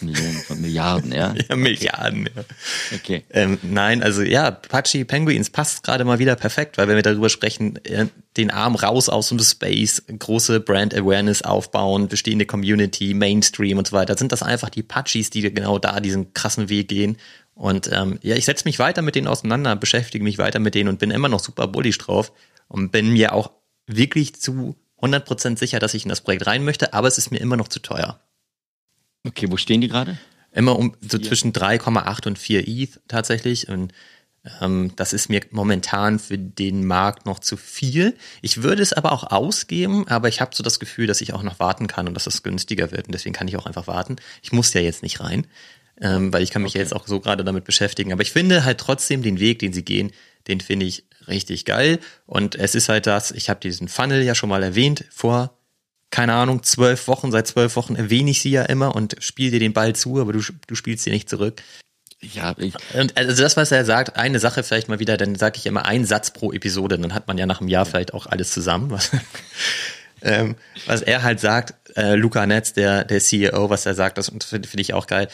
Millionen 0.00 0.38
von 0.38 0.60
Milliarden, 0.60 1.12
ja? 1.12 1.34
ja, 1.48 1.54
Milliarden, 1.54 2.28
ja. 2.34 2.44
Okay. 2.94 3.24
Ähm, 3.30 3.58
nein, 3.62 4.02
also 4.02 4.22
ja, 4.22 4.48
Apache 4.48 5.04
Penguins 5.04 5.50
passt 5.50 5.82
gerade 5.82 6.04
mal 6.04 6.18
wieder 6.18 6.34
perfekt, 6.34 6.78
weil 6.78 6.88
wenn 6.88 6.96
wir 6.96 7.02
darüber 7.02 7.28
sprechen, 7.28 7.76
äh, 7.84 8.06
den 8.36 8.50
Arm 8.50 8.74
raus 8.74 9.08
aus 9.08 9.28
dem 9.28 9.38
Space, 9.38 10.02
große 10.18 10.60
Brand 10.60 10.94
Awareness 10.94 11.42
aufbauen, 11.42 12.08
bestehende 12.08 12.46
Community, 12.46 13.14
Mainstream 13.14 13.78
und 13.78 13.86
so 13.86 13.94
weiter, 13.94 14.16
sind 14.16 14.32
das 14.32 14.42
einfach 14.42 14.70
die 14.70 14.82
Pachis, 14.82 15.30
die 15.30 15.42
genau 15.42 15.78
da 15.78 16.00
diesen 16.00 16.32
krassen 16.34 16.68
Weg 16.68 16.88
gehen. 16.88 17.18
Und 17.54 17.90
ähm, 17.92 18.18
ja, 18.22 18.36
ich 18.36 18.44
setze 18.44 18.64
mich 18.64 18.78
weiter 18.78 19.02
mit 19.02 19.14
denen 19.14 19.26
auseinander, 19.26 19.76
beschäftige 19.76 20.24
mich 20.24 20.38
weiter 20.38 20.58
mit 20.58 20.74
denen 20.74 20.88
und 20.88 20.98
bin 20.98 21.10
immer 21.10 21.28
noch 21.28 21.40
super 21.40 21.68
bullish 21.68 21.98
drauf 21.98 22.32
und 22.68 22.90
bin 22.92 23.12
mir 23.12 23.32
auch 23.34 23.52
wirklich 23.86 24.40
zu 24.40 24.76
100% 25.00 25.58
sicher, 25.58 25.78
dass 25.78 25.94
ich 25.94 26.04
in 26.04 26.08
das 26.08 26.22
Projekt 26.22 26.46
rein 26.46 26.64
möchte, 26.64 26.94
aber 26.94 27.08
es 27.08 27.18
ist 27.18 27.30
mir 27.30 27.40
immer 27.40 27.56
noch 27.56 27.68
zu 27.68 27.80
teuer. 27.80 28.20
Okay, 29.26 29.46
wo 29.50 29.56
stehen 29.56 29.80
die 29.80 29.88
gerade? 29.88 30.18
Immer 30.52 30.78
um 30.78 30.94
so 31.00 31.18
4. 31.18 31.28
zwischen 31.28 31.52
3,8 31.52 32.26
und 32.26 32.38
4 32.38 32.68
ETH 32.68 33.00
tatsächlich. 33.08 33.68
Und 33.68 33.92
Ähm, 34.60 34.92
das 34.96 35.12
ist 35.12 35.28
mir 35.28 35.40
momentan 35.50 36.18
für 36.18 36.36
den 36.36 36.84
Markt 36.84 37.26
noch 37.26 37.38
zu 37.38 37.56
viel. 37.56 38.16
Ich 38.40 38.62
würde 38.62 38.82
es 38.82 38.92
aber 38.92 39.12
auch 39.12 39.30
ausgeben, 39.30 40.08
aber 40.08 40.28
ich 40.28 40.40
habe 40.40 40.54
so 40.54 40.64
das 40.64 40.80
Gefühl, 40.80 41.06
dass 41.06 41.20
ich 41.20 41.32
auch 41.32 41.44
noch 41.44 41.60
warten 41.60 41.86
kann 41.86 42.08
und 42.08 42.14
dass 42.14 42.26
es 42.26 42.42
günstiger 42.42 42.90
wird. 42.90 43.06
Und 43.06 43.12
deswegen 43.12 43.34
kann 43.34 43.46
ich 43.46 43.56
auch 43.56 43.66
einfach 43.66 43.86
warten. 43.86 44.16
Ich 44.42 44.50
muss 44.52 44.74
ja 44.74 44.80
jetzt 44.80 45.02
nicht 45.04 45.20
rein, 45.20 45.46
ähm, 46.02 46.32
weil 46.32 46.42
ich 46.42 46.50
kann 46.50 46.62
mich 46.62 46.72
okay. 46.72 46.80
jetzt 46.80 46.94
auch 46.94 47.06
so 47.06 47.20
gerade 47.20 47.44
damit 47.44 47.64
beschäftigen. 47.64 48.12
Aber 48.12 48.22
ich 48.22 48.32
finde 48.32 48.64
halt 48.64 48.78
trotzdem 48.78 49.22
den 49.22 49.40
Weg, 49.40 49.60
den 49.60 49.72
sie 49.72 49.84
gehen, 49.84 50.12
den 50.48 50.60
finde 50.60 50.84
ich 50.84 51.04
richtig 51.28 51.64
geil. 51.64 51.98
Und 52.26 52.56
es 52.56 52.74
ist 52.74 52.90
halt 52.90 53.06
das, 53.06 53.30
ich 53.30 53.48
habe 53.48 53.60
diesen 53.60 53.88
Funnel 53.88 54.22
ja 54.22 54.34
schon 54.34 54.50
mal 54.50 54.62
erwähnt 54.62 55.04
vor 55.10 55.56
keine 56.12 56.34
Ahnung, 56.34 56.62
zwölf 56.62 57.08
Wochen, 57.08 57.32
seit 57.32 57.48
zwölf 57.48 57.74
Wochen 57.74 57.96
erwähne 57.96 58.30
ich 58.30 58.42
sie 58.42 58.50
ja 58.50 58.62
immer 58.64 58.94
und 58.94 59.16
spiele 59.20 59.52
dir 59.52 59.60
den 59.60 59.72
Ball 59.72 59.96
zu, 59.96 60.20
aber 60.20 60.34
du, 60.34 60.40
du 60.66 60.74
spielst 60.74 61.04
sie 61.04 61.10
nicht 61.10 61.28
zurück. 61.28 61.62
Ja, 62.20 62.54
ich. 62.58 62.74
Und 62.94 63.16
also 63.16 63.42
das, 63.42 63.56
was 63.56 63.72
er 63.72 63.84
sagt, 63.84 64.16
eine 64.16 64.38
Sache 64.38 64.62
vielleicht 64.62 64.88
mal 64.88 65.00
wieder, 65.00 65.16
dann 65.16 65.34
sage 65.34 65.56
ich 65.56 65.66
immer 65.66 65.86
einen 65.86 66.04
Satz 66.04 66.30
pro 66.30 66.52
Episode, 66.52 66.98
dann 66.98 67.14
hat 67.14 67.26
man 67.26 67.38
ja 67.38 67.46
nach 67.46 67.60
einem 67.60 67.68
Jahr 67.68 67.84
vielleicht 67.84 68.14
auch 68.14 68.26
alles 68.26 68.52
zusammen. 68.52 68.90
Was, 68.90 69.10
ähm, 70.22 70.54
was 70.86 71.02
er 71.02 71.24
halt 71.24 71.40
sagt, 71.40 71.74
äh, 71.96 72.14
Luca 72.14 72.46
Netz, 72.46 72.74
der, 72.74 73.04
der 73.04 73.18
CEO, 73.18 73.70
was 73.70 73.86
er 73.86 73.94
sagt, 73.94 74.18
das 74.18 74.28
finde 74.28 74.68
find 74.68 74.80
ich 74.80 74.94
auch 74.94 75.08
geil. 75.08 75.28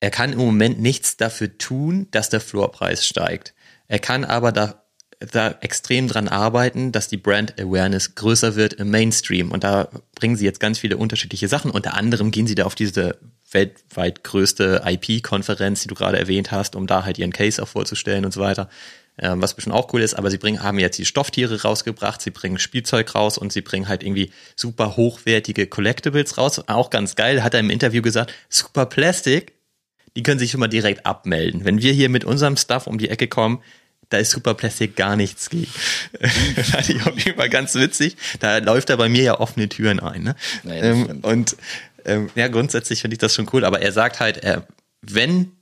Er 0.00 0.10
kann 0.10 0.32
im 0.32 0.38
Moment 0.38 0.80
nichts 0.80 1.16
dafür 1.16 1.56
tun, 1.58 2.08
dass 2.10 2.28
der 2.28 2.40
Floorpreis 2.40 3.06
steigt. 3.06 3.54
Er 3.88 3.98
kann 3.98 4.24
aber 4.24 4.52
da, 4.52 4.84
da 5.20 5.50
extrem 5.60 6.08
dran 6.08 6.28
arbeiten, 6.28 6.92
dass 6.92 7.08
die 7.08 7.16
Brand 7.16 7.58
Awareness 7.60 8.14
größer 8.14 8.56
wird 8.56 8.74
im 8.74 8.90
Mainstream. 8.90 9.50
Und 9.50 9.64
da 9.64 9.88
bringen 10.14 10.36
sie 10.36 10.44
jetzt 10.44 10.60
ganz 10.60 10.78
viele 10.78 10.96
unterschiedliche 10.96 11.48
Sachen. 11.48 11.70
Unter 11.70 11.94
anderem 11.94 12.30
gehen 12.30 12.46
sie 12.46 12.54
da 12.54 12.64
auf 12.64 12.74
diese 12.74 13.18
weltweit 13.50 14.24
größte 14.24 14.82
IP-Konferenz, 14.84 15.82
die 15.82 15.88
du 15.88 15.94
gerade 15.94 16.18
erwähnt 16.18 16.50
hast, 16.50 16.76
um 16.76 16.86
da 16.86 17.04
halt 17.04 17.18
ihren 17.18 17.32
Case 17.32 17.62
auch 17.62 17.68
vorzustellen 17.68 18.24
und 18.24 18.32
so 18.32 18.40
weiter. 18.40 18.68
Ähm, 19.18 19.40
was 19.40 19.54
bestimmt 19.54 19.74
auch 19.74 19.92
cool 19.94 20.02
ist, 20.02 20.14
aber 20.14 20.30
sie 20.30 20.36
bringen, 20.36 20.62
haben 20.62 20.78
jetzt 20.78 20.98
die 20.98 21.06
Stofftiere 21.06 21.62
rausgebracht, 21.62 22.20
sie 22.20 22.30
bringen 22.30 22.58
Spielzeug 22.58 23.14
raus 23.14 23.38
und 23.38 23.50
sie 23.50 23.62
bringen 23.62 23.88
halt 23.88 24.02
irgendwie 24.02 24.30
super 24.56 24.96
hochwertige 24.96 25.66
Collectibles 25.68 26.36
raus. 26.36 26.62
Auch 26.66 26.90
ganz 26.90 27.14
geil, 27.14 27.42
hat 27.42 27.54
er 27.54 27.60
im 27.60 27.70
Interview 27.70 28.02
gesagt, 28.02 28.34
super 28.50 28.84
Plastic, 28.84 29.55
die 30.16 30.22
können 30.22 30.38
sich 30.38 30.50
schon 30.50 30.60
mal 30.60 30.68
direkt 30.68 31.06
abmelden. 31.06 31.64
Wenn 31.64 31.80
wir 31.80 31.92
hier 31.92 32.08
mit 32.08 32.24
unserem 32.24 32.56
Stuff 32.56 32.86
um 32.86 32.98
die 32.98 33.10
Ecke 33.10 33.28
kommen, 33.28 33.62
da 34.08 34.18
ist 34.18 34.30
Super 34.30 34.54
Plastic 34.54 34.96
gar 34.96 35.16
nichts 35.16 35.50
gegen. 35.50 35.66
fand 36.62 36.88
ich 36.88 37.04
auf 37.06 37.18
jeden 37.18 37.36
Fall 37.36 37.50
ganz 37.50 37.74
witzig. 37.74 38.16
Da 38.40 38.58
läuft 38.58 38.90
er 38.90 38.96
bei 38.96 39.08
mir 39.08 39.22
ja 39.22 39.40
offene 39.40 39.68
Türen 39.68 40.00
ein. 40.00 40.22
Ne? 40.22 40.36
Naja, 40.62 40.84
ähm, 40.84 41.20
und 41.22 41.56
ähm, 42.04 42.30
ja, 42.34 42.48
grundsätzlich 42.48 43.00
finde 43.00 43.14
ich 43.14 43.18
das 43.18 43.34
schon 43.34 43.48
cool, 43.52 43.64
aber 43.64 43.82
er 43.82 43.92
sagt 43.92 44.20
halt, 44.20 44.42
äh, 44.44 44.62
wenn, 45.02 45.52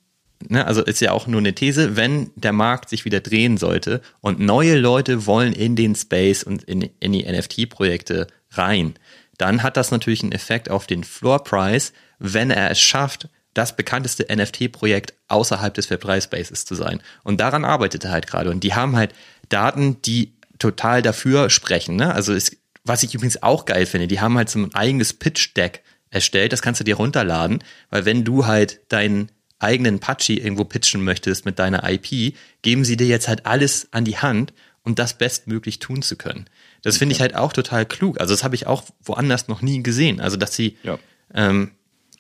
ne, 0.47 0.67
also 0.67 0.83
ist 0.83 1.01
ja 1.01 1.13
auch 1.13 1.27
nur 1.27 1.41
eine 1.41 1.55
These, 1.55 1.97
wenn 1.97 2.31
der 2.37 2.53
Markt 2.53 2.91
sich 2.91 3.05
wieder 3.05 3.21
drehen 3.21 3.57
sollte 3.57 4.03
und 4.21 4.41
neue 4.41 4.79
Leute 4.79 5.27
wollen 5.27 5.53
in 5.53 5.75
den 5.75 5.95
Space 5.95 6.43
und 6.43 6.63
in, 6.65 6.91
in 7.01 7.13
die 7.13 7.25
NFT-Projekte 7.25 8.27
rein, 8.51 8.95
dann 9.39 9.63
hat 9.63 9.77
das 9.77 9.91
natürlich 9.91 10.23
einen 10.23 10.33
Effekt 10.33 10.71
auf 10.71 10.87
den 10.87 11.03
Floor 11.03 11.43
Price, 11.43 11.93
wenn 12.19 12.51
er 12.51 12.71
es 12.71 12.81
schafft, 12.81 13.29
das 13.55 13.77
bekannteste 13.77 14.27
NFT-Projekt 14.35 15.15
außerhalb 15.29 15.73
des 15.73 15.91
Web3-Spaces 15.91 16.65
zu 16.65 16.75
sein. 16.75 17.01
Und 17.23 17.41
daran 17.41 17.65
arbeitet 17.65 18.05
er 18.05 18.11
halt 18.11 18.27
gerade. 18.27 18.51
Und 18.51 18.65
die 18.65 18.75
haben 18.75 18.97
halt 18.97 19.15
Daten, 19.49 20.03
die 20.03 20.35
total 20.59 21.03
dafür 21.03 21.51
sprechen. 21.51 21.97
Ne? 21.97 22.13
Also 22.13 22.35
es, 22.35 22.57
was 22.85 23.03
ich 23.03 23.15
übrigens 23.15 23.43
auch 23.43 23.65
geil 23.65 23.87
finde, 23.87 24.09
die 24.09 24.21
haben 24.21 24.37
halt 24.37 24.51
so 24.51 24.59
ein 24.59 24.75
eigenes 24.75 25.13
Pitch-Deck 25.13 25.83
erstellt. 26.11 26.53
Das 26.53 26.63
kannst 26.63 26.81
du 26.81 26.85
dir 26.85 26.97
runterladen, 26.97 27.63
weil 27.91 28.05
wenn 28.05 28.25
du 28.25 28.47
halt 28.47 28.81
deinen 28.89 29.31
eigenen 29.59 29.99
Patschi 29.99 30.39
irgendwo 30.39 30.65
pitchen 30.65 31.03
möchtest 31.03 31.45
mit 31.47 31.59
deiner 31.59 31.89
IP, 31.89 32.35
geben 32.63 32.85
sie 32.85 32.97
dir 32.97 33.07
jetzt 33.07 33.29
halt 33.29 33.47
alles 33.47 33.89
an 33.93 34.05
die 34.05 34.19
Hand, 34.19 34.53
um 34.83 34.95
das 34.95 35.15
bestmöglich 35.15 35.79
tun 35.79 36.03
zu 36.03 36.17
können. 36.17 36.47
Das 36.83 36.99
finde 36.99 37.15
ich 37.15 37.21
halt 37.21 37.35
auch 37.35 37.53
total 37.53 37.87
klug. 37.87 38.21
Also 38.21 38.35
das 38.35 38.45
habe 38.45 38.55
ich 38.55 38.67
auch 38.67 38.85
woanders 39.03 39.49
noch 39.49 39.63
nie 39.63 39.83
gesehen. 39.83 40.21
Also 40.21 40.37
dass 40.37 40.55
sie 40.55 40.77
ja. 40.83 40.99
ähm, 41.33 41.71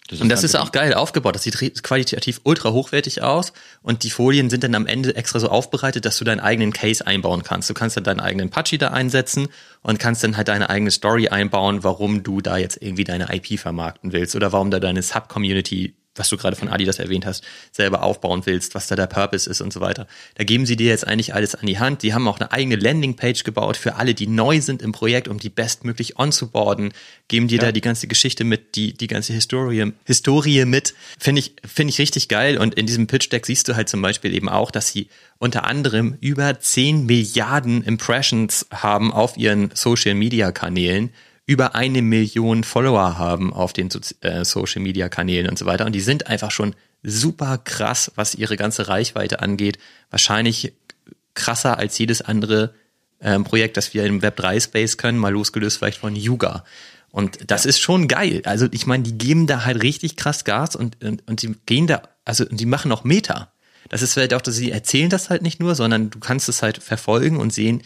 das 0.08 0.20
und 0.20 0.28
das 0.28 0.44
ist 0.44 0.54
auch 0.54 0.70
geil 0.70 0.92
aufgebaut. 0.92 1.34
Das 1.34 1.44
sieht 1.44 1.82
qualitativ 1.82 2.42
ultra 2.44 2.72
hochwertig 2.72 3.22
aus. 3.22 3.54
Und 3.82 4.02
die 4.02 4.10
Folien 4.10 4.50
sind 4.50 4.62
dann 4.62 4.74
am 4.74 4.86
Ende 4.86 5.16
extra 5.16 5.40
so 5.40 5.48
aufbereitet, 5.48 6.04
dass 6.04 6.18
du 6.18 6.24
deinen 6.24 6.40
eigenen 6.40 6.74
Case 6.74 7.06
einbauen 7.06 7.42
kannst. 7.42 7.70
Du 7.70 7.74
kannst 7.74 7.96
dann 7.96 8.04
deinen 8.04 8.20
eigenen 8.20 8.50
Patschi 8.50 8.76
da 8.76 8.88
einsetzen 8.88 9.48
und 9.82 9.98
kannst 9.98 10.22
dann 10.22 10.36
halt 10.36 10.48
deine 10.48 10.68
eigene 10.68 10.90
Story 10.90 11.28
einbauen, 11.28 11.84
warum 11.84 12.22
du 12.22 12.42
da 12.42 12.58
jetzt 12.58 12.82
irgendwie 12.82 13.04
deine 13.04 13.34
IP 13.34 13.58
vermarkten 13.58 14.12
willst 14.12 14.36
oder 14.36 14.52
warum 14.52 14.70
da 14.70 14.78
deine 14.78 15.02
Sub-Community 15.02 15.94
was 16.14 16.28
du 16.28 16.36
gerade 16.36 16.56
von 16.56 16.68
Adidas 16.68 16.98
erwähnt 16.98 17.26
hast, 17.26 17.44
selber 17.72 18.02
aufbauen 18.02 18.42
willst, 18.44 18.74
was 18.74 18.86
da 18.86 18.96
der 18.96 19.06
Purpose 19.06 19.48
ist 19.48 19.60
und 19.60 19.72
so 19.72 19.80
weiter. 19.80 20.06
Da 20.36 20.44
geben 20.44 20.66
sie 20.66 20.76
dir 20.76 20.88
jetzt 20.88 21.06
eigentlich 21.06 21.34
alles 21.34 21.54
an 21.54 21.66
die 21.66 21.78
Hand. 21.78 22.02
Die 22.02 22.14
haben 22.14 22.28
auch 22.28 22.38
eine 22.38 22.52
eigene 22.52 22.76
Landingpage 22.76 23.44
gebaut 23.44 23.76
für 23.76 23.96
alle, 23.96 24.14
die 24.14 24.26
neu 24.26 24.60
sind 24.60 24.82
im 24.82 24.92
Projekt, 24.92 25.28
um 25.28 25.38
die 25.38 25.50
bestmöglich 25.50 26.18
onzuboarden. 26.18 26.92
Geben 27.28 27.48
dir 27.48 27.58
ja. 27.58 27.64
da 27.64 27.72
die 27.72 27.80
ganze 27.80 28.06
Geschichte 28.06 28.44
mit, 28.44 28.76
die, 28.76 28.94
die 28.94 29.06
ganze 29.06 29.32
Historie, 29.32 29.92
Historie 30.04 30.64
mit. 30.64 30.94
Finde 31.18 31.40
ich, 31.40 31.52
finde 31.64 31.90
ich 31.90 31.98
richtig 31.98 32.28
geil. 32.28 32.58
Und 32.58 32.74
in 32.74 32.86
diesem 32.86 33.06
Pitch 33.06 33.30
Deck 33.30 33.46
siehst 33.46 33.68
du 33.68 33.76
halt 33.76 33.88
zum 33.88 34.02
Beispiel 34.02 34.34
eben 34.34 34.48
auch, 34.48 34.70
dass 34.70 34.88
sie 34.88 35.08
unter 35.38 35.64
anderem 35.64 36.16
über 36.20 36.58
10 36.58 37.06
Milliarden 37.06 37.82
Impressions 37.82 38.66
haben 38.70 39.12
auf 39.12 39.36
ihren 39.36 39.70
Social 39.74 40.14
Media 40.14 40.52
Kanälen 40.52 41.10
über 41.46 41.74
eine 41.74 42.02
Million 42.02 42.64
Follower 42.64 43.18
haben 43.18 43.52
auf 43.52 43.72
den 43.72 43.90
äh, 44.20 44.44
Social 44.44 44.82
Media 44.82 45.08
Kanälen 45.08 45.48
und 45.48 45.58
so 45.58 45.66
weiter. 45.66 45.84
Und 45.84 45.92
die 45.92 46.00
sind 46.00 46.26
einfach 46.26 46.50
schon 46.50 46.74
super 47.02 47.58
krass, 47.58 48.10
was 48.14 48.34
ihre 48.34 48.56
ganze 48.56 48.88
Reichweite 48.88 49.40
angeht. 49.40 49.78
Wahrscheinlich 50.10 50.72
krasser 51.34 51.78
als 51.78 51.98
jedes 51.98 52.22
andere 52.22 52.74
ähm, 53.20 53.44
Projekt, 53.44 53.76
das 53.76 53.92
wir 53.92 54.04
im 54.06 54.22
Web 54.22 54.36
3 54.36 54.60
Space 54.60 54.96
können, 54.96 55.18
mal 55.18 55.32
losgelöst 55.32 55.78
vielleicht 55.78 55.98
von 55.98 56.16
Yuga. 56.16 56.64
Und 57.10 57.50
das 57.50 57.64
ja. 57.64 57.70
ist 57.70 57.80
schon 57.80 58.08
geil. 58.08 58.42
Also 58.44 58.66
ich 58.70 58.86
meine, 58.86 59.04
die 59.04 59.16
geben 59.16 59.46
da 59.46 59.64
halt 59.64 59.82
richtig 59.82 60.16
krass 60.16 60.44
Gas 60.44 60.74
und, 60.74 61.02
und, 61.04 61.28
und 61.28 61.40
sie 61.40 61.54
gehen 61.66 61.86
da, 61.86 62.02
also 62.24 62.44
die 62.44 62.66
machen 62.66 62.90
auch 62.90 63.04
Meta. 63.04 63.52
Das 63.88 64.02
ist 64.02 64.14
vielleicht 64.14 64.34
auch, 64.34 64.40
dass 64.40 64.56
sie 64.56 64.70
erzählen 64.70 65.10
das 65.10 65.30
halt 65.30 65.42
nicht 65.42 65.60
nur, 65.60 65.74
sondern 65.74 66.10
du 66.10 66.18
kannst 66.18 66.48
es 66.48 66.62
halt 66.62 66.82
verfolgen 66.82 67.36
und 67.36 67.52
sehen, 67.52 67.82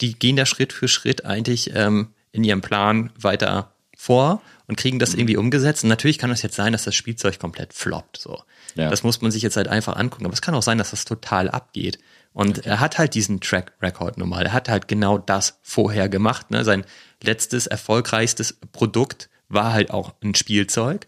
die 0.00 0.18
gehen 0.18 0.36
da 0.36 0.46
Schritt 0.46 0.72
für 0.72 0.88
Schritt 0.88 1.24
eigentlich 1.24 1.72
ähm, 1.74 2.08
in 2.32 2.44
ihrem 2.44 2.60
Plan 2.60 3.10
weiter 3.18 3.72
vor 3.96 4.42
und 4.66 4.76
kriegen 4.76 4.98
das 4.98 5.12
mhm. 5.12 5.20
irgendwie 5.20 5.36
umgesetzt. 5.36 5.84
Und 5.84 5.90
natürlich 5.90 6.18
kann 6.18 6.30
es 6.30 6.42
jetzt 6.42 6.56
sein, 6.56 6.72
dass 6.72 6.84
das 6.84 6.94
Spielzeug 6.94 7.38
komplett 7.38 7.72
floppt. 7.72 8.18
So. 8.18 8.42
Ja. 8.74 8.90
Das 8.90 9.02
muss 9.02 9.20
man 9.20 9.30
sich 9.30 9.42
jetzt 9.42 9.56
halt 9.56 9.68
einfach 9.68 9.96
angucken. 9.96 10.24
Aber 10.24 10.34
es 10.34 10.42
kann 10.42 10.54
auch 10.54 10.62
sein, 10.62 10.78
dass 10.78 10.90
das 10.90 11.04
total 11.04 11.48
abgeht. 11.48 11.98
Und 12.32 12.58
okay. 12.60 12.68
er 12.68 12.80
hat 12.80 12.98
halt 12.98 13.14
diesen 13.14 13.40
Track 13.40 13.72
Record 13.80 14.18
normal. 14.18 14.46
Er 14.46 14.52
hat 14.52 14.68
halt 14.68 14.88
genau 14.88 15.18
das 15.18 15.58
vorher 15.62 16.08
gemacht. 16.08 16.50
Ne? 16.50 16.64
Sein 16.64 16.84
letztes 17.22 17.66
erfolgreichstes 17.66 18.58
Produkt 18.72 19.28
war 19.48 19.72
halt 19.72 19.90
auch 19.90 20.14
ein 20.22 20.34
Spielzeug, 20.34 21.06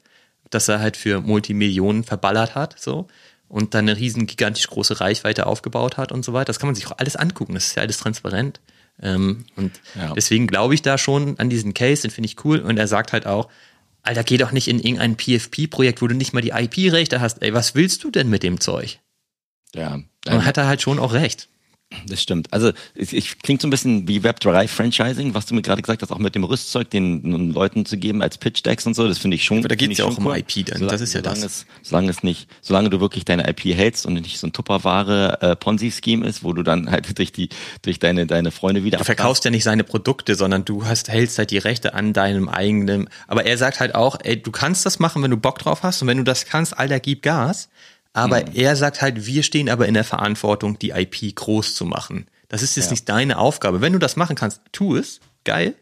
das 0.51 0.69
er 0.69 0.81
halt 0.81 0.99
für 0.99 1.23
Multimillionen 1.23 2.05
verballert 2.05 2.55
hat. 2.55 2.79
So 2.79 3.09
und 3.49 3.75
dann 3.75 3.89
eine 3.89 3.97
riesen 3.97 4.27
gigantisch 4.27 4.67
große 4.67 5.01
Reichweite 5.01 5.47
aufgebaut 5.47 5.97
hat 5.97 6.13
und 6.13 6.25
so 6.25 6.33
weiter. 6.33 6.47
Das 6.47 6.59
kann 6.59 6.67
man 6.67 6.75
sich 6.75 6.89
auch 6.89 6.99
alles 6.99 7.17
angucken. 7.17 7.55
Das 7.55 7.67
ist 7.67 7.77
ja 7.77 7.83
alles 7.83 7.99
transparent. 7.99 8.61
Ähm, 9.03 9.45
und 9.57 9.81
ja. 9.95 10.13
deswegen 10.15 10.47
glaube 10.47 10.75
ich 10.75 10.83
da 10.83 10.99
schon 10.99 11.39
an 11.39 11.51
diesen 11.51 11.75
Case, 11.75 12.03
den 12.03 12.11
finde 12.11 12.29
ich 12.29 12.45
cool. 12.45 12.61
Und 12.61 12.79
er 12.79 12.87
sagt 12.87 13.13
halt 13.13 13.27
auch, 13.27 13.49
Alter, 14.03 14.23
geh 14.23 14.37
doch 14.37 14.53
nicht 14.53 14.69
in 14.69 14.79
irgendein 14.79 15.17
PFP-Projekt, 15.17 16.03
wo 16.03 16.07
du 16.07 16.15
nicht 16.15 16.35
mal 16.35 16.43
die 16.43 16.51
IP-Rechte 16.51 17.21
hast. 17.21 17.43
Ey, 17.43 17.55
was 17.55 17.75
willst 17.75 18.05
du 18.05 18.11
denn 18.11 18.29
mit 18.29 18.43
dem 18.43 18.61
Zeug? 18.61 19.01
Ja. 19.75 20.01
Und 20.29 20.45
hat 20.45 20.57
er 20.59 20.67
halt 20.67 20.83
schon 20.83 20.99
auch 20.99 21.13
recht. 21.13 21.49
Das 22.07 22.21
stimmt. 22.21 22.53
Also 22.53 22.73
ich, 22.95 23.15
ich 23.15 23.39
klingt 23.39 23.63
so 23.63 23.69
ein 23.69 23.71
bisschen 23.71 24.09
wie 24.09 24.21
Web3 24.21 24.69
Franchising, 24.69 25.35
was 25.35 25.47
du 25.47 25.55
mir 25.55 25.63
gerade 25.63 25.83
gesagt 25.83 26.03
hast, 26.03 26.11
auch 26.11 26.19
mit 26.19 26.35
dem 26.35 26.45
Rüstzeug 26.45 26.91
den 26.91 27.53
Leuten 27.53 27.87
zu 27.87 27.97
geben 27.97 28.23
als 28.23 28.39
Pitch 28.39 28.65
Decks 28.65 28.87
und 28.87 28.95
so. 28.95 29.07
Das 29.07 29.19
finde 29.19 29.37
ich 29.37 29.45
schon. 29.45 29.59
Aber 29.59 29.69
da 29.69 29.75
geht 29.75 29.93
es 29.93 29.99
ja 29.99 30.05
auch 30.05 30.19
um 30.19 30.27
cool. 30.27 30.39
IP, 30.39 30.67
dann. 30.67 30.79
Solange, 30.79 30.91
das 30.91 31.01
ist 31.01 31.15
ja 31.15 31.21
solange 31.21 31.43
das. 31.43 31.53
Es, 31.53 31.67
solange 31.83 32.11
es 32.11 32.23
nicht, 32.23 32.49
solange 32.61 32.91
du 32.91 33.01
wirklich 33.01 33.25
deine 33.25 33.49
IP 33.49 33.65
hältst 33.65 34.07
und 34.07 34.15
nicht 34.15 34.39
so 34.39 34.47
ein 34.47 34.53
Tupperware 34.53 35.39
äh, 35.41 35.57
Ponzi-Scheme 35.57 36.27
ist, 36.27 36.45
wo 36.45 36.53
du 36.53 36.63
dann 36.63 36.91
halt 36.91 37.19
durch 37.19 37.33
die 37.33 37.49
durch 37.83 37.99
deine 37.99 38.27
deine 38.27 38.51
Freunde 38.51 38.85
wieder. 38.85 38.99
Du 38.99 39.05
verkaufst 39.05 39.45
ja 39.45 39.51
nicht 39.51 39.65
seine 39.65 39.85
Produkte, 39.85 40.35
sondern 40.35 40.65
du 40.65 40.85
hast 40.87 41.09
hältst 41.09 41.39
halt 41.39 41.51
die 41.51 41.59
Rechte 41.59 41.95
an 41.95 42.13
deinem 42.13 42.49
eigenen. 42.49 43.09
Aber 43.29 43.47
er 43.47 43.57
sagt 43.57 43.81
halt 43.81 43.95
auch, 43.95 44.19
ey, 44.23 44.41
du 44.41 44.51
kannst 44.51 44.85
das 44.85 44.99
machen, 44.99 45.23
wenn 45.23 45.31
du 45.31 45.37
Bock 45.37 45.59
drauf 45.59 45.83
hast 45.83 46.03
und 46.03 46.09
wenn 46.09 46.19
du 46.19 46.25
das 46.25 46.47
kannst, 46.47 46.77
Alter, 46.77 47.01
gib 47.01 47.23
Gas. 47.23 47.69
Aber 48.15 48.39
hm. 48.39 48.53
er 48.55 48.77
sagt 48.77 49.03
halt, 49.03 49.27
wir 49.27 49.43
stehen 49.43 49.69
aber 49.69 49.87
in 49.87 49.95
der 49.95 50.05
Verantwortung, 50.05 50.79
die 50.79 50.91
IP 50.91 51.35
groß 51.35 51.75
zu 51.75 51.85
machen. 51.85 52.27
Das 52.49 52.63
ist 52.63 52.77
jetzt 52.77 52.87
ja. 52.87 52.91
nicht 52.93 53.09
deine 53.09 53.39
Aufgabe. 53.39 53.83
Wenn 53.83 53.93
du 53.93 53.99
das 53.99 54.17
machen 54.17 54.37
kannst, 54.37 54.63
tu 54.73 54.97
es. 54.97 55.21
Geil. 55.45 55.75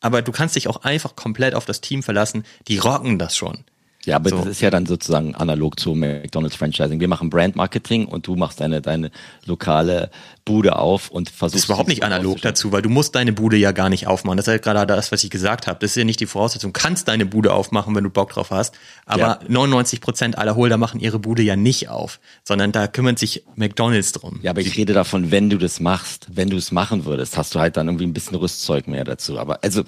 Aber 0.00 0.22
du 0.22 0.30
kannst 0.30 0.56
dich 0.56 0.68
auch 0.68 0.82
einfach 0.84 1.16
komplett 1.16 1.54
auf 1.54 1.64
das 1.64 1.80
Team 1.80 2.02
verlassen. 2.02 2.44
Die 2.68 2.78
rocken 2.78 3.18
das 3.18 3.36
schon. 3.36 3.64
Ja, 4.06 4.16
aber 4.16 4.30
So. 4.30 4.38
das 4.38 4.46
ist 4.46 4.60
ja 4.62 4.70
dann 4.70 4.86
sozusagen 4.86 5.34
analog 5.34 5.78
zu 5.78 5.94
McDonald's 5.94 6.56
Franchising. 6.56 7.00
Wir 7.00 7.08
machen 7.08 7.28
Brand 7.28 7.54
Marketing 7.54 8.06
und 8.06 8.26
du 8.26 8.34
machst 8.34 8.60
deine, 8.60 8.80
deine 8.80 9.10
lokale 9.44 10.10
Bude 10.46 10.76
auf 10.76 11.10
und 11.10 11.28
versuchst. 11.28 11.54
Das 11.54 11.60
ist 11.62 11.68
überhaupt 11.68 11.88
nicht 11.88 12.02
analog 12.02 12.40
dazu, 12.40 12.72
weil 12.72 12.80
du 12.80 12.88
musst 12.88 13.14
deine 13.14 13.32
Bude 13.34 13.58
ja 13.58 13.72
gar 13.72 13.90
nicht 13.90 14.06
aufmachen. 14.06 14.38
Das 14.38 14.46
ist 14.48 14.52
ja 14.52 14.58
gerade 14.58 14.86
das, 14.86 15.12
was 15.12 15.22
ich 15.22 15.28
gesagt 15.30 15.66
habe. 15.66 15.78
Das 15.80 15.90
ist 15.90 15.96
ja 15.96 16.04
nicht 16.04 16.18
die 16.20 16.26
Voraussetzung. 16.26 16.72
Du 16.72 16.80
kannst 16.80 17.08
deine 17.08 17.26
Bude 17.26 17.52
aufmachen, 17.52 17.94
wenn 17.94 18.04
du 18.04 18.10
Bock 18.10 18.30
drauf 18.32 18.50
hast. 18.50 18.74
Aber 19.04 19.20
Ja. 19.22 19.38
99 19.48 20.00
Prozent 20.00 20.38
aller 20.38 20.56
Holder 20.56 20.78
machen 20.78 20.98
ihre 20.98 21.18
Bude 21.18 21.42
ja 21.42 21.56
nicht 21.56 21.90
auf, 21.90 22.20
sondern 22.42 22.72
da 22.72 22.86
kümmert 22.86 23.18
sich 23.18 23.44
McDonald's 23.54 24.12
drum. 24.12 24.40
Ja, 24.42 24.52
aber 24.52 24.62
ich 24.62 24.76
rede 24.78 24.94
davon, 24.94 25.30
wenn 25.30 25.50
du 25.50 25.58
das 25.58 25.78
machst, 25.78 26.26
wenn 26.32 26.48
du 26.48 26.56
es 26.56 26.72
machen 26.72 27.04
würdest, 27.04 27.36
hast 27.36 27.54
du 27.54 27.60
halt 27.60 27.76
dann 27.76 27.86
irgendwie 27.86 28.06
ein 28.06 28.14
bisschen 28.14 28.36
Rüstzeug 28.36 28.88
mehr 28.88 29.04
dazu. 29.04 29.38
Aber 29.38 29.62
also, 29.62 29.84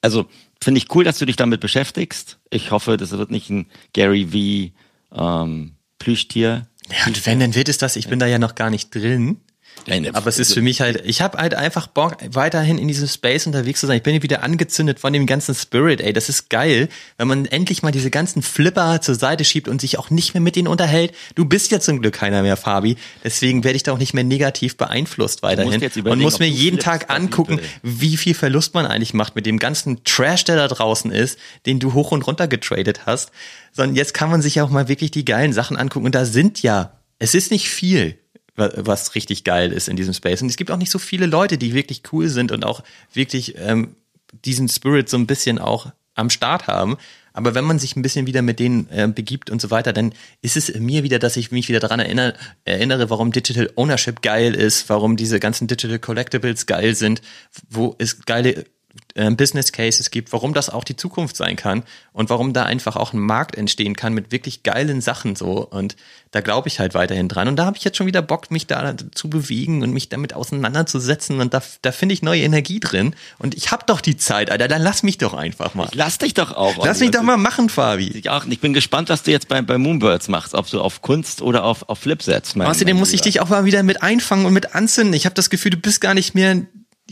also 0.00 0.26
finde 0.62 0.78
ich 0.78 0.94
cool, 0.94 1.04
dass 1.04 1.18
du 1.18 1.26
dich 1.26 1.36
damit 1.36 1.60
beschäftigst. 1.60 2.38
Ich 2.50 2.70
hoffe, 2.70 2.96
das 2.96 3.12
wird 3.12 3.30
nicht 3.30 3.50
ein 3.50 3.66
Gary 3.92 4.72
V 5.10 5.20
ähm, 5.20 5.72
Plüschtier. 5.98 6.68
Ja, 6.90 7.06
und 7.06 7.26
wenn, 7.26 7.40
dann 7.40 7.54
wird 7.54 7.68
es 7.68 7.78
das. 7.78 7.96
Ich 7.96 8.08
bin 8.08 8.18
da 8.18 8.26
ja 8.26 8.38
noch 8.38 8.54
gar 8.54 8.70
nicht 8.70 8.94
drin. 8.94 9.40
Nein, 9.86 10.14
Aber 10.14 10.28
es 10.28 10.38
ist 10.38 10.54
für 10.54 10.62
mich 10.62 10.80
halt, 10.80 11.02
ich 11.04 11.20
habe 11.22 11.38
halt 11.38 11.54
einfach 11.54 11.86
Bock, 11.86 12.16
weiterhin 12.30 12.78
in 12.78 12.88
diesem 12.88 13.08
Space 13.08 13.46
unterwegs 13.46 13.80
zu 13.80 13.86
sein. 13.86 13.96
Ich 13.96 14.02
bin 14.02 14.22
wieder 14.22 14.42
angezündet 14.42 15.00
von 15.00 15.12
dem 15.12 15.26
ganzen 15.26 15.54
Spirit, 15.54 16.00
ey. 16.00 16.12
Das 16.12 16.28
ist 16.28 16.50
geil, 16.50 16.88
wenn 17.18 17.28
man 17.28 17.46
endlich 17.46 17.82
mal 17.82 17.90
diese 17.90 18.10
ganzen 18.10 18.42
Flipper 18.42 19.00
zur 19.00 19.14
Seite 19.14 19.44
schiebt 19.44 19.68
und 19.68 19.80
sich 19.80 19.98
auch 19.98 20.10
nicht 20.10 20.34
mehr 20.34 20.40
mit 20.40 20.56
denen 20.56 20.68
unterhält. 20.68 21.12
Du 21.34 21.44
bist 21.44 21.70
ja 21.72 21.80
zum 21.80 22.00
Glück 22.00 22.14
keiner 22.14 22.42
mehr, 22.42 22.56
Fabi. 22.56 22.96
Deswegen 23.24 23.64
werde 23.64 23.76
ich 23.76 23.82
da 23.82 23.92
auch 23.92 23.98
nicht 23.98 24.14
mehr 24.14 24.24
negativ 24.24 24.76
beeinflusst 24.76 25.42
weiterhin. 25.42 25.82
Und 26.04 26.20
muss 26.20 26.38
mir 26.38 26.48
jeden 26.48 26.78
Tag 26.78 27.10
angucken, 27.10 27.60
wie 27.82 28.16
viel 28.16 28.34
Verlust 28.34 28.74
man 28.74 28.86
eigentlich 28.86 29.14
macht 29.14 29.34
mit 29.34 29.46
dem 29.46 29.58
ganzen 29.58 30.04
Trash, 30.04 30.44
der 30.44 30.56
da 30.56 30.68
draußen 30.68 31.10
ist, 31.10 31.38
den 31.66 31.80
du 31.80 31.92
hoch 31.92 32.12
und 32.12 32.26
runter 32.26 32.46
getradet 32.46 33.06
hast. 33.06 33.30
Sondern 33.72 33.96
jetzt 33.96 34.14
kann 34.14 34.30
man 34.30 34.42
sich 34.42 34.56
ja 34.56 34.64
auch 34.64 34.70
mal 34.70 34.88
wirklich 34.88 35.10
die 35.10 35.24
geilen 35.24 35.52
Sachen 35.52 35.76
angucken. 35.76 36.06
Und 36.06 36.14
da 36.14 36.24
sind 36.24 36.62
ja, 36.62 37.00
es 37.18 37.34
ist 37.34 37.50
nicht 37.50 37.68
viel, 37.68 38.18
was 38.56 39.14
richtig 39.14 39.44
geil 39.44 39.72
ist 39.72 39.88
in 39.88 39.96
diesem 39.96 40.14
Space. 40.14 40.42
Und 40.42 40.48
es 40.48 40.56
gibt 40.56 40.70
auch 40.70 40.76
nicht 40.76 40.90
so 40.90 40.98
viele 40.98 41.26
Leute, 41.26 41.58
die 41.58 41.74
wirklich 41.74 42.02
cool 42.12 42.28
sind 42.28 42.52
und 42.52 42.64
auch 42.64 42.82
wirklich 43.12 43.54
ähm, 43.58 43.96
diesen 44.44 44.68
Spirit 44.68 45.08
so 45.08 45.16
ein 45.16 45.26
bisschen 45.26 45.58
auch 45.58 45.92
am 46.14 46.30
Start 46.30 46.66
haben. 46.66 46.96
Aber 47.32 47.54
wenn 47.54 47.64
man 47.64 47.78
sich 47.78 47.96
ein 47.96 48.02
bisschen 48.02 48.26
wieder 48.26 48.42
mit 48.42 48.58
denen 48.58 48.88
äh, 48.90 49.08
begibt 49.08 49.48
und 49.48 49.60
so 49.60 49.70
weiter, 49.70 49.92
dann 49.94 50.12
ist 50.42 50.56
es 50.56 50.74
mir 50.78 51.02
wieder, 51.02 51.18
dass 51.18 51.38
ich 51.38 51.50
mich 51.50 51.68
wieder 51.68 51.80
daran 51.80 52.00
erinnere, 52.00 52.34
erinnere, 52.64 53.08
warum 53.08 53.32
Digital 53.32 53.70
Ownership 53.76 54.20
geil 54.20 54.54
ist, 54.54 54.88
warum 54.90 55.16
diese 55.16 55.40
ganzen 55.40 55.66
Digital 55.66 55.98
Collectibles 55.98 56.66
geil 56.66 56.94
sind, 56.94 57.22
wo 57.70 57.94
es 57.98 58.20
geile 58.26 58.66
Business 59.14 59.72
Cases 59.72 60.10
gibt, 60.10 60.32
warum 60.32 60.54
das 60.54 60.70
auch 60.70 60.84
die 60.84 60.96
Zukunft 60.96 61.36
sein 61.36 61.56
kann 61.56 61.82
und 62.12 62.30
warum 62.30 62.52
da 62.52 62.64
einfach 62.64 62.96
auch 62.96 63.12
ein 63.12 63.18
Markt 63.18 63.56
entstehen 63.56 63.94
kann 63.94 64.14
mit 64.14 64.32
wirklich 64.32 64.62
geilen 64.62 65.00
Sachen 65.00 65.36
so 65.36 65.66
und 65.66 65.96
da 66.30 66.40
glaube 66.40 66.68
ich 66.68 66.80
halt 66.80 66.94
weiterhin 66.94 67.28
dran 67.28 67.48
und 67.48 67.56
da 67.56 67.66
habe 67.66 67.76
ich 67.76 67.84
jetzt 67.84 67.98
schon 67.98 68.06
wieder 68.06 68.22
Bock, 68.22 68.50
mich 68.50 68.66
da 68.66 68.94
zu 69.14 69.28
bewegen 69.28 69.82
und 69.82 69.92
mich 69.92 70.08
damit 70.08 70.34
auseinanderzusetzen 70.34 71.40
und 71.40 71.52
da, 71.52 71.62
da 71.82 71.92
finde 71.92 72.14
ich 72.14 72.22
neue 72.22 72.42
Energie 72.42 72.80
drin 72.80 73.14
und 73.38 73.54
ich 73.54 73.70
habe 73.70 73.84
doch 73.86 74.00
die 74.00 74.16
Zeit, 74.16 74.50
Alter, 74.50 74.68
dann 74.68 74.82
lass 74.82 75.02
mich 75.02 75.18
doch 75.18 75.34
einfach 75.34 75.74
mal. 75.74 75.88
Lass 75.92 76.18
dich 76.18 76.34
doch 76.34 76.52
auch. 76.52 76.84
Lass 76.84 77.00
mich 77.00 77.10
doch 77.10 77.22
mal 77.22 77.36
machen, 77.36 77.68
Fabi. 77.68 78.08
Ich, 78.08 78.30
auch, 78.30 78.46
ich 78.46 78.60
bin 78.60 78.72
gespannt, 78.72 79.08
was 79.08 79.22
du 79.22 79.30
jetzt 79.30 79.48
bei, 79.48 79.60
bei 79.62 79.78
Moonbirds 79.78 80.28
machst, 80.28 80.54
ob 80.54 80.68
du 80.70 80.80
auf 80.80 81.02
Kunst 81.02 81.42
oder 81.42 81.64
auf, 81.64 81.88
auf 81.88 81.98
Flip 81.98 82.22
setzt. 82.22 82.56
Mein, 82.56 82.66
Außerdem 82.66 82.96
mein 82.96 83.00
muss 83.00 83.12
ich 83.12 83.20
dich 83.20 83.40
auch 83.40 83.48
mal 83.48 83.64
wieder 83.64 83.82
mit 83.82 84.02
einfangen 84.02 84.46
und 84.46 84.52
mit 84.52 84.74
anzünden. 84.74 85.14
Ich 85.14 85.26
habe 85.26 85.34
das 85.34 85.50
Gefühl, 85.50 85.72
du 85.72 85.76
bist 85.76 86.00
gar 86.00 86.14
nicht 86.14 86.34
mehr 86.34 86.62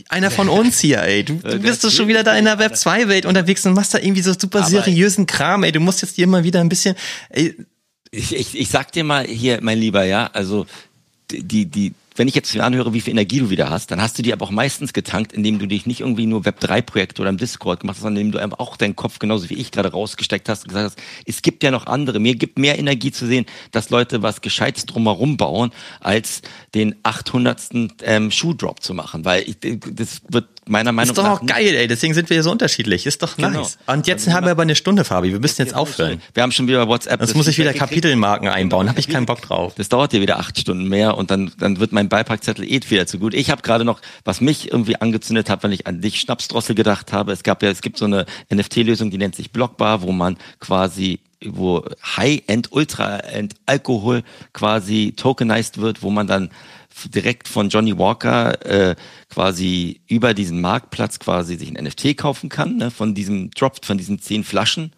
einer 0.09 0.31
von 0.31 0.49
uns 0.59 0.79
hier, 0.79 1.01
ey. 1.01 1.23
Du, 1.23 1.35
du 1.35 1.59
bist 1.59 1.83
doch 1.83 1.91
schon 1.91 2.07
wieder 2.07 2.23
da 2.23 2.35
in 2.37 2.45
der 2.45 2.59
Web 2.59 2.75
2 2.75 3.07
Welt 3.07 3.25
unterwegs 3.25 3.65
und 3.65 3.73
machst 3.73 3.93
da 3.93 3.99
irgendwie 3.99 4.21
so 4.21 4.33
super 4.33 4.63
seriösen 4.63 5.25
Kram, 5.25 5.63
ey. 5.63 5.71
Du 5.71 5.79
musst 5.79 6.01
jetzt 6.01 6.15
hier 6.15 6.25
immer 6.25 6.43
wieder 6.43 6.59
ein 6.61 6.69
bisschen, 6.69 6.95
ey, 7.29 7.55
Ich, 8.11 8.35
ich, 8.35 8.59
ich 8.59 8.69
sag 8.69 8.91
dir 8.91 9.03
mal 9.03 9.25
hier, 9.25 9.59
mein 9.61 9.79
Lieber, 9.79 10.03
ja, 10.03 10.29
also 10.33 10.65
die, 11.31 11.65
die, 11.65 11.93
wenn 12.21 12.27
ich 12.27 12.35
jetzt 12.35 12.53
mir 12.53 12.63
anhöre, 12.63 12.93
wie 12.93 13.01
viel 13.01 13.13
Energie 13.13 13.39
du 13.39 13.49
wieder 13.49 13.71
hast, 13.71 13.89
dann 13.89 13.99
hast 13.99 14.15
du 14.15 14.21
die 14.21 14.31
aber 14.31 14.45
auch 14.45 14.51
meistens 14.51 14.93
getankt, 14.93 15.33
indem 15.33 15.57
du 15.57 15.65
dich 15.65 15.87
nicht 15.87 16.01
irgendwie 16.01 16.27
nur 16.27 16.41
Web3-Projekte 16.41 17.19
oder 17.19 17.31
im 17.31 17.37
Discord 17.37 17.79
gemacht 17.79 17.95
hast, 17.95 18.03
sondern 18.03 18.21
indem 18.21 18.33
du 18.33 18.37
einfach 18.37 18.59
auch 18.59 18.77
deinen 18.77 18.95
Kopf 18.95 19.17
genauso 19.17 19.49
wie 19.49 19.55
ich 19.55 19.71
gerade 19.71 19.91
rausgesteckt 19.91 20.47
hast 20.47 20.61
und 20.61 20.67
gesagt 20.67 20.85
hast, 20.85 20.99
es 21.25 21.41
gibt 21.41 21.63
ja 21.63 21.71
noch 21.71 21.87
andere. 21.87 22.19
Mir 22.19 22.35
gibt 22.35 22.59
mehr 22.59 22.77
Energie 22.77 23.11
zu 23.11 23.25
sehen, 23.25 23.47
dass 23.71 23.89
Leute 23.89 24.21
was 24.21 24.41
Gescheites 24.41 24.85
drumherum 24.85 25.35
bauen, 25.35 25.71
als 25.99 26.43
den 26.75 26.93
800. 27.01 27.69
Ähm, 28.03 28.29
Schuhdrop 28.29 28.83
zu 28.83 28.93
machen, 28.93 29.25
weil 29.25 29.43
ich, 29.49 29.57
das 29.59 30.21
wird 30.29 30.45
meiner 30.71 30.91
Meinung 30.91 31.11
ist 31.11 31.17
doch 31.17 31.23
nach 31.23 31.41
auch 31.41 31.45
geil, 31.45 31.75
ey. 31.75 31.87
Deswegen 31.87 32.13
sind 32.13 32.29
wir 32.29 32.35
hier 32.35 32.43
so 32.43 32.51
unterschiedlich. 32.51 33.05
Ist 33.05 33.21
doch 33.21 33.35
Genau. 33.35 33.49
nice. 33.49 33.77
Und 33.87 34.07
jetzt 34.07 34.27
haben 34.29 34.45
wir 34.45 34.51
aber 34.51 34.63
eine 34.63 34.75
Stunde, 34.75 35.03
Fabi. 35.03 35.31
Wir 35.31 35.39
müssen 35.39 35.61
jetzt 35.61 35.75
aufhören. 35.75 36.21
Wir 36.33 36.43
haben 36.43 36.51
schon 36.51 36.67
wieder 36.67 36.87
WhatsApp. 36.87 37.19
Sonst 37.19 37.29
das 37.31 37.35
muss 37.37 37.47
ich 37.47 37.57
wieder. 37.57 37.73
Kapitelmarken 37.73 38.47
einbauen. 38.47 38.89
Habe 38.89 38.99
ich 38.99 39.07
keinen 39.07 39.25
Bock 39.25 39.41
drauf. 39.41 39.73
Das 39.75 39.89
dauert 39.89 40.13
dir 40.13 40.21
wieder 40.21 40.39
acht 40.39 40.57
Stunden 40.57 40.87
mehr 40.87 41.17
und 41.17 41.29
dann, 41.29 41.51
dann 41.59 41.79
wird 41.79 41.91
mein 41.91 42.09
Beipackzettel 42.09 42.65
eh 42.65 42.79
wieder 42.89 43.05
zu 43.05 43.19
gut. 43.19 43.33
Ich 43.33 43.49
habe 43.51 43.61
gerade 43.61 43.85
noch, 43.85 44.01
was 44.23 44.41
mich 44.41 44.71
irgendwie 44.71 44.95
angezündet 44.95 45.49
hat, 45.49 45.63
wenn 45.63 45.71
ich 45.71 45.87
an 45.87 46.01
dich 46.01 46.19
Schnapsdrossel 46.21 46.73
gedacht 46.73 47.11
habe. 47.13 47.31
Es 47.31 47.43
gab 47.43 47.61
ja, 47.63 47.69
es 47.69 47.81
gibt 47.81 47.97
so 47.97 48.05
eine 48.05 48.25
NFT-Lösung, 48.53 49.11
die 49.11 49.17
nennt 49.17 49.35
sich 49.35 49.51
Blockbar, 49.51 50.01
wo 50.01 50.11
man 50.11 50.37
quasi 50.59 51.19
wo 51.43 51.83
High-End, 52.17 52.71
Ultra-End 52.71 53.55
Alkohol 53.65 54.23
quasi 54.53 55.13
tokenized 55.15 55.79
wird, 55.81 56.03
wo 56.03 56.11
man 56.11 56.27
dann 56.27 56.51
direkt 57.09 57.47
von 57.47 57.69
Johnny 57.69 57.97
Walker 57.97 58.65
äh, 58.65 58.95
quasi 59.29 60.01
über 60.07 60.33
diesen 60.33 60.61
Marktplatz 60.61 61.19
quasi 61.19 61.55
sich 61.55 61.69
ein 61.69 61.83
NFT 61.83 62.17
kaufen 62.17 62.49
kann, 62.49 62.77
ne, 62.77 62.91
von 62.91 63.15
diesem 63.15 63.51
Drop, 63.51 63.83
von 63.83 63.97
diesen 63.97 64.19
zehn 64.19 64.43
Flaschen. 64.43 64.93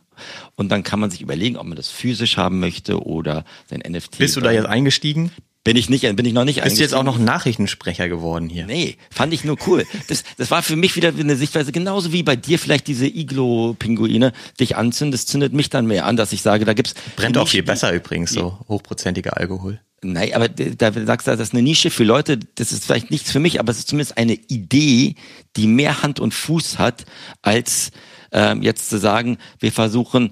Und 0.55 0.71
dann 0.71 0.83
kann 0.83 0.99
man 0.99 1.09
sich 1.09 1.21
überlegen, 1.21 1.57
ob 1.57 1.65
man 1.65 1.75
das 1.75 1.89
physisch 1.89 2.37
haben 2.37 2.59
möchte 2.59 3.03
oder 3.03 3.45
sein 3.67 3.81
NFT. 3.87 4.19
Bist 4.19 4.35
du 4.35 4.41
da 4.41 4.51
jetzt 4.51 4.67
eingestiegen? 4.67 5.31
Bin 5.63 5.77
ich 5.77 5.89
nicht, 5.89 6.01
bin 6.17 6.25
ich 6.25 6.33
noch 6.33 6.43
nicht 6.43 6.61
Bist 6.61 6.77
du 6.77 6.81
jetzt 6.81 6.93
auch 6.93 7.03
noch 7.03 7.17
Nachrichtensprecher 7.17 8.09
geworden 8.09 8.49
hier? 8.49 8.65
Nee, 8.65 8.97
fand 9.09 9.33
ich 9.33 9.45
nur 9.45 9.57
cool. 9.65 9.85
Das, 10.09 10.25
das 10.37 10.51
war 10.51 10.61
für 10.61 10.75
mich 10.75 10.97
wieder 10.97 11.13
eine 11.17 11.37
Sichtweise, 11.37 11.71
genauso 11.71 12.11
wie 12.11 12.21
bei 12.21 12.35
dir 12.35 12.59
vielleicht 12.59 12.85
diese 12.87 13.07
Iglo-Pinguine 13.07 14.33
dich 14.59 14.75
anzünden, 14.75 15.13
das 15.13 15.25
zündet 15.25 15.53
mich 15.53 15.69
dann 15.69 15.87
mehr 15.87 16.05
an, 16.05 16.17
dass 16.17 16.33
ich 16.33 16.41
sage, 16.41 16.65
da 16.65 16.73
gibt's 16.73 16.95
Brennt 17.15 17.37
auch 17.37 17.47
viel 17.47 17.63
besser 17.63 17.93
übrigens, 17.93 18.33
so 18.33 18.59
hochprozentiger 18.67 19.37
Alkohol. 19.37 19.79
Nein, 20.03 20.33
aber 20.33 20.49
da 20.49 20.91
sagst 20.91 21.27
du, 21.27 21.31
das 21.31 21.39
ist 21.39 21.53
eine 21.53 21.61
Nische 21.61 21.89
für 21.89 22.03
Leute, 22.03 22.37
das 22.37 22.71
ist 22.71 22.85
vielleicht 22.85 23.11
nichts 23.11 23.31
für 23.31 23.39
mich, 23.39 23.59
aber 23.59 23.71
es 23.71 23.79
ist 23.79 23.89
zumindest 23.89 24.17
eine 24.17 24.33
Idee, 24.33 25.15
die 25.55 25.67
mehr 25.67 26.03
Hand 26.03 26.19
und 26.19 26.33
Fuß 26.33 26.77
hat, 26.77 27.05
als 27.41 27.91
ähm, 28.31 28.61
jetzt 28.61 28.89
zu 28.89 28.97
sagen, 28.97 29.37
wir 29.59 29.71
versuchen 29.71 30.31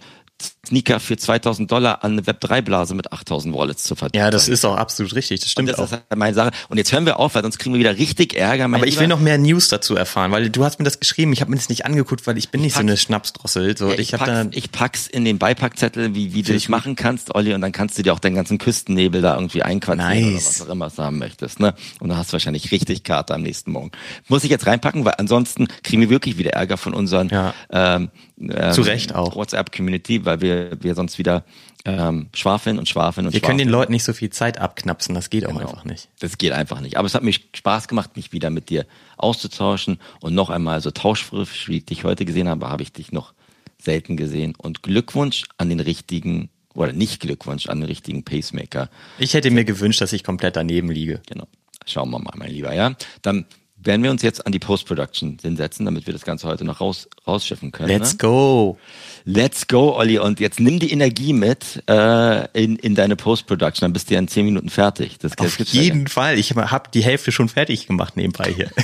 Sneaker 0.67 0.99
für 0.99 1.17
2000 1.17 1.71
Dollar 1.71 2.03
an 2.03 2.11
eine 2.13 2.21
Web3-Blase 2.21 2.93
mit 2.93 3.11
8000 3.11 3.55
Wallets 3.55 3.83
zu 3.83 3.95
verdienen. 3.95 4.23
Ja, 4.25 4.29
das 4.29 4.47
ist 4.47 4.63
auch 4.63 4.75
absolut 4.77 5.15
richtig. 5.15 5.39
Das 5.39 5.47
Und 5.47 5.51
stimmt 5.51 5.69
das 5.69 5.79
auch. 5.79 5.85
ist 5.85 5.91
halt 5.93 6.03
meine 6.15 6.35
Sache. 6.35 6.51
Und 6.69 6.77
jetzt 6.77 6.91
hören 6.93 7.07
wir 7.07 7.17
auf, 7.19 7.33
weil 7.33 7.41
sonst 7.41 7.57
kriegen 7.57 7.73
wir 7.73 7.79
wieder 7.79 7.97
richtig 7.97 8.35
Ärger. 8.35 8.65
Aber 8.65 8.85
ich 8.85 8.99
will 8.99 9.07
noch 9.07 9.19
mehr 9.19 9.39
News 9.39 9.69
dazu 9.69 9.95
erfahren, 9.95 10.31
weil 10.31 10.51
du 10.51 10.63
hast 10.63 10.77
mir 10.77 10.85
das 10.85 10.99
geschrieben. 10.99 11.33
Ich 11.33 11.41
habe 11.41 11.49
mir 11.49 11.57
das 11.57 11.69
nicht 11.69 11.85
angeguckt, 11.85 12.27
weil 12.27 12.37
ich 12.37 12.49
bin 12.49 12.61
nicht 12.61 12.73
so 12.73 12.77
pack's- 12.77 12.87
eine 12.89 12.97
Schnapsdrossel. 12.97 13.75
So, 13.75 13.87
Ja, 13.87 13.93
ich 13.95 13.99
ich, 14.01 14.11
da 14.11 14.17
pack's, 14.19 14.47
ich 14.55 14.71
pack's 14.71 15.07
in 15.07 15.25
den 15.25 15.39
Beipackzettel, 15.39 16.13
wie, 16.13 16.33
wie 16.35 16.43
du 16.43 16.53
ich 16.53 16.63
das 16.65 16.69
machen 16.69 16.95
kannst, 16.95 17.33
Olli, 17.33 17.55
und 17.55 17.61
dann 17.61 17.71
kannst 17.71 17.97
du 17.97 18.03
dir 18.03 18.13
auch 18.13 18.19
deinen 18.19 18.35
ganzen 18.35 18.59
Küstennebel 18.59 19.21
da 19.23 19.33
irgendwie 19.33 19.63
einquartieren 19.63 20.11
oder 20.25 20.31
Nice. 20.33 20.59
was 20.59 20.67
auch 20.67 20.71
immer 20.71 20.89
du 20.91 21.01
haben 21.03 21.17
möchtest. 21.17 21.59
Ne? 21.59 21.73
Und 21.99 22.09
dann 22.09 22.17
hast 22.19 22.29
du 22.29 22.33
wahrscheinlich 22.33 22.71
richtig 22.71 23.03
Karte 23.03 23.33
am 23.33 23.41
nächsten 23.41 23.71
Morgen. 23.71 23.89
Muss 24.27 24.43
ich 24.43 24.51
jetzt 24.51 24.67
reinpacken, 24.67 25.05
weil 25.05 25.15
ansonsten 25.17 25.67
kriegen 25.83 26.03
wir 26.03 26.11
wirklich 26.11 26.37
wieder 26.37 26.51
Ärger 26.51 26.77
von 26.77 26.93
unseren 26.93 27.29
Ja. 27.29 27.55
ähm, 27.71 28.09
ähm, 28.39 28.73
Zu 28.73 28.81
Recht 28.81 29.13
auch. 29.13 29.35
WhatsApp-Community, 29.35 30.25
weil 30.25 30.41
wir, 30.41 30.50
wir 30.79 30.95
sonst 30.95 31.17
wieder 31.17 31.43
ähm, 31.85 32.29
schwafeln 32.33 32.77
und 32.79 32.87
schwafeln 32.87 33.25
und 33.25 33.33
wir 33.33 33.39
können 33.41 33.59
schwafeln. 33.59 33.67
den 33.67 33.69
Leuten 33.69 33.91
nicht 33.91 34.03
so 34.03 34.13
viel 34.13 34.29
Zeit 34.29 34.59
abknapsen. 34.59 35.15
Das 35.15 35.29
geht 35.29 35.45
auch 35.45 35.49
Genau. 35.49 35.61
einfach 35.61 35.83
nicht. 35.85 36.09
Das 36.19 36.37
geht 36.37 36.51
einfach 36.51 36.79
nicht. 36.81 36.97
Aber 36.97 37.05
es 37.07 37.15
hat 37.15 37.23
mir 37.23 37.33
Spaß 37.33 37.87
gemacht, 37.87 38.15
mich 38.15 38.31
wieder 38.33 38.49
mit 38.49 38.69
dir 38.69 38.85
auszutauschen. 39.17 39.99
Und 40.19 40.35
noch 40.35 40.49
einmal, 40.49 40.81
so 40.81 40.91
tauschfrisch, 40.91 41.67
wie 41.67 41.77
ich 41.77 41.85
dich 41.85 42.03
heute 42.03 42.25
gesehen 42.25 42.47
habe, 42.49 42.69
habe 42.69 42.83
ich 42.83 42.91
dich 42.93 43.11
noch 43.11 43.33
selten 43.77 44.17
gesehen. 44.17 44.53
Und 44.57 44.83
Glückwunsch 44.83 45.43
an 45.57 45.69
den 45.69 45.79
richtigen, 45.79 46.49
oder 46.73 46.93
nicht 46.93 47.19
Glückwunsch 47.19 47.67
an 47.67 47.79
den 47.81 47.87
richtigen 47.87 48.23
Pacemaker. 48.23 48.89
Ich 49.17 49.33
hätte 49.33 49.51
mir 49.51 49.65
gewünscht, 49.65 50.01
dass 50.01 50.13
ich 50.13 50.23
komplett 50.23 50.55
daneben 50.55 50.91
liege. 50.91 51.21
Genau. 51.27 51.47
Schauen 51.85 52.11
wir 52.11 52.19
mal, 52.19 52.33
mein 52.37 52.51
Lieber, 52.51 52.73
ja. 52.73 52.93
Dann 53.23 53.45
werden 53.83 54.03
wir 54.03 54.11
uns 54.11 54.21
jetzt 54.21 54.45
an 54.45 54.51
die 54.51 54.59
Post-Production 54.59 55.37
hinsetzen, 55.41 55.85
damit 55.85 56.05
wir 56.05 56.13
das 56.13 56.23
Ganze 56.23 56.47
heute 56.47 56.63
noch 56.65 56.81
raus, 56.81 57.09
rausschiffen 57.25 57.71
können. 57.71 57.89
Let's 57.89 58.13
ne? 58.13 58.17
go. 58.19 58.77
Let's 59.25 59.67
go, 59.67 59.95
Olli. 59.95 60.19
Und 60.19 60.39
jetzt 60.39 60.59
nimm 60.59 60.79
die 60.79 60.91
Energie 60.91 61.33
mit 61.33 61.83
äh, 61.87 62.47
in, 62.63 62.75
in 62.77 62.95
deine 62.95 63.15
Post-Production. 63.15 63.85
Dann 63.85 63.93
bist 63.93 64.09
du 64.09 64.13
ja 64.15 64.19
in 64.19 64.27
zehn 64.27 64.45
Minuten 64.45 64.69
fertig. 64.69 65.17
Das, 65.19 65.33
das 65.33 65.47
Auf 65.47 65.57
gibt's 65.57 65.73
ja 65.73 65.81
jeden 65.81 66.07
Fall. 66.07 66.37
Ich 66.37 66.51
habe 66.55 66.89
die 66.93 67.03
Hälfte 67.03 67.31
schon 67.31 67.49
fertig 67.49 67.87
gemacht 67.87 68.17
nebenbei 68.17 68.53
hier. 68.55 68.69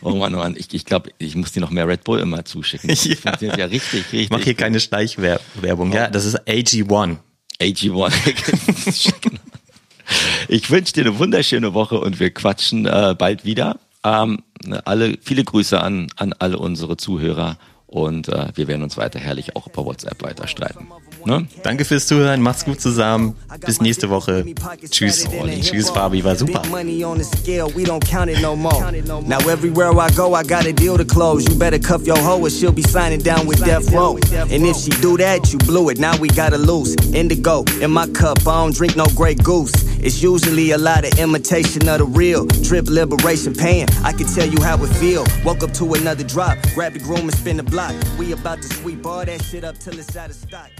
Oh 0.00 0.14
Mann, 0.14 0.34
oh 0.34 0.38
Mann, 0.38 0.54
ich, 0.56 0.72
ich 0.72 0.84
glaube, 0.84 1.10
ich 1.18 1.34
muss 1.34 1.52
dir 1.52 1.60
noch 1.60 1.70
mehr 1.70 1.86
Red 1.86 2.04
Bull 2.04 2.20
immer 2.20 2.44
zuschicken. 2.44 2.88
Das 2.88 3.04
Ja. 3.08 3.16
funktioniert 3.16 3.58
ja 3.58 3.66
richtig, 3.66 4.04
richtig. 4.04 4.20
Ich 4.20 4.30
mache 4.30 4.44
hier 4.44 4.54
keine 4.54 4.80
Schleichwerbung. 4.80 5.92
Ja, 5.92 6.08
das 6.08 6.24
ist 6.24 6.40
AG1. 6.48 7.16
AG1. 7.60 9.12
ich 10.48 10.70
wünsche 10.70 10.92
dir 10.92 11.02
eine 11.02 11.18
wunderschöne 11.18 11.74
Woche 11.74 12.00
und 12.00 12.20
wir 12.20 12.30
quatschen 12.30 12.86
äh, 12.86 13.14
bald 13.18 13.44
wieder. 13.44 13.78
Ähm, 14.04 14.42
alle, 14.84 15.18
viele 15.20 15.44
Grüße 15.44 15.80
an, 15.80 16.08
an 16.16 16.34
alle 16.38 16.58
unsere 16.58 16.96
Zuhörer 16.96 17.56
und 17.88 18.28
äh, 18.28 18.48
wir 18.54 18.68
werden 18.68 18.82
uns 18.82 18.96
weiter 18.98 19.18
herrlich 19.18 19.56
auch 19.56 19.66
über 19.66 19.84
WhatsApp 19.84 20.22
weiter 20.22 20.46
streiten. 20.46 20.86
Ne? 21.24 21.46
Danke 21.62 21.84
fürs 21.84 22.06
Zuhören, 22.06 22.42
macht's 22.42 22.64
gut 22.64 22.80
zusammen. 22.80 23.34
Bis 23.64 23.80
nächste 23.80 24.10
Woche. 24.10 24.44
Tschüss. 24.90 25.26
Tschüss, 25.62 25.90
Fabi, 25.90 26.22
war 26.22 26.36
super. 26.36 26.62
Now 29.26 29.38
everywhere 29.48 29.92
I 29.92 30.10
go, 30.14 30.34
I 30.34 30.42
got 30.42 30.66
a 30.66 30.72
deal 30.72 30.96
to 30.98 31.04
close. 31.04 31.48
You 31.48 31.58
better 31.58 31.78
cuff 31.78 32.06
your 32.06 32.18
hoe 32.18 32.40
or 32.40 32.50
she'll 32.50 32.72
be 32.72 32.82
signing 32.82 33.20
down 33.20 33.46
with 33.46 33.64
death 33.64 33.90
row. 33.92 34.18
And 34.50 34.66
if 34.66 34.76
she 34.76 34.90
do 35.00 35.16
that, 35.16 35.50
you 35.52 35.58
blew 35.58 35.88
it. 35.90 35.98
Now 35.98 36.16
we 36.18 36.28
gotta 36.28 36.58
lose. 36.58 36.94
Indigo 37.14 37.64
in 37.80 37.90
my 37.90 38.06
cup, 38.08 38.46
I 38.46 38.62
don't 38.62 38.74
drink 38.74 38.96
no 38.96 39.06
Grey 39.16 39.34
Goose. 39.34 39.72
It's 40.00 40.22
usually 40.22 40.70
a 40.70 40.78
lot 40.78 41.04
of 41.04 41.18
imitation 41.18 41.88
of 41.88 41.98
the 41.98 42.04
real. 42.04 42.46
Drip 42.62 42.88
liberation 42.88 43.54
pain. 43.54 43.86
I 44.04 44.12
can 44.12 44.26
tell 44.28 44.46
you 44.46 44.62
how 44.62 44.82
it 44.82 44.88
feel. 44.96 45.26
Woke 45.44 45.64
up 45.64 45.72
to 45.74 45.94
another 45.94 46.22
drop. 46.22 46.56
Grab 46.74 46.92
the 46.92 47.00
groom 47.00 47.22
and 47.22 47.34
spin 47.34 47.56
the 47.56 47.64
block. 47.78 47.94
We 48.18 48.32
about 48.32 48.60
to 48.62 48.68
sweep 48.68 49.06
all 49.06 49.24
that 49.24 49.40
shit 49.42 49.62
up 49.62 49.78
till 49.78 49.96
it's 49.98 50.16
out 50.16 50.30
of 50.30 50.36
stock. 50.36 50.70